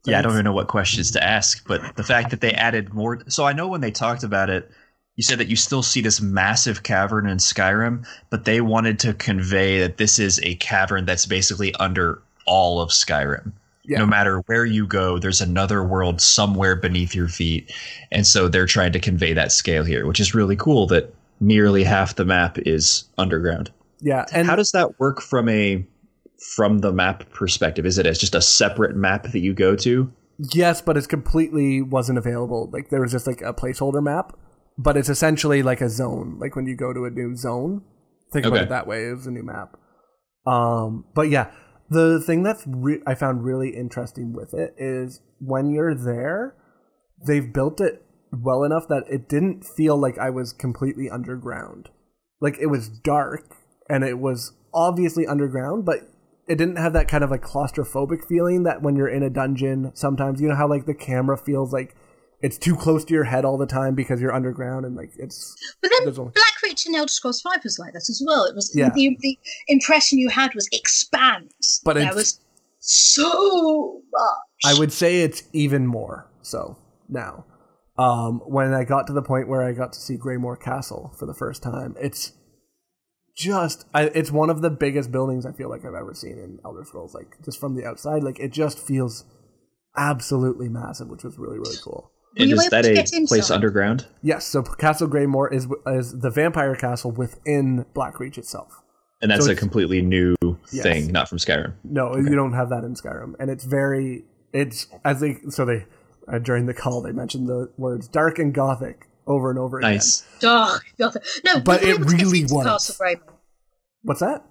Yeah, 0.04 0.18
I 0.18 0.22
don't 0.22 0.32
even 0.32 0.44
know 0.44 0.52
what 0.52 0.68
questions 0.68 1.10
to 1.12 1.22
ask, 1.22 1.66
but 1.66 1.96
the 1.96 2.04
fact 2.04 2.30
that 2.30 2.40
they 2.40 2.52
added 2.52 2.94
more. 2.94 3.22
So 3.28 3.44
I 3.44 3.52
know 3.52 3.68
when 3.68 3.80
they 3.80 3.90
talked 3.90 4.22
about 4.22 4.48
it, 4.48 4.70
you 5.16 5.22
said 5.22 5.38
that 5.38 5.48
you 5.48 5.56
still 5.56 5.82
see 5.82 6.00
this 6.00 6.20
massive 6.20 6.84
cavern 6.84 7.26
in 7.26 7.38
Skyrim, 7.38 8.06
but 8.30 8.44
they 8.44 8.60
wanted 8.60 9.00
to 9.00 9.12
convey 9.12 9.80
that 9.80 9.96
this 9.96 10.18
is 10.20 10.38
a 10.44 10.54
cavern 10.56 11.04
that's 11.04 11.26
basically 11.26 11.74
under 11.74 12.22
all 12.46 12.80
of 12.80 12.90
Skyrim. 12.90 13.52
Yeah. 13.84 13.98
No 13.98 14.06
matter 14.06 14.38
where 14.46 14.64
you 14.64 14.86
go, 14.86 15.18
there's 15.18 15.40
another 15.40 15.82
world 15.82 16.20
somewhere 16.20 16.76
beneath 16.76 17.14
your 17.14 17.28
feet. 17.28 17.72
And 18.12 18.26
so 18.26 18.46
they're 18.46 18.66
trying 18.66 18.92
to 18.92 19.00
convey 19.00 19.32
that 19.32 19.50
scale 19.50 19.82
here, 19.82 20.06
which 20.06 20.20
is 20.20 20.34
really 20.34 20.56
cool 20.56 20.86
that 20.88 21.12
nearly 21.40 21.84
half 21.84 22.14
the 22.14 22.24
map 22.24 22.58
is 22.58 23.04
underground. 23.16 23.72
Yeah, 24.00 24.26
and 24.32 24.46
How 24.46 24.56
does 24.56 24.72
that 24.72 25.00
work 25.00 25.20
from 25.20 25.48
a 25.48 25.84
from 26.54 26.78
the 26.78 26.92
map 26.92 27.30
perspective? 27.30 27.86
Is 27.86 27.98
it 27.98 28.06
as 28.06 28.18
just 28.18 28.34
a 28.34 28.40
separate 28.40 28.96
map 28.96 29.24
that 29.24 29.40
you 29.40 29.54
go 29.54 29.74
to? 29.76 30.12
Yes, 30.38 30.80
but 30.80 30.96
it's 30.96 31.06
completely 31.06 31.82
wasn't 31.82 32.18
available. 32.18 32.70
Like 32.72 32.90
there 32.90 33.00
was 33.00 33.12
just 33.12 33.26
like 33.26 33.40
a 33.40 33.52
placeholder 33.52 34.02
map, 34.02 34.36
but 34.76 34.96
it's 34.96 35.08
essentially 35.08 35.62
like 35.62 35.80
a 35.80 35.88
zone. 35.88 36.38
Like 36.38 36.54
when 36.54 36.66
you 36.66 36.76
go 36.76 36.92
to 36.92 37.04
a 37.04 37.10
new 37.10 37.34
zone, 37.36 37.82
think 38.32 38.46
about 38.46 38.62
it 38.62 38.68
that 38.68 38.86
way. 38.86 39.08
It 39.08 39.14
was 39.16 39.26
a 39.26 39.32
new 39.32 39.42
map. 39.42 39.76
Um, 40.46 41.04
but 41.14 41.28
yeah, 41.28 41.50
the 41.90 42.20
thing 42.20 42.42
that's 42.42 42.62
re- 42.66 43.02
I 43.06 43.14
found 43.14 43.44
really 43.44 43.70
interesting 43.70 44.32
with 44.32 44.54
it 44.54 44.74
is 44.78 45.20
when 45.40 45.70
you're 45.70 45.94
there, 45.94 46.54
they've 47.26 47.52
built 47.52 47.80
it 47.80 48.04
well 48.30 48.62
enough 48.62 48.86
that 48.88 49.04
it 49.10 49.28
didn't 49.28 49.64
feel 49.64 49.96
like 49.96 50.18
I 50.18 50.30
was 50.30 50.52
completely 50.52 51.10
underground. 51.10 51.88
Like 52.40 52.58
it 52.60 52.66
was 52.66 52.88
dark 52.88 53.56
and 53.88 54.04
it 54.04 54.18
was 54.18 54.52
obviously 54.72 55.26
underground, 55.26 55.84
but 55.84 56.08
it 56.48 56.56
didn't 56.56 56.76
have 56.76 56.92
that 56.94 57.08
kind 57.08 57.22
of 57.22 57.30
like 57.30 57.42
claustrophobic 57.42 58.24
feeling 58.26 58.62
that 58.64 58.82
when 58.82 58.96
you're 58.96 59.08
in 59.08 59.22
a 59.22 59.30
dungeon 59.30 59.90
sometimes 59.94 60.40
you 60.40 60.48
know 60.48 60.54
how 60.54 60.66
like 60.68 60.86
the 60.86 60.94
camera 60.94 61.36
feels 61.36 61.72
like 61.72 61.94
it's 62.40 62.56
too 62.56 62.76
close 62.76 63.04
to 63.04 63.12
your 63.14 63.24
head 63.24 63.44
all 63.44 63.58
the 63.58 63.66
time 63.66 63.94
because 63.96 64.20
you're 64.20 64.32
underground 64.32 64.86
and 64.86 64.94
like 64.96 65.10
it's 65.18 65.56
But 65.82 65.90
then 65.90 66.08
only- 66.18 66.32
Black 66.32 66.54
Reach 66.62 66.86
in 66.86 66.94
Elder 66.94 67.08
Scrolls 67.10 67.40
Five 67.40 67.64
was 67.64 67.78
like 67.78 67.92
that 67.94 68.08
as 68.08 68.22
well. 68.24 68.44
It 68.44 68.54
was 68.54 68.70
Yeah. 68.74 68.90
the 68.94 69.16
the 69.20 69.36
impression 69.66 70.18
you 70.18 70.28
had 70.28 70.54
was 70.54 70.68
expanse. 70.72 71.80
But 71.84 71.94
there 71.96 72.14
was 72.14 72.40
so 72.78 74.00
much. 74.12 74.64
I 74.74 74.78
would 74.78 74.92
say 74.92 75.22
it's 75.22 75.42
even 75.52 75.86
more 75.86 76.28
so 76.42 76.76
now. 77.08 77.44
Um, 77.98 78.38
when 78.46 78.72
I 78.72 78.84
got 78.84 79.08
to 79.08 79.12
the 79.12 79.22
point 79.22 79.48
where 79.48 79.62
I 79.64 79.72
got 79.72 79.92
to 79.94 79.98
see 80.00 80.16
Greymoor 80.16 80.56
Castle 80.60 81.12
for 81.18 81.26
the 81.26 81.34
first 81.34 81.62
time, 81.64 81.96
it's 82.00 82.32
just 83.38 83.86
I, 83.94 84.04
it's 84.04 84.32
one 84.32 84.50
of 84.50 84.62
the 84.62 84.70
biggest 84.70 85.12
buildings 85.12 85.46
I 85.46 85.52
feel 85.52 85.70
like 85.70 85.84
I've 85.84 85.94
ever 85.94 86.12
seen 86.12 86.32
in 86.32 86.58
Elder 86.64 86.84
Scrolls. 86.84 87.14
Like 87.14 87.36
just 87.44 87.60
from 87.60 87.76
the 87.76 87.86
outside, 87.86 88.24
like 88.24 88.40
it 88.40 88.52
just 88.52 88.78
feels 88.78 89.24
absolutely 89.96 90.68
massive, 90.68 91.08
which 91.08 91.22
was 91.22 91.38
really 91.38 91.58
really 91.58 91.76
cool. 91.82 92.10
And 92.36 92.50
is 92.52 92.68
that 92.68 92.84
a 92.84 93.26
place 93.26 93.50
underground? 93.50 94.06
Yes, 94.22 94.44
so 94.46 94.62
Castle 94.62 95.08
Greymoor 95.08 95.52
is 95.52 95.66
is 95.86 96.18
the 96.18 96.30
vampire 96.30 96.74
castle 96.74 97.12
within 97.12 97.86
Blackreach 97.94 98.36
itself. 98.38 98.82
And 99.22 99.30
that's 99.30 99.46
So 99.46 99.50
a 99.50 99.56
completely 99.56 100.00
new 100.02 100.36
Yes. 100.72 100.82
thing, 100.82 101.10
not 101.12 101.28
from 101.28 101.38
Skyrim. 101.38 101.74
No, 101.82 102.16
you 102.16 102.34
don't 102.36 102.52
have 102.52 102.68
that 102.70 102.84
in 102.84 102.94
Skyrim, 102.94 103.34
and 103.40 103.50
it's 103.50 103.64
very 103.64 104.24
it's 104.52 104.86
as 105.04 105.20
they 105.20 105.38
so 105.48 105.64
they 105.64 105.86
uh, 106.26 106.38
during 106.38 106.66
the 106.66 106.74
call 106.74 107.02
they 107.02 107.12
mentioned 107.12 107.46
the 107.48 107.70
words 107.76 108.08
dark 108.08 108.38
and 108.38 108.52
gothic 108.52 109.07
over 109.28 109.50
and 109.50 109.58
over 109.58 109.78
again. 109.78 109.92
Nice. 109.94 110.24
Dark. 110.40 110.84
Gothic. 110.98 111.22
No, 111.44 111.60
But 111.60 111.82
it 111.82 111.90
able 111.90 112.06
to 112.06 112.16
get 112.16 112.22
really 112.26 112.42
was. 112.42 112.66
Castle 112.66 112.94
Greymoor? 112.98 113.34
What's 114.02 114.20
that? 114.20 114.44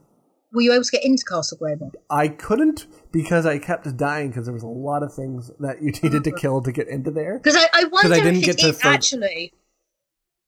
Were 0.54 0.62
you 0.62 0.72
able 0.72 0.84
to 0.86 0.92
get 0.92 1.04
into 1.04 1.26
Castle 1.26 1.58
Greymoor? 1.58 1.92
I 2.10 2.30
couldn't 2.30 2.86
because 3.12 3.46
I 3.46 3.58
kept 3.60 3.98
dying 3.98 4.30
because 4.30 4.46
there 4.46 4.54
was 4.54 4.64
a 4.64 4.68
lot 4.68 5.04
of 5.04 5.14
things 5.14 5.52
that 5.60 5.82
you 5.82 5.92
needed 6.04 6.24
to 6.24 6.32
kill 6.32 6.62
to 6.62 6.72
get 6.72 6.88
into 6.88 7.12
there. 7.12 7.38
Because 7.40 7.56
I, 7.58 7.68
I 7.74 7.84
wonder 7.86 8.14
I 8.14 8.20
didn't 8.20 8.38
if 8.38 8.46
get 8.46 8.56
it 8.60 8.62
to 8.62 8.70
is 8.70 8.80
third- 8.82 8.94
actually, 8.94 9.54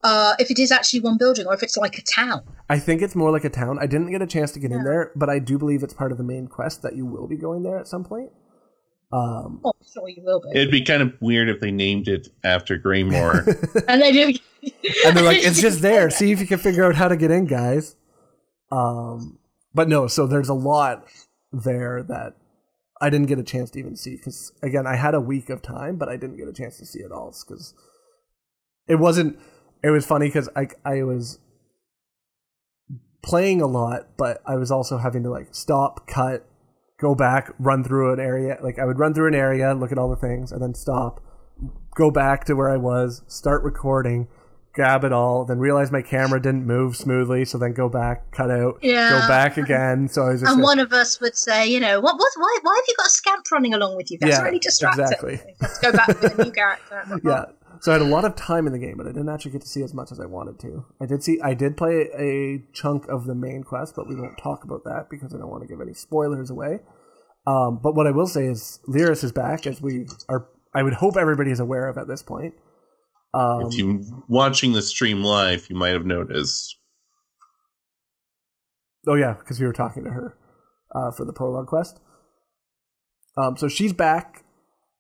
uh, 0.04 0.36
if 0.40 0.50
it 0.50 0.60
is 0.60 0.72
actually 0.72 1.02
one 1.02 1.18
building 1.18 1.46
or 1.46 1.54
if 1.54 1.62
it's 1.64 1.76
like 1.76 1.98
a 1.98 2.02
town. 2.02 2.44
I 2.70 2.80
think 2.80 3.02
it's 3.02 3.16
more 3.16 3.32
like 3.32 3.44
a 3.44 3.50
town. 3.50 3.78
I 3.82 3.88
didn't 3.88 4.12
get 4.12 4.22
a 4.22 4.28
chance 4.28 4.52
to 4.54 4.60
get 4.60 4.72
in 4.72 4.84
there, 4.84 5.12
but 5.16 5.30
I 5.30 5.40
do 5.40 5.58
believe 5.58 5.84
it's 5.84 5.94
part 5.94 6.12
of 6.12 6.18
the 6.18 6.24
main 6.24 6.48
quest 6.48 6.82
that 6.84 6.96
you 6.96 7.06
will 7.06 7.28
be 7.28 7.36
going 7.36 7.64
there 7.64 7.78
at 7.78 7.88
some 7.88 8.04
point. 8.06 8.30
Um, 9.12 9.62
Oh, 9.64 9.74
I'm 9.80 9.88
sure 9.92 10.08
you 10.08 10.22
will 10.24 10.42
be. 10.42 10.50
It'd 10.58 10.72
be 10.72 10.84
kind 10.84 11.02
of 11.02 11.14
weird 11.20 11.50
if 11.50 11.60
they 11.60 11.72
named 11.72 12.08
it 12.08 12.28
after 12.44 12.78
Greymoor. 12.78 13.46
and 13.88 14.02
they 14.02 14.12
do. 14.12 14.34
and 15.06 15.18
they're 15.18 15.24
like, 15.24 15.38
it's 15.44 15.62
just 15.62 15.82
there. 15.82 16.10
See 16.10 16.32
if 16.32 16.40
you 16.40 16.48
can 16.48 16.60
figure 16.60 16.86
out 16.86 16.96
how 16.96 17.08
to 17.08 17.18
get 17.18 17.32
in, 17.32 17.46
guys. 17.46 17.96
Um, 18.72 19.40
but 19.74 19.88
no, 19.90 20.08
so 20.08 20.28
there's 20.28 20.50
a 20.50 20.54
lot 20.54 21.06
there 21.52 22.04
that 22.04 22.36
I 23.02 23.10
didn't 23.10 23.28
get 23.28 23.40
a 23.40 23.44
chance 23.44 23.72
to 23.72 23.80
even 23.80 23.96
see 23.96 24.16
because 24.18 24.52
again, 24.62 24.86
I 24.86 24.96
had 24.96 25.16
a 25.16 25.22
week 25.22 25.50
of 25.50 25.62
time, 25.62 25.96
but 25.96 26.10
I 26.10 26.18
didn't 26.18 26.38
get 26.38 26.48
a 26.48 26.54
chance 26.54 26.78
to 26.78 26.86
see 26.86 27.00
it 27.00 27.12
all 27.12 27.34
because 27.48 27.74
it 28.88 28.96
wasn't. 28.96 29.40
It 29.84 29.90
was 29.92 30.06
funny 30.06 30.28
because 30.28 30.50
I 30.56 30.68
I 30.84 31.04
was 31.04 31.40
playing 33.24 33.62
a 33.62 33.68
lot, 33.68 34.18
but 34.18 34.42
I 34.46 34.56
was 34.56 34.72
also 34.72 34.98
having 34.98 35.24
to 35.24 35.30
like 35.30 35.56
stop, 35.56 36.08
cut, 36.08 36.46
go 37.00 37.16
back, 37.16 37.52
run 37.60 37.84
through 37.84 38.14
an 38.14 38.20
area. 38.20 38.58
Like 38.62 38.78
I 38.80 38.86
would 38.86 39.00
run 39.00 39.14
through 39.14 39.28
an 39.28 39.36
area, 39.36 39.74
look 39.74 39.92
at 39.92 39.98
all 39.98 40.10
the 40.10 40.16
things, 40.16 40.52
and 40.52 40.62
then 40.62 40.74
stop, 40.74 41.22
go 41.96 42.12
back 42.12 42.46
to 42.46 42.54
where 42.56 42.70
I 42.70 42.78
was, 42.78 43.24
start 43.28 43.64
recording, 43.64 44.28
grab 44.74 45.04
it 45.04 45.12
all, 45.12 45.46
then 45.46 45.60
realize 45.60 45.92
my 45.92 46.02
camera 46.02 46.42
didn't 46.42 46.66
move 46.66 46.96
smoothly, 46.96 47.44
so 47.44 47.58
then 47.58 47.74
go 47.74 47.90
back, 47.90 48.32
cut 48.32 48.52
out, 48.52 48.78
Yeah. 48.82 49.22
go 49.22 49.28
back 49.28 49.58
again. 49.58 50.08
So 50.08 50.24
I 50.24 50.30
was 50.32 50.42
just 50.42 50.52
And 50.52 50.62
like- 50.62 50.66
one 50.68 50.80
of 50.80 50.94
us 50.94 51.20
would 51.20 51.36
say, 51.38 51.68
you 51.68 51.80
know, 51.80 52.00
what, 52.00 52.18
what, 52.18 52.32
why, 52.38 52.58
why 52.62 52.76
have 52.76 52.86
you 52.88 52.96
got 52.98 53.08
a 53.08 53.10
scamp 53.10 53.46
running 53.52 53.74
along 53.74 53.96
with 53.98 54.12
you? 54.12 54.18
That's 54.22 54.38
Yeah, 54.38 54.44
really 54.44 54.60
distracting. 54.60 55.04
exactly. 55.06 55.40
Let's 55.62 55.80
go 55.80 55.92
back 55.92 56.08
with 56.08 56.38
a 56.40 56.44
new 56.44 56.52
character. 56.52 57.04
yeah. 57.24 57.46
So 57.82 57.92
I 57.92 57.98
had 57.98 58.02
a 58.02 58.06
lot 58.06 58.26
of 58.26 58.36
time 58.36 58.68
in 58.68 58.74
the 58.74 58.80
game, 58.80 58.96
but 58.98 59.08
I 59.08 59.12
didn't 59.12 59.30
actually 59.30 59.52
get 59.52 59.62
to 59.62 59.68
see 59.68 59.84
as 59.84 59.94
much 59.94 60.12
as 60.12 60.20
I 60.20 60.26
wanted 60.26 60.60
to. 60.60 60.86
I 61.02 61.06
did 61.06 61.24
see, 61.24 61.40
I 61.42 61.54
did 61.54 61.78
play 61.78 62.10
a 62.18 62.64
chunk 62.74 63.08
of 63.08 63.26
the 63.26 63.36
main 63.36 63.64
quest, 63.64 63.96
but 63.96 64.08
we 64.08 64.16
won't 64.16 64.38
talk 64.38 64.64
about 64.64 64.84
that 64.84 65.08
because 65.10 65.34
I 65.34 65.38
don't 65.38 65.50
want 65.50 65.64
to 65.64 65.68
give 65.68 65.80
any 65.80 65.94
spoilers 65.94 66.50
away. 66.50 66.80
Um, 67.48 67.80
but 67.82 67.96
what 67.96 68.06
I 68.06 68.12
will 68.12 68.28
say 68.28 68.46
is, 68.46 68.80
Lyris 68.88 69.24
is 69.24 69.32
back, 69.32 69.66
as 69.66 69.82
we 69.82 70.08
are. 70.28 70.48
I 70.76 70.84
would 70.84 70.94
hope 70.94 71.18
everybody 71.18 71.52
is 71.52 71.60
aware 71.60 71.88
of 71.88 71.98
at 71.98 72.08
this 72.08 72.22
point. 72.22 72.54
Um, 73.34 73.68
if 73.68 73.78
you 73.78 74.24
watching 74.28 74.74
the 74.74 74.82
stream 74.82 75.24
live, 75.24 75.68
you 75.70 75.76
might 75.76 75.94
have 75.94 76.06
noticed. 76.06 76.78
Oh 79.08 79.16
yeah, 79.16 79.34
because 79.34 79.60
we 79.60 79.66
were 79.66 79.74
talking 79.74 80.04
to 80.04 80.12
her 80.12 80.38
uh, 80.94 81.12
for 81.12 81.26
the 81.26 81.34
prologue 81.34 81.68
quest. 81.68 82.00
Um, 83.38 83.56
so 83.58 83.68
she's 83.68 83.94
back 83.94 84.44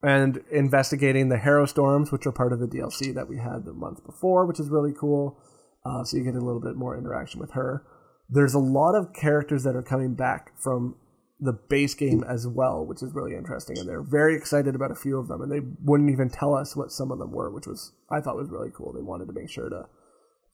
and 0.02 0.41
investigating 0.52 1.30
the 1.30 1.38
Harrow 1.38 1.66
Storms, 1.66 2.12
which 2.12 2.26
are 2.26 2.32
part 2.32 2.54
of 2.54 2.60
the 2.60 2.68
DLC 2.68 3.14
that 3.14 3.28
we 3.28 3.38
had 3.38 3.66
the 3.66 3.74
month 3.74 4.06
before, 4.06 4.45
which 4.45 4.60
is 4.60 4.70
really 4.70 4.93
cool. 4.97 5.38
Uh, 5.86 6.04
so 6.04 6.18
you 6.18 6.24
get 6.24 6.36
a 6.36 6.39
little 6.39 6.62
bit 6.62 6.76
more 6.76 6.97
interaction 6.97 7.39
with 7.39 7.52
her. 7.52 7.86
There's 8.30 8.54
a 8.54 8.60
lot 8.60 8.95
of 8.95 9.14
characters 9.14 9.64
that 9.64 9.76
are 9.76 9.82
coming 9.82 10.14
back 10.14 10.52
from 10.60 10.95
the 11.39 11.54
base 11.54 11.93
game 11.93 12.24
as 12.24 12.45
well, 12.47 12.86
which 12.86 13.02
is 13.02 13.14
really 13.14 13.34
interesting, 13.34 13.78
and 13.78 13.88
they're 13.88 14.04
very 14.04 14.36
excited 14.36 14.76
about 14.76 14.91
a 14.91 14.95
few 14.95 15.18
of 15.18 15.28
them, 15.28 15.41
and 15.41 15.52
they 15.52 15.62
wouldn't 15.84 16.12
even 16.12 16.30
tell 16.30 16.54
us 16.54 16.76
what 16.76 16.91
some 16.91 17.12
of 17.12 17.20
them 17.20 17.32
were, 17.32 17.50
which 17.50 17.66
was 17.66 17.93
I 18.12 18.20
thought 18.20 18.36
was 18.36 18.50
really 18.50 18.72
cool. 18.74 18.93
They 18.93 19.02
wanted 19.02 19.28
to 19.28 19.34
make 19.34 19.50
sure 19.50 19.70
to 19.70 19.88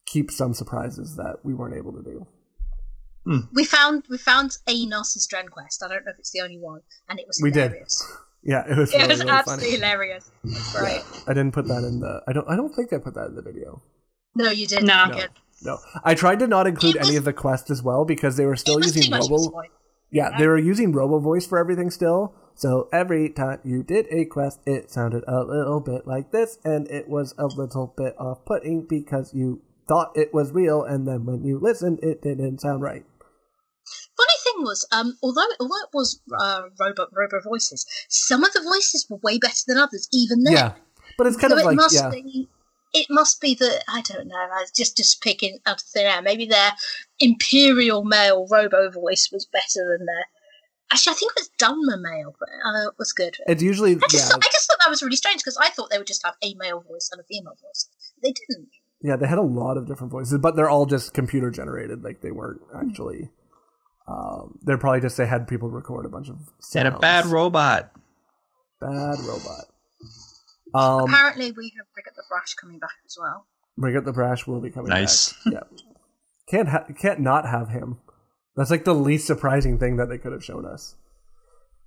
keep 0.06 0.30
some 0.30 0.54
surprises 0.54 1.16
that 1.16 1.38
we 1.42 1.54
weren't 1.54 1.76
able 1.76 1.92
to 1.92 2.02
do. 2.02 2.26
We 3.52 3.64
found 3.64 4.04
we 4.08 4.18
found 4.18 4.56
a 4.68 4.86
Narcissus 4.86 5.26
Dren 5.26 5.48
quest. 5.48 5.82
I 5.84 5.88
don't 5.88 6.04
know 6.04 6.12
if 6.12 6.18
it's 6.20 6.30
the 6.30 6.40
only 6.40 6.58
one, 6.58 6.82
and 7.08 7.18
it 7.18 7.26
was 7.26 7.40
We 7.42 7.50
did. 7.50 7.72
Hilarious. 8.46 8.68
Yeah, 8.68 8.72
it 8.74 8.78
was 8.78 8.92
It 8.92 8.96
really, 8.98 9.08
was 9.08 9.18
really 9.20 9.30
absolutely 9.32 9.64
funny. 9.66 9.76
hilarious. 9.76 10.30
It's 10.44 10.78
great. 10.78 11.02
I 11.26 11.34
didn't 11.34 11.52
put 11.52 11.66
that 11.68 11.84
in 11.84 12.00
the. 12.00 12.22
I 12.28 12.32
don't. 12.32 12.48
I 12.48 12.56
don't 12.56 12.74
think 12.74 12.92
I 12.92 12.98
put 12.98 13.14
that 13.14 13.26
in 13.26 13.34
the 13.34 13.42
video. 13.42 13.82
No, 14.34 14.50
you 14.50 14.66
didn't. 14.66 14.86
No. 14.86 15.10
No, 15.62 15.78
I 16.04 16.14
tried 16.14 16.38
to 16.40 16.46
not 16.46 16.66
include 16.66 16.96
was- 16.98 17.08
any 17.08 17.16
of 17.16 17.24
the 17.24 17.32
quests 17.32 17.70
as 17.70 17.82
well 17.82 18.04
because 18.04 18.36
they 18.36 18.44
were 18.44 18.56
still 18.56 18.78
using 18.82 19.04
too 19.04 19.10
much 19.10 19.24
of 19.24 19.30
Robo. 19.30 19.42
spoiler. 19.44 19.66
Yeah, 20.10 20.38
they 20.38 20.46
were 20.46 20.58
using 20.58 20.92
Robo 20.92 21.18
Voice 21.18 21.46
for 21.46 21.58
everything 21.58 21.90
still. 21.90 22.34
So 22.54 22.88
every 22.92 23.28
time 23.30 23.60
you 23.64 23.82
did 23.82 24.06
a 24.10 24.24
quest, 24.26 24.60
it 24.66 24.90
sounded 24.90 25.24
a 25.26 25.42
little 25.44 25.80
bit 25.80 26.06
like 26.06 26.30
this, 26.30 26.58
and 26.64 26.86
it 26.88 27.08
was 27.08 27.34
a 27.38 27.46
little 27.46 27.92
bit 27.96 28.14
off-putting 28.18 28.86
because 28.88 29.34
you 29.34 29.62
thought 29.88 30.12
it 30.14 30.32
was 30.32 30.52
real, 30.52 30.82
and 30.82 31.06
then 31.08 31.24
when 31.26 31.42
you 31.44 31.58
listened, 31.58 32.00
it 32.02 32.22
didn't 32.22 32.60
sound 32.60 32.82
right. 32.82 33.04
Funny 34.16 34.35
thing 34.56 34.64
was, 34.64 34.86
um, 34.92 35.16
although 35.22 35.46
although 35.60 35.82
it 35.82 35.90
was 35.94 36.20
uh, 36.40 36.62
robo 36.80 37.06
robo 37.12 37.40
voices, 37.40 37.86
some 38.08 38.44
of 38.44 38.52
the 38.52 38.62
voices 38.62 39.06
were 39.08 39.18
way 39.22 39.38
better 39.38 39.62
than 39.66 39.78
others. 39.78 40.08
Even 40.12 40.44
then, 40.44 40.54
Yeah, 40.54 40.72
but 41.18 41.26
it's 41.26 41.36
kind 41.36 41.50
so 41.50 41.56
of 41.56 41.62
it 41.62 41.66
like 41.66 41.76
must 41.76 41.94
yeah, 41.94 42.10
be. 42.10 42.48
It 42.94 43.06
must 43.10 43.40
be 43.40 43.54
that 43.56 43.84
I 43.88 44.00
don't 44.02 44.28
know. 44.28 44.36
I 44.36 44.60
was 44.60 44.70
just 44.70 44.96
just 44.96 45.20
picking 45.20 45.58
out 45.66 45.80
of 45.82 45.86
thin 45.86 46.06
air. 46.06 46.22
Maybe 46.22 46.46
their 46.46 46.72
imperial 47.20 48.04
male 48.04 48.46
robo 48.50 48.90
voice 48.90 49.28
was 49.32 49.44
better 49.46 49.96
than 49.96 50.06
their. 50.06 50.24
Actually, 50.92 51.12
I 51.12 51.14
think 51.16 51.32
it 51.36 51.40
was 51.40 51.50
Dunmer 51.58 52.00
male, 52.00 52.34
but 52.38 52.48
uh, 52.48 52.88
it 52.88 52.94
was 52.96 53.12
good. 53.12 53.36
it's 53.48 53.62
usually 53.62 53.96
I 53.96 53.98
just, 54.08 54.14
yeah, 54.14 54.28
thought, 54.30 54.44
I 54.44 54.48
just 54.52 54.68
thought 54.68 54.78
that 54.80 54.88
was 54.88 55.02
really 55.02 55.16
strange 55.16 55.38
because 55.40 55.56
I 55.56 55.68
thought 55.70 55.90
they 55.90 55.98
would 55.98 56.06
just 56.06 56.24
have 56.24 56.36
a 56.44 56.54
male 56.54 56.80
voice 56.80 57.10
and 57.12 57.20
a 57.20 57.24
female 57.24 57.56
voice. 57.60 57.88
They 58.22 58.32
didn't. 58.32 58.68
yeah. 59.02 59.16
They 59.16 59.26
had 59.26 59.38
a 59.38 59.42
lot 59.42 59.76
of 59.76 59.86
different 59.88 60.12
voices, 60.12 60.38
but 60.38 60.54
they're 60.54 60.70
all 60.70 60.86
just 60.86 61.12
computer 61.12 61.50
generated. 61.50 62.04
Like 62.04 62.20
they 62.20 62.30
weren't 62.30 62.60
actually. 62.74 63.30
Um, 64.08 64.58
they're 64.62 64.78
probably 64.78 65.00
just 65.00 65.16
they 65.16 65.26
had 65.26 65.48
people 65.48 65.68
record 65.68 66.06
a 66.06 66.08
bunch 66.08 66.28
of 66.28 66.36
And 66.74 66.88
a 66.88 66.98
bad 66.98 67.26
robot. 67.26 67.90
bad 68.80 69.18
robot. 69.20 69.64
Um, 70.74 71.08
Apparently, 71.10 71.52
we 71.52 71.72
have 71.76 71.86
Brigitte 71.94 72.14
the 72.16 72.22
Brash 72.28 72.54
coming 72.54 72.78
back 72.78 72.90
as 73.06 73.16
well. 73.18 73.46
Bring 73.78 73.96
Up 73.96 74.04
the 74.04 74.12
Brash 74.12 74.46
will 74.46 74.60
be 74.60 74.70
coming 74.70 74.90
Nice. 74.90 75.32
back. 75.44 75.54
Yeah. 75.54 75.60
Can't 76.48 76.68
ha- 76.68 76.84
can't 76.96 77.18
not 77.20 77.48
have 77.48 77.70
him. 77.70 77.98
That's 78.56 78.70
like 78.70 78.84
the 78.84 78.94
least 78.94 79.26
surprising 79.26 79.78
thing 79.80 79.96
that 79.96 80.08
they 80.08 80.16
could 80.18 80.30
have 80.32 80.44
shown 80.44 80.64
us. 80.64 80.94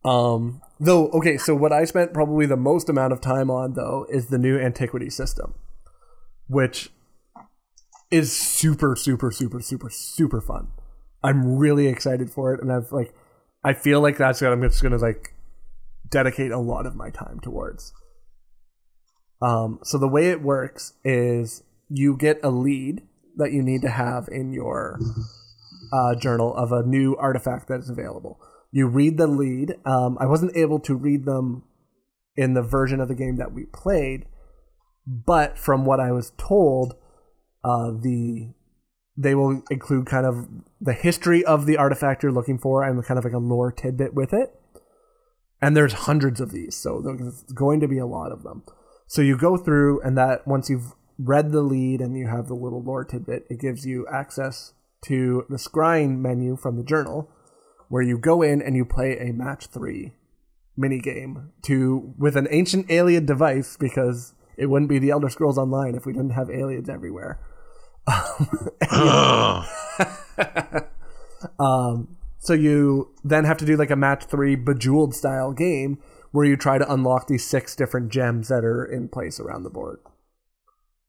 Um 0.03 0.61
though 0.81 1.07
okay, 1.11 1.37
so 1.37 1.55
what 1.55 1.71
I 1.71 1.85
spent 1.85 2.13
probably 2.13 2.45
the 2.45 2.57
most 2.57 2.89
amount 2.89 3.13
of 3.13 3.21
time 3.21 3.49
on 3.49 3.73
though 3.73 4.05
is 4.09 4.27
the 4.27 4.37
new 4.37 4.59
antiquity 4.59 5.09
system, 5.09 5.53
which 6.47 6.91
is 8.11 8.35
super 8.35 8.95
super 8.97 9.31
super 9.31 9.61
super 9.61 9.89
super 9.89 10.41
fun. 10.41 10.67
I'm 11.23 11.57
really 11.57 11.87
excited 11.87 12.31
for 12.31 12.53
it 12.53 12.61
and 12.61 12.71
I've 12.71 12.91
like 12.91 13.13
I 13.63 13.73
feel 13.73 14.01
like 14.01 14.17
that's 14.17 14.41
what 14.41 14.51
I'm 14.51 14.61
just 14.61 14.81
going 14.81 14.93
to 14.93 14.97
like 14.97 15.33
dedicate 16.09 16.51
a 16.51 16.59
lot 16.59 16.85
of 16.85 16.95
my 16.95 17.09
time 17.09 17.39
towards. 17.41 17.93
Um, 19.41 19.79
so 19.83 19.97
the 19.97 20.07
way 20.07 20.29
it 20.29 20.41
works 20.41 20.93
is 21.03 21.63
you 21.89 22.15
get 22.17 22.39
a 22.43 22.49
lead 22.49 23.01
that 23.37 23.51
you 23.51 23.61
need 23.61 23.81
to 23.81 23.89
have 23.89 24.27
in 24.29 24.53
your 24.53 24.99
uh, 25.93 26.15
journal 26.15 26.55
of 26.55 26.71
a 26.71 26.83
new 26.83 27.15
artifact 27.15 27.67
that 27.67 27.79
is 27.79 27.89
available. 27.89 28.39
You 28.71 28.87
read 28.87 29.17
the 29.17 29.27
lead. 29.27 29.75
Um, 29.85 30.17
I 30.19 30.25
wasn't 30.25 30.55
able 30.55 30.79
to 30.81 30.95
read 30.95 31.25
them 31.25 31.63
in 32.35 32.53
the 32.53 32.61
version 32.61 32.99
of 32.99 33.07
the 33.07 33.15
game 33.15 33.37
that 33.37 33.53
we 33.53 33.65
played, 33.65 34.25
but 35.05 35.57
from 35.57 35.85
what 35.85 35.99
I 35.99 36.11
was 36.11 36.31
told, 36.37 36.95
uh, 37.63 37.91
the 37.91 38.53
they 39.19 39.35
will 39.35 39.61
include 39.69 40.05
kind 40.05 40.25
of 40.25 40.47
the 40.79 40.93
history 40.93 41.43
of 41.43 41.65
the 41.65 41.75
artifact 41.75 42.23
you're 42.23 42.31
looking 42.31 42.57
for 42.57 42.83
and 42.83 43.03
kind 43.03 43.17
of 43.17 43.25
like 43.25 43.33
a 43.33 43.37
lore 43.37 43.69
tidbit 43.69 44.13
with 44.13 44.33
it. 44.33 44.55
And 45.61 45.75
there's 45.75 45.91
hundreds 45.91 46.39
of 46.39 46.51
these, 46.51 46.73
so 46.77 47.01
there's 47.01 47.43
going 47.43 47.81
to 47.81 47.87
be 47.87 47.97
a 47.97 48.05
lot 48.05 48.31
of 48.31 48.43
them. 48.43 48.63
So 49.07 49.21
you 49.21 49.37
go 49.37 49.57
through, 49.57 50.01
and 50.03 50.17
that 50.17 50.47
once 50.47 50.69
you've 50.69 50.93
read 51.17 51.51
the 51.51 51.61
lead 51.61 51.99
and 51.99 52.15
you 52.15 52.27
have 52.27 52.47
the 52.47 52.53
little 52.53 52.81
lore 52.81 53.03
tidbit, 53.03 53.45
it 53.49 53.59
gives 53.59 53.85
you 53.85 54.07
access 54.07 54.71
to 55.01 55.45
the 55.49 55.57
scrying 55.57 56.19
menu 56.19 56.55
from 56.55 56.77
the 56.77 56.83
journal, 56.83 57.29
where 57.89 58.01
you 58.01 58.17
go 58.17 58.41
in 58.41 58.61
and 58.61 58.77
you 58.77 58.85
play 58.85 59.17
a 59.19 59.33
match 59.33 59.67
three 59.67 60.13
mini 60.77 60.99
game 60.99 61.51
to 61.63 62.13
with 62.17 62.37
an 62.37 62.47
ancient 62.51 62.89
alien 62.89 63.25
device 63.25 63.75
because 63.75 64.33
it 64.55 64.67
wouldn't 64.67 64.87
be 64.87 64.99
the 64.99 65.09
Elder 65.09 65.27
Scrolls 65.27 65.57
Online 65.57 65.93
if 65.93 66.05
we 66.05 66.13
didn't 66.13 66.31
have 66.31 66.49
aliens 66.49 66.87
everywhere. 66.87 67.37
Um, 71.57 72.17
so 72.37 72.53
you 72.53 73.13
then 73.23 73.45
have 73.45 73.57
to 73.57 73.65
do 73.65 73.77
like 73.77 73.91
a 73.91 73.95
match 73.95 74.25
three 74.25 74.55
bejeweled 74.55 75.15
style 75.15 75.53
game 75.53 75.99
where 76.31 76.45
you 76.45 76.57
try 76.57 76.77
to 76.77 76.91
unlock 76.91 77.27
these 77.27 77.45
six 77.45 77.75
different 77.75 78.11
gems 78.11 78.49
that 78.49 78.65
are 78.65 78.83
in 78.83 79.07
place 79.07 79.39
around 79.39 79.63
the 79.63 79.69
board. 79.69 79.99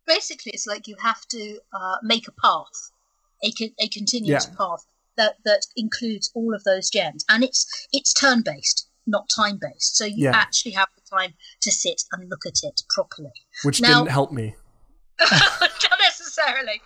Basically, 0.07 0.53
it's 0.53 0.67
like 0.67 0.87
you 0.87 0.97
have 1.03 1.27
to 1.29 1.59
uh, 1.73 1.97
make 2.03 2.29
a 2.29 2.33
path, 2.33 2.91
a, 3.43 3.51
con- 3.53 3.75
a 3.81 3.89
continuous 3.89 4.47
Yeah. 4.49 4.57
path 4.57 4.87
that, 5.17 5.37
that 5.45 5.67
includes 5.77 6.31
all 6.35 6.55
of 6.55 6.65
those 6.65 6.91
gems, 6.91 7.25
and 7.29 7.43
it's 7.45 7.67
it's 7.93 8.13
turn 8.15 8.43
based, 8.43 8.89
not 9.07 9.29
time 9.29 9.59
based. 9.61 9.97
So 9.97 10.05
you 10.05 10.25
Yeah. 10.25 10.37
actually 10.37 10.73
have 10.73 10.89
the 10.95 11.03
time 11.17 11.35
to 11.63 11.71
sit 11.73 12.03
and 12.13 12.29
look 12.31 12.47
at 12.47 12.61
it 12.63 12.83
properly. 12.95 13.33
Which 13.65 13.81
Now- 13.81 14.01
didn't 14.01 14.13
help 14.13 14.33
me. 14.33 14.55
necessarily. 16.37 16.81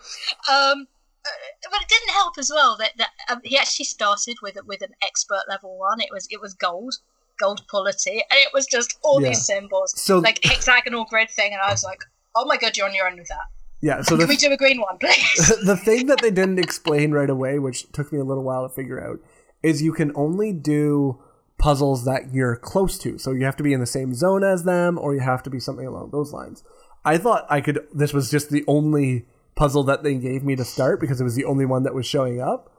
Um, 0.51 0.87
uh, 1.25 1.29
but 1.71 1.81
it 1.81 1.87
didn't 1.89 2.09
help 2.13 2.37
as 2.37 2.51
well 2.53 2.77
that, 2.79 2.91
that 2.97 3.09
um, 3.31 3.41
he 3.43 3.57
actually 3.57 3.85
started 3.85 4.37
with 4.43 4.57
with 4.67 4.81
an 4.81 4.91
expert 5.03 5.41
level 5.49 5.77
one. 5.77 5.99
It 5.99 6.09
was 6.11 6.27
it 6.29 6.39
was 6.39 6.53
gold, 6.53 6.93
gold 7.39 7.67
quality, 7.67 8.11
and 8.29 8.39
it 8.39 8.49
was 8.53 8.65
just 8.67 8.97
all 9.03 9.21
Yeah. 9.21 9.29
these 9.29 9.45
symbols, 9.45 9.93
So 9.99 10.19
like 10.19 10.43
hexagonal 10.43 11.05
grid 11.05 11.29
thing, 11.31 11.51
and 11.53 11.61
I 11.61 11.71
was 11.71 11.83
like, 11.83 12.03
oh 12.35 12.45
my 12.45 12.57
god, 12.57 12.77
you're 12.77 12.87
on 12.87 12.93
your 12.93 13.07
own 13.07 13.17
with 13.17 13.27
that. 13.29 13.47
yeah, 13.81 14.01
so 14.03 14.17
Can 14.17 14.27
we 14.27 14.35
do 14.37 14.51
a 14.51 14.57
green 14.57 14.79
one, 14.79 14.97
please? 14.99 15.47
the 15.65 15.77
thing 15.77 16.05
that 16.07 16.21
they 16.21 16.31
didn't 16.31 16.59
explain 16.59 17.11
right 17.11 17.29
away, 17.29 17.57
which 17.59 17.91
took 17.91 18.13
me 18.13 18.19
a 18.19 18.23
little 18.23 18.43
while 18.43 18.67
to 18.67 18.73
figure 18.73 19.03
out, 19.03 19.17
is 19.63 19.81
you 19.81 19.93
can 19.93 20.11
only 20.15 20.53
do 20.53 21.19
puzzles 21.57 22.05
that 22.05 22.33
you're 22.33 22.55
close 22.55 22.97
to. 22.99 23.17
So 23.17 23.31
you 23.31 23.45
have 23.45 23.55
to 23.57 23.63
be 23.63 23.73
in 23.73 23.79
the 23.79 23.85
same 23.87 24.13
zone 24.13 24.43
as 24.43 24.63
them, 24.63 24.99
or 24.99 25.15
you 25.15 25.21
have 25.21 25.41
to 25.43 25.49
be 25.49 25.59
something 25.59 25.87
along 25.87 26.11
those 26.11 26.31
lines. 26.33 26.63
I 27.03 27.17
thought 27.17 27.45
I 27.49 27.61
could. 27.61 27.87
This 27.93 28.13
was 28.13 28.29
just 28.29 28.49
the 28.51 28.63
only 28.67 29.25
puzzle 29.55 29.83
that 29.83 30.03
they 30.03 30.15
gave 30.15 30.43
me 30.43 30.55
to 30.55 30.65
start 30.65 30.99
because 30.99 31.19
it 31.19 31.23
was 31.23 31.35
the 31.35 31.45
only 31.45 31.65
one 31.65 31.83
that 31.83 31.93
was 31.93 32.05
showing 32.05 32.41
up, 32.41 32.71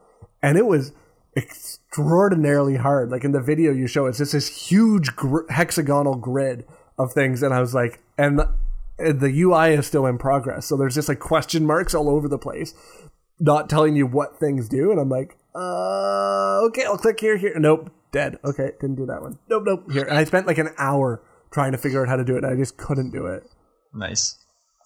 and 0.43 0.57
it 0.57 0.67
was 0.67 0.93
extraordinarily 1.37 2.77
hard. 2.77 3.11
Like 3.11 3.25
in 3.25 3.33
the 3.33 3.41
video 3.41 3.73
you 3.73 3.87
show, 3.87 4.07
it's 4.07 4.19
just 4.19 4.33
this 4.33 4.69
huge 4.69 5.17
gr- 5.17 5.51
hexagonal 5.51 6.17
grid 6.17 6.65
of 6.99 7.13
things, 7.13 7.43
and 7.43 7.53
I 7.53 7.61
was 7.61 7.75
like, 7.75 8.03
and 8.17 8.39
the, 8.39 8.55
and 8.99 9.21
the 9.21 9.43
UI 9.43 9.75
is 9.75 9.87
still 9.87 10.07
in 10.07 10.19
progress, 10.19 10.67
so 10.67 10.77
there's 10.77 10.95
just 10.95 11.09
like 11.09 11.19
question 11.19 11.67
marks 11.67 11.95
all 11.95 12.09
over 12.09 12.29
the 12.29 12.39
place, 12.39 12.75
not 13.39 13.69
telling 13.69 13.97
you 13.97 14.07
what 14.07 14.39
things 14.39 14.69
do, 14.69 14.91
and 14.91 15.01
I'm 15.01 15.11
like, 15.11 15.37
uh, 15.55 16.61
okay, 16.67 16.85
I'll 16.85 16.99
click 16.99 17.21
here, 17.21 17.37
here, 17.37 17.55
nope, 17.59 17.91
dead. 18.13 18.39
Okay, 18.45 18.73
didn't 18.81 18.97
do 18.97 19.07
that 19.07 19.21
one. 19.21 19.39
Nope, 19.49 19.65
nope, 19.67 19.93
here, 19.93 20.05
and 20.05 20.17
I 20.17 20.25
spent 20.25 20.47
like 20.47 20.59
an 20.59 20.71
hour 20.79 21.23
trying 21.51 21.73
to 21.73 21.79
figure 21.79 22.03
out 22.03 22.09
how 22.09 22.17
to 22.17 22.25
do 22.25 22.37
it, 22.37 22.45
and 22.45 22.53
I 22.53 22.57
just 22.57 22.77
couldn't 22.77 23.11
do 23.11 23.27
it. 23.27 23.45
Nice. 23.93 24.39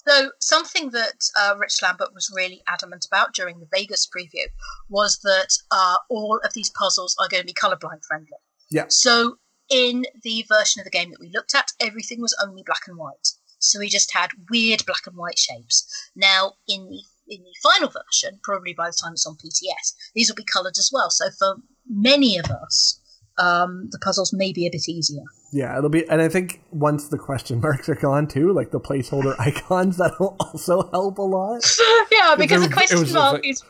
So 0.07 0.31
something 0.41 0.91
that 0.91 1.25
uh, 1.39 1.55
Rich 1.59 1.83
Lambert 1.83 2.15
was 2.15 2.33
really 2.35 2.63
adamant 2.69 3.07
about 3.07 3.35
during 3.35 3.61
the 3.61 3.69
Vegas 3.71 4.09
preview 4.09 4.47
was 4.89 5.19
that 5.23 5.59
uh, 5.71 5.97
all 6.09 6.41
of 6.43 6.55
these 6.55 6.71
puzzles 6.71 7.17
are 7.21 7.29
going 7.29 7.43
to 7.43 7.47
be 7.47 7.53
colorblind 7.53 8.05
friendly. 8.07 8.39
Yeah. 8.71 8.87
So 8.89 9.37
in 9.69 10.07
the 10.23 10.45
version 10.49 10.81
of 10.81 10.85
the 10.85 10.91
game 10.91 11.11
that 11.11 11.21
we 11.21 11.31
looked 11.33 11.55
at, 11.55 11.73
everything 11.81 12.21
was 12.21 12.37
only 12.43 12.63
black 12.65 12.83
and 12.87 12.97
white. 12.97 13.29
So 13.59 13.79
we 13.79 13.89
just 13.89 14.13
had 14.15 14.31
weird 14.51 14.87
black 14.87 15.07
and 15.07 15.17
white 15.17 15.39
shapes. 15.39 15.87
Now 16.17 16.55
in 16.67 16.89
the 16.89 17.03
in 17.29 17.43
the 17.43 17.55
final 17.63 17.89
version, 17.89 18.41
probably 18.43 18.75
by 18.75 18.89
the 18.89 18.97
time 19.01 19.13
it's 19.13 19.27
on 19.27 19.37
PTS, 19.37 19.95
these 20.15 20.29
will 20.29 20.35
be 20.35 20.45
coloured 20.45 20.77
as 20.79 20.91
well. 20.93 21.11
So 21.11 21.27
for 21.39 21.57
many 21.89 22.39
of 22.39 22.47
us, 22.47 23.01
um, 23.39 23.89
the 23.93 24.01
puzzles 24.01 24.33
may 24.33 24.53
be 24.53 24.67
a 24.67 24.71
bit 24.71 24.89
easier. 24.89 25.23
Yeah, 25.53 25.77
it'll 25.77 25.91
be, 25.91 26.09
and 26.09 26.23
I 26.23 26.29
think 26.29 26.61
once 26.71 27.09
the 27.09 27.19
question 27.19 27.61
marks 27.63 27.89
are 27.89 27.95
gone 27.97 28.29
too, 28.29 28.53
like 28.53 28.71
the 28.71 28.81
placeholder 28.81 29.35
icons, 29.41 29.97
that'll 29.97 30.37
also 30.41 30.89
help 30.91 31.19
a 31.19 31.23
lot. 31.23 31.63
yeah, 32.13 32.35
because 32.37 32.61
There- 32.61 32.69
the 32.69 32.75
question 32.75 33.01
was 33.01 33.13
mark 33.13 33.35
like- 33.35 33.47
is 33.49 33.63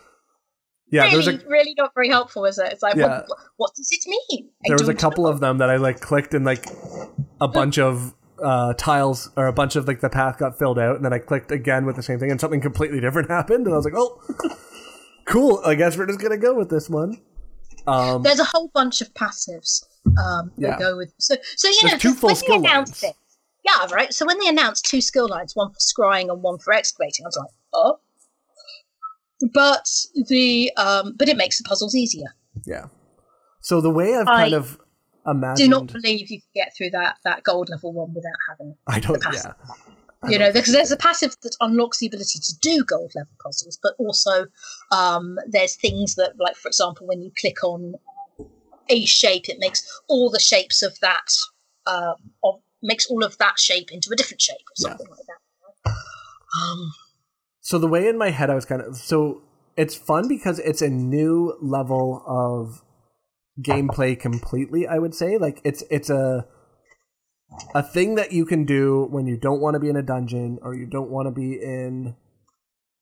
Yeah, 0.90 1.04
really, 1.04 1.12
there's 1.14 1.42
a 1.42 1.48
really 1.48 1.74
not 1.78 1.92
very 1.94 2.08
helpful, 2.10 2.44
is 2.44 2.58
it? 2.58 2.72
It's 2.72 2.82
like, 2.82 2.96
Yeah. 2.96 3.22
what, 3.26 3.38
what 3.56 3.74
does 3.76 3.88
it 3.92 4.04
mean? 4.06 4.50
I 4.64 4.68
there 4.68 4.76
was 4.78 4.88
a 4.88 4.94
couple 4.94 5.24
know. 5.24 5.30
of 5.30 5.40
them 5.40 5.58
that 5.58 5.70
I 5.70 5.76
like 5.76 6.00
clicked 6.00 6.34
and 6.34 6.44
like 6.44 6.66
a 7.40 7.48
bunch 7.48 7.78
of 7.78 8.14
uh, 8.42 8.72
tiles 8.74 9.30
or 9.36 9.46
a 9.46 9.52
bunch 9.52 9.76
of 9.76 9.86
like 9.86 10.00
the 10.00 10.08
path 10.10 10.38
got 10.38 10.58
filled 10.58 10.78
out, 10.78 10.96
and 10.96 11.04
then 11.04 11.12
I 11.12 11.18
clicked 11.18 11.50
again 11.52 11.84
with 11.86 11.96
the 11.96 12.02
same 12.02 12.18
thing, 12.18 12.30
and 12.30 12.40
something 12.40 12.60
completely 12.60 13.00
different 13.00 13.30
happened, 13.30 13.66
and 13.66 13.74
I 13.74 13.76
was 13.76 13.84
like, 13.84 13.94
oh, 13.96 14.20
cool. 15.26 15.60
I 15.64 15.74
guess 15.74 15.96
we're 15.96 16.06
just 16.06 16.20
gonna 16.20 16.38
go 16.38 16.54
with 16.54 16.70
this 16.70 16.88
one. 16.90 17.20
Um, 17.86 18.22
There's 18.22 18.40
a 18.40 18.44
whole 18.44 18.68
bunch 18.74 19.00
of 19.00 19.12
passives 19.14 19.84
um, 20.18 20.50
Yeah. 20.56 20.78
go 20.78 20.96
with. 20.96 21.12
So, 21.18 21.34
so 21.56 21.68
you 21.68 21.78
There's 21.82 21.92
know, 21.92 21.98
two 21.98 22.08
just 22.10 22.20
full 22.20 22.54
when 22.54 22.62
they 22.62 22.68
announced 22.68 23.02
lines. 23.02 23.14
it, 23.14 23.16
yeah, 23.64 23.94
right. 23.94 24.12
So 24.12 24.24
when 24.26 24.38
they 24.38 24.48
announced 24.48 24.84
two 24.86 25.00
skill 25.00 25.28
lines, 25.28 25.54
one 25.54 25.70
for 25.72 25.78
scrying 25.78 26.30
and 26.30 26.42
one 26.42 26.58
for 26.58 26.72
excavating, 26.72 27.24
I 27.24 27.28
was 27.28 27.36
like, 27.36 27.50
oh. 27.74 27.98
But 29.54 29.86
the 30.28 30.70
um, 30.76 31.14
but 31.18 31.28
it 31.28 31.36
makes 31.36 31.58
the 31.58 31.64
puzzles 31.64 31.94
easier. 31.94 32.34
yeah. 32.66 32.86
So 33.62 33.80
the 33.80 33.90
way 33.90 34.16
I've 34.16 34.26
I 34.28 34.42
kind 34.44 34.54
of 34.54 34.78
imagined, 35.26 35.52
I 35.52 35.56
Do 35.56 35.68
not 35.68 35.92
believe 35.92 36.30
you 36.30 36.40
can 36.40 36.48
get 36.54 36.72
through 36.76 36.90
that 36.90 37.16
that 37.24 37.42
gold 37.42 37.68
level 37.70 37.92
one 37.92 38.12
without 38.14 38.32
having 38.48 38.74
I 38.86 39.00
don't. 39.00 39.20
the. 39.20 39.30
Yeah. 39.32 39.52
I 40.22 40.30
you 40.30 40.38
know, 40.38 40.52
because 40.52 40.72
there's 40.72 40.90
a 40.92 40.98
passive 40.98 41.34
that 41.42 41.56
unlocks 41.62 41.98
the 41.98 42.06
ability 42.06 42.38
to 42.40 42.58
do 42.60 42.84
gold 42.84 43.12
level 43.14 43.32
puzzles, 43.42 43.78
but 43.82 43.94
also 43.98 44.46
um, 44.92 45.38
there's 45.48 45.76
things 45.76 46.16
that, 46.16 46.32
like 46.38 46.56
for 46.56 46.68
example, 46.68 47.06
when 47.06 47.22
you 47.22 47.30
click 47.40 47.64
on 47.64 47.94
a 48.90 49.04
shape, 49.06 49.48
it 49.48 49.56
makes 49.58 49.82
all 50.08 50.30
the 50.30 50.40
shapes 50.40 50.82
of 50.82 50.98
that 51.00 51.30
um, 51.86 52.16
of 52.44 52.60
makes 52.82 53.06
all 53.06 53.24
of 53.24 53.36
that 53.38 53.58
shape 53.58 53.90
into 53.92 54.10
a 54.12 54.16
different 54.16 54.40
shape 54.40 54.56
or 54.56 54.74
Yeah. 54.76 54.88
something 54.88 55.06
like 55.08 55.26
that. 55.26 55.92
Um, 56.60 56.92
So 57.60 57.78
the 57.78 57.88
way 57.88 58.08
in 58.08 58.18
my 58.18 58.30
head 58.30 58.50
I 58.50 58.54
was 58.54 58.64
kind 58.64 58.82
of 58.82 58.96
so 58.96 59.42
it's 59.76 59.94
fun 59.94 60.28
because 60.28 60.58
it's 60.58 60.82
a 60.82 60.88
new 60.88 61.56
level 61.60 62.22
of 62.26 62.82
gameplay 63.60 64.18
completely, 64.18 64.86
I 64.86 64.98
would 64.98 65.14
say. 65.14 65.38
Like 65.38 65.60
it's 65.64 65.82
it's 65.90 66.10
a 66.10 66.46
a 67.74 67.82
thing 67.82 68.14
that 68.14 68.32
you 68.32 68.44
can 68.46 68.64
do 68.64 69.06
when 69.10 69.26
you 69.26 69.36
don't 69.36 69.60
want 69.60 69.74
to 69.74 69.80
be 69.80 69.88
in 69.88 69.96
a 69.96 70.02
dungeon 70.02 70.58
or 70.62 70.74
you 70.74 70.86
don't 70.86 71.10
want 71.10 71.26
to 71.26 71.32
be 71.32 71.54
in 71.54 72.16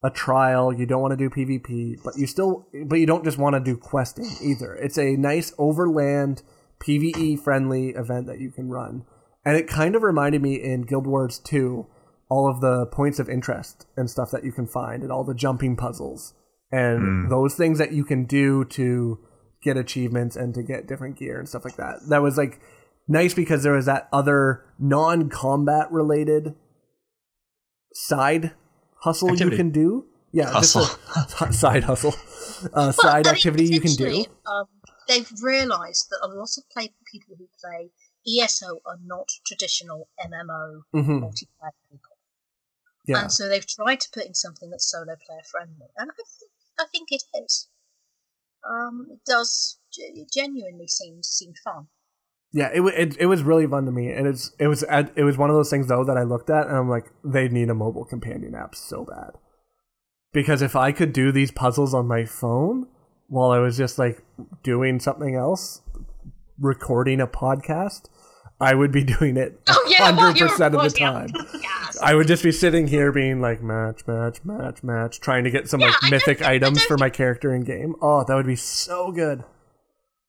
a 0.02 0.10
trial, 0.10 0.72
you 0.72 0.86
don't 0.86 1.02
want 1.02 1.12
to 1.12 1.16
do 1.16 1.28
PvP, 1.28 2.02
but 2.04 2.16
you 2.16 2.26
still 2.26 2.66
but 2.86 3.00
you 3.00 3.06
don't 3.06 3.24
just 3.24 3.38
want 3.38 3.54
to 3.54 3.60
do 3.60 3.76
questing 3.76 4.30
either. 4.42 4.74
It's 4.74 4.98
a 4.98 5.16
nice 5.16 5.52
overland 5.58 6.42
PvE 6.80 7.40
friendly 7.40 7.90
event 7.90 8.26
that 8.26 8.40
you 8.40 8.50
can 8.50 8.68
run. 8.68 9.04
And 9.44 9.56
it 9.56 9.66
kind 9.66 9.96
of 9.96 10.02
reminded 10.02 10.42
me 10.42 10.54
in 10.54 10.82
Guild 10.82 11.06
Wars 11.06 11.38
2 11.38 11.86
all 12.30 12.50
of 12.50 12.60
the 12.60 12.86
points 12.86 13.18
of 13.18 13.28
interest 13.28 13.86
and 13.96 14.10
stuff 14.10 14.30
that 14.30 14.44
you 14.44 14.52
can 14.52 14.66
find 14.66 15.02
and 15.02 15.10
all 15.10 15.24
the 15.24 15.34
jumping 15.34 15.76
puzzles 15.76 16.34
and 16.70 17.24
hmm. 17.24 17.28
those 17.30 17.54
things 17.54 17.78
that 17.78 17.92
you 17.92 18.04
can 18.04 18.24
do 18.24 18.64
to 18.66 19.18
get 19.62 19.76
achievements 19.76 20.36
and 20.36 20.54
to 20.54 20.62
get 20.62 20.86
different 20.86 21.18
gear 21.18 21.38
and 21.38 21.48
stuff 21.48 21.64
like 21.64 21.76
that. 21.76 21.96
That 22.08 22.22
was 22.22 22.36
like 22.36 22.60
nice 23.08 23.34
because 23.34 23.62
there 23.62 23.72
was 23.72 23.86
that 23.86 24.08
other 24.12 24.64
non-combat 24.78 25.90
related 25.90 26.54
side 27.92 28.52
hustle 29.00 29.30
Activity. 29.30 29.56
you 29.56 29.62
can 29.62 29.70
do. 29.70 30.06
Yeah, 30.30 30.50
Hustle. 30.50 30.82
just 30.82 31.40
a 31.40 31.52
side 31.64 31.84
hustle, 31.84 32.12
uh, 32.66 32.68
well, 32.74 32.92
side 32.92 33.26
I 33.26 33.30
mean, 33.30 33.36
activity 33.36 33.64
you 33.66 33.80
can 33.80 33.94
do. 33.94 34.26
Um, 34.46 34.66
they've 35.08 35.30
realised 35.42 36.10
that 36.10 36.20
a 36.22 36.28
lot 36.28 36.50
of 36.58 36.68
play- 36.70 36.92
people 37.10 37.34
who 37.38 37.48
play 37.62 37.90
ESO 38.26 38.80
are 38.84 38.98
not 39.04 39.28
traditional 39.46 40.08
MMO 40.20 40.82
hmm 40.92 41.18
multiplayer 41.24 41.72
people. 41.90 42.12
Yeah, 43.06 43.22
And 43.22 43.32
so 43.32 43.48
they've 43.48 43.66
tried 43.66 44.00
to 44.00 44.10
put 44.12 44.26
in 44.26 44.34
something 44.34 44.68
that's 44.68 44.90
solo 44.90 45.16
player 45.26 45.40
friendly, 45.50 45.86
and 45.96 46.10
I 46.10 46.22
think 46.38 46.50
I 46.78 46.84
think 46.92 47.08
it 47.10 47.22
is. 47.42 47.68
Um, 48.68 49.06
it 49.10 49.20
does 49.24 49.78
ge- 49.90 50.30
genuinely 50.30 50.88
seem 50.88 51.22
seem 51.22 51.54
fun. 51.64 51.88
Yeah. 52.52 52.70
It, 52.72 52.80
it 52.82 53.16
it 53.20 53.26
was 53.26 53.42
really 53.42 53.66
fun 53.66 53.84
to 53.86 53.92
me, 53.92 54.10
and 54.10 54.26
it's 54.26 54.52
it 54.58 54.66
was 54.66 54.82
it 54.88 55.24
was 55.24 55.36
one 55.36 55.50
of 55.50 55.56
those 55.56 55.70
things 55.70 55.88
though 55.88 56.04
that 56.04 56.16
I 56.16 56.22
looked 56.22 56.50
at 56.50 56.66
and 56.66 56.76
I'm 56.76 56.88
like, 56.88 57.06
they 57.24 57.48
need 57.48 57.70
a 57.70 57.74
mobile 57.74 58.04
companion 58.04 58.54
app 58.54 58.74
so 58.74 59.04
bad. 59.04 59.30
Because 60.32 60.60
if 60.62 60.76
I 60.76 60.92
could 60.92 61.12
do 61.12 61.32
these 61.32 61.50
puzzles 61.50 61.94
on 61.94 62.06
my 62.06 62.24
phone 62.24 62.86
while 63.28 63.50
I 63.50 63.58
was 63.58 63.76
just 63.76 63.98
like 63.98 64.22
doing 64.62 65.00
something 65.00 65.34
else, 65.34 65.80
recording 66.58 67.20
a 67.20 67.26
podcast, 67.26 68.08
I 68.60 68.74
would 68.74 68.92
be 68.92 69.04
doing 69.18 69.36
it 69.36 69.60
Oh 69.66 69.86
yeah, 69.88 70.12
hundred 70.12 70.38
you're 70.38 70.48
percent 70.48 70.74
of 70.74 70.82
the 70.82 70.90
time. 70.90 71.30
I 72.02 72.14
would 72.14 72.26
just 72.26 72.42
be 72.42 72.52
sitting 72.52 72.86
here 72.86 73.10
being 73.10 73.40
like 73.40 73.62
match, 73.62 74.06
match, 74.06 74.44
match, 74.44 74.82
match, 74.82 75.20
trying 75.20 75.44
to 75.44 75.50
get 75.50 75.68
some 75.68 75.80
Yeah, 75.80 75.88
like 76.02 76.10
mythic 76.10 76.42
items 76.42 76.84
for 76.84 76.96
my 76.98 77.10
character 77.10 77.54
in 77.54 77.62
game. 77.64 77.94
Oh, 78.00 78.24
that 78.24 78.34
would 78.34 78.46
be 78.46 78.56
so 78.56 79.10
good. 79.12 79.44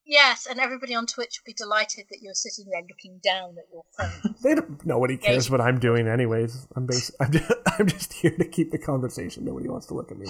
Yes, 0.09 0.47
and 0.49 0.59
everybody 0.59 0.95
on 0.95 1.05
Twitch 1.05 1.39
will 1.39 1.51
be 1.51 1.53
delighted 1.53 2.05
that 2.09 2.23
you're 2.23 2.33
sitting 2.33 2.65
there 2.71 2.81
looking 2.81 3.19
down 3.23 3.55
at 3.59 3.65
your 3.71 3.83
phone. 3.95 4.35
They 4.41 4.55
don't, 4.55 4.83
nobody 4.83 5.17
cares 5.17 5.51
what 5.51 5.61
I'm 5.61 5.79
doing, 5.79 6.07
anyways. 6.07 6.65
I'm 6.75 6.87
bas- 6.87 7.11
I'm 7.19 7.31
just, 7.31 7.51
I'm 7.77 7.87
just 7.87 8.13
here 8.13 8.35
to 8.35 8.45
keep 8.45 8.71
the 8.71 8.79
conversation. 8.79 9.45
Nobody 9.45 9.69
wants 9.69 9.85
to 9.87 9.93
look 9.93 10.11
at 10.11 10.17
me. 10.17 10.25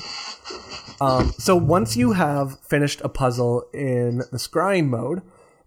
Um, 1.00 1.32
so 1.38 1.56
once 1.56 1.96
you 1.96 2.12
have 2.12 2.60
finished 2.60 3.00
a 3.06 3.10
puzzle 3.10 3.64
in 3.74 4.18
the 4.18 4.38
scrying 4.38 4.88
mode, 4.88 5.22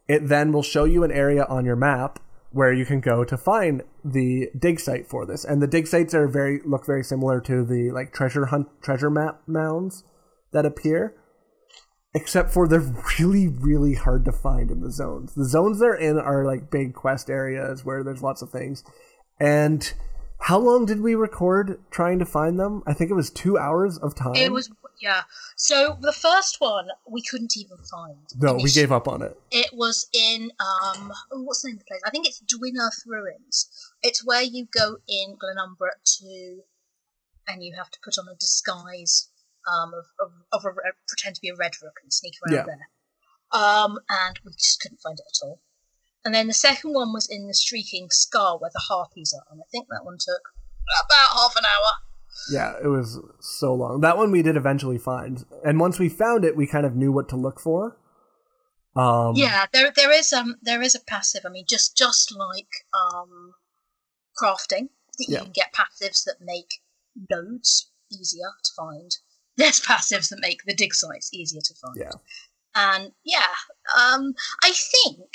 it 0.08 0.28
then 0.28 0.52
will 0.52 0.62
show 0.62 0.84
you 0.84 1.04
an 1.04 1.10
area 1.10 1.44
on 1.44 1.64
your 1.64 1.76
map 1.76 2.18
where 2.50 2.70
you 2.70 2.84
can 2.84 3.00
go 3.00 3.24
to 3.24 3.38
find 3.38 3.82
the 4.04 4.50
dig 4.58 4.78
site 4.78 5.06
for 5.08 5.24
this. 5.24 5.42
And 5.42 5.62
the 5.62 5.66
dig 5.66 5.86
sites 5.86 6.12
are 6.12 6.28
very 6.28 6.60
look 6.66 6.84
very 6.84 7.02
similar 7.02 7.40
to 7.40 7.64
the 7.64 7.90
like 7.92 8.12
treasure 8.12 8.46
hunt 8.46 8.68
treasure 8.82 9.08
map 9.08 9.40
mounds 9.46 10.04
that 10.50 10.66
appear 10.66 11.14
except 12.14 12.50
for 12.50 12.68
they're 12.68 12.92
really 13.18 13.48
really 13.48 13.94
hard 13.94 14.24
to 14.24 14.32
find 14.32 14.70
in 14.70 14.80
the 14.80 14.90
zones 14.90 15.34
the 15.34 15.44
zones 15.44 15.80
they're 15.80 15.94
in 15.94 16.18
are 16.18 16.44
like 16.44 16.70
big 16.70 16.94
quest 16.94 17.30
areas 17.30 17.84
where 17.84 18.02
there's 18.04 18.22
lots 18.22 18.42
of 18.42 18.50
things 18.50 18.84
and 19.40 19.94
how 20.40 20.58
long 20.58 20.84
did 20.84 21.00
we 21.00 21.14
record 21.14 21.80
trying 21.90 22.18
to 22.18 22.26
find 22.26 22.58
them 22.58 22.82
i 22.86 22.92
think 22.92 23.10
it 23.10 23.14
was 23.14 23.30
two 23.30 23.56
hours 23.58 23.98
of 23.98 24.14
time 24.14 24.34
It 24.34 24.52
was 24.52 24.70
yeah. 25.02 25.22
So 25.56 25.98
the 26.00 26.12
first 26.12 26.56
one 26.60 26.86
we 27.10 27.22
couldn't 27.22 27.56
even 27.56 27.76
find. 27.90 28.24
no 28.38 28.54
we 28.54 28.70
gave 28.70 28.92
up 28.92 29.08
on 29.08 29.20
it 29.20 29.36
It 29.50 29.70
was 29.72 30.06
in 30.14 30.52
um 30.60 31.12
oh, 31.32 31.42
what's 31.42 31.62
the 31.62 31.68
name 31.68 31.76
of 31.76 31.80
the 31.80 31.86
place? 31.86 32.00
I 32.06 32.10
think 32.10 32.26
it's 32.26 32.40
Dwynnarth 32.42 33.04
Ruins. 33.04 33.68
It's 34.02 34.24
where 34.24 34.42
you 34.42 34.68
go 34.72 34.98
in 35.08 35.36
Glenumbra 35.36 35.90
to, 36.18 36.60
and 37.48 37.64
you 37.64 37.74
have 37.76 37.90
to 37.90 37.98
put 38.04 38.16
on 38.16 38.28
a 38.28 38.36
disguise 38.36 39.28
um 39.70 39.92
of 39.94 40.04
of, 40.20 40.32
of 40.52 40.64
a, 40.64 40.72
pretend 41.08 41.36
to 41.36 41.40
be 41.40 41.48
a 41.48 41.56
red 41.56 41.72
rook 41.82 41.96
and 42.02 42.12
sneak 42.12 42.34
around 42.44 42.54
Yeah. 42.54 42.64
there. 42.66 42.88
Um, 43.60 43.98
and 44.08 44.38
we 44.44 44.52
just 44.52 44.80
couldn't 44.80 45.00
find 45.00 45.18
it 45.18 45.26
at 45.28 45.46
all. 45.46 45.60
And 46.24 46.34
then 46.34 46.46
the 46.46 46.54
second 46.54 46.92
one 46.94 47.12
was 47.12 47.28
in 47.28 47.46
the 47.48 47.54
Shrieking 47.54 48.08
Scar 48.10 48.58
where 48.58 48.70
the 48.72 48.80
harpies 48.88 49.34
are, 49.34 49.44
and 49.52 49.60
I 49.60 49.66
think 49.70 49.88
that 49.90 50.04
one 50.04 50.16
took 50.18 50.42
about 51.06 51.36
half 51.36 51.54
an 51.56 51.64
hour. 51.64 51.92
yeah 52.52 52.74
it 52.82 52.88
was 52.88 53.20
so 53.40 53.72
long 53.74 54.00
that 54.00 54.16
one 54.16 54.30
we 54.32 54.42
did 54.42 54.56
eventually 54.56 54.98
find 54.98 55.44
and 55.64 55.78
once 55.78 55.98
we 55.98 56.08
found 56.08 56.44
it 56.44 56.56
we 56.56 56.66
kind 56.66 56.84
of 56.84 56.96
knew 56.96 57.12
what 57.12 57.28
to 57.28 57.36
look 57.36 57.60
for 57.60 57.96
um 58.96 59.36
Yeah, 59.36 59.66
there 59.72 59.90
there 59.94 60.10
is 60.10 60.32
um 60.32 60.56
there 60.60 60.82
is 60.82 60.94
a 60.94 61.00
passive. 61.00 61.42
I 61.46 61.48
mean, 61.50 61.64
just 61.68 61.96
just 61.96 62.34
like 62.36 62.68
um 62.92 63.54
crafting, 64.36 64.88
that 65.18 65.26
you 65.28 65.34
Yeah. 65.36 65.42
can 65.44 65.52
get 65.52 65.72
passives 65.72 66.24
that 66.24 66.36
make 66.40 66.80
nodes 67.30 67.90
easier 68.10 68.50
to 68.64 68.70
find. 68.76 69.10
There's 69.56 69.80
passives 69.80 70.30
that 70.30 70.40
make 70.40 70.62
the 70.64 70.74
dig 70.74 70.94
sites 70.94 71.32
easier 71.32 71.60
to 71.62 71.74
find. 71.74 71.96
Yeah. 71.96 72.12
And 72.74 73.12
yeah, 73.24 73.52
um, 73.96 74.34
I 74.62 74.72
think 74.72 75.28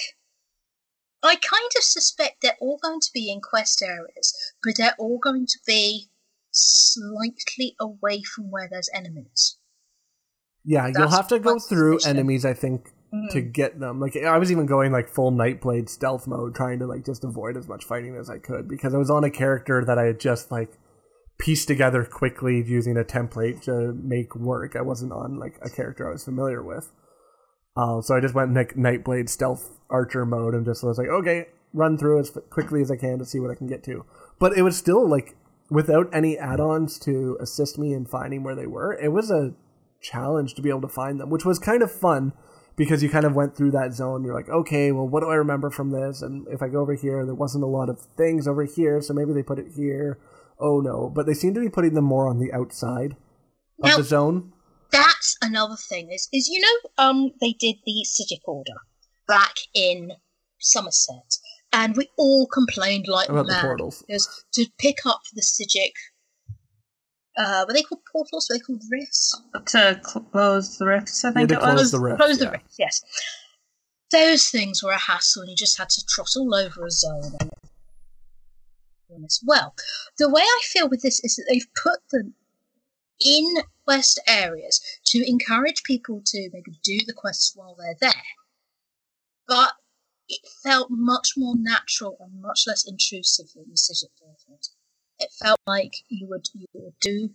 I 1.24 1.36
kind 1.36 1.72
of 1.78 1.84
suspect 1.84 2.38
they're 2.42 2.58
all 2.60 2.80
going 2.82 3.00
to 3.00 3.10
be 3.14 3.32
in 3.32 3.42
quest 3.42 3.82
areas, 3.84 4.34
but 4.64 4.76
they're 4.78 4.96
all 4.98 5.20
going 5.20 5.46
to 5.46 5.60
be 5.68 6.08
slightly 6.52 7.76
away 7.80 8.24
from 8.24 8.50
where 8.50 8.68
there's 8.70 8.90
enemies. 8.92 9.58
yeah 10.66 10.88
you'll 10.88 11.10
have 11.10 11.28
to 11.28 11.38
go 11.38 11.60
through 11.60 12.00
suspicion. 12.00 12.18
enemies 12.18 12.46
i 12.46 12.54
think 12.54 12.92
to 13.32 13.42
get 13.42 13.80
them. 13.80 14.00
Like 14.00 14.16
I 14.18 14.38
was 14.38 14.52
even 14.52 14.66
going 14.66 14.92
like 14.92 15.08
full 15.08 15.32
Nightblade 15.32 15.90
stealth 15.90 16.28
mode, 16.28 16.56
trying 16.56 16.80
to 16.80 16.88
like 16.88 17.06
just 17.06 17.24
avoid 17.24 17.58
as 17.58 17.68
much 17.68 17.86
fighting 17.86 18.16
as 18.16 18.30
I 18.30 18.38
could 18.38 18.68
because 18.68 18.94
I 18.94 18.98
was 18.98 19.10
on 19.10 19.24
a 19.24 19.30
character 19.30 19.84
that 19.86 19.98
I 19.98 20.06
had 20.06 20.20
just 20.20 20.52
like 20.52 20.78
pieced 21.40 21.68
together 21.68 22.04
quickly 22.04 22.64
using 22.66 22.98
a 22.98 23.04
template 23.04 23.62
to 23.64 23.94
make 23.94 24.36
work. 24.36 24.76
I 24.76 24.82
wasn't 24.82 25.12
on 25.12 25.38
like 25.38 25.60
a 25.62 25.70
character 25.70 26.08
I 26.08 26.14
was 26.14 26.26
familiar 26.26 26.64
with. 26.64 26.92
Uh, 27.76 28.02
so 28.02 28.16
I 28.16 28.22
just 28.22 28.34
went 28.34 28.54
like 28.56 28.74
Nightblade 28.74 29.30
stealth 29.30 29.78
archer 29.90 30.26
mode 30.26 30.56
and 30.56 30.66
just 30.66 30.84
was 30.84 30.98
like, 30.98 31.10
okay, 31.10 31.46
run 31.74 31.98
through 31.98 32.20
as 32.20 32.36
quickly 32.50 32.82
as 32.82 32.90
I 32.90 32.96
can 32.96 33.20
to 33.20 33.26
see 33.26 33.40
what 33.40 33.52
I 33.52 33.56
can 33.56 33.68
get 33.68 33.84
to. 33.84 34.04
But 34.40 34.58
it 34.58 34.64
was 34.64 34.76
still 34.76 35.08
like 35.08 35.36
without 35.70 36.10
any 36.14 36.38
add-ons 36.38 36.98
to 37.00 37.38
assist 37.40 37.78
me 37.78 37.94
in 37.94 38.06
finding 38.06 38.44
where 38.44 38.56
they 38.56 38.68
were. 38.68 38.94
It 38.94 39.12
was 39.12 39.30
a 39.30 39.54
challenge 40.02 40.56
to 40.56 40.62
be 40.62 40.70
able 40.70 40.82
to 40.82 40.88
find 40.88 41.20
them, 41.20 41.30
which 41.30 41.46
was 41.46 41.60
kind 41.60 41.84
of 41.84 41.92
fun 41.92 42.34
because 42.76 43.04
you 43.04 43.10
kind 43.10 43.26
of 43.26 43.36
went 43.36 43.56
through 43.56 43.72
that 43.72 43.94
zone. 43.94 44.24
You're 44.24 44.36
like, 44.36 44.50
okay, 44.50 44.92
well, 44.92 45.08
what 45.08 45.22
do 45.22 45.30
I 45.30 45.36
remember 45.36 45.70
from 45.70 45.92
this? 45.92 46.22
And 46.22 46.48
if 46.48 46.62
I 46.62 46.68
go 46.70 46.80
over 46.80 46.94
here, 46.94 47.26
there 47.26 47.36
wasn't 47.36 47.64
a 47.64 47.68
lot 47.68 47.90
of 47.90 48.00
things 48.16 48.48
over 48.48 48.64
here, 48.64 49.02
so 49.02 49.14
maybe 49.14 49.34
they 49.34 49.44
put 49.44 49.60
it 49.60 49.74
here. 49.76 50.20
Oh 50.60 50.80
no, 50.82 51.10
but 51.14 51.26
they 51.26 51.34
seem 51.34 51.54
to 51.54 51.60
be 51.60 51.70
putting 51.70 51.94
them 51.94 52.06
more 52.06 52.28
on 52.28 52.40
the 52.40 52.52
outside 52.54 53.12
of 53.84 53.90
Now- 53.90 53.98
the 53.98 54.04
zone. 54.04 54.54
That's 54.92 55.36
another 55.42 55.76
thing. 55.76 56.12
Is 56.12 56.30
is 56.32 56.48
you 56.48 56.62
know 56.62 56.90
um 57.04 57.32
they 57.42 57.52
did 57.54 57.76
the 57.86 58.06
Psijic 58.06 58.40
order 58.46 58.74
back 59.28 59.56
in 59.74 60.14
Somerset, 60.60 61.38
and 61.74 61.96
we 61.98 62.08
all 62.18 62.48
complained 62.48 63.06
like 63.08 63.28
About 63.30 63.48
the 63.48 63.60
portals. 63.62 64.04
because 64.08 64.46
to 64.54 64.66
pick 64.80 65.06
up 65.06 65.22
the 65.34 65.42
Psijic. 65.42 65.92
Uh, 67.38 67.66
were 67.68 67.74
they 67.74 67.84
called 67.84 68.02
portals? 68.12 68.48
Were 68.50 68.56
they 68.58 68.62
called 68.62 68.82
rifts? 68.92 69.40
to 69.68 70.00
close 70.32 70.78
the 70.80 70.88
rifts. 70.88 71.24
I 71.24 71.32
think 71.32 71.50
to 71.50 71.56
it 71.56 71.60
close 71.60 71.80
was. 71.80 71.92
the 71.92 72.00
rift, 72.00 72.18
Close 72.18 72.40
the 72.40 72.50
rifts, 72.50 72.76
yes. 72.80 73.02
Those 74.12 74.48
things 74.50 74.82
were 74.82 74.92
a 74.92 74.98
hassle, 74.98 75.42
and 75.44 75.52
you 75.52 75.56
just 75.56 75.78
had 75.78 75.90
to 75.90 76.06
trot 76.08 76.30
all 76.38 76.56
over 76.56 76.86
a 76.86 76.90
zone. 76.90 77.34
And 77.40 77.52
well, 79.46 79.76
the 80.18 80.30
way 80.30 80.42
I 80.42 80.60
feel 80.64 80.90
with 80.90 81.02
this 81.02 81.24
is 81.24 81.36
that 81.36 81.46
they've 81.50 81.68
put 81.82 82.00
them 82.12 82.34
in 83.20 83.58
quest 83.86 84.20
areas 84.28 84.82
to 85.06 85.28
encourage 85.28 85.84
people 85.84 86.22
to 86.26 86.50
maybe 86.54 86.80
do 86.84 87.00
the 87.06 87.14
quests 87.14 87.54
while 87.56 87.76
they're 87.78 87.98
there. 88.00 88.24
But 89.48 89.74
it 90.28 90.42
felt 90.64 90.90
much 90.90 91.34
more 91.38 91.56
natural 91.58 92.18
and 92.20 92.42
much 92.42 92.66
less 92.68 92.88
intrusive 92.88 93.48
than 93.56 93.66
the 93.70 93.78
Sigil 93.78 94.10
Portals. 94.20 94.72
It 95.20 95.30
felt 95.32 95.60
like 95.66 96.04
you 96.10 96.28
would 96.28 96.50
you 96.54 96.68
would 96.74 97.00
do 97.00 97.30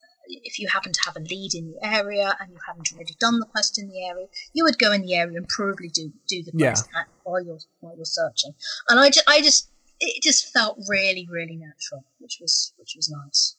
uh, 0.00 0.24
if 0.26 0.58
you 0.58 0.68
happen 0.68 0.92
to 0.92 1.00
have 1.04 1.16
a 1.16 1.20
lead 1.20 1.54
in 1.54 1.70
the 1.70 1.86
area 1.86 2.36
and 2.40 2.50
you 2.50 2.58
haven't 2.66 2.92
already 2.92 3.14
done 3.20 3.38
the 3.38 3.46
quest 3.46 3.78
in 3.78 3.88
the 3.88 4.04
area, 4.04 4.26
you 4.54 4.64
would 4.64 4.78
go 4.78 4.90
in 4.92 5.02
the 5.02 5.14
area 5.14 5.36
and 5.36 5.46
probably 5.48 5.88
do 5.88 6.12
do 6.26 6.42
the 6.42 6.52
quest 6.52 6.88
at, 6.98 7.06
while 7.22 7.40
you're 7.44 7.60
while 7.80 7.94
you're 7.94 8.04
searching. 8.04 8.54
And 8.88 8.98
I 8.98 9.10
just, 9.10 9.28
I 9.28 9.40
just 9.40 9.70
it 10.00 10.22
just 10.22 10.52
felt 10.52 10.78
really 10.88 11.26
really 11.30 11.56
natural, 11.56 12.04
which 12.18 12.38
was 12.40 12.72
which 12.76 12.94
was 12.96 13.10
nice. 13.10 13.56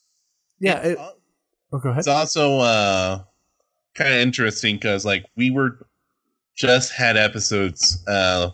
Yeah. 0.59 0.79
It, 0.79 0.91
It's 0.91 1.01
oh, 1.71 1.79
go 1.79 1.89
ahead. 1.89 1.99
It's 1.99 2.07
also 2.07 2.59
uh, 2.59 3.23
kind 3.95 4.13
of 4.13 4.19
interesting 4.19 4.75
because 4.75 5.05
like 5.05 5.25
we 5.35 5.51
were 5.51 5.85
just 6.55 6.91
had 6.91 7.15
episodes 7.17 8.03
uh, 8.07 8.49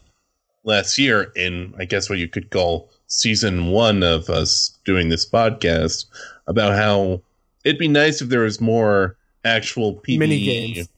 last 0.64 0.98
year 0.98 1.32
in 1.36 1.74
I 1.80 1.86
guess 1.86 2.10
what 2.10 2.20
you 2.20 2.28
could 2.28 2.52
call 2.52 2.90
season 3.08 3.68
one 3.68 4.04
of 4.04 4.30
us 4.30 4.78
doing 4.86 5.10
this 5.10 5.30
podcast 5.30 6.06
about 6.48 6.74
how 6.74 7.22
it'd 7.64 7.80
be 7.80 7.88
nice 7.88 8.22
if 8.22 8.30
there 8.30 8.42
was 8.42 8.60
more 8.62 9.18
actual 9.44 9.96
PvE. 10.02 10.18
Mini 10.20 10.44
games. 10.44 10.90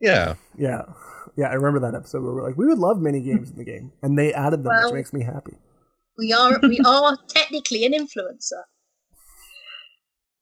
Yeah, 0.00 0.34
Yeah. 0.58 0.82
Yeah, 1.34 1.46
I 1.48 1.54
remember 1.54 1.80
that 1.80 1.96
episode 1.96 2.22
where 2.22 2.34
we're 2.34 2.42
like, 2.46 2.58
we 2.58 2.66
would 2.66 2.78
love 2.78 3.00
mini 3.00 3.20
games 3.20 3.50
in 3.50 3.56
the 3.56 3.64
game, 3.64 3.90
and 4.02 4.18
they 4.18 4.34
added 4.34 4.64
them, 4.64 4.66
Well- 4.74 4.90
which 4.90 4.94
makes 4.94 5.12
me 5.14 5.22
happy. 5.22 5.54
We 6.18 6.32
are 6.32 6.58
we 6.62 6.80
are 6.86 7.18
technically 7.28 7.84
an 7.84 7.92
influencer. 7.92 8.62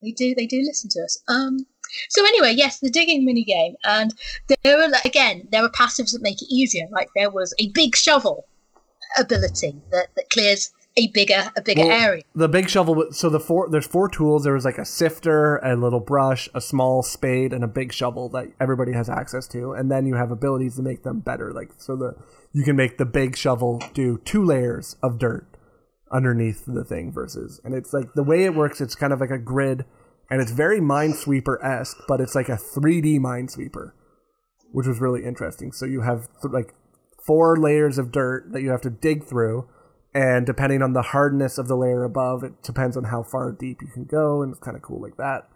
They 0.02 0.12
do 0.12 0.34
they 0.34 0.46
do 0.46 0.62
listen 0.64 0.90
to 0.90 1.02
us. 1.02 1.22
Um. 1.28 1.66
So 2.08 2.24
anyway, 2.24 2.54
yes, 2.56 2.78
the 2.78 2.88
digging 2.88 3.24
mini 3.24 3.42
game, 3.42 3.74
and 3.84 4.14
there 4.62 4.80
are 4.80 4.90
again 5.04 5.48
there 5.50 5.64
are 5.64 5.70
passives 5.70 6.12
that 6.12 6.22
make 6.22 6.40
it 6.40 6.48
easier. 6.50 6.86
Like 6.90 7.08
there 7.14 7.30
was 7.30 7.54
a 7.58 7.68
big 7.72 7.96
shovel 7.96 8.46
ability 9.18 9.74
that, 9.90 10.06
that 10.14 10.30
clears 10.30 10.72
a 10.96 11.08
bigger 11.08 11.50
a 11.56 11.62
bigger 11.62 11.82
Well, 11.82 11.90
area. 11.90 12.22
The 12.34 12.48
big 12.48 12.68
shovel. 12.68 13.12
So 13.12 13.28
the 13.28 13.40
four 13.40 13.68
there's 13.68 13.86
four 13.86 14.08
tools. 14.08 14.44
There 14.44 14.54
was 14.54 14.64
like 14.64 14.78
a 14.78 14.84
sifter, 14.84 15.56
a 15.58 15.76
little 15.76 16.00
brush, 16.00 16.48
a 16.54 16.60
small 16.60 17.02
spade, 17.02 17.52
and 17.52 17.64
a 17.64 17.68
big 17.68 17.92
shovel 17.92 18.28
that 18.30 18.48
everybody 18.60 18.92
has 18.92 19.08
access 19.08 19.46
to. 19.48 19.72
And 19.72 19.90
then 19.90 20.06
you 20.06 20.14
have 20.14 20.30
abilities 20.30 20.76
to 20.76 20.82
make 20.82 21.02
them 21.02 21.20
better. 21.20 21.52
Like 21.52 21.70
so 21.78 21.96
the 21.96 22.16
you 22.52 22.64
can 22.64 22.76
make 22.76 22.98
the 22.98 23.06
big 23.06 23.36
shovel 23.36 23.82
do 23.94 24.18
two 24.18 24.44
layers 24.44 24.96
of 25.02 25.18
dirt 25.18 25.49
underneath 26.12 26.64
the 26.66 26.84
thing 26.84 27.12
versus 27.12 27.60
and 27.64 27.74
it's 27.74 27.92
like 27.92 28.12
the 28.14 28.22
way 28.22 28.44
it 28.44 28.54
works. 28.54 28.80
It's 28.80 28.94
kind 28.94 29.12
of 29.12 29.20
like 29.20 29.30
a 29.30 29.38
grid, 29.38 29.84
and 30.30 30.40
it's 30.40 30.52
very 30.52 30.80
Minesweeper 30.80 31.62
esque, 31.64 31.98
but 32.08 32.20
it's 32.20 32.34
like 32.34 32.48
a 32.48 32.58
3D 32.58 33.18
Minesweeper, 33.18 33.92
which 34.72 34.86
was 34.86 35.00
really 35.00 35.24
interesting. 35.24 35.72
So 35.72 35.86
you 35.86 36.02
have 36.02 36.28
th- 36.42 36.52
like 36.52 36.74
four 37.26 37.56
layers 37.56 37.98
of 37.98 38.12
dirt 38.12 38.52
that 38.52 38.62
you 38.62 38.70
have 38.70 38.80
to 38.82 38.90
dig 38.90 39.24
through 39.24 39.68
and 40.14 40.46
depending 40.46 40.82
on 40.82 40.92
the 40.92 41.02
hardness 41.02 41.58
of 41.58 41.68
the 41.68 41.76
layer 41.76 42.02
above 42.02 42.42
it 42.42 42.62
depends 42.62 42.96
on 42.96 43.04
how 43.04 43.22
far 43.22 43.52
deep 43.52 43.80
you 43.80 43.88
can 43.92 44.04
go 44.04 44.42
and 44.42 44.52
it's 44.52 44.60
kind 44.60 44.76
of 44.76 44.82
cool 44.82 45.00
like 45.00 45.16
that 45.16 45.48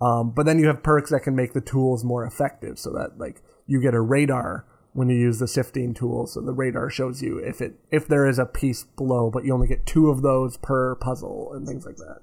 um, 0.00 0.32
but 0.34 0.46
then 0.46 0.58
you 0.58 0.66
have 0.66 0.82
perks 0.82 1.10
that 1.10 1.20
can 1.20 1.34
make 1.34 1.52
the 1.52 1.60
tools 1.60 2.04
more 2.04 2.24
effective 2.24 2.78
so 2.78 2.90
that 2.90 3.18
like 3.18 3.42
you 3.66 3.80
get 3.80 3.94
a 3.94 4.00
radar 4.00 4.66
when 4.94 5.08
you 5.08 5.16
use 5.16 5.38
the 5.38 5.48
sifting 5.48 5.94
tool 5.94 6.26
so 6.26 6.40
the 6.40 6.52
radar 6.52 6.90
shows 6.90 7.22
you 7.22 7.38
if 7.38 7.60
it 7.60 7.74
if 7.90 8.06
there 8.06 8.26
is 8.26 8.38
a 8.38 8.44
piece 8.46 8.84
below 8.96 9.30
but 9.30 9.44
you 9.44 9.52
only 9.54 9.66
get 9.68 9.86
two 9.86 10.10
of 10.10 10.22
those 10.22 10.56
per 10.58 10.94
puzzle 10.96 11.52
and 11.54 11.66
things 11.66 11.86
like 11.86 11.96
that 11.96 12.18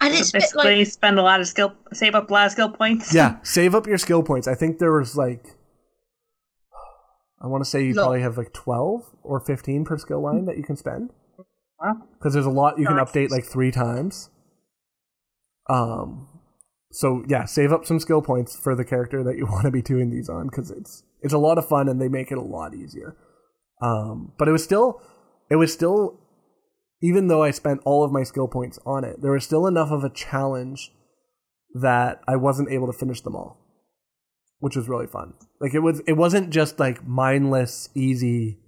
And 0.00 0.14
So 0.14 0.20
it's 0.20 0.30
a 0.30 0.32
basically, 0.34 0.76
like 0.78 0.86
spend 0.86 1.18
a 1.18 1.22
lot 1.22 1.40
of 1.40 1.46
skill, 1.48 1.74
save 1.92 2.14
up 2.14 2.30
a 2.30 2.32
lot 2.32 2.46
of 2.46 2.52
skill 2.52 2.70
points. 2.70 3.12
yeah 3.14 3.38
save 3.42 3.74
up 3.74 3.86
your 3.86 3.98
skill 3.98 4.22
points 4.22 4.46
i 4.46 4.54
think 4.54 4.78
there 4.78 4.92
was 4.92 5.16
like 5.16 5.46
I 7.44 7.48
want 7.48 7.64
to 7.64 7.68
say 7.68 7.84
you 7.84 7.92
Lot. 7.94 8.02
probably 8.04 8.20
have 8.22 8.38
like 8.38 8.52
12 8.52 9.02
or 9.24 9.40
15 9.40 9.84
per 9.84 9.98
skill 9.98 10.20
line 10.22 10.44
that 10.44 10.56
you 10.56 10.62
can 10.62 10.76
spend. 10.76 11.10
Wow. 11.80 11.94
Because 12.16 12.34
there's 12.34 12.46
a 12.46 12.50
lot 12.50 12.78
you 12.78 12.86
can 12.86 12.98
update 12.98 13.30
like 13.30 13.44
three 13.44 13.72
times. 13.72 14.30
Um, 15.68 16.28
so 16.92 17.24
yeah, 17.26 17.44
save 17.44 17.72
up 17.72 17.84
some 17.84 17.98
skill 17.98 18.22
points 18.22 18.54
for 18.54 18.76
the 18.76 18.84
character 18.84 19.24
that 19.24 19.36
you 19.36 19.46
want 19.50 19.64
to 19.64 19.72
be 19.72 19.82
doing 19.82 20.10
these 20.10 20.28
on 20.28 20.46
because 20.46 20.70
it's 20.70 21.02
it's 21.22 21.32
a 21.32 21.38
lot 21.38 21.58
of 21.58 21.68
fun 21.68 21.88
and 21.88 22.00
they 22.00 22.08
make 22.08 22.30
it 22.30 22.38
a 22.38 22.42
lot 22.42 22.74
easier. 22.74 23.16
Um, 23.80 24.32
but 24.38 24.48
it 24.48 24.52
was 24.52 24.62
still, 24.62 25.02
it 25.50 25.56
was 25.56 25.72
still, 25.72 26.20
even 27.02 27.28
though 27.28 27.42
I 27.42 27.50
spent 27.50 27.80
all 27.84 28.04
of 28.04 28.12
my 28.12 28.22
skill 28.22 28.48
points 28.48 28.78
on 28.86 29.04
it, 29.04 29.22
there 29.22 29.32
was 29.32 29.44
still 29.44 29.66
enough 29.66 29.90
of 29.90 30.04
a 30.04 30.10
challenge 30.10 30.92
that 31.74 32.20
I 32.28 32.36
wasn't 32.36 32.70
able 32.70 32.86
to 32.86 32.98
finish 32.98 33.20
them 33.22 33.34
all, 33.34 33.58
which 34.60 34.76
was 34.76 34.88
really 34.88 35.06
fun. 35.06 35.34
Like 35.60 35.74
it 35.74 35.80
was, 35.80 36.00
it 36.06 36.12
wasn't 36.12 36.50
just 36.50 36.78
like 36.78 37.06
mindless, 37.06 37.88
easy. 37.94 38.58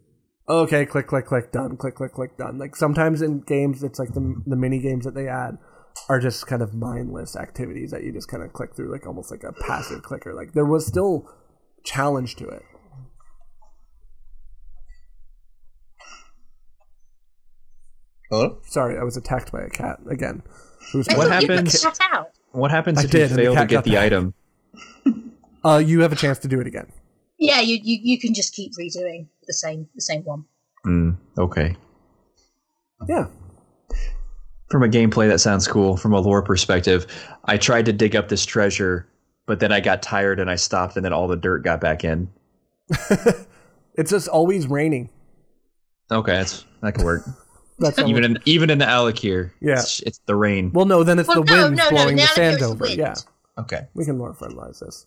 Okay, 0.48 0.84
click, 0.84 1.06
click, 1.06 1.26
click, 1.26 1.52
done. 1.52 1.76
Click, 1.76 1.94
click, 1.94 2.12
click, 2.12 2.36
done. 2.36 2.58
Like 2.58 2.76
sometimes 2.76 3.22
in 3.22 3.40
games, 3.40 3.82
it's 3.82 3.98
like 3.98 4.12
the 4.12 4.42
the 4.46 4.56
mini 4.56 4.78
games 4.78 5.06
that 5.06 5.14
they 5.14 5.26
add 5.26 5.56
are 6.08 6.20
just 6.20 6.46
kind 6.46 6.60
of 6.60 6.74
mindless 6.74 7.34
activities 7.34 7.90
that 7.92 8.02
you 8.02 8.12
just 8.12 8.28
kind 8.28 8.42
of 8.42 8.52
click 8.52 8.74
through, 8.74 8.92
like 8.92 9.06
almost 9.06 9.30
like 9.30 9.42
a 9.42 9.52
passive 9.52 10.02
clicker. 10.02 10.34
Like 10.34 10.52
there 10.52 10.66
was 10.66 10.86
still 10.86 11.30
challenge 11.84 12.36
to 12.36 12.48
it. 12.48 12.62
Hello? 18.30 18.58
Sorry, 18.66 18.98
I 18.98 19.02
was 19.04 19.16
attacked 19.16 19.52
by 19.52 19.62
a 19.62 19.70
cat 19.70 20.00
again. 20.08 20.42
It 20.92 20.96
was 20.96 21.06
What 21.08 21.28
thought 21.28 21.42
happens- 21.42 21.86
out. 22.12 22.30
What 22.52 22.70
happens 22.70 22.98
I 22.98 23.04
if 23.04 23.10
did, 23.10 23.18
you 23.18 23.24
and 23.24 23.32
the 23.32 23.36
fail 23.42 23.52
to 23.54 23.58
cat 23.60 23.68
get 23.68 23.74
got 23.76 23.84
the 23.84 23.90
the- 23.92 24.02
item? 24.02 24.34
Uh, 25.64 25.78
you 25.78 26.00
have 26.02 26.12
a 26.12 26.16
chance 26.16 26.38
to 26.40 26.46
do 26.46 26.60
it 26.60 26.66
again. 26.66 26.86
Yeah, 27.38 27.58
you, 27.62 27.78
you 27.82 27.98
you 28.02 28.18
can 28.20 28.34
just 28.34 28.52
keep 28.54 28.72
redoing 28.78 29.28
the 29.46 29.54
same 29.54 29.88
the 29.94 30.02
same 30.02 30.20
one. 30.22 30.44
Mm, 30.86 31.16
okay. 31.38 31.74
Yeah. 33.08 33.28
From 34.68 34.82
a 34.82 34.88
gameplay, 34.88 35.26
that 35.30 35.38
sounds 35.38 35.66
cool. 35.66 35.96
From 35.96 36.12
a 36.12 36.20
lore 36.20 36.42
perspective, 36.42 37.06
I 37.46 37.56
tried 37.56 37.86
to 37.86 37.94
dig 37.94 38.14
up 38.14 38.28
this 38.28 38.44
treasure, 38.44 39.08
but 39.46 39.60
then 39.60 39.72
I 39.72 39.80
got 39.80 40.02
tired 40.02 40.40
and 40.40 40.50
I 40.50 40.56
stopped, 40.56 40.96
and 40.96 41.04
then 41.04 41.12
all 41.12 41.28
the 41.28 41.36
dirt 41.36 41.62
got 41.64 41.80
back 41.80 42.04
in. 42.04 42.30
It's 43.96 44.10
just 44.10 44.26
always 44.26 44.66
raining. 44.66 45.08
Okay, 46.10 46.32
that's 46.32 46.64
that 46.82 46.94
could 46.96 47.04
work. 47.04 47.22
That's 47.78 47.98
all- 47.98 48.08
even 48.08 48.24
in 48.24 48.38
even 48.44 48.70
in 48.70 48.78
the 48.78 48.84
Alik'r, 48.84 49.50
Yeah. 49.60 49.74
it's, 49.74 50.00
it's 50.02 50.18
the 50.26 50.34
rain. 50.36 50.70
well, 50.72 50.84
no, 50.84 51.02
then 51.04 51.18
it's 51.18 51.28
Well, 51.28 51.42
the 51.44 51.52
no, 51.56 51.62
wind 51.64 51.76
no, 51.76 51.84
no, 51.84 51.90
blowing 51.90 52.16
now 52.16 52.22
the 52.22 52.28
sand 52.28 52.54
it's 52.54 52.62
the 52.64 52.68
over. 52.70 52.84
wind. 52.84 52.98
Yeah, 52.98 53.14
okay, 53.58 53.86
we 53.94 54.04
can 54.04 54.18
lore 54.18 54.32
fertilize 54.34 54.78
this. 54.80 55.06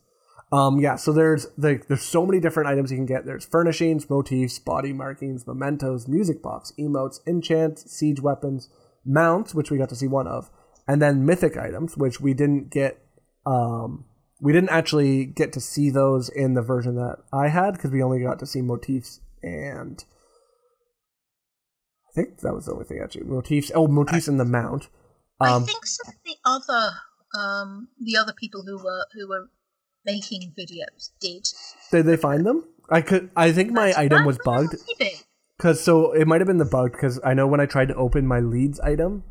Um, 0.52 0.80
yeah, 0.80 0.96
so 0.98 1.12
there's 1.14 1.48
like 1.58 1.88
there's 1.88 2.02
so 2.02 2.26
many 2.26 2.40
different 2.42 2.68
items 2.70 2.92
you 2.92 2.98
can 2.98 3.06
get. 3.06 3.26
There's 3.26 3.46
furnishings, 3.46 4.10
motifs, 4.10 4.60
body 4.60 4.92
markings, 4.94 5.46
mementos, 5.48 6.08
music 6.10 6.42
box, 6.42 6.72
emotes, 6.80 7.20
enchants, 7.28 7.90
siege 7.92 8.20
weapons, 8.22 8.70
mounts, 9.06 9.54
which 9.56 9.70
we 9.72 9.78
got 9.78 9.88
to 9.90 9.96
see 9.96 10.08
one 10.08 10.28
of, 10.28 10.50
and 10.88 11.02
then 11.02 11.26
mythic 11.26 11.56
items, 11.58 11.96
which 11.98 12.20
we 12.22 12.34
didn't 12.34 12.70
get. 12.70 13.02
Um, 13.46 14.06
we 14.40 14.54
didn't 14.54 14.70
actually 14.70 15.26
get 15.26 15.54
to 15.54 15.62
see 15.62 15.90
those 15.90 16.30
in 16.30 16.54
the 16.54 16.62
version 16.62 16.96
that 16.96 17.18
I 17.34 17.48
had 17.48 17.74
because 17.74 17.92
we 17.92 18.04
only 18.04 18.22
got 18.22 18.40
to 18.40 18.46
see 18.46 18.62
motifs 18.62 19.20
and 19.42 20.04
I 22.10 22.12
think 22.14 22.40
that 22.40 22.54
was 22.54 22.66
the 22.66 22.74
only 22.74 22.86
thing 22.86 23.00
actually. 23.04 23.26
Motifs. 23.26 23.72
Oh, 23.74 23.88
motifs 23.88 24.28
in 24.28 24.38
the 24.38 24.46
mount. 24.46 24.90
Um, 25.40 25.64
I 25.64 25.66
think 25.66 25.86
some 25.86 26.14
of 26.14 26.16
the 26.26 26.36
other 26.46 26.92
um 27.38 27.90
the 28.00 28.18
other 28.18 28.34
people 28.34 28.64
who 28.66 28.78
were 28.78 29.06
who 29.14 29.28
were 29.28 29.50
making 30.06 30.54
videos 30.58 31.10
did. 31.20 31.48
did 31.92 32.06
they 32.06 32.18
find 32.18 32.46
them? 32.46 32.64
I 32.90 33.02
could. 33.02 33.30
I 33.36 33.52
think 33.52 33.72
my 33.72 33.94
item 33.96 34.26
was 34.26 34.40
bugged. 34.44 34.76
Cause 35.60 35.84
so 35.84 36.12
it 36.12 36.28
might 36.28 36.40
have 36.40 36.48
been 36.48 36.60
the 36.60 36.66
bug 36.66 36.92
because 36.92 37.20
I 37.24 37.34
know 37.34 37.48
when 37.48 37.60
I 37.60 37.66
tried 37.66 37.88
to 37.88 37.96
open 37.96 38.28
my 38.28 38.40
leads 38.40 38.80
item 38.80 39.24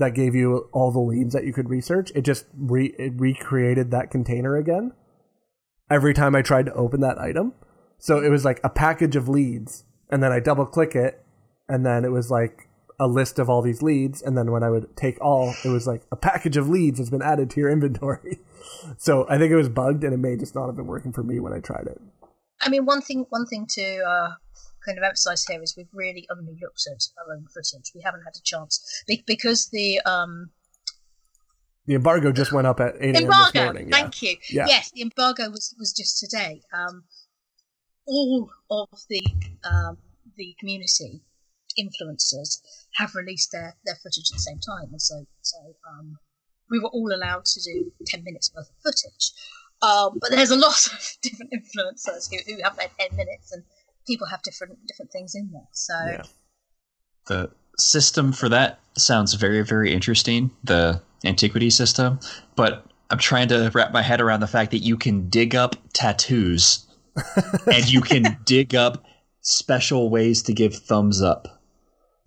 that 0.00 0.14
gave 0.14 0.34
you 0.34 0.68
all 0.72 0.90
the 0.90 0.98
leads 0.98 1.32
that 1.32 1.44
you 1.44 1.52
could 1.52 1.70
research, 1.70 2.10
it 2.14 2.22
just 2.22 2.46
re- 2.56 2.94
it 2.98 3.12
recreated 3.16 3.90
that 3.92 4.10
container 4.10 4.56
again 4.56 4.92
every 5.90 6.14
time 6.14 6.34
I 6.34 6.42
tried 6.42 6.66
to 6.66 6.74
open 6.74 7.00
that 7.00 7.18
item. 7.18 7.52
So 7.98 8.22
it 8.22 8.30
was 8.30 8.44
like 8.44 8.60
a 8.64 8.70
package 8.70 9.16
of 9.16 9.28
leads, 9.28 9.84
and 10.10 10.22
then 10.22 10.32
I 10.32 10.40
double 10.40 10.64
click 10.64 10.94
it, 10.94 11.22
and 11.68 11.84
then 11.84 12.04
it 12.04 12.12
was 12.12 12.30
like 12.30 12.68
a 12.98 13.06
list 13.06 13.38
of 13.38 13.50
all 13.50 13.62
these 13.62 13.82
leads, 13.82 14.22
and 14.22 14.36
then 14.36 14.50
when 14.50 14.62
I 14.62 14.70
would 14.70 14.96
take 14.96 15.20
all, 15.20 15.54
it 15.64 15.68
was 15.68 15.86
like 15.86 16.02
a 16.10 16.16
package 16.16 16.56
of 16.56 16.68
leads 16.68 16.98
has 16.98 17.10
been 17.10 17.22
added 17.22 17.50
to 17.50 17.60
your 17.60 17.70
inventory. 17.70 18.40
so 18.98 19.26
I 19.28 19.38
think 19.38 19.50
it 19.50 19.56
was 19.56 19.68
bugged, 19.68 20.04
and 20.04 20.14
it 20.14 20.18
may 20.18 20.36
just 20.36 20.54
not 20.54 20.66
have 20.66 20.76
been 20.76 20.86
working 20.86 21.12
for 21.12 21.22
me 21.22 21.40
when 21.40 21.52
I 21.52 21.60
tried 21.60 21.86
it. 21.86 22.00
I 22.60 22.68
mean, 22.68 22.84
one 22.84 23.02
thing 23.02 23.26
one 23.30 23.46
thing 23.46 23.66
to 23.70 24.02
uh, 24.04 24.32
kind 24.84 24.98
of 24.98 25.04
emphasize 25.04 25.44
here 25.44 25.62
is 25.62 25.74
we've 25.76 25.86
really 25.92 26.26
only 26.30 26.56
looked 26.60 26.86
at 26.90 27.02
our 27.18 27.34
own 27.34 27.46
footage. 27.52 27.92
We 27.94 28.02
haven't 28.02 28.22
had 28.22 28.34
a 28.36 28.42
chance 28.42 29.02
Be- 29.06 29.24
because 29.26 29.68
the 29.72 30.00
um, 30.06 30.50
The 31.86 31.94
embargo 31.94 32.32
just 32.32 32.52
went 32.52 32.66
up 32.66 32.80
at 32.80 32.94
eight 33.00 33.16
a.m. 33.16 33.28
this 33.28 33.54
morning. 33.54 33.88
yeah. 33.88 33.96
Thank 33.96 34.22
you. 34.22 34.36
Yeah. 34.50 34.66
Yes, 34.66 34.90
the 34.92 35.02
embargo 35.02 35.50
was 35.50 35.74
was 35.78 35.92
just 35.92 36.18
today. 36.18 36.62
Um, 36.72 37.04
all 38.06 38.50
of 38.70 38.88
the 39.08 39.22
um, 39.64 39.98
the 40.36 40.54
community 40.58 41.22
influencers 41.78 42.60
have 42.96 43.14
released 43.14 43.52
their, 43.52 43.76
their 43.84 43.94
footage 43.96 44.28
at 44.30 44.36
the 44.36 44.42
same 44.42 44.58
time, 44.58 44.88
and 44.90 45.00
so 45.00 45.24
so 45.42 45.58
um, 45.88 46.18
we 46.70 46.78
were 46.78 46.88
all 46.88 47.12
allowed 47.14 47.44
to 47.44 47.60
do 47.62 47.92
ten 48.06 48.24
minutes 48.24 48.50
worth 48.54 48.68
of 48.68 48.76
footage. 48.82 49.32
Um, 49.82 50.18
but 50.20 50.30
there's 50.30 50.50
a 50.50 50.56
lot 50.56 50.86
of 50.92 51.16
different 51.22 51.52
influencers 51.52 52.30
who, 52.30 52.38
who 52.46 52.62
have 52.62 52.76
their 52.76 52.88
ten 52.98 53.16
minutes, 53.16 53.52
and 53.52 53.64
people 54.06 54.26
have 54.26 54.42
different 54.42 54.78
different 54.86 55.12
things 55.12 55.34
in 55.34 55.50
there. 55.52 55.68
So 55.72 55.94
Yeah. 56.06 56.22
the 57.28 57.50
system 57.78 58.32
for 58.32 58.48
that 58.48 58.80
sounds 58.96 59.34
very 59.34 59.62
very 59.62 59.92
interesting. 59.92 60.50
The 60.64 61.02
antiquity 61.24 61.70
system, 61.70 62.18
but 62.56 62.86
I'm 63.10 63.18
trying 63.18 63.48
to 63.48 63.70
wrap 63.74 63.92
my 63.92 64.02
head 64.02 64.20
around 64.20 64.40
the 64.40 64.46
fact 64.46 64.70
that 64.70 64.78
you 64.78 64.96
can 64.96 65.28
dig 65.28 65.54
up 65.54 65.76
tattoos 65.92 66.86
and 67.72 67.90
you 67.90 68.00
can 68.00 68.36
dig 68.44 68.74
up 68.74 69.04
special 69.42 70.10
ways 70.10 70.42
to 70.44 70.52
give 70.52 70.74
thumbs 70.74 71.20
up. 71.20 71.59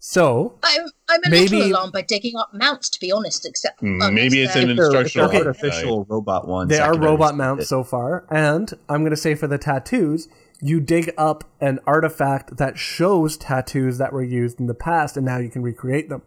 So 0.05 0.55
I'm 0.63 0.81
I'm 1.09 1.21
a 1.25 1.29
Maybe- 1.29 1.55
little 1.59 1.71
alarmed 1.77 1.93
by 1.93 2.01
digging 2.01 2.35
up 2.35 2.49
mounts, 2.53 2.89
to 2.89 2.99
be 2.99 3.09
honest. 3.09 3.45
Except 3.47 3.81
Mm, 3.81 4.13
maybe 4.13 4.41
it's 4.43 4.53
they're- 4.53 4.63
an 4.63 4.71
If 4.71 4.75
they're- 4.75 4.85
if 4.87 4.91
they're 4.91 5.01
instructional 5.01 5.27
guide. 5.29 5.47
artificial 5.47 6.05
robot 6.09 6.45
ones. 6.45 6.69
they 6.69 6.79
are 6.79 6.97
robot 6.97 7.37
mounts 7.37 7.63
it. 7.63 7.67
so 7.67 7.85
far, 7.85 8.25
and 8.29 8.73
I'm 8.89 8.99
going 8.99 9.11
to 9.11 9.17
say 9.17 9.33
for 9.33 9.47
the 9.47 9.57
tattoos, 9.57 10.27
you 10.61 10.81
dig 10.81 11.13
up 11.17 11.45
an 11.61 11.79
artifact 11.87 12.57
that 12.57 12.77
shows 12.77 13.37
tattoos 13.37 13.97
that 13.97 14.11
were 14.11 14.23
used 14.23 14.59
in 14.59 14.67
the 14.67 14.73
past, 14.73 15.15
and 15.15 15.25
now 15.25 15.37
you 15.37 15.49
can 15.49 15.61
recreate 15.61 16.09
them. 16.09 16.21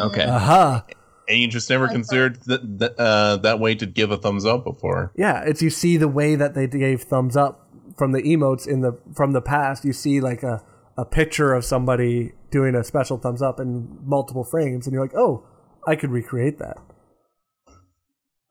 Okay. 0.00 0.24
Aha! 0.24 0.86
And 1.28 1.38
you 1.38 1.48
just 1.48 1.68
never 1.68 1.84
Okay. 1.84 1.92
considered 1.96 2.38
that 2.46 2.78
that, 2.78 2.98
uh, 2.98 3.36
that 3.36 3.60
way 3.60 3.74
to 3.74 3.84
give 3.84 4.10
a 4.10 4.16
thumbs 4.16 4.46
up 4.46 4.64
before. 4.64 5.12
Yeah, 5.16 5.42
it's 5.42 5.60
you 5.60 5.68
see 5.68 5.98
the 5.98 6.08
way 6.08 6.34
that 6.34 6.54
they 6.54 6.66
gave 6.66 7.02
thumbs 7.02 7.36
up 7.36 7.68
from 7.98 8.12
the 8.12 8.22
emotes 8.22 8.66
in 8.66 8.80
the 8.80 8.92
from 9.14 9.32
the 9.32 9.42
past. 9.42 9.84
You 9.84 9.92
see 9.92 10.22
like 10.22 10.42
a 10.42 10.62
a 10.96 11.04
picture 11.04 11.52
of 11.52 11.64
somebody 11.64 12.32
doing 12.50 12.74
a 12.74 12.82
special 12.84 13.18
thumbs 13.18 13.42
up 13.42 13.60
in 13.60 13.98
multiple 14.04 14.44
frames, 14.44 14.86
and 14.86 14.92
you're 14.94 15.02
like, 15.02 15.14
oh, 15.16 15.46
I 15.86 15.96
could 15.96 16.10
recreate 16.10 16.58
that. 16.58 16.76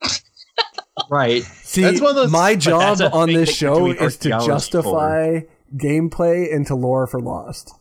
Right. 1.09 1.43
See, 1.43 1.83
That's 1.83 2.01
one 2.01 2.09
of 2.09 2.15
those- 2.15 2.31
my 2.31 2.55
job 2.55 2.97
that's 2.97 3.13
on 3.13 3.27
this 3.31 3.53
show 3.55 3.91
is 3.91 4.17
to 4.17 4.31
archaeology 4.31 4.47
justify 4.47 5.39
gameplay 5.75 6.51
into 6.51 6.75
lore 6.75 7.07
for 7.07 7.21
Lost. 7.21 7.71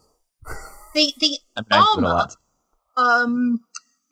the 0.95 1.13
the 1.19 1.39
I 1.57 1.61
mean, 1.63 1.67
I 1.71 1.77
do 1.97 1.99
it 2.01 2.05
a 2.05 2.09
armor 2.11 2.29
um 2.97 3.61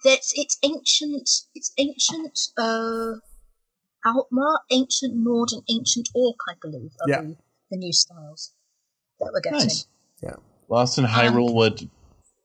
that's 0.05 0.32
it's 0.36 0.59
ancient 0.64 1.28
it's 1.55 1.72
ancient 1.78 2.39
uh 2.59 3.12
Altmer, 4.06 4.59
ancient 4.70 5.14
Nord 5.16 5.51
and 5.52 5.62
ancient 5.70 6.09
Orc, 6.14 6.36
I 6.48 6.55
believe, 6.60 6.90
are 7.02 7.09
Yeah. 7.09 7.20
the, 7.22 7.36
the 7.70 7.76
new 7.78 7.93
styles 7.93 8.52
that 9.20 9.31
we're 9.32 9.40
getting. 9.40 9.60
Nice. 9.60 9.86
Yeah. 10.22 10.35
Lost 10.68 10.98
in 10.98 11.05
Hyrule 11.06 11.55
would 11.55 11.89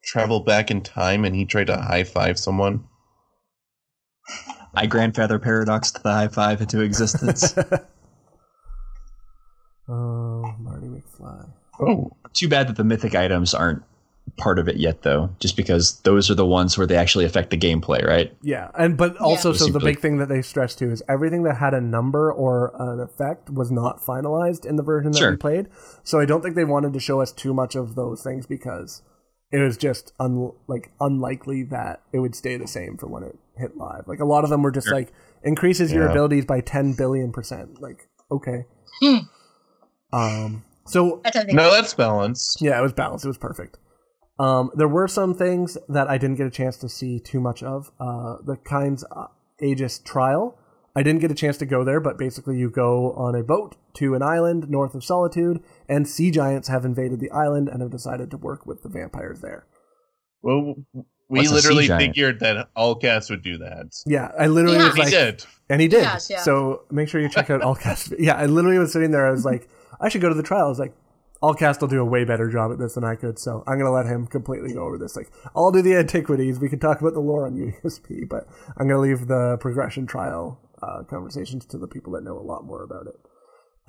travel 0.09 0.39
back 0.39 0.71
in 0.71 0.81
time 0.81 1.23
and 1.23 1.35
he 1.35 1.45
tried 1.45 1.67
to 1.67 1.77
high 1.77 2.03
five 2.03 2.39
someone. 2.39 2.83
I 4.73 4.87
grandfather 4.87 5.37
paradoxed 5.39 6.01
the 6.01 6.11
high 6.11 6.27
five 6.27 6.61
into 6.61 6.81
existence. 6.81 7.53
Oh, 9.91 10.53
Marty 10.59 10.85
McFly. 10.87 11.49
Oh, 11.79 12.11
Too 12.33 12.47
bad 12.47 12.67
that 12.67 12.75
the 12.75 12.83
mythic 12.83 13.15
items 13.15 13.55
aren't 13.55 13.81
part 14.37 14.59
of 14.59 14.67
it 14.69 14.77
yet, 14.77 15.01
though, 15.01 15.31
just 15.39 15.57
because 15.57 15.99
those 16.01 16.29
are 16.29 16.35
the 16.35 16.45
ones 16.45 16.77
where 16.77 16.85
they 16.85 16.95
actually 16.95 17.25
affect 17.25 17.49
the 17.49 17.57
gameplay, 17.57 18.05
right? 18.05 18.31
Yeah, 18.43 18.69
and 18.77 18.95
but 18.95 19.17
also, 19.17 19.51
Yeah. 19.51 19.57
so 19.57 19.67
the 19.71 19.79
big 19.79 19.99
thing 19.99 20.17
that 20.17 20.29
they 20.29 20.43
stressed 20.43 20.77
too 20.77 20.91
is 20.91 21.01
everything 21.09 21.41
that 21.43 21.55
had 21.57 21.73
a 21.73 21.81
number 21.81 22.31
or 22.31 22.71
an 22.77 22.99
effect 22.99 23.49
was 23.49 23.71
not 23.71 23.99
finalized 23.99 24.63
in 24.63 24.75
the 24.75 24.83
version 24.83 25.11
that 25.13 25.31
we 25.31 25.37
played. 25.37 25.67
So 26.03 26.19
I 26.19 26.25
don't 26.25 26.41
think 26.43 26.55
they 26.55 26.65
wanted 26.65 26.93
to 26.93 26.99
show 26.99 27.19
us 27.21 27.31
too 27.31 27.55
much 27.55 27.73
of 27.73 27.95
those 27.95 28.21
things 28.21 28.45
because 28.45 29.01
it 29.51 29.57
was 29.59 29.77
just 29.77 30.13
un- 30.19 30.51
like 30.67 30.91
unlikely 30.99 31.63
that 31.63 32.01
it 32.13 32.19
would 32.19 32.35
stay 32.35 32.57
the 32.57 32.67
same 32.67 32.97
for 32.97 33.07
when 33.07 33.23
it 33.23 33.37
hit 33.57 33.77
live. 33.77 34.03
Like 34.07 34.19
a 34.19 34.25
lot 34.25 34.43
of 34.43 34.49
them 34.49 34.61
were 34.61 34.71
just 34.71 34.87
Sure. 34.87 34.95
like 34.95 35.11
increases 35.43 35.91
your 35.91 36.07
abilities 36.07 36.45
by 36.45 36.61
ten 36.61 36.93
billion 36.93 37.31
percent. 37.31 37.81
Like 37.81 38.07
okay. 38.31 38.65
Hmm. 39.01 39.17
Um. 40.11 40.63
So 40.85 41.21
I 41.25 41.29
don't 41.29 41.45
think. 41.45 41.55
No, 41.55 41.71
that's 41.71 41.93
balanced. 41.93 42.61
yeah, 42.61 42.77
it 42.77 42.81
was 42.81 42.93
balanced. 42.93 43.25
It 43.25 43.29
was 43.29 43.37
perfect. 43.37 43.77
Um, 44.39 44.71
there 44.75 44.87
were 44.87 45.07
some 45.07 45.33
things 45.33 45.77
that 45.89 46.09
I 46.09 46.17
didn't 46.17 46.37
get 46.37 46.47
a 46.47 46.51
chance 46.51 46.77
to 46.77 46.89
see 46.89 47.19
too 47.19 47.39
much 47.39 47.61
of. 47.61 47.91
Uh, 47.99 48.37
the 48.45 48.55
Kyne's 48.63 49.03
uh, 49.11 49.27
Aegis 49.61 49.99
trial. 49.99 50.57
I 50.95 51.03
didn't 51.03 51.21
get 51.21 51.31
a 51.31 51.35
chance 51.35 51.57
to 51.57 51.65
go 51.65 51.83
there, 51.83 51.99
but 51.99 52.17
basically 52.17 52.57
you 52.57 52.69
go 52.69 53.13
on 53.13 53.35
a 53.35 53.43
boat 53.43 53.75
to 53.95 54.15
an 54.15 54.21
island 54.21 54.69
north 54.69 54.95
of 54.95 55.03
Solitude, 55.03 55.61
and 55.87 56.07
sea 56.07 56.31
giants 56.31 56.67
have 56.67 56.83
invaded 56.85 57.19
the 57.19 57.31
island 57.31 57.69
and 57.69 57.81
have 57.81 57.91
decided 57.91 58.31
to 58.31 58.37
work 58.37 58.65
with 58.65 58.81
the 58.83 58.89
vampires 58.89 59.41
there. 59.41 59.65
Well, 60.41 60.75
we 61.29 61.39
What's 61.39 61.51
literally 61.51 61.87
figured 61.87 62.39
that 62.39 62.69
all 62.75 62.95
cats 62.95 63.29
would 63.29 63.43
do 63.43 63.57
that. 63.59 63.93
Yeah, 64.07 64.31
I 64.37 64.47
literally 64.47 64.77
Yeah. 64.77 64.85
was 64.87 64.95
He 64.95 65.01
like, 65.01 65.11
did. 65.11 65.45
and 65.69 65.79
he 65.81 65.87
did. 65.87 66.01
Yes, 66.01 66.29
yeah. 66.29 66.41
So 66.41 66.83
make 66.89 67.07
sure 67.07 67.21
you 67.21 67.29
check 67.29 67.49
out 67.49 67.61
Alcast. 67.61 68.15
yeah, 68.19 68.35
I 68.35 68.47
literally 68.47 68.79
was 68.79 68.91
sitting 68.91 69.11
there. 69.11 69.27
I 69.27 69.31
was 69.31 69.45
like, 69.45 69.69
I 70.01 70.09
should 70.09 70.21
go 70.21 70.29
to 70.29 70.35
the 70.35 70.43
trial. 70.43 70.65
I 70.65 70.69
was 70.69 70.79
like, 70.79 70.93
Alcast 71.43 71.79
will 71.81 71.87
do 71.87 72.01
a 72.01 72.05
way 72.05 72.25
better 72.25 72.49
job 72.49 72.71
at 72.71 72.79
this 72.79 72.95
than 72.95 73.03
I 73.03 73.15
could. 73.15 73.37
So 73.39 73.63
I'm 73.67 73.77
gonna 73.77 73.91
let 73.91 74.05
him 74.07 74.25
completely 74.27 74.73
go 74.73 74.83
over 74.85 74.97
this. 74.97 75.15
Like, 75.15 75.31
I'll 75.55 75.71
do 75.71 75.81
the 75.81 75.95
antiquities. 75.95 76.59
We 76.59 76.67
can 76.67 76.79
talk 76.79 76.99
about 76.99 77.13
the 77.13 77.19
lore 77.21 77.45
on 77.45 77.53
UESP, 77.83 78.27
but 78.27 78.47
I'm 78.77 78.87
gonna 78.87 78.99
leave 78.99 79.27
the 79.27 79.57
progression 79.61 80.05
trial 80.07 80.59
uh, 80.81 81.03
conversations 81.09 81.65
to 81.67 81.77
the 81.77 81.87
people 81.87 82.13
that 82.13 82.23
know 82.23 82.37
a 82.37 82.41
lot 82.43 82.65
more 82.65 82.83
about 82.83 83.07
it. 83.07 83.15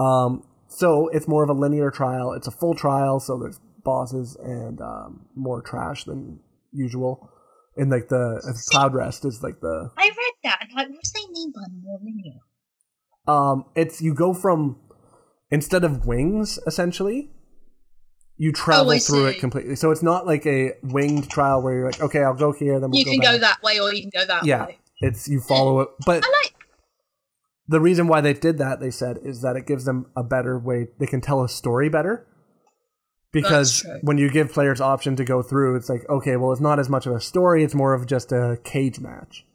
Um, 0.02 0.44
so 0.68 1.08
it's 1.08 1.26
more 1.28 1.42
of 1.42 1.50
a 1.50 1.52
linear 1.54 1.90
trial. 1.90 2.32
It's 2.32 2.46
a 2.46 2.50
full 2.52 2.74
trial, 2.74 3.20
so 3.20 3.38
there's 3.38 3.60
bosses 3.84 4.36
and 4.42 4.80
um, 4.80 5.26
more 5.34 5.62
trash 5.62 6.04
than 6.04 6.40
usual. 6.72 7.28
And 7.76 7.90
like 7.90 8.08
the 8.08 8.40
uh, 8.44 8.52
Cloudrest 8.72 9.24
is 9.24 9.42
like 9.42 9.60
the 9.60 9.90
I 9.96 10.04
read 10.08 10.32
that 10.44 10.58
and 10.62 10.70
like, 10.76 10.88
what 10.88 11.02
do 11.04 11.10
they 11.14 11.32
mean 11.32 11.52
by 11.54 11.62
more 11.82 11.98
linear? 12.02 12.40
um, 13.28 13.64
it's 13.76 14.00
you 14.02 14.14
go 14.14 14.34
from 14.34 14.78
instead 15.50 15.84
of 15.84 16.06
wings 16.06 16.58
essentially 16.66 17.30
you 18.36 18.50
travel 18.52 18.92
Oh, 18.92 18.98
through 18.98 19.30
see. 19.30 19.36
it 19.36 19.40
completely 19.40 19.76
so 19.76 19.90
it's 19.90 20.02
not 20.02 20.26
like 20.26 20.46
a 20.46 20.72
winged 20.82 21.28
trial 21.30 21.60
where 21.62 21.74
you're 21.74 21.86
like 21.90 22.00
okay 22.00 22.22
i'll 22.22 22.34
go 22.34 22.52
here 22.52 22.80
then 22.80 22.90
we'll 22.90 22.98
you 23.00 23.04
go 23.04 23.10
can 23.12 23.20
back. 23.20 23.32
go 23.32 23.38
that 23.38 23.62
way 23.62 23.78
or 23.78 23.92
you 23.92 24.00
can 24.02 24.10
go 24.14 24.24
that 24.26 24.42
way. 24.42 24.48
yeah 24.48 24.66
way. 24.66 24.78
it's 25.00 25.28
you 25.28 25.40
follow 25.40 25.80
it 25.80 25.88
but 26.06 26.24
I 26.24 26.28
like. 26.44 26.49
The 27.72 27.80
reason 27.80 28.06
why 28.08 28.20
they 28.20 28.34
did 28.34 28.58
that 28.58 28.80
they 28.80 28.90
said 28.90 29.18
is 29.24 29.42
that 29.42 29.54
it 29.56 29.66
gives 29.66 29.84
them 29.84 30.06
a 30.16 30.22
better 30.24 30.58
way 30.58 30.88
they 30.98 31.06
can 31.06 31.20
tell 31.20 31.42
a 31.44 31.48
story 31.48 31.88
better 31.88 32.26
because 33.32 33.86
when 34.02 34.18
you 34.18 34.28
give 34.30 34.52
players 34.52 34.80
option 34.80 35.14
to 35.16 35.24
go 35.24 35.42
through 35.42 35.76
it's 35.76 35.88
like 35.88 36.02
okay 36.08 36.36
well 36.36 36.52
it's 36.52 36.60
not 36.60 36.78
as 36.80 36.88
much 36.88 37.06
of 37.06 37.12
a 37.14 37.20
story 37.20 37.62
it's 37.64 37.74
more 37.74 37.94
of 37.94 38.06
just 38.06 38.32
a 38.32 38.58
cage 38.64 38.98
match 39.00 39.46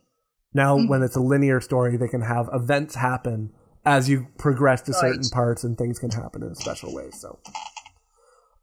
now 0.54 0.78
Mm-hmm. 0.78 0.88
when 0.90 1.02
it's 1.04 1.16
a 1.18 1.20
linear 1.22 1.60
story 1.60 1.98
they 1.98 2.08
can 2.08 2.22
have 2.22 2.50
events 2.54 2.96
happen 2.96 3.52
as 3.86 4.08
you 4.10 4.28
progress 4.38 4.82
to 4.84 4.94
certain 4.94 5.22
Right. 5.24 5.32
parts 5.32 5.64
and 5.66 5.78
things 5.78 6.00
can 6.00 6.10
happen 6.12 6.42
in 6.42 6.50
a 6.52 6.56
special 6.56 6.94
way. 6.96 7.10
so 7.12 7.40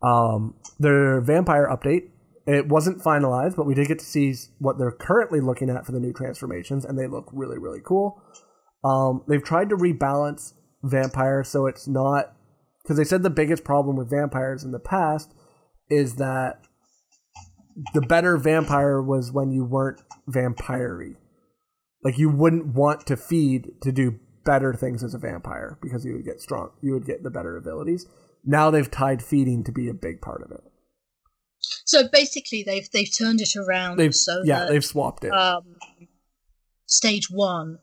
um 0.03 0.55
their 0.79 1.21
vampire 1.21 1.69
update 1.71 2.09
it 2.47 2.67
wasn't 2.69 2.99
finalized 3.03 3.55
but 3.57 3.67
we 3.67 3.75
did 3.75 3.87
get 3.89 3.99
to 4.01 4.05
see 4.05 4.35
what 4.59 4.79
they're 4.79 4.91
currently 4.91 5.41
looking 5.41 5.71
at 5.71 5.85
for 5.87 5.93
the 5.93 6.01
new 6.01 6.13
transformations 6.13 6.85
and 6.85 6.99
they 6.99 7.07
look 7.07 7.29
really 7.33 7.59
really 7.59 7.81
cool 7.85 8.21
um, 8.85 9.23
they've 9.29 9.45
tried 9.45 9.69
to 9.69 9.77
rebalance 9.77 10.55
vampire 10.83 11.45
so 11.45 11.67
it's 11.67 11.87
not 11.87 12.35
because 12.83 12.97
they 12.97 13.05
said 13.05 13.23
the 13.23 13.31
biggest 13.31 13.65
problem 13.65 13.97
with 13.97 14.11
vampires 14.11 14.65
in 14.65 14.73
the 14.73 14.81
past 14.81 15.33
is 15.89 16.17
that 16.17 16.61
the 17.95 18.01
better 18.01 18.37
vampire 18.37 19.01
was 19.01 19.33
when 19.33 19.53
you 19.53 19.65
weren't 19.65 20.03
vampire 20.27 21.01
like 22.05 22.19
you 22.19 22.29
wouldn't 22.29 22.75
want 22.75 23.07
to 23.07 23.17
feed 23.17 23.71
to 23.83 23.93
do 23.93 24.19
better 24.45 24.75
things 24.75 25.05
as 25.05 25.15
a 25.15 25.19
vampire 25.19 25.79
because 25.81 26.05
you 26.05 26.15
would 26.15 26.25
get 26.25 26.41
strong 26.41 26.71
you 26.81 26.93
would 26.93 27.07
get 27.07 27.23
the 27.23 27.31
better 27.31 27.57
abilities. 27.57 28.07
Now 28.45 28.71
they've 28.71 28.91
tied 28.91 29.23
feeding 29.23 29.63
to 29.65 29.73
be 29.73 29.89
a 29.89 29.95
big 29.95 30.21
part 30.21 30.43
of 30.43 30.51
it. 30.51 30.65
So 31.85 32.09
basically, 32.09 32.65
they've 32.65 32.91
they've 32.91 33.13
turned 33.17 33.41
it 33.41 33.55
around 33.57 33.97
they've 33.97 34.15
so 34.15 34.43
yeah 34.45 34.61
that 34.61 34.71
they've 34.71 34.85
swapped 34.85 35.25
it. 35.25 35.31
um, 35.33 35.77
stage 36.87 37.31
one 37.31 37.79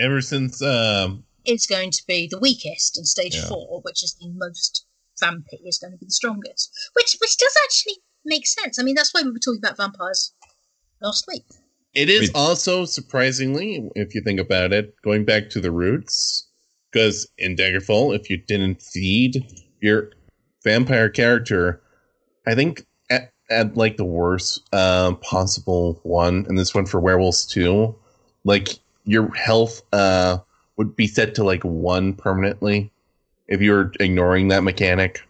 Ever 0.00 0.22
since 0.22 0.62
um, 0.62 1.24
is 1.44 1.66
going 1.66 1.90
to 1.90 2.02
be 2.08 2.26
the 2.30 2.38
weakest, 2.38 2.96
and 2.96 3.06
stage 3.06 3.36
Yeah. 3.36 3.48
four, 3.48 3.80
which 3.82 4.02
is 4.02 4.16
the 4.20 4.30
most 4.30 4.86
vampy, 5.22 5.60
is 5.66 5.78
going 5.78 5.92
to 5.92 5.98
be 5.98 6.06
the 6.06 6.12
strongest. 6.12 6.72
Which 6.94 7.16
which 7.20 7.36
does 7.36 7.54
actually 7.64 7.98
make 8.24 8.46
sense. 8.46 8.78
I 8.78 8.82
mean, 8.82 8.94
that's 8.94 9.12
why 9.12 9.22
we 9.22 9.30
were 9.30 9.38
talking 9.38 9.60
about 9.62 9.76
vampires 9.76 10.32
last 11.02 11.26
week. 11.28 11.44
It 11.92 12.08
is 12.08 12.20
Wait. 12.20 12.30
also 12.34 12.84
surprisingly, 12.84 13.90
if 13.94 14.14
you 14.14 14.22
think 14.22 14.40
about 14.40 14.72
it, 14.72 14.94
going 15.02 15.24
back 15.24 15.50
to 15.50 15.60
the 15.60 15.72
roots, 15.72 16.48
because 16.90 17.28
in 17.36 17.56
Daggerfall, 17.56 18.16
if 18.16 18.30
you 18.30 18.36
didn't 18.38 18.80
feed 18.80 19.44
your 19.80 20.12
vampire 20.64 21.08
character, 21.08 21.82
I 22.46 22.54
think 22.54 22.86
at, 23.10 23.32
at 23.50 23.76
like 23.76 23.96
the 23.96 24.04
worst 24.04 24.62
uh, 24.72 25.14
possible 25.14 26.00
one, 26.04 26.46
and 26.48 26.56
this 26.56 26.74
one 26.74 26.86
for 26.86 27.00
werewolves 27.00 27.44
too, 27.44 27.94
like 28.44 28.78
your 29.04 29.32
health 29.34 29.82
uh, 29.92 30.38
would 30.76 30.96
be 30.96 31.06
set 31.06 31.34
to 31.36 31.44
like 31.44 31.62
one 31.62 32.14
permanently 32.14 32.90
if 33.48 33.60
you 33.60 33.72
were 33.72 33.92
ignoring 34.00 34.48
that 34.48 34.62
mechanic. 34.62 35.22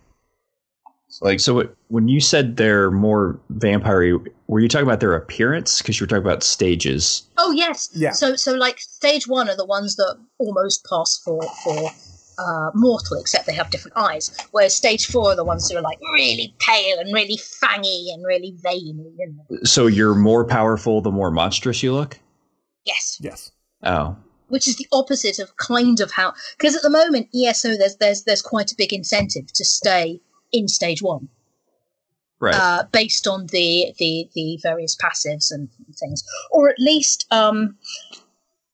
Like 1.23 1.41
So 1.41 1.59
it- 1.61 1.77
when 1.89 2.07
you 2.09 2.21
said 2.21 2.57
they're 2.57 2.91
more 2.91 3.39
vampire, 3.51 4.19
were 4.47 4.61
you 4.61 4.69
talking 4.69 4.87
about 4.87 5.01
their 5.01 5.15
appearance? 5.15 5.83
Because 5.83 5.99
you 5.99 6.05
were 6.05 6.09
talking 6.09 6.25
about 6.25 6.43
stages. 6.45 7.25
Oh 7.37 7.51
yes. 7.51 7.89
Yeah. 7.93 8.13
So 8.13 8.37
so 8.37 8.55
like 8.55 8.79
stage 8.81 9.27
one 9.27 9.49
are 9.49 9.57
the 9.57 9.67
ones 9.67 9.97
that 9.97 10.17
almost 10.39 10.87
pass 10.89 11.21
for 11.25 11.43
for 11.65 11.91
uh, 12.39 12.71
mortal, 12.75 13.19
except 13.19 13.47
they 13.47 13.53
have 13.55 13.71
different 13.71 13.97
eyes. 13.97 14.35
Whereas 14.53 14.75
stage 14.75 15.07
four 15.07 15.33
are 15.33 15.37
the 15.37 15.45
ones 15.45 15.69
who 15.71 15.77
are 15.77 15.83
like 15.83 15.99
really 16.15 16.55
pale 16.61 16.99
and 17.01 17.13
really 17.13 17.37
fangy 17.37 18.15
and 18.15 18.25
really 18.25 18.55
veiny. 18.63 19.13
You? 19.19 19.65
So 19.65 19.89
you're 19.89 20.15
more 20.15 20.45
powerful 20.45 21.01
the 21.03 21.11
more 21.11 21.31
monstrous 21.31 21.83
you 21.83 21.93
look. 21.93 22.19
Yes. 22.87 23.19
yes 23.21 23.51
Oh, 23.83 24.17
Which 24.49 24.69
is 24.69 24.77
the 24.77 24.87
opposite 24.93 25.39
of 25.39 25.57
kind 25.57 26.01
of 26.01 26.13
how 26.13 26.35
because 26.59 26.77
at 26.77 26.83
the 26.83 26.91
moment 26.91 27.29
ESO 27.35 27.77
there's 27.77 27.97
there's 27.97 28.25
there's 28.25 28.43
quite 28.43 28.73
a 28.73 28.77
big 28.77 28.93
incentive 28.93 29.53
to 29.55 29.65
stay 29.65 30.21
in 30.53 30.69
stage 30.69 31.03
one. 31.03 31.29
right. 32.41 32.55
uh, 32.55 32.85
based 32.93 33.27
on 33.27 33.47
the, 33.49 33.95
the 33.99 34.29
the 34.35 34.59
various 34.63 34.97
passives 34.97 35.51
and 35.51 35.69
things, 35.99 36.25
or 36.51 36.69
at 36.69 36.79
least 36.79 37.27
um, 37.31 37.77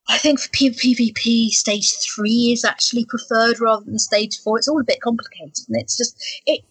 I 0.08 0.18
think 0.18 0.40
for 0.40 0.48
PvP 0.48 1.48
stage 1.48 1.92
three 1.98 2.52
is 2.52 2.64
actually 2.64 3.04
preferred 3.04 3.60
rather 3.60 3.84
than 3.84 3.98
stage 3.98 4.40
four. 4.40 4.58
It's 4.58 4.68
all 4.68 4.80
a 4.80 4.84
bit 4.84 5.00
complicated, 5.00 5.66
and 5.68 5.76
it's 5.76 5.96
just 5.96 6.16
it 6.46 6.62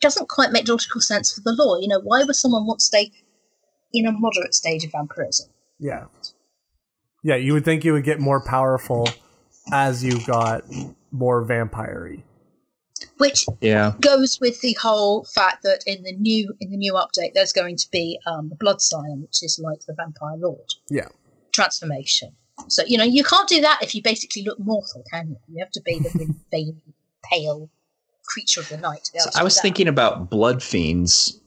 doesn't 0.00 0.28
quite 0.28 0.52
make 0.52 0.68
logical 0.68 1.00
sense 1.00 1.32
for 1.32 1.40
the 1.40 1.52
law. 1.52 1.78
You 1.78 1.88
know, 1.88 2.00
why 2.00 2.24
would 2.24 2.36
someone 2.36 2.66
want 2.66 2.80
to 2.80 2.86
stay 2.86 3.12
in 3.92 4.06
a 4.06 4.12
moderate 4.12 4.54
stage 4.54 4.84
of 4.84 4.92
vampirism? 4.92 5.50
Yeah. 5.78 6.06
Yeah, 7.22 7.36
you 7.36 7.52
would 7.52 7.64
think 7.64 7.84
you 7.84 7.92
would 7.92 8.04
get 8.04 8.18
more 8.18 8.40
powerful 8.40 9.08
as 9.72 10.02
you 10.02 10.24
got 10.26 10.64
more 11.10 11.42
vampire 11.42 12.18
Which 13.18 13.46
yeah. 13.60 13.94
goes 14.00 14.40
with 14.40 14.60
the 14.60 14.74
whole 14.74 15.24
fact 15.24 15.62
that 15.62 15.84
in 15.86 16.02
the 16.02 16.12
new 16.12 16.54
in 16.60 16.70
the 16.70 16.76
new 16.76 16.94
update 16.94 17.34
there's 17.34 17.52
going 17.52 17.76
to 17.76 17.88
be 17.90 18.18
um, 18.26 18.48
the 18.48 18.54
Blood 18.54 18.80
Scion, 18.80 19.22
which 19.22 19.42
is 19.42 19.58
like 19.62 19.80
the 19.86 19.94
vampire 19.94 20.36
lord. 20.36 20.74
Yeah. 20.88 21.08
transformation. 21.52 22.32
So 22.68 22.82
you 22.86 22.98
know 22.98 23.04
you 23.04 23.24
can't 23.24 23.48
do 23.48 23.60
that 23.62 23.80
if 23.82 23.94
you 23.94 24.02
basically 24.02 24.42
look 24.42 24.58
mortal, 24.58 25.04
can 25.10 25.30
you? 25.30 25.36
You 25.48 25.60
have 25.60 25.72
to 25.72 25.82
be 25.82 25.98
the 25.98 26.10
really 26.14 26.34
veiny, 26.50 26.94
pale 27.24 27.70
creature 28.24 28.60
of 28.60 28.68
the 28.68 28.76
night. 28.76 29.04
to 29.04 29.12
be 29.12 29.18
able 29.18 29.32
So 29.32 29.40
I 29.40 29.42
was 29.42 29.60
thinking 29.60 29.88
about 29.88 30.30
blood 30.30 30.62
fiends 30.62 31.39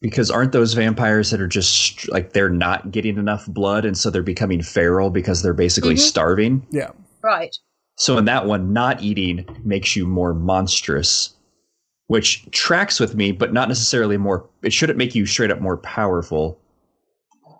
because 0.00 0.30
aren't 0.30 0.52
those 0.52 0.74
vampires 0.74 1.30
that 1.30 1.40
are 1.40 1.46
just 1.48 2.08
like 2.10 2.32
they're 2.32 2.48
not 2.50 2.90
getting 2.90 3.16
enough 3.18 3.46
blood 3.46 3.84
and 3.84 3.96
so 3.96 4.10
they're 4.10 4.22
becoming 4.22 4.62
feral 4.62 5.10
because 5.10 5.42
they're 5.42 5.54
basically 5.54 5.94
Mhm. 5.94 6.00
starving. 6.00 6.66
Yeah. 6.70 6.90
right. 7.22 7.54
So 7.96 8.18
in 8.18 8.26
that 8.26 8.46
one, 8.46 8.72
not 8.74 9.02
eating 9.02 9.46
makes 9.64 9.96
you 9.96 10.06
more 10.06 10.34
monstrous, 10.34 11.30
which 12.08 12.48
tracks 12.50 13.00
with 13.00 13.14
me, 13.14 13.32
but 13.32 13.52
not 13.54 13.68
necessarily 13.68 14.16
more. 14.18 14.46
It 14.62 14.72
shouldn't 14.72 14.98
make 14.98 15.14
you 15.14 15.24
straight 15.26 15.50
up 15.50 15.60
more 15.62 15.78
powerful. 15.78 16.58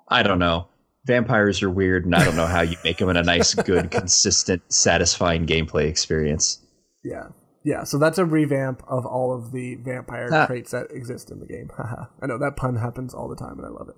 I 0.08 0.22
don't 0.22 0.38
know. 0.38 0.68
Vampires 1.06 1.62
are 1.62 1.70
weird, 1.70 2.04
and 2.04 2.14
I 2.14 2.22
don't 2.24 2.36
know 2.36 2.46
how 2.46 2.60
you 2.60 2.76
make 2.84 2.98
them 2.98 3.08
in 3.08 3.16
a 3.16 3.22
nice, 3.22 3.54
good, 3.70 3.90
consistent, 3.90 4.60
satisfying 4.68 5.46
gameplay 5.46 5.86
experience. 5.88 6.58
Yeah. 7.02 7.28
Yeah, 7.66 7.82
so 7.82 7.98
that's 7.98 8.16
a 8.16 8.24
revamp 8.24 8.84
of 8.86 9.05
all 9.05 9.34
of 9.34 9.51
the 9.51 9.74
vampire 9.74 10.28
Ah. 10.32 10.47
traits 10.47 10.70
that 10.70 10.86
exist 10.93 11.32
in 11.32 11.40
the 11.40 11.47
game. 11.47 11.68
Haha. 11.76 12.05
I 12.22 12.26
know 12.26 12.38
that 12.38 12.55
pun 12.56 12.76
happens 12.76 13.12
all 13.12 13.28
the 13.28 13.34
time 13.34 13.59
and 13.59 13.66
I 13.66 13.70
love 13.70 13.88
it. 13.88 13.97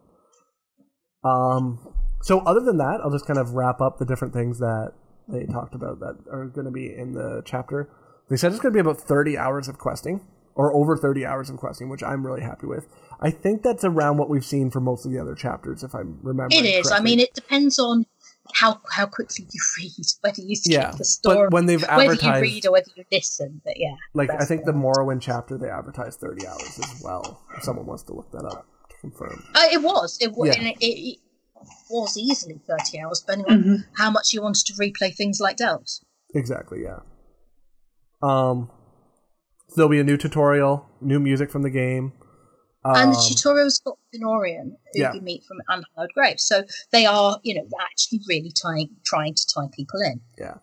Um 1.23 1.79
so 2.23 2.41
other 2.41 2.61
than 2.61 2.79
that, 2.79 3.01
I'll 3.05 3.11
just 3.13 3.27
kind 3.27 3.39
of 3.39 3.53
wrap 3.53 3.81
up 3.81 3.99
the 3.99 4.07
different 4.07 4.33
things 4.35 4.59
that 4.59 4.93
they 5.29 5.45
talked 5.45 5.75
about 5.75 6.01
that 6.01 6.17
are 6.33 6.47
going 6.47 6.65
to 6.65 6.71
be 6.73 6.87
in 6.93 7.13
the 7.13 7.43
chapter. 7.45 7.91
They 8.31 8.37
said 8.37 8.51
it's 8.53 8.61
going 8.61 8.73
to 8.73 8.77
be 8.77 8.81
about 8.81 8.99
30 9.01 9.37
hours 9.37 9.69
of 9.69 9.79
questing 9.79 10.23
or 10.55 10.75
over 10.75 10.97
30 10.97 11.25
hours 11.25 11.49
of 11.51 11.59
questing, 11.59 11.89
which 11.89 12.03
I'm 12.03 12.27
really 12.27 12.41
happy 12.43 12.67
with. 12.67 12.89
I 13.21 13.31
think 13.31 13.63
that's 13.63 13.85
around 13.85 14.17
what 14.17 14.29
we've 14.29 14.45
seen 14.45 14.71
for 14.71 14.81
most 14.81 15.05
of 15.07 15.13
the 15.13 15.19
other 15.21 15.35
chapters 15.35 15.85
if 15.85 15.95
I 15.95 16.01
remember. 16.23 16.49
It 16.57 16.65
is. 16.65 16.91
I 16.91 17.01
mean, 17.01 17.21
it 17.21 17.35
depends 17.35 17.79
on 17.79 18.07
how 18.55 18.81
how 18.91 19.07
quickly 19.07 19.47
you 19.51 19.61
read, 19.79 20.07
whether 20.23 20.43
you 20.43 20.57
skip 20.57 20.73
Yeah, 20.73 20.91
the 20.97 21.05
story, 21.05 21.47
but 21.49 21.53
when 21.53 21.67
they've 21.67 21.83
whether 21.87 22.15
you 22.15 22.33
read 22.41 22.67
or 22.67 22.73
whether 22.73 22.91
you 22.97 23.05
listen. 23.13 23.61
But 23.65 23.75
yeah, 23.79 23.95
like 24.15 24.31
I 24.31 24.45
think 24.45 24.65
the 24.65 24.73
the- 24.73 24.79
Morrowind 24.79 25.21
chapter 25.21 25.57
they 25.59 25.69
advertised 25.71 26.21
thirty 26.21 26.47
hours 26.47 26.79
as 26.83 27.03
well. 27.05 27.43
If 27.57 27.65
someone 27.65 27.87
wants 27.87 28.03
to 28.05 28.15
look 28.15 28.31
that 28.33 28.45
up 28.45 28.67
to 28.91 28.97
confirm. 29.01 29.45
Uh, 29.55 29.67
it 29.73 29.83
was. 29.83 30.19
It, 30.21 30.33
was. 30.33 30.49
Yeah. 30.49 30.59
and 30.61 30.67
it, 30.69 30.77
it, 30.81 30.87
it 31.15 31.19
was 31.91 32.17
easily 32.17 32.61
30 32.69 33.01
hours, 33.01 33.21
depending 33.21 33.53
on 33.53 33.63
Mhm. 33.65 33.85
how 33.97 34.11
much 34.11 34.33
you 34.33 34.41
wanted 34.43 34.65
to 34.67 34.73
replay 34.75 35.15
things 35.15 35.41
like 35.41 35.57
Delves. 35.57 36.05
Exactly, 36.35 36.83
yeah. 36.83 37.01
Um, 38.23 38.71
so 39.69 39.75
there'll 39.77 39.91
be 39.91 39.99
a 40.01 40.05
new 40.05 40.17
tutorial, 40.17 40.87
new 41.01 41.19
music 41.21 41.51
from 41.51 41.63
the 41.63 41.71
game. 41.71 42.13
Um, 42.85 42.97
and 42.97 43.13
the 43.13 43.27
tutorial's 43.29 43.79
got 43.81 43.99
Fennorian, 44.15 44.77
who 44.93 45.01
yeah. 45.01 45.13
you 45.13 45.21
meet 45.21 45.45
from 45.45 45.59
Unhallowed 45.69 46.11
Grave. 46.15 46.39
So 46.39 46.63
they 46.93 47.07
are, 47.07 47.39
you 47.43 47.55
know, 47.55 47.67
actually 47.81 48.21
really 48.29 48.53
trying, 48.57 48.91
trying 49.05 49.35
to 49.35 49.47
tie 49.53 49.69
people 49.75 50.01
in. 50.01 50.21
Yeah. 50.39 50.55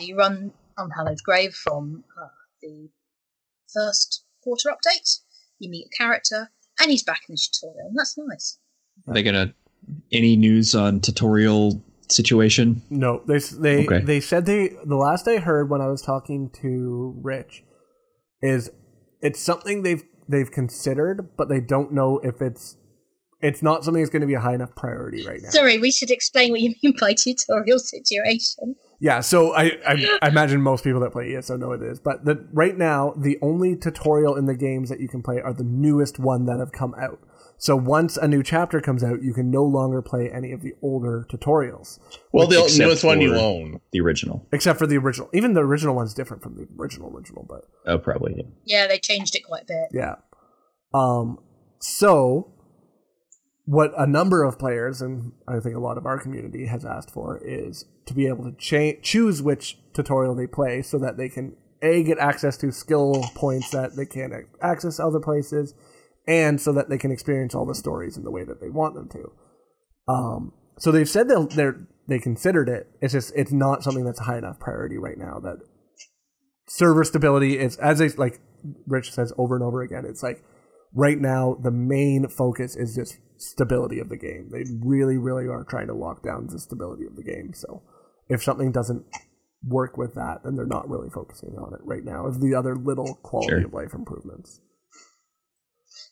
You 0.00 0.16
run 0.16 0.52
Unhallowed 0.78 1.22
Grave 1.24 1.54
from 1.54 2.04
uh, 2.20 2.28
the 2.62 2.88
first 3.72 4.24
quarter 4.42 4.70
update. 4.70 5.20
You 5.58 5.70
meet 5.70 5.86
a 5.86 5.96
character, 5.96 6.50
and 6.80 6.90
he's 6.90 7.02
back 7.02 7.20
in 7.28 7.34
the 7.34 7.40
tutorial, 7.40 7.88
and 7.88 7.98
that's 7.98 8.16
nice. 8.16 8.58
Are 9.06 9.14
they 9.14 9.22
gonna 9.22 9.54
any 10.12 10.36
news 10.36 10.74
on 10.74 11.00
tutorial 11.00 11.82
situation? 12.08 12.82
No, 12.90 13.22
they 13.26 13.38
they 13.38 13.86
Okay. 13.86 14.00
they 14.00 14.20
said 14.20 14.46
they 14.46 14.76
the 14.84 14.96
last 14.96 15.28
I 15.28 15.38
heard 15.38 15.70
when 15.70 15.80
I 15.80 15.88
was 15.88 16.02
talking 16.02 16.50
to 16.62 17.14
Rich 17.22 17.64
is 18.40 18.70
it's 19.20 19.40
something 19.40 19.82
they've 19.82 20.04
they've 20.28 20.50
considered, 20.50 21.30
but 21.36 21.48
they 21.48 21.60
don't 21.60 21.92
know 21.92 22.18
if 22.18 22.40
it's 22.40 22.76
it's 23.40 23.62
not 23.62 23.84
something 23.84 24.00
that's 24.00 24.10
going 24.10 24.20
to 24.20 24.26
be 24.26 24.34
a 24.34 24.40
high 24.40 24.54
enough 24.54 24.74
priority 24.76 25.26
right 25.26 25.40
now. 25.42 25.50
Sorry, 25.50 25.78
we 25.78 25.90
should 25.90 26.10
explain 26.10 26.52
what 26.52 26.60
you 26.60 26.74
mean 26.82 26.94
by 27.00 27.12
tutorial 27.14 27.78
situation. 27.78 28.76
Yeah, 29.00 29.20
so 29.20 29.52
I, 29.52 29.78
I 29.84 30.18
I 30.22 30.28
imagine 30.28 30.62
most 30.62 30.84
people 30.84 31.00
that 31.00 31.10
play 31.10 31.34
ESO 31.34 31.56
know 31.56 31.72
it 31.72 31.82
is, 31.82 31.98
but 31.98 32.24
the 32.24 32.46
right 32.52 32.78
now 32.78 33.14
the 33.16 33.36
only 33.42 33.74
tutorial 33.74 34.36
in 34.36 34.46
the 34.46 34.54
games 34.54 34.88
that 34.90 35.00
you 35.00 35.08
can 35.08 35.22
play 35.22 35.40
are 35.40 35.52
the 35.52 35.64
newest 35.64 36.20
one 36.20 36.46
that 36.46 36.60
have 36.60 36.70
come 36.70 36.94
out. 36.94 37.18
So 37.62 37.76
once 37.76 38.16
a 38.16 38.26
new 38.26 38.42
chapter 38.42 38.80
comes 38.80 39.04
out, 39.04 39.22
you 39.22 39.32
can 39.32 39.48
no 39.48 39.62
longer 39.62 40.02
play 40.02 40.28
any 40.28 40.50
of 40.50 40.62
the 40.62 40.72
older 40.82 41.24
tutorials, 41.30 42.00
Well, 42.32 42.48
the 42.48 42.60
Except 42.64 42.76
newest 42.80 43.04
one 43.04 43.20
you 43.20 43.36
own. 43.36 43.80
The 43.92 44.00
original. 44.00 44.44
except 44.52 44.80
for 44.80 44.86
the 44.88 44.96
original. 44.96 45.30
Even 45.32 45.52
the 45.54 45.60
original 45.60 45.94
one's 45.94 46.12
different 46.12 46.42
from 46.42 46.56
the 46.56 46.66
original 46.76 47.08
original, 47.16 47.46
but 47.48 47.60
Oh, 47.86 47.98
probably. 47.98 48.34
yeah. 48.36 48.42
Yeah, 48.64 48.86
they 48.88 48.98
changed 48.98 49.36
it 49.36 49.44
quite 49.46 49.62
a 49.62 49.66
bit. 49.66 49.88
Yeah. 49.92 50.16
Um. 50.92 51.38
So, 51.78 52.52
what 53.64 53.92
a 53.96 54.08
number 54.08 54.42
of 54.42 54.58
players, 54.58 55.00
and 55.00 55.30
I 55.46 55.60
think 55.60 55.76
a 55.76 55.80
lot 55.80 55.98
of 55.98 56.04
our 56.04 56.18
community 56.18 56.66
has 56.66 56.84
asked 56.84 57.12
for, 57.12 57.40
is 57.44 57.84
to 58.06 58.12
be 58.14 58.26
able 58.26 58.42
to 58.50 58.56
cha- 58.58 58.98
choose 59.02 59.40
which 59.40 59.78
tutorial 59.94 60.34
they 60.34 60.48
play, 60.48 60.82
so 60.82 60.98
that 60.98 61.16
they 61.16 61.28
can 61.28 61.54
a 61.80 62.02
get 62.02 62.18
access 62.18 62.56
to 62.56 62.72
skill 62.72 63.22
points 63.36 63.70
that 63.70 63.94
they 63.94 64.06
can't 64.06 64.32
access 64.60 64.98
other 64.98 65.20
places, 65.20 65.74
and 66.26 66.60
so 66.60 66.72
that 66.72 66.88
they 66.88 66.98
can 66.98 67.10
experience 67.10 67.54
all 67.54 67.66
the 67.66 67.74
stories 67.74 68.16
in 68.16 68.24
the 68.24 68.30
way 68.30 68.44
that 68.44 68.60
they 68.60 68.70
want 68.70 68.94
them 68.94 69.08
to. 69.10 70.12
Um. 70.12 70.52
So 70.78 70.90
they've 70.90 71.08
said 71.08 71.28
they'll 71.28 71.46
they're 71.46 71.86
they 72.08 72.18
considered 72.18 72.68
it. 72.68 72.88
It's 73.00 73.12
just 73.12 73.32
it's 73.36 73.52
not 73.52 73.82
something 73.82 74.04
that's 74.04 74.20
a 74.20 74.24
high 74.24 74.38
enough 74.38 74.58
priority 74.58 74.98
right 74.98 75.18
now. 75.18 75.38
That 75.40 75.58
server 76.68 77.04
stability 77.04 77.58
is 77.58 77.76
as 77.76 77.98
they 77.98 78.08
like 78.10 78.40
Rich 78.86 79.12
says 79.12 79.32
over 79.38 79.54
and 79.54 79.64
over 79.64 79.82
again. 79.82 80.04
It's 80.06 80.22
like 80.22 80.42
right 80.94 81.18
now 81.18 81.56
the 81.62 81.70
main 81.70 82.28
focus 82.28 82.76
is 82.76 82.94
just 82.94 83.18
stability 83.38 83.98
of 83.98 84.08
the 84.08 84.16
game. 84.16 84.50
They 84.52 84.64
really, 84.84 85.18
really 85.18 85.46
are 85.48 85.64
trying 85.64 85.88
to 85.88 85.94
lock 85.94 86.22
down 86.22 86.46
the 86.48 86.58
stability 86.58 87.04
of 87.06 87.16
the 87.16 87.24
game. 87.24 87.52
So 87.54 87.82
if 88.28 88.42
something 88.42 88.72
doesn't 88.72 89.04
work 89.66 89.96
with 89.96 90.14
that, 90.14 90.38
then 90.44 90.56
they're 90.56 90.66
not 90.66 90.88
really 90.88 91.10
focusing 91.10 91.56
on 91.58 91.74
it 91.74 91.80
right 91.84 92.04
now. 92.04 92.26
Of 92.26 92.40
the 92.40 92.54
other 92.54 92.76
little 92.76 93.18
quality 93.22 93.50
Sure. 93.60 93.66
of 93.66 93.72
life 93.74 93.94
improvements. 93.94 94.60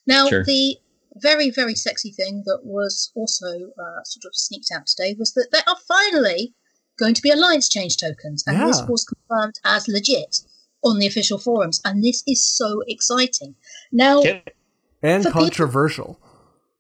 Now, 0.07 0.29
Sure. 0.29 0.45
the 0.45 0.79
very, 1.17 1.51
very 1.51 1.75
sexy 1.75 2.11
thing 2.13 2.43
that 2.47 2.61
was 2.65 3.11
also 3.15 3.47
uh, 3.79 4.03
sort 4.05 4.25
of 4.25 4.35
sneaked 4.35 4.71
out 4.75 4.87
today 4.87 5.15
was 5.19 5.33
that 5.35 5.49
there 5.53 5.63
are 5.67 5.77
finally 5.89 6.55
going 6.99 7.15
to 7.15 7.23
be 7.23 7.31
alliance 7.31 7.69
change 7.69 7.97
tokens, 7.97 8.45
and 8.47 8.61
this 8.69 8.83
was 8.89 9.05
confirmed 9.05 9.55
as 9.65 9.89
legit 9.89 10.41
on 10.83 10.99
the 10.99 11.07
official 11.07 11.39
forums, 11.39 11.81
and 11.85 12.03
this 12.05 12.23
is 12.27 12.45
so 12.45 12.83
exciting. 12.87 13.55
Now, 13.93 14.23
Can- 14.23 14.43
And 15.03 15.23
For 15.23 15.31
people- 15.31 15.43
controversial. 15.43 16.21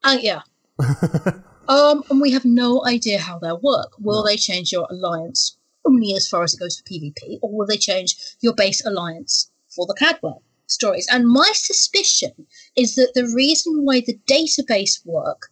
uh, 0.04 0.18
yeah, 0.20 0.42
um, 1.68 2.02
and 2.10 2.20
we 2.20 2.32
have 2.32 2.44
no 2.44 2.84
idea 2.86 3.18
how 3.18 3.38
they'll 3.38 3.60
work. 3.60 3.92
Will 3.98 4.22
they 4.22 4.36
change 4.36 4.72
your 4.72 4.86
alliance 4.90 5.56
only 5.86 6.14
as 6.14 6.28
far 6.28 6.42
as 6.42 6.54
it 6.54 6.60
goes 6.60 6.76
for 6.78 6.84
PvP, 6.84 7.38
or 7.42 7.50
will 7.50 7.66
they 7.66 7.76
change 7.78 8.16
your 8.40 8.54
base 8.54 8.84
alliance 8.84 9.50
for 9.74 9.86
the 9.86 9.94
Cadwell 9.94 10.42
stories? 10.70 11.06
And 11.10 11.28
my 11.28 11.52
suspicion 11.54 12.46
is 12.76 12.94
that 12.94 13.12
the 13.14 13.30
reason 13.34 13.84
why 13.84 14.00
the 14.00 14.18
database 14.28 15.04
work 15.04 15.50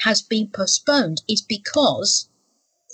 has 0.00 0.22
been 0.22 0.48
postponed 0.48 1.22
is 1.28 1.42
because 1.42 2.28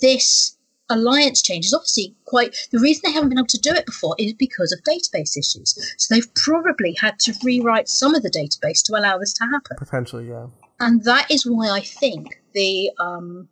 this 0.01 0.57
alliance 0.89 1.41
change 1.41 1.65
is 1.65 1.73
obviously 1.73 2.15
quite 2.25 2.55
the 2.71 2.79
reason 2.79 3.01
they 3.05 3.11
haven't 3.11 3.29
been 3.29 3.39
able 3.39 3.47
to 3.47 3.57
do 3.57 3.71
it 3.71 3.85
before 3.85 4.15
is 4.19 4.33
because 4.33 4.71
of 4.71 4.79
database 4.83 5.37
issues. 5.37 5.73
So 5.97 6.13
they've 6.13 6.33
probably 6.35 6.95
had 6.99 7.19
to 7.19 7.33
rewrite 7.43 7.89
some 7.89 8.13
of 8.13 8.23
the 8.23 8.29
database 8.29 8.83
to 8.85 8.93
allow 8.93 9.17
this 9.17 9.33
to 9.33 9.45
happen 9.45 9.77
Potentially, 9.77 10.29
yeah. 10.29 10.47
and 10.79 11.03
that 11.03 11.29
is 11.31 11.45
why 11.45 11.69
I 11.69 11.81
think 11.81 12.41
the 12.53 12.91
um, 12.99 13.47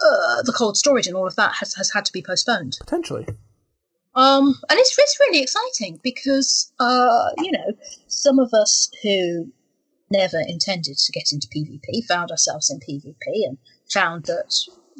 uh, 0.00 0.42
the 0.42 0.52
cold 0.56 0.76
storage 0.76 1.06
and 1.06 1.16
all 1.16 1.26
of 1.26 1.36
that 1.36 1.54
has, 1.56 1.74
has 1.74 1.90
had 1.92 2.04
to 2.04 2.12
be 2.12 2.22
postponed. 2.22 2.76
Potentially. 2.80 3.26
Um, 4.18 4.56
and 4.68 4.78
it's, 4.80 4.98
it's 4.98 5.20
really 5.20 5.40
exciting 5.40 6.00
because 6.02 6.72
uh, 6.80 7.30
you 7.38 7.52
know 7.52 7.72
some 8.08 8.40
of 8.40 8.52
us 8.52 8.90
who 9.02 9.52
never 10.10 10.40
intended 10.40 10.98
to 10.98 11.12
get 11.12 11.32
into 11.32 11.46
PvP 11.48 12.04
found 12.08 12.32
ourselves 12.32 12.68
in 12.68 12.80
PvP 12.80 13.46
and 13.46 13.58
found 13.92 14.24
that 14.24 14.52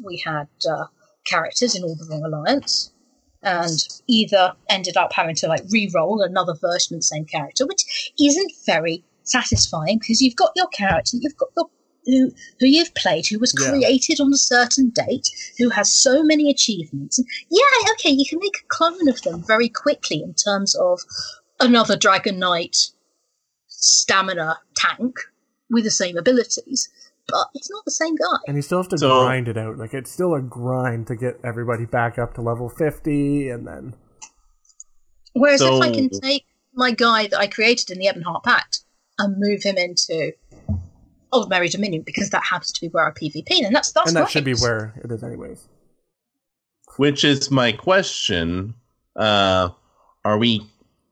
we 0.05 0.23
had 0.25 0.47
uh, 0.69 0.85
characters 1.25 1.75
in 1.75 1.83
all 1.83 1.95
the 1.95 2.07
wrong 2.09 2.23
alliance. 2.23 2.93
And 3.41 3.79
either 4.07 4.53
ended 4.69 4.97
up 4.97 5.13
having 5.13 5.35
to 5.35 5.47
like 5.47 5.63
re-roll 5.69 6.21
another 6.21 6.53
version 6.53 6.95
of 6.95 6.99
the 6.99 7.03
same 7.05 7.23
character, 7.23 7.65
which 7.65 8.11
isn't 8.19 8.51
very 8.65 9.01
satisfying 9.23 9.97
because 9.97 10.21
you've 10.21 10.35
got 10.35 10.51
your 10.57 10.67
character, 10.67 11.15
you've 11.21 11.37
got 11.37 11.47
your 11.55 11.69
who 12.05 12.31
who 12.59 12.65
you've 12.67 12.93
played, 12.95 13.27
who 13.27 13.39
was 13.39 13.53
Yeah. 13.59 13.69
created 13.69 14.19
on 14.19 14.33
a 14.33 14.37
certain 14.37 14.89
date, 14.89 15.27
who 15.57 15.69
has 15.69 15.91
so 15.91 16.23
many 16.23 16.49
achievements. 16.49 17.19
Yeah, 17.49 17.91
okay, 17.93 18.09
you 18.11 18.25
can 18.27 18.39
make 18.39 18.57
a 18.57 18.67
clone 18.67 19.07
of 19.09 19.21
them 19.21 19.43
very 19.45 19.69
quickly 19.69 20.21
in 20.23 20.33
terms 20.33 20.75
of 20.75 21.01
another 21.59 21.95
Dragon 21.97 22.39
Knight 22.39 22.77
stamina 23.67 24.59
tank 24.75 25.19
with 25.69 25.83
the 25.83 25.91
same 25.91 26.17
abilities, 26.17 26.89
but 27.27 27.47
it's 27.53 27.69
not 27.69 27.85
the 27.85 27.91
same 27.91 28.15
guy. 28.15 28.37
And 28.47 28.55
you 28.55 28.61
still 28.61 28.79
have 28.79 28.89
to 28.89 28.97
So- 28.97 29.23
grind 29.23 29.47
it 29.47 29.57
out. 29.57 29.77
Like 29.77 29.93
it's 29.93 30.11
still 30.11 30.33
a 30.35 30.41
grind 30.41 31.07
to 31.07 31.15
get 31.15 31.39
everybody 31.43 31.85
back 31.85 32.17
up 32.17 32.33
to 32.35 32.41
level 32.41 32.69
fifty 32.69 33.49
and 33.49 33.67
then 33.67 33.93
Whereas 35.33 35.61
if 35.61 35.79
I 35.81 35.91
can 35.91 36.09
take 36.09 36.45
my 36.73 36.91
guy 36.91 37.27
that 37.27 37.39
I 37.39 37.45
created 37.47 37.91
in 37.91 37.99
the 37.99 38.07
Ebonheart 38.07 38.43
Pact 38.43 38.79
and 39.19 39.35
move 39.37 39.61
him 39.63 39.77
into 39.77 40.31
Aldmeri 41.33 41.69
Dominion 41.71 42.03
because 42.03 42.29
that 42.31 42.43
happens 42.43 42.71
to 42.73 42.81
be 42.81 42.87
where 42.87 43.07
I 43.07 43.11
PvP, 43.11 43.61
then 43.61 43.73
that's 43.73 43.91
that's 43.91 44.07
and 44.09 44.17
that 44.17 44.21
right. 44.21 44.29
should 44.29 44.43
be 44.43 44.53
where 44.55 44.93
it 45.03 45.11
is 45.11 45.23
anyways. 45.23 45.67
Which 46.97 47.23
is 47.23 47.49
my 47.51 47.71
question. 47.71 48.73
Uh, 49.15 49.69
are 50.25 50.37
we? 50.37 50.65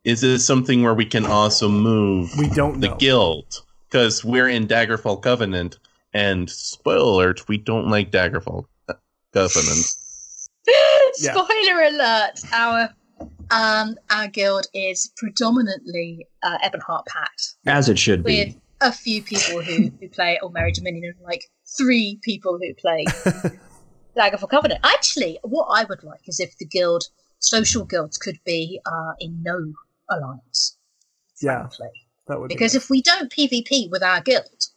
Is 0.03 0.21
this 0.21 0.45
something 0.45 0.83
where 0.83 0.93
we 0.93 1.05
can 1.05 1.25
also 1.25 1.67
move 1.69 2.31
We 2.37 2.49
don't 2.49 2.79
the 2.79 2.89
know. 2.89 2.95
guild? 2.95 3.63
Because 3.89 4.23
we're 4.23 4.49
in 4.49 4.67
Daggerfall 4.67 5.21
Covenant, 5.21 5.79
and 6.13 6.49
spoiler 6.49 7.23
alert, 7.25 7.47
we 7.47 7.57
don't 7.57 7.89
like 7.89 8.11
Daggerfall 8.11 8.65
Covenant. 9.33 9.85
Yeah. 11.19 11.31
Spoiler 11.33 11.81
alert! 11.83 12.41
Our 12.51 12.89
um 13.49 13.95
our 14.09 14.27
guild 14.27 14.67
is 14.73 15.11
predominantly 15.15 16.27
uh, 16.43 16.57
Ebonheart 16.63 17.05
Pact 17.07 17.55
As 17.65 17.87
it 17.89 17.97
should 17.97 18.25
with 18.25 18.53
be. 18.53 18.59
A 18.81 18.91
few 18.91 19.21
people 19.23 19.61
who, 19.61 19.91
who 19.99 20.09
play 20.13 20.39
Aldmeri 20.41 20.73
Dominion 20.73 21.13
and 21.17 21.25
like 21.25 21.45
three 21.77 22.19
people 22.21 22.59
who 22.59 22.73
play 22.75 23.05
Daggerfall 24.15 24.49
Covenant. 24.49 24.81
Actually, 24.83 25.39
what 25.43 25.65
I 25.65 25.83
would 25.85 26.03
like 26.03 26.27
is 26.27 26.39
if 26.39 26.57
the 26.57 26.65
guild, 26.65 27.05
social 27.39 27.85
guilds, 27.85 28.17
could 28.17 28.39
be 28.45 28.79
uh, 28.85 29.13
in 29.19 29.41
no 29.43 29.73
alliance. 30.09 30.77
Yeah. 31.41 31.67
frankly. 31.67 31.89
That 32.27 32.39
would 32.39 32.49
Because 32.49 32.73
be 32.73 32.77
if 32.77 32.89
we 32.89 33.01
don't 33.01 33.31
PvP 33.31 33.89
with 33.89 34.03
our 34.03 34.21
guild, 34.21 34.67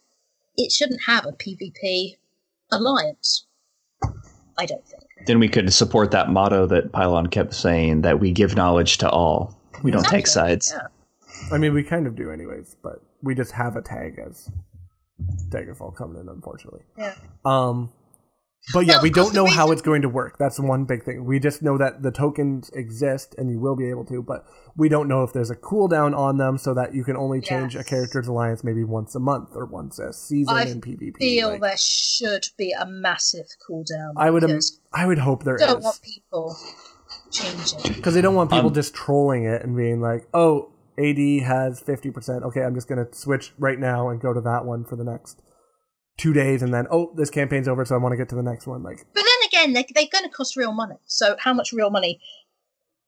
it 0.57 0.71
shouldn't 0.71 1.01
have 1.05 1.25
a 1.25 1.31
PvP 1.31 2.17
alliance. 2.71 3.45
I 4.57 4.65
don't 4.65 4.85
think. 4.85 5.03
Then 5.27 5.39
we 5.39 5.49
could 5.49 5.71
support 5.73 6.11
that 6.11 6.29
motto 6.29 6.65
that 6.67 6.91
Pylawn 6.91 7.29
kept 7.29 7.53
saying 7.53 8.01
that 8.01 8.19
we 8.19 8.31
give 8.31 8.55
knowledge 8.55 8.97
to 8.99 9.09
all. 9.09 9.59
We 9.83 9.91
don't 9.91 10.05
take 10.05 10.27
sides. 10.27 10.73
Yeah. 10.75 10.87
I 11.51 11.57
mean, 11.57 11.73
we 11.73 11.83
kind 11.83 12.07
of 12.07 12.15
do 12.15 12.31
anyways, 12.31 12.75
but 12.81 13.01
we 13.23 13.35
just 13.35 13.51
have 13.53 13.75
a 13.75 13.81
tag 13.81 14.19
as 14.25 14.49
Daggerfall 15.49 15.95
Covenant, 15.95 16.29
unfortunately. 16.29 16.81
Yeah. 16.97 17.15
Um, 17.45 17.91
But 18.73 18.85
yeah, 18.85 18.93
Well, 18.93 19.01
we 19.03 19.09
don't 19.09 19.23
because 19.25 19.33
the 19.33 19.43
know 19.43 19.45
how 19.47 19.71
it's 19.71 19.81
going 19.81 20.03
to 20.03 20.09
work. 20.09 20.37
That's 20.37 20.59
one 20.59 20.85
big 20.85 21.03
thing. 21.03 21.25
We 21.25 21.39
just 21.39 21.63
know 21.63 21.79
that 21.79 22.03
the 22.03 22.11
tokens 22.11 22.69
exist 22.75 23.33
and 23.39 23.49
you 23.49 23.59
will 23.59 23.75
be 23.75 23.89
able 23.89 24.05
to, 24.05 24.21
but 24.21 24.45
we 24.77 24.87
don't 24.87 25.07
know 25.07 25.23
if 25.23 25.33
there's 25.33 25.49
a 25.49 25.55
cooldown 25.55 26.15
on 26.15 26.37
them 26.37 26.59
so 26.59 26.73
that 26.75 26.93
you 26.93 27.03
can 27.03 27.17
only 27.17 27.41
change 27.41 27.75
a 27.75 27.83
character's 27.83 28.27
alliance 28.27 28.63
maybe 28.63 28.83
once 28.83 29.15
a 29.15 29.19
month 29.19 29.49
or 29.55 29.65
once 29.65 29.97
a 29.97 30.13
season 30.13 30.55
I 30.55 30.63
in 30.65 30.79
PvP. 30.79 31.15
I 31.15 31.19
feel 31.19 31.49
Like, 31.49 31.61
there 31.61 31.77
should 31.77 32.47
be 32.55 32.71
a 32.71 32.85
massive 32.85 33.47
cooldown. 33.67 34.13
I 34.15 34.29
would 34.29 34.43
im- 34.43 34.49
because 34.49 34.79
I 34.93 35.07
would 35.07 35.17
hope 35.17 35.43
there 35.43 35.55
I 35.61 35.65
don't 35.65 35.79
is. 35.79 35.83
want 35.85 36.01
people 36.03 36.55
changing. 37.31 37.93
because 37.95 38.13
they 38.13 38.21
don't 38.21 38.35
want 38.35 38.51
people 38.51 38.67
Um, 38.67 38.73
just 38.75 38.93
trolling 38.93 39.45
it 39.45 39.63
and 39.63 39.75
being 39.75 40.01
like, 40.01 40.27
"Oh, 40.35 40.69
AD 41.09 41.43
has 41.47 41.79
fifty 41.79 42.11
percent. 42.11 42.43
Okay, 42.43 42.61
I'm 42.61 42.75
just 42.75 42.87
gonna 42.87 43.07
switch 43.11 43.53
right 43.57 43.79
now 43.79 44.09
and 44.09 44.19
go 44.21 44.33
to 44.33 44.41
that 44.41 44.65
one 44.65 44.83
for 44.85 44.95
the 44.95 45.03
next 45.03 45.41
two 46.17 46.33
days, 46.33 46.61
and 46.61 46.73
then 46.73 46.85
oh, 46.91 47.13
this 47.15 47.29
campaign's 47.29 47.67
over, 47.67 47.83
so 47.85 47.95
I 47.95 47.97
want 47.97 48.13
to 48.13 48.17
get 48.17 48.29
to 48.29 48.35
the 48.35 48.43
next 48.43 48.67
one." 48.67 48.83
Like, 48.83 49.05
But 49.13 49.23
then 49.23 49.47
again, 49.47 49.73
they, 49.73 49.85
they're 49.95 50.05
going 50.11 50.23
to 50.25 50.29
cost 50.29 50.55
real 50.55 50.71
money. 50.73 50.95
So 51.05 51.35
how 51.39 51.53
much 51.53 51.71
real 51.73 51.89
money 51.89 52.19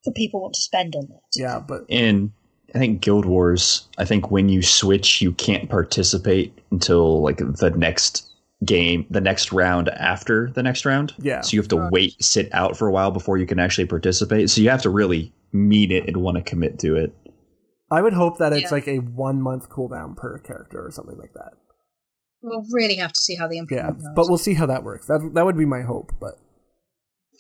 do 0.04 0.12
people 0.12 0.42
want 0.42 0.54
to 0.56 0.62
spend 0.62 0.96
on 0.96 1.08
that? 1.10 1.22
yeah, 1.36 1.60
but 1.60 1.82
in 1.88 2.32
I 2.76 2.80
think 2.80 3.02
Guild 3.02 3.26
Wars, 3.26 3.88
I 4.00 4.06
think 4.06 4.32
when 4.32 4.50
you 4.50 4.62
switch, 4.64 5.22
you 5.22 5.32
can't 5.34 5.70
participate 5.70 6.58
until 6.72 7.22
like 7.22 7.38
the 7.38 7.72
next 7.78 8.30
game, 8.66 9.06
the 9.12 9.22
next 9.22 9.52
round 9.52 9.90
after 9.90 10.50
the 10.56 10.64
next 10.64 10.84
round. 10.86 11.14
Yeah. 11.20 11.42
So 11.42 11.54
you 11.54 11.60
have 11.62 11.68
to 11.68 11.78
Right. 11.78 11.92
wait, 11.92 12.24
sit 12.24 12.50
out 12.54 12.76
for 12.78 12.88
a 12.88 12.92
while 12.92 13.12
before 13.12 13.38
you 13.38 13.46
can 13.46 13.60
actually 13.60 13.86
participate. 13.86 14.50
So 14.50 14.62
you 14.62 14.70
have 14.70 14.82
to 14.84 14.90
really 14.90 15.32
mean 15.52 15.92
it 15.92 16.08
and 16.08 16.18
want 16.18 16.38
to 16.38 16.42
commit 16.44 16.80
to 16.80 16.96
it. 16.96 17.14
I 17.94 18.02
would 18.02 18.14
hope 18.14 18.38
that 18.40 18.54
it's 18.54 18.64
Yeah. 18.64 18.70
like 18.72 18.88
a 18.88 18.98
one 18.98 19.42
month 19.42 19.70
cooldown 19.70 20.16
per 20.18 20.38
character 20.40 20.86
or 20.86 20.92
something 20.92 21.18
like 21.18 21.34
that. 21.34 21.52
We'll 22.42 22.66
really 22.72 22.96
have 22.96 23.14
to 23.14 23.20
see 23.22 23.36
how 23.36 23.48
the 23.48 23.58
Yeah, 23.70 23.92
goes. 23.92 24.04
but 24.16 24.28
we'll 24.28 24.38
see 24.38 24.54
how 24.56 24.66
that 24.66 24.84
works. 24.84 25.08
That 25.08 25.32
that 25.36 25.46
would 25.46 25.58
be 25.58 25.66
my 25.66 25.82
hope. 25.82 26.12
But 26.20 26.36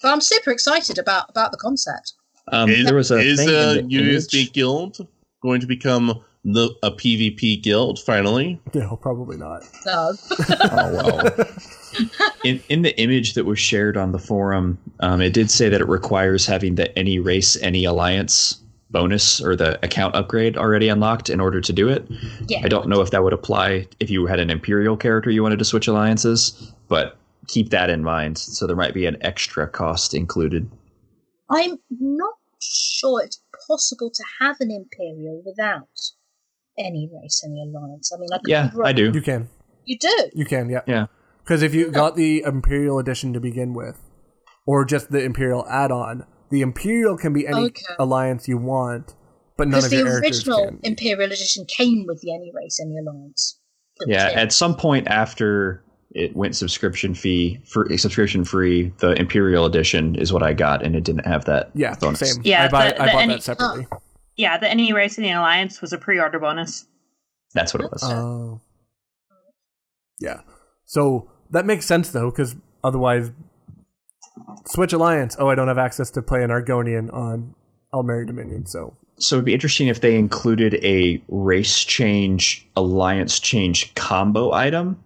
But 0.02 0.10
I'm 0.14 0.22
super 0.22 0.52
excited 0.52 0.98
about 0.98 1.30
about 1.30 1.52
the 1.52 1.58
concept. 1.58 2.14
Um, 2.52 2.70
is 2.70 2.86
there 2.86 2.96
was 2.96 3.12
a 3.12 3.18
is 3.20 3.40
a 3.42 3.46
the 3.46 3.84
UESP 3.90 4.34
image- 4.34 4.54
guild 4.54 5.08
going 5.42 5.60
to 5.62 5.68
become 5.68 6.22
the 6.46 6.70
a 6.84 6.92
PvP 6.92 7.62
guild 7.64 8.00
finally? 8.00 8.60
no, 8.74 8.98
probably 8.98 9.38
not. 9.38 9.64
No. 9.86 10.14
Oh 10.72 10.94
well. 10.94 11.48
in 12.44 12.62
in 12.70 12.82
the 12.82 12.98
image 13.00 13.34
that 13.36 13.46
was 13.46 13.60
shared 13.60 13.96
on 13.98 14.12
the 14.12 14.20
forum, 14.20 14.78
um, 15.00 15.22
it 15.22 15.34
did 15.34 15.50
say 15.52 15.70
that 15.70 15.80
it 15.82 15.88
requires 15.88 16.46
having 16.46 16.76
the 16.76 16.98
any 16.98 17.20
race, 17.20 17.56
any 17.62 17.86
alliance 17.86 18.60
bonus 18.94 19.42
or 19.42 19.56
the 19.58 19.84
account 19.84 20.16
upgrade 20.16 20.56
already 20.56 20.88
unlocked 20.88 21.30
in 21.30 21.42
order 21.42 21.60
to 21.60 21.74
do 21.74 21.90
it. 21.90 22.08
yeah. 22.48 22.62
I 22.64 22.70
don't 22.70 22.88
know 22.88 23.02
if 23.02 23.12
that 23.12 23.24
would 23.24 23.34
apply 23.34 23.88
if 24.00 24.10
you 24.10 24.28
had 24.28 24.40
an 24.40 24.50
imperial 24.50 24.96
character 24.96 25.30
you 25.30 25.44
wanted 25.44 25.60
to 25.60 25.66
switch 25.66 25.88
alliances, 25.88 26.72
but 26.88 27.18
keep 27.48 27.72
that 27.72 27.90
in 27.90 28.04
mind. 28.04 28.38
So 28.38 28.68
there 28.68 28.76
might 28.78 28.94
be 28.94 29.06
an 29.06 29.18
extra 29.22 29.68
cost 29.68 30.14
included. 30.14 30.72
I'm 31.50 31.78
not 31.90 32.36
sure 32.62 33.22
it's 33.22 33.42
possible 33.68 34.10
to 34.14 34.24
have 34.40 34.56
an 34.62 34.72
Imperial 34.72 35.42
without 35.46 35.90
any 36.80 37.10
race, 37.14 37.44
any 37.46 37.62
alliance. 37.62 38.12
I 38.14 38.18
mean, 38.18 38.30
I 38.34 38.40
Yeah, 38.46 38.70
be. 38.74 38.82
I 38.84 38.94
do. 38.94 39.12
You 39.14 39.22
can, 39.22 39.50
You 39.86 39.98
do? 40.00 40.30
you 40.34 40.46
can, 40.46 40.70
yeah, 40.70 40.82
Yeah. 40.88 41.06
Because 41.44 41.62
if 41.62 41.74
you 41.74 41.92
got 41.92 42.16
the 42.16 42.42
Imperial 42.44 43.00
edition 43.00 43.34
to 43.34 43.40
begin 43.42 43.74
with, 43.74 44.00
or 44.66 44.86
just 44.86 45.12
the 45.12 45.22
Imperial 45.22 45.68
add-on, 45.68 46.26
the 46.54 46.62
Imperial 46.62 47.18
can 47.18 47.34
be 47.34 47.48
any 47.48 47.66
Okay. 47.66 47.82
alliance 47.98 48.48
you 48.48 48.60
want, 48.60 49.16
but 49.58 49.68
none 49.68 49.84
of 49.84 49.90
the 49.90 49.96
your 49.98 50.06
characters 50.06 50.38
original 50.48 50.68
can. 50.68 50.80
Imperial 50.84 51.32
edition 51.32 51.66
came 51.66 52.06
with 52.08 52.22
the 52.22 52.32
any 52.32 52.52
race, 52.54 52.80
any 52.80 52.96
alliance. 53.00 53.60
Yeah, 54.06 54.28
at 54.36 54.54
some 54.54 54.76
point 54.76 55.08
after 55.08 55.84
it 56.12 56.36
went 56.36 56.56
subscription 56.56 57.16
fee 57.16 57.60
for 57.66 57.88
subscription 57.98 58.44
free, 58.46 58.94
the 59.00 59.14
Imperial 59.20 59.66
edition 59.66 60.14
is 60.14 60.32
what 60.32 60.44
I 60.44 60.54
got, 60.54 60.86
and 60.86 60.96
it 60.96 61.04
didn't 61.04 61.26
have 61.26 61.46
that. 61.46 61.72
Yeah, 61.74 61.96
bonus. 61.96 62.20
same. 62.20 62.44
Yeah, 62.46 62.66
I, 62.66 62.68
buy, 62.68 62.90
the- 62.90 63.02
I 63.02 63.06
the 63.08 63.12
bought 63.14 63.22
any- 63.24 63.34
that 63.34 63.42
separately. 63.44 63.88
Yeah, 64.36 64.60
the 64.60 64.70
Any 64.70 64.94
Race 64.94 65.18
Any 65.18 65.32
Alliance 65.32 65.82
was 65.82 65.92
a 65.92 65.98
pre-order 65.98 66.38
bonus. 66.40 66.86
That's 67.56 67.74
what 67.74 67.84
it 67.84 67.92
was. 67.92 68.04
Oh. 68.04 68.62
yeah. 70.20 70.42
So 70.86 71.32
that 71.50 71.66
makes 71.66 71.88
sense 71.88 72.10
though, 72.12 72.30
because 72.30 72.56
otherwise, 72.84 73.32
Switch 74.66 74.94
Alliance. 74.94 75.36
Oh, 75.40 75.48
I 75.50 75.56
don't 75.56 75.68
have 75.68 75.78
access 75.78 76.10
to 76.12 76.22
play 76.22 76.44
an 76.44 76.50
Argonian 76.50 77.14
on 77.14 77.54
Aldmeri 77.94 78.26
Dominion. 78.26 78.66
So 78.66 78.96
So 79.18 79.36
it'd 79.36 79.46
be 79.46 79.54
interesting 79.54 79.88
if 79.88 80.02
they 80.02 80.16
included 80.18 80.76
a 80.84 81.22
race 81.28 81.80
change, 81.80 82.68
alliance 82.76 83.40
change 83.40 83.94
combo 83.96 84.52
item, 84.52 85.04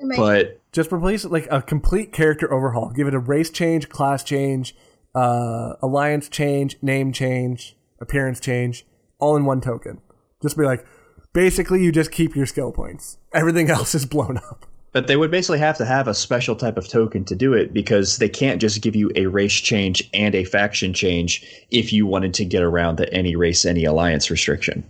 Maybe. 0.00 0.16
but 0.16 0.60
just 0.72 0.92
replace 0.92 1.24
it 1.24 1.32
like 1.32 1.48
a 1.50 1.62
complete 1.62 2.12
character 2.12 2.52
overhaul. 2.52 2.90
Give 2.90 3.08
it 3.08 3.14
a 3.14 3.18
race 3.18 3.50
change, 3.50 3.88
class 3.88 4.22
change, 4.22 4.74
uh, 5.14 5.74
alliance 5.82 6.28
change, 6.28 6.76
name 6.82 7.12
change, 7.12 7.76
appearance 8.00 8.40
change, 8.40 8.86
all 9.18 9.36
in 9.36 9.44
one 9.44 9.60
token. 9.60 10.00
Just 10.42 10.56
be 10.56 10.64
like, 10.64 10.86
basically, 11.32 11.82
you 11.82 11.92
just 11.92 12.10
keep 12.12 12.36
your 12.36 12.46
skill 12.46 12.72
points. 12.72 13.18
Everything 13.34 13.68
else 13.76 13.94
is 13.94 14.06
blown 14.06 14.36
up. 14.36 14.66
But 14.92 15.06
they 15.06 15.16
would 15.16 15.30
basically 15.30 15.58
have 15.58 15.76
to 15.78 15.84
have 15.84 16.08
a 16.08 16.14
special 16.14 16.56
type 16.56 16.76
of 16.76 16.88
token 16.88 17.24
to 17.26 17.36
do 17.36 17.52
it 17.52 17.72
because 17.72 18.18
they 18.18 18.28
can't 18.28 18.60
just 18.60 18.82
give 18.82 18.96
you 18.96 19.10
a 19.14 19.26
race 19.26 19.52
change 19.54 20.08
and 20.12 20.34
a 20.34 20.44
faction 20.44 20.92
change 20.92 21.44
if 21.70 21.92
you 21.92 22.06
wanted 22.06 22.34
to 22.34 22.44
get 22.44 22.62
around 22.62 22.96
the 22.96 23.12
any 23.12 23.36
race 23.36 23.64
any 23.64 23.84
alliance 23.84 24.30
restriction. 24.30 24.84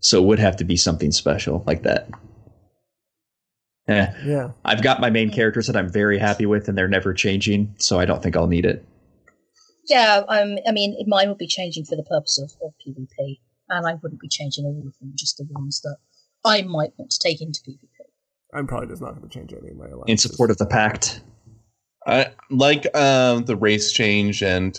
So 0.00 0.22
it 0.22 0.26
would 0.26 0.38
have 0.38 0.56
to 0.56 0.64
be 0.64 0.76
something 0.76 1.12
special 1.12 1.62
like 1.66 1.82
that. 1.82 2.08
Eh, 3.88 4.06
Yeah. 4.24 4.52
I've 4.64 4.82
got 4.82 5.00
my 5.00 5.10
main 5.10 5.30
characters 5.30 5.66
that 5.66 5.76
I'm 5.76 5.90
very 5.90 6.18
happy 6.18 6.46
with 6.46 6.68
and 6.68 6.78
they're 6.78 6.88
never 6.88 7.12
changing, 7.12 7.74
so 7.78 7.98
I 7.98 8.04
don't 8.04 8.22
think 8.22 8.36
I'll 8.36 8.46
need 8.46 8.64
it. 8.64 8.84
Yeah, 9.88 10.22
um, 10.28 10.58
I 10.66 10.70
mean, 10.72 10.96
mine 11.08 11.28
would 11.28 11.38
be 11.38 11.48
changing 11.48 11.84
for 11.84 11.96
the 11.96 12.04
purpose 12.04 12.38
of, 12.38 12.52
of 12.64 12.72
PvP, 12.86 13.40
and 13.68 13.86
I 13.86 13.94
wouldn't 13.94 14.20
be 14.20 14.28
changing 14.28 14.64
all 14.64 14.78
of 14.86 14.96
them, 15.00 15.12
just 15.16 15.36
the 15.38 15.46
ones 15.50 15.80
that 15.80 15.96
I 16.44 16.62
might 16.62 16.92
want 16.96 17.10
to 17.10 17.18
take 17.20 17.42
into 17.42 17.60
PvP. 17.68 17.88
I'm 18.52 18.66
probably 18.66 18.88
just 18.88 19.00
not 19.02 19.10
going 19.16 19.22
to 19.22 19.28
change 19.28 19.52
any 19.52 19.70
of 19.70 19.76
my 19.76 19.86
alliances. 19.86 20.08
In 20.08 20.16
support 20.30 20.50
of 20.50 20.58
the 20.58 20.66
pact. 20.66 21.22
I 22.06 22.32
like 22.50 22.84
um 22.96 23.44
the 23.44 23.56
race 23.56 23.92
change 23.92 24.42
and 24.42 24.78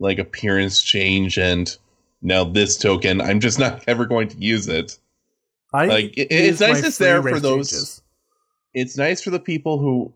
like 0.00 0.18
appearance 0.18 0.82
change 0.82 1.38
and 1.38 1.76
now 2.22 2.44
this 2.44 2.76
token. 2.76 3.20
I'm 3.20 3.40
just 3.40 3.58
not 3.58 3.84
ever 3.88 4.06
going 4.06 4.28
to 4.28 4.36
use 4.38 4.66
it. 4.68 4.98
I 5.72 5.86
like, 5.86 6.16
it- 6.18 6.28
it's 6.30 6.60
nice 6.60 6.84
it's 6.84 6.98
there 6.98 7.22
for 7.22 7.40
those- 7.40 7.70
changes. 7.70 8.02
It's 8.74 8.96
nice 8.96 9.22
for 9.22 9.30
the 9.30 9.38
people 9.38 9.78
who 9.78 10.12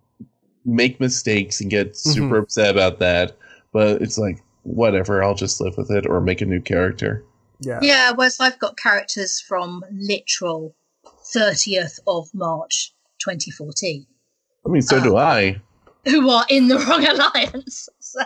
make 0.65 0.99
mistakes 1.01 1.61
and 1.61 1.71
get 1.71 1.93
Mm-hmm. 1.93 2.11
super 2.11 2.39
upset 2.39 2.71
about 2.75 2.99
that, 2.99 3.37
but 3.73 4.03
it's 4.03 4.19
like 4.19 4.43
whatever. 4.65 5.23
I'll 5.23 5.35
just 5.37 5.61
live 5.61 5.77
with 5.79 5.91
it 5.93 6.07
or 6.07 6.21
make 6.21 6.41
a 6.41 6.47
new 6.47 6.61
character. 6.61 7.25
Yeah. 7.61 7.79
Yeah, 7.83 8.13
whereas 8.13 8.39
I've 8.41 8.59
got 8.59 8.77
characters 8.77 9.41
from 9.41 9.85
literal 9.93 10.75
30th 11.33 12.01
of 12.09 12.29
March 12.35 12.93
2014 13.19 14.07
I 14.67 14.69
mean, 14.69 14.83
so 14.83 15.03
do 15.03 15.17
Ah. 15.17 15.27
I. 15.27 15.61
who 16.05 16.29
are 16.31 16.47
in 16.49 16.69
the 16.69 16.79
wrong 16.79 17.07
alliance. 17.07 17.89
So, 18.01 18.21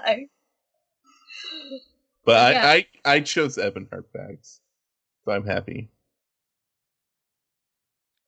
But 2.24 2.52
Yeah. 2.54 2.66
I, 2.66 2.74
I 3.04 3.14
I 3.16 3.20
chose 3.20 3.56
Ebonheart 3.56 4.04
bags, 4.14 4.60
so 5.24 5.32
I'm 5.32 5.44
happy. 5.46 5.88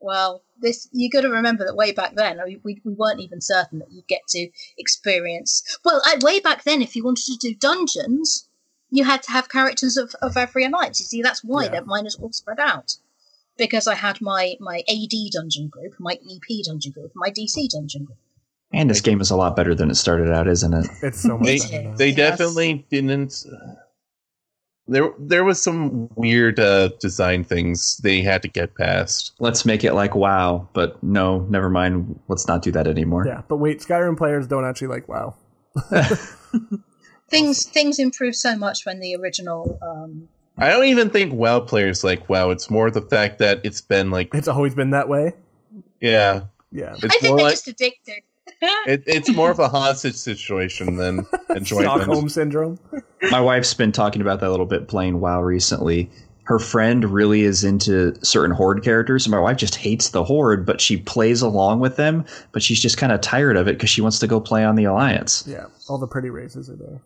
well, 0.01 0.43
this 0.61 0.89
you 0.93 1.09
got 1.09 1.23
to 1.23 1.31
remember 1.31 1.65
that 1.65 1.77
way 1.77 1.91
back 1.93 2.15
then, 2.15 2.39
we, 2.63 2.81
we 2.85 2.93
weren't 2.93 3.21
even 3.21 3.41
certain 3.41 3.79
that 3.79 3.91
you'd 3.91 4.07
get 4.07 4.21
to 4.29 4.51
experience. 4.77 5.63
Well, 5.85 6.03
I, 6.05 6.19
way 6.21 6.41
back 6.41 6.65
then, 6.65 6.83
if 6.83 6.95
you 6.95 7.03
wanted 7.05 7.25
to 7.25 7.37
do 7.49 7.55
dungeons, 7.55 8.47
you 8.91 9.05
had 9.05 9.23
to 9.25 9.31
have 9.33 9.49
characters 9.49 9.97
of, 9.97 10.15
of 10.21 10.37
every 10.37 10.65
alliance. 10.65 11.01
You 11.01 11.07
see, 11.07 11.23
that's 11.23 11.43
why 11.43 11.65
Yeah. 11.67 11.81
mine 11.87 12.07
is 12.07 12.17
all 12.17 12.33
spread 12.33 12.61
out. 12.61 12.97
Because 13.57 13.87
I 13.87 13.95
had 13.95 14.21
my, 14.21 14.55
my 14.61 14.83
AD 14.89 15.13
dungeon 15.33 15.69
group, 15.69 15.95
my 16.01 16.15
EP 16.15 16.65
dungeon 16.65 16.93
group, 16.93 17.13
my 17.15 17.31
DC 17.31 17.69
dungeon 17.69 18.05
group. 18.05 18.19
And 18.73 18.91
this 18.91 19.01
game 19.01 19.21
is 19.21 19.31
a 19.31 19.37
lot 19.37 19.55
better 19.55 19.75
than 19.75 19.91
it 19.91 19.95
started 19.95 20.33
out, 20.33 20.49
isn't 20.49 20.75
it? 20.75 20.87
It's 21.03 21.21
so 21.21 21.39
much 21.39 21.47
They 21.47 21.59
better 21.59 21.83
now. 21.91 21.97
they 21.97 22.09
Yes. 22.09 22.17
definitely 22.17 22.87
didn't. 22.91 23.45
There 24.87 25.11
there 25.19 25.45
was 25.45 25.63
some 25.63 26.11
weird 26.17 26.59
uh, 26.61 26.89
design 27.01 27.45
things 27.45 27.97
they 27.99 28.21
had 28.21 28.43
to 28.43 28.49
get 28.49 28.75
past. 28.75 29.33
Let's 29.39 29.65
make 29.65 29.83
it 29.85 29.95
like 29.95 30.15
WoW, 30.15 30.69
but 30.75 31.03
no, 31.03 31.41
never 31.49 31.71
mind. 31.71 32.19
Let's 32.29 32.47
not 32.49 32.61
do 32.63 32.71
that 32.73 32.87
anymore. 32.87 33.25
Yeah, 33.27 33.43
but 33.49 33.57
wait, 33.57 33.81
Skyrim 33.81 34.19
players 34.19 34.47
don't 34.47 34.65
actually 34.67 34.89
like 34.89 35.09
WoW. 35.09 35.35
Things 37.31 37.65
things 37.67 37.99
improved 37.99 38.37
so 38.37 38.57
much 38.57 38.85
when 38.85 39.01
the 39.01 39.17
original 39.17 39.79
um, 39.83 40.29
I 40.57 40.71
don't 40.71 40.85
even 40.87 41.11
think 41.11 41.33
WoW 41.33 41.61
players 41.61 42.05
like 42.05 42.29
WoW. 42.29 42.51
It's 42.51 42.71
more 42.71 42.91
the 42.91 43.03
fact 43.03 43.39
that 43.41 43.61
it's 43.65 43.81
been 43.81 44.11
like 44.11 44.35
It's 44.35 44.49
always 44.49 44.75
been 44.75 44.91
that 44.91 45.09
way. 45.09 45.33
yeah, 46.01 46.43
Yeah. 46.71 46.95
it's 46.95 47.05
I 47.05 47.09
think 47.09 47.23
more 47.25 47.37
they're 47.39 47.47
like 47.47 47.55
just 47.55 47.69
addicted. 47.69 48.23
it, 48.87 49.03
it's 49.07 49.31
more 49.31 49.51
of 49.51 49.59
a 49.59 49.69
hostage 49.69 50.15
situation 50.15 50.97
than 50.97 51.25
Stockholm 51.25 51.57
enjoyment. 51.57 52.31
syndrome. 52.31 52.79
My 53.31 53.41
wife's 53.41 53.75
been 53.75 53.91
talking 53.93 54.23
about 54.23 54.41
that 54.41 54.49
a 54.49 54.51
little 54.51 54.67
bit 54.67 54.87
playing 54.87 55.19
WoW 55.21 55.43
recently, 55.43 56.11
her 56.45 56.59
friend 56.59 57.07
really 57.07 57.41
is 57.43 57.65
into 57.65 58.15
certain 58.23 58.55
horde 58.55 58.85
characters. 58.85 59.25
and 59.27 59.31
My 59.33 59.41
wife 59.41 59.57
just 59.57 59.77
hates 59.77 60.11
the 60.11 60.23
horde, 60.23 60.67
but 60.67 60.79
she 60.81 60.99
plays 60.99 61.41
along 61.41 61.81
with 61.81 61.97
them. 61.97 62.25
But 62.53 62.63
she's 62.63 62.81
just 62.81 62.99
kind 62.99 63.13
of 63.13 63.23
tired 63.23 63.57
of 63.57 63.67
it 63.67 63.73
because 63.79 63.89
she 63.89 64.03
wants 64.03 64.19
to 64.19 64.27
go 64.27 64.41
play 64.41 64.63
on 64.63 64.77
the 64.77 64.85
alliance. 64.85 65.45
Yeah, 65.49 65.67
all 65.89 65.97
the 65.99 66.07
pretty 66.07 66.29
races 66.31 66.69
are 66.69 66.77
there. 66.77 67.01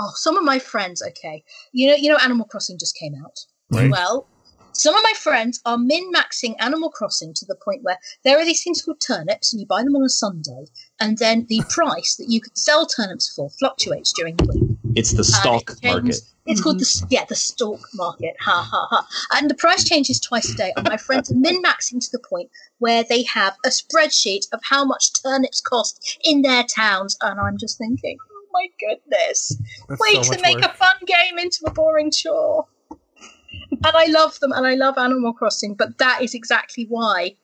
Oh, 0.00 0.12
some 0.14 0.38
of 0.38 0.44
my 0.44 0.60
friends. 0.60 1.02
Okay, 1.02 1.42
you 1.72 1.88
know, 1.88 1.96
you 1.96 2.08
know, 2.08 2.18
Animal 2.22 2.46
Crossing 2.46 2.78
just 2.78 2.96
came 2.96 3.14
out. 3.16 3.36
Right. 3.70 3.90
Well, 3.90 4.28
some 4.72 4.94
of 4.94 5.02
my 5.02 5.12
friends 5.16 5.60
are 5.66 5.76
min 5.76 6.12
maxing 6.12 6.54
Animal 6.60 6.90
Crossing 6.90 7.34
to 7.34 7.44
the 7.44 7.56
point 7.56 7.82
where 7.82 7.98
there 8.24 8.38
are 8.38 8.44
these 8.44 8.62
things 8.62 8.80
called 8.80 9.00
turnips, 9.04 9.52
and 9.52 9.58
you 9.58 9.66
buy 9.66 9.82
them 9.82 9.96
on 9.96 10.04
a 10.04 10.08
Sunday, 10.08 10.66
and 11.00 11.18
then 11.18 11.46
the 11.48 11.62
price 11.68 12.14
that 12.14 12.28
you 12.28 12.40
can 12.40 12.54
sell 12.54 12.86
turnips 12.86 13.32
for 13.34 13.50
fluctuates 13.58 14.12
during 14.12 14.36
the 14.36 14.44
week. 14.44 14.78
It's 14.94 15.14
the 15.14 15.24
stock 15.24 15.70
stalk 15.70 15.78
it 15.82 15.88
market. 15.88 16.20
It's 16.46 16.62
called 16.62 16.78
the 16.78 16.84
mm-hmm. 16.84 17.04
s- 17.04 17.10
yeah 17.10 17.24
the 17.24 17.34
stalk 17.34 17.80
market. 17.94 18.36
Ha 18.40 18.62
ha 18.70 18.86
ha! 18.88 19.06
And 19.32 19.50
the 19.50 19.56
price 19.56 19.82
changes 19.82 20.20
twice 20.20 20.48
a 20.52 20.56
day. 20.56 20.72
And 20.76 20.88
my 20.88 20.96
friends 20.96 21.30
are 21.32 21.34
min 21.34 21.60
maxing 21.60 22.00
to 22.00 22.10
the 22.12 22.20
point 22.20 22.50
where 22.78 23.02
they 23.02 23.24
have 23.24 23.56
a 23.66 23.70
spreadsheet 23.70 24.46
of 24.52 24.60
how 24.62 24.84
much 24.84 25.10
turnips 25.22 25.60
cost 25.60 26.18
in 26.22 26.42
their 26.42 26.62
towns, 26.62 27.16
and 27.20 27.40
I'm 27.40 27.58
just 27.58 27.78
thinking, 27.78 28.16
my 28.58 28.68
goodness, 28.80 29.56
That's 29.88 30.00
way 30.00 30.22
so 30.22 30.32
to 30.34 30.42
make 30.42 30.56
work. 30.56 30.72
a 30.72 30.74
fun 30.74 30.96
game 31.06 31.38
into 31.38 31.64
a 31.66 31.70
boring 31.70 32.10
chore. 32.10 32.66
and 32.90 33.92
I 33.94 34.06
love 34.06 34.38
them, 34.40 34.52
and 34.52 34.66
I 34.66 34.74
love 34.74 34.98
Animal 34.98 35.32
Crossing, 35.32 35.74
but 35.74 35.98
that 35.98 36.22
is 36.22 36.34
exactly 36.34 36.86
why. 36.88 37.36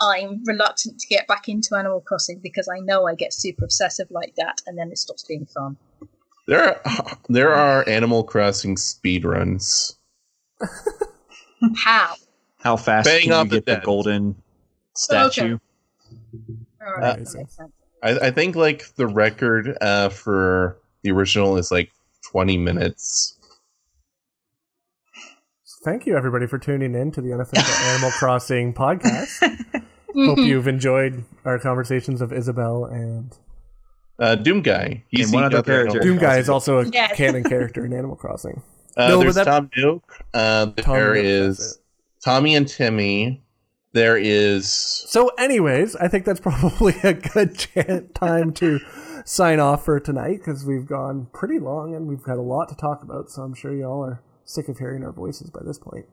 I'm 0.00 0.42
reluctant 0.44 0.98
to 0.98 1.06
get 1.06 1.28
back 1.28 1.48
into 1.48 1.76
Animal 1.76 2.00
Crossing 2.00 2.40
because 2.42 2.68
I 2.68 2.80
know 2.80 3.06
I 3.06 3.14
get 3.14 3.32
super 3.32 3.64
obsessive 3.64 4.08
like 4.10 4.34
that, 4.36 4.60
and 4.66 4.76
then 4.76 4.90
it 4.90 4.98
stops 4.98 5.24
being 5.24 5.46
fun. 5.46 5.76
There 6.48 6.64
are 6.64 7.18
there 7.28 7.54
are 7.54 7.88
Animal 7.88 8.24
Crossing 8.24 8.76
speedruns. 8.76 9.96
How? 11.76 12.14
How 12.58 12.76
fast 12.76 13.06
Bang 13.06 13.22
can 13.22 13.32
off 13.32 13.44
you 13.46 13.60
get 13.60 13.66
the 13.66 13.80
golden 13.84 14.36
statue? 14.96 15.58
All 16.84 16.92
right, 16.94 17.00
that 17.00 17.18
makes 17.18 17.32
sense. 17.32 17.58
I, 18.02 18.18
I 18.26 18.30
think 18.30 18.56
like 18.56 18.94
the 18.96 19.06
record 19.06 19.76
uh, 19.80 20.08
for 20.08 20.76
the 21.02 21.10
original 21.12 21.56
is 21.56 21.70
like 21.70 21.90
20 22.30 22.56
minutes. 22.58 23.38
Thank 25.84 26.06
you, 26.06 26.16
everybody, 26.16 26.46
for 26.46 26.58
tuning 26.58 26.94
in 26.94 27.10
to 27.12 27.20
the 27.20 27.32
unofficial 27.32 27.72
Animal 27.86 28.10
Crossing 28.12 28.72
podcast. 28.72 29.82
Hope 30.14 30.38
you've 30.38 30.68
enjoyed 30.68 31.24
our 31.44 31.58
conversations 31.58 32.20
of 32.20 32.32
Isabelle 32.32 32.84
and 32.84 33.34
Uh, 34.18 34.34
Doom 34.36 34.62
Guy. 34.62 35.02
He's 35.08 35.26
And 35.32 35.34
one 35.34 35.42
the 35.42 35.46
other 35.46 35.58
other 35.58 35.72
character. 35.90 36.00
Doom 36.00 36.18
Guy 36.18 36.36
is 36.38 36.48
also 36.48 36.78
a 36.80 36.86
Yes. 36.86 37.16
canon 37.16 37.42
character 37.48 37.84
in 37.84 37.92
Animal 37.92 38.16
Crossing. 38.16 38.62
Uh, 38.96 39.08
No, 39.08 39.18
there's 39.20 39.34
that- 39.36 39.44
Tom 39.44 39.70
Nook. 39.76 40.18
Uh, 40.34 40.66
Tom 40.76 40.94
there 40.94 41.14
Nook, 41.14 41.24
is. 41.24 41.78
Tommy 42.24 42.54
and 42.54 42.68
Timmy. 42.68 43.41
There 43.94 44.16
is 44.16 44.70
So, 44.72 45.28
anyways, 45.38 45.96
I 45.96 46.08
think 46.08 46.24
that's 46.24 46.40
probably 46.48 46.94
a 47.02 47.12
good 47.12 48.14
time 48.14 48.52
to 48.54 48.80
sign 49.24 49.60
off 49.60 49.84
for 49.84 50.00
tonight 50.00 50.38
because 50.38 50.64
we've 50.64 50.86
gone 50.86 51.28
pretty 51.32 51.58
long 51.58 51.94
and 51.94 52.06
we've 52.06 52.22
got 52.22 52.38
a 52.38 52.42
lot 52.42 52.68
to 52.70 52.74
talk 52.74 53.02
about. 53.02 53.30
So, 53.30 53.42
I'm 53.42 53.54
sure 53.54 53.74
y'all 53.74 54.04
are 54.04 54.22
sick 54.44 54.68
of 54.68 54.78
hearing 54.78 55.04
our 55.04 55.12
voices 55.12 55.50
by 55.50 55.60
this 55.64 55.78
point. 55.78 56.06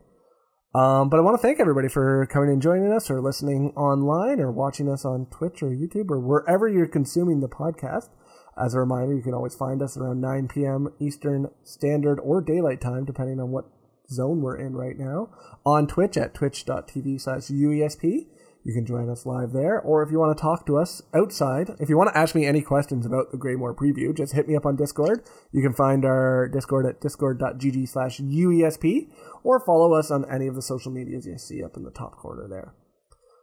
Um, 0.76 1.10
but 1.10 1.18
I 1.18 1.22
want 1.22 1.36
to 1.36 1.42
thank 1.42 1.60
everybody 1.60 1.88
for 1.88 2.28
coming 2.28 2.50
and 2.50 2.62
joining 2.62 2.92
us 2.92 3.10
or 3.10 3.22
listening 3.22 3.74
online 3.76 4.40
or 4.40 4.52
watching 4.52 4.88
us 4.88 5.04
on 5.04 5.26
Twitch 5.32 5.64
or 5.64 5.70
YouTube 5.70 6.12
or 6.12 6.20
wherever 6.20 6.68
you're 6.68 6.88
consuming 6.88 7.40
the 7.40 7.50
podcast. 7.50 8.10
As 8.56 8.74
a 8.74 8.80
reminder, 8.80 9.16
you 9.16 9.24
can 9.24 9.34
always 9.34 9.56
find 9.56 9.82
us 9.82 9.98
around 9.98 10.22
9 10.22 10.50
p.m. 10.50 10.90
Eastern 11.00 11.48
Standard 11.64 12.20
or 12.20 12.42
Daylight 12.42 12.82
Time, 12.82 13.06
depending 13.06 13.40
on 13.40 13.50
what 13.52 13.66
zone 14.10 14.42
we're 14.42 14.58
in 14.58 14.74
right 14.74 14.98
now, 14.98 15.30
on 15.66 15.88
Twitch 15.88 16.18
at 16.18 16.34
twitch.tv 16.34 17.22
slash 17.22 17.48
UESP. 17.48 18.28
You 18.66 18.74
can 18.74 18.86
join 18.86 19.10
us 19.10 19.26
live 19.26 19.54
there, 19.54 19.80
or 19.80 20.04
if 20.04 20.12
you 20.12 20.20
want 20.20 20.38
to 20.38 20.42
talk 20.42 20.66
to 20.66 20.78
us 20.78 21.02
outside, 21.16 21.70
if 21.80 21.88
you 21.88 21.98
want 21.98 22.14
to 22.14 22.18
ask 22.18 22.36
me 22.36 22.46
any 22.46 22.62
questions 22.62 23.06
about 23.06 23.32
the 23.32 23.38
Greymoor 23.38 23.74
preview, 23.74 24.16
just 24.16 24.34
hit 24.34 24.50
me 24.50 24.56
up 24.56 24.66
on 24.66 24.76
Discord. 24.76 25.24
You 25.54 25.62
can 25.62 25.74
find 25.74 26.04
our 26.04 26.50
Discord 26.50 26.86
at 26.86 27.00
discord.gg 27.00 27.88
slash 27.88 28.20
UESP, 28.20 29.10
or 29.44 29.64
follow 29.66 29.94
us 29.94 30.12
on 30.12 30.30
any 30.30 30.48
of 30.48 30.56
the 30.56 30.62
social 30.62 30.92
medias 30.92 31.26
you 31.26 31.38
see 31.38 31.64
up 31.64 31.78
in 31.78 31.84
the 31.84 31.92
top 31.92 32.18
corner 32.18 32.48
there. 32.50 32.74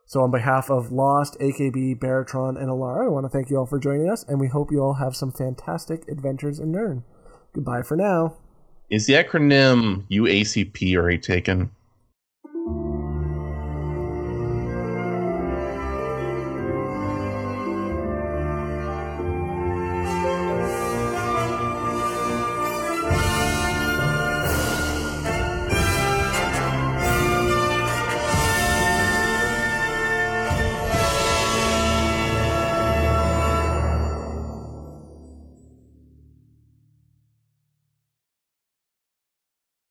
So, 0.04 0.20
on 0.20 0.30
behalf 0.30 0.70
of 0.70 0.92
Lost, 0.92 1.36
AKB, 1.40 1.98
Baratron, 1.98 2.56
and 2.56 2.68
Alarra, 2.68 3.06
I 3.06 3.08
want 3.08 3.24
to 3.24 3.30
thank 3.30 3.50
you 3.50 3.56
all 3.56 3.66
for 3.66 3.80
joining 3.80 4.08
us, 4.08 4.22
and 4.28 4.38
we 4.38 4.48
hope 4.48 4.70
you 4.70 4.80
all 4.80 4.94
have 4.94 5.16
some 5.16 5.32
fantastic 5.32 6.06
adventures 6.08 6.60
in 6.60 6.70
Nirn. 6.70 7.02
Goodbye 7.54 7.82
for 7.82 7.96
now. 7.96 8.36
Is 8.90 9.06
the 9.06 9.14
acronym 9.14 10.04
UACP 10.10 10.96
already 10.96 11.18
taken? 11.18 11.70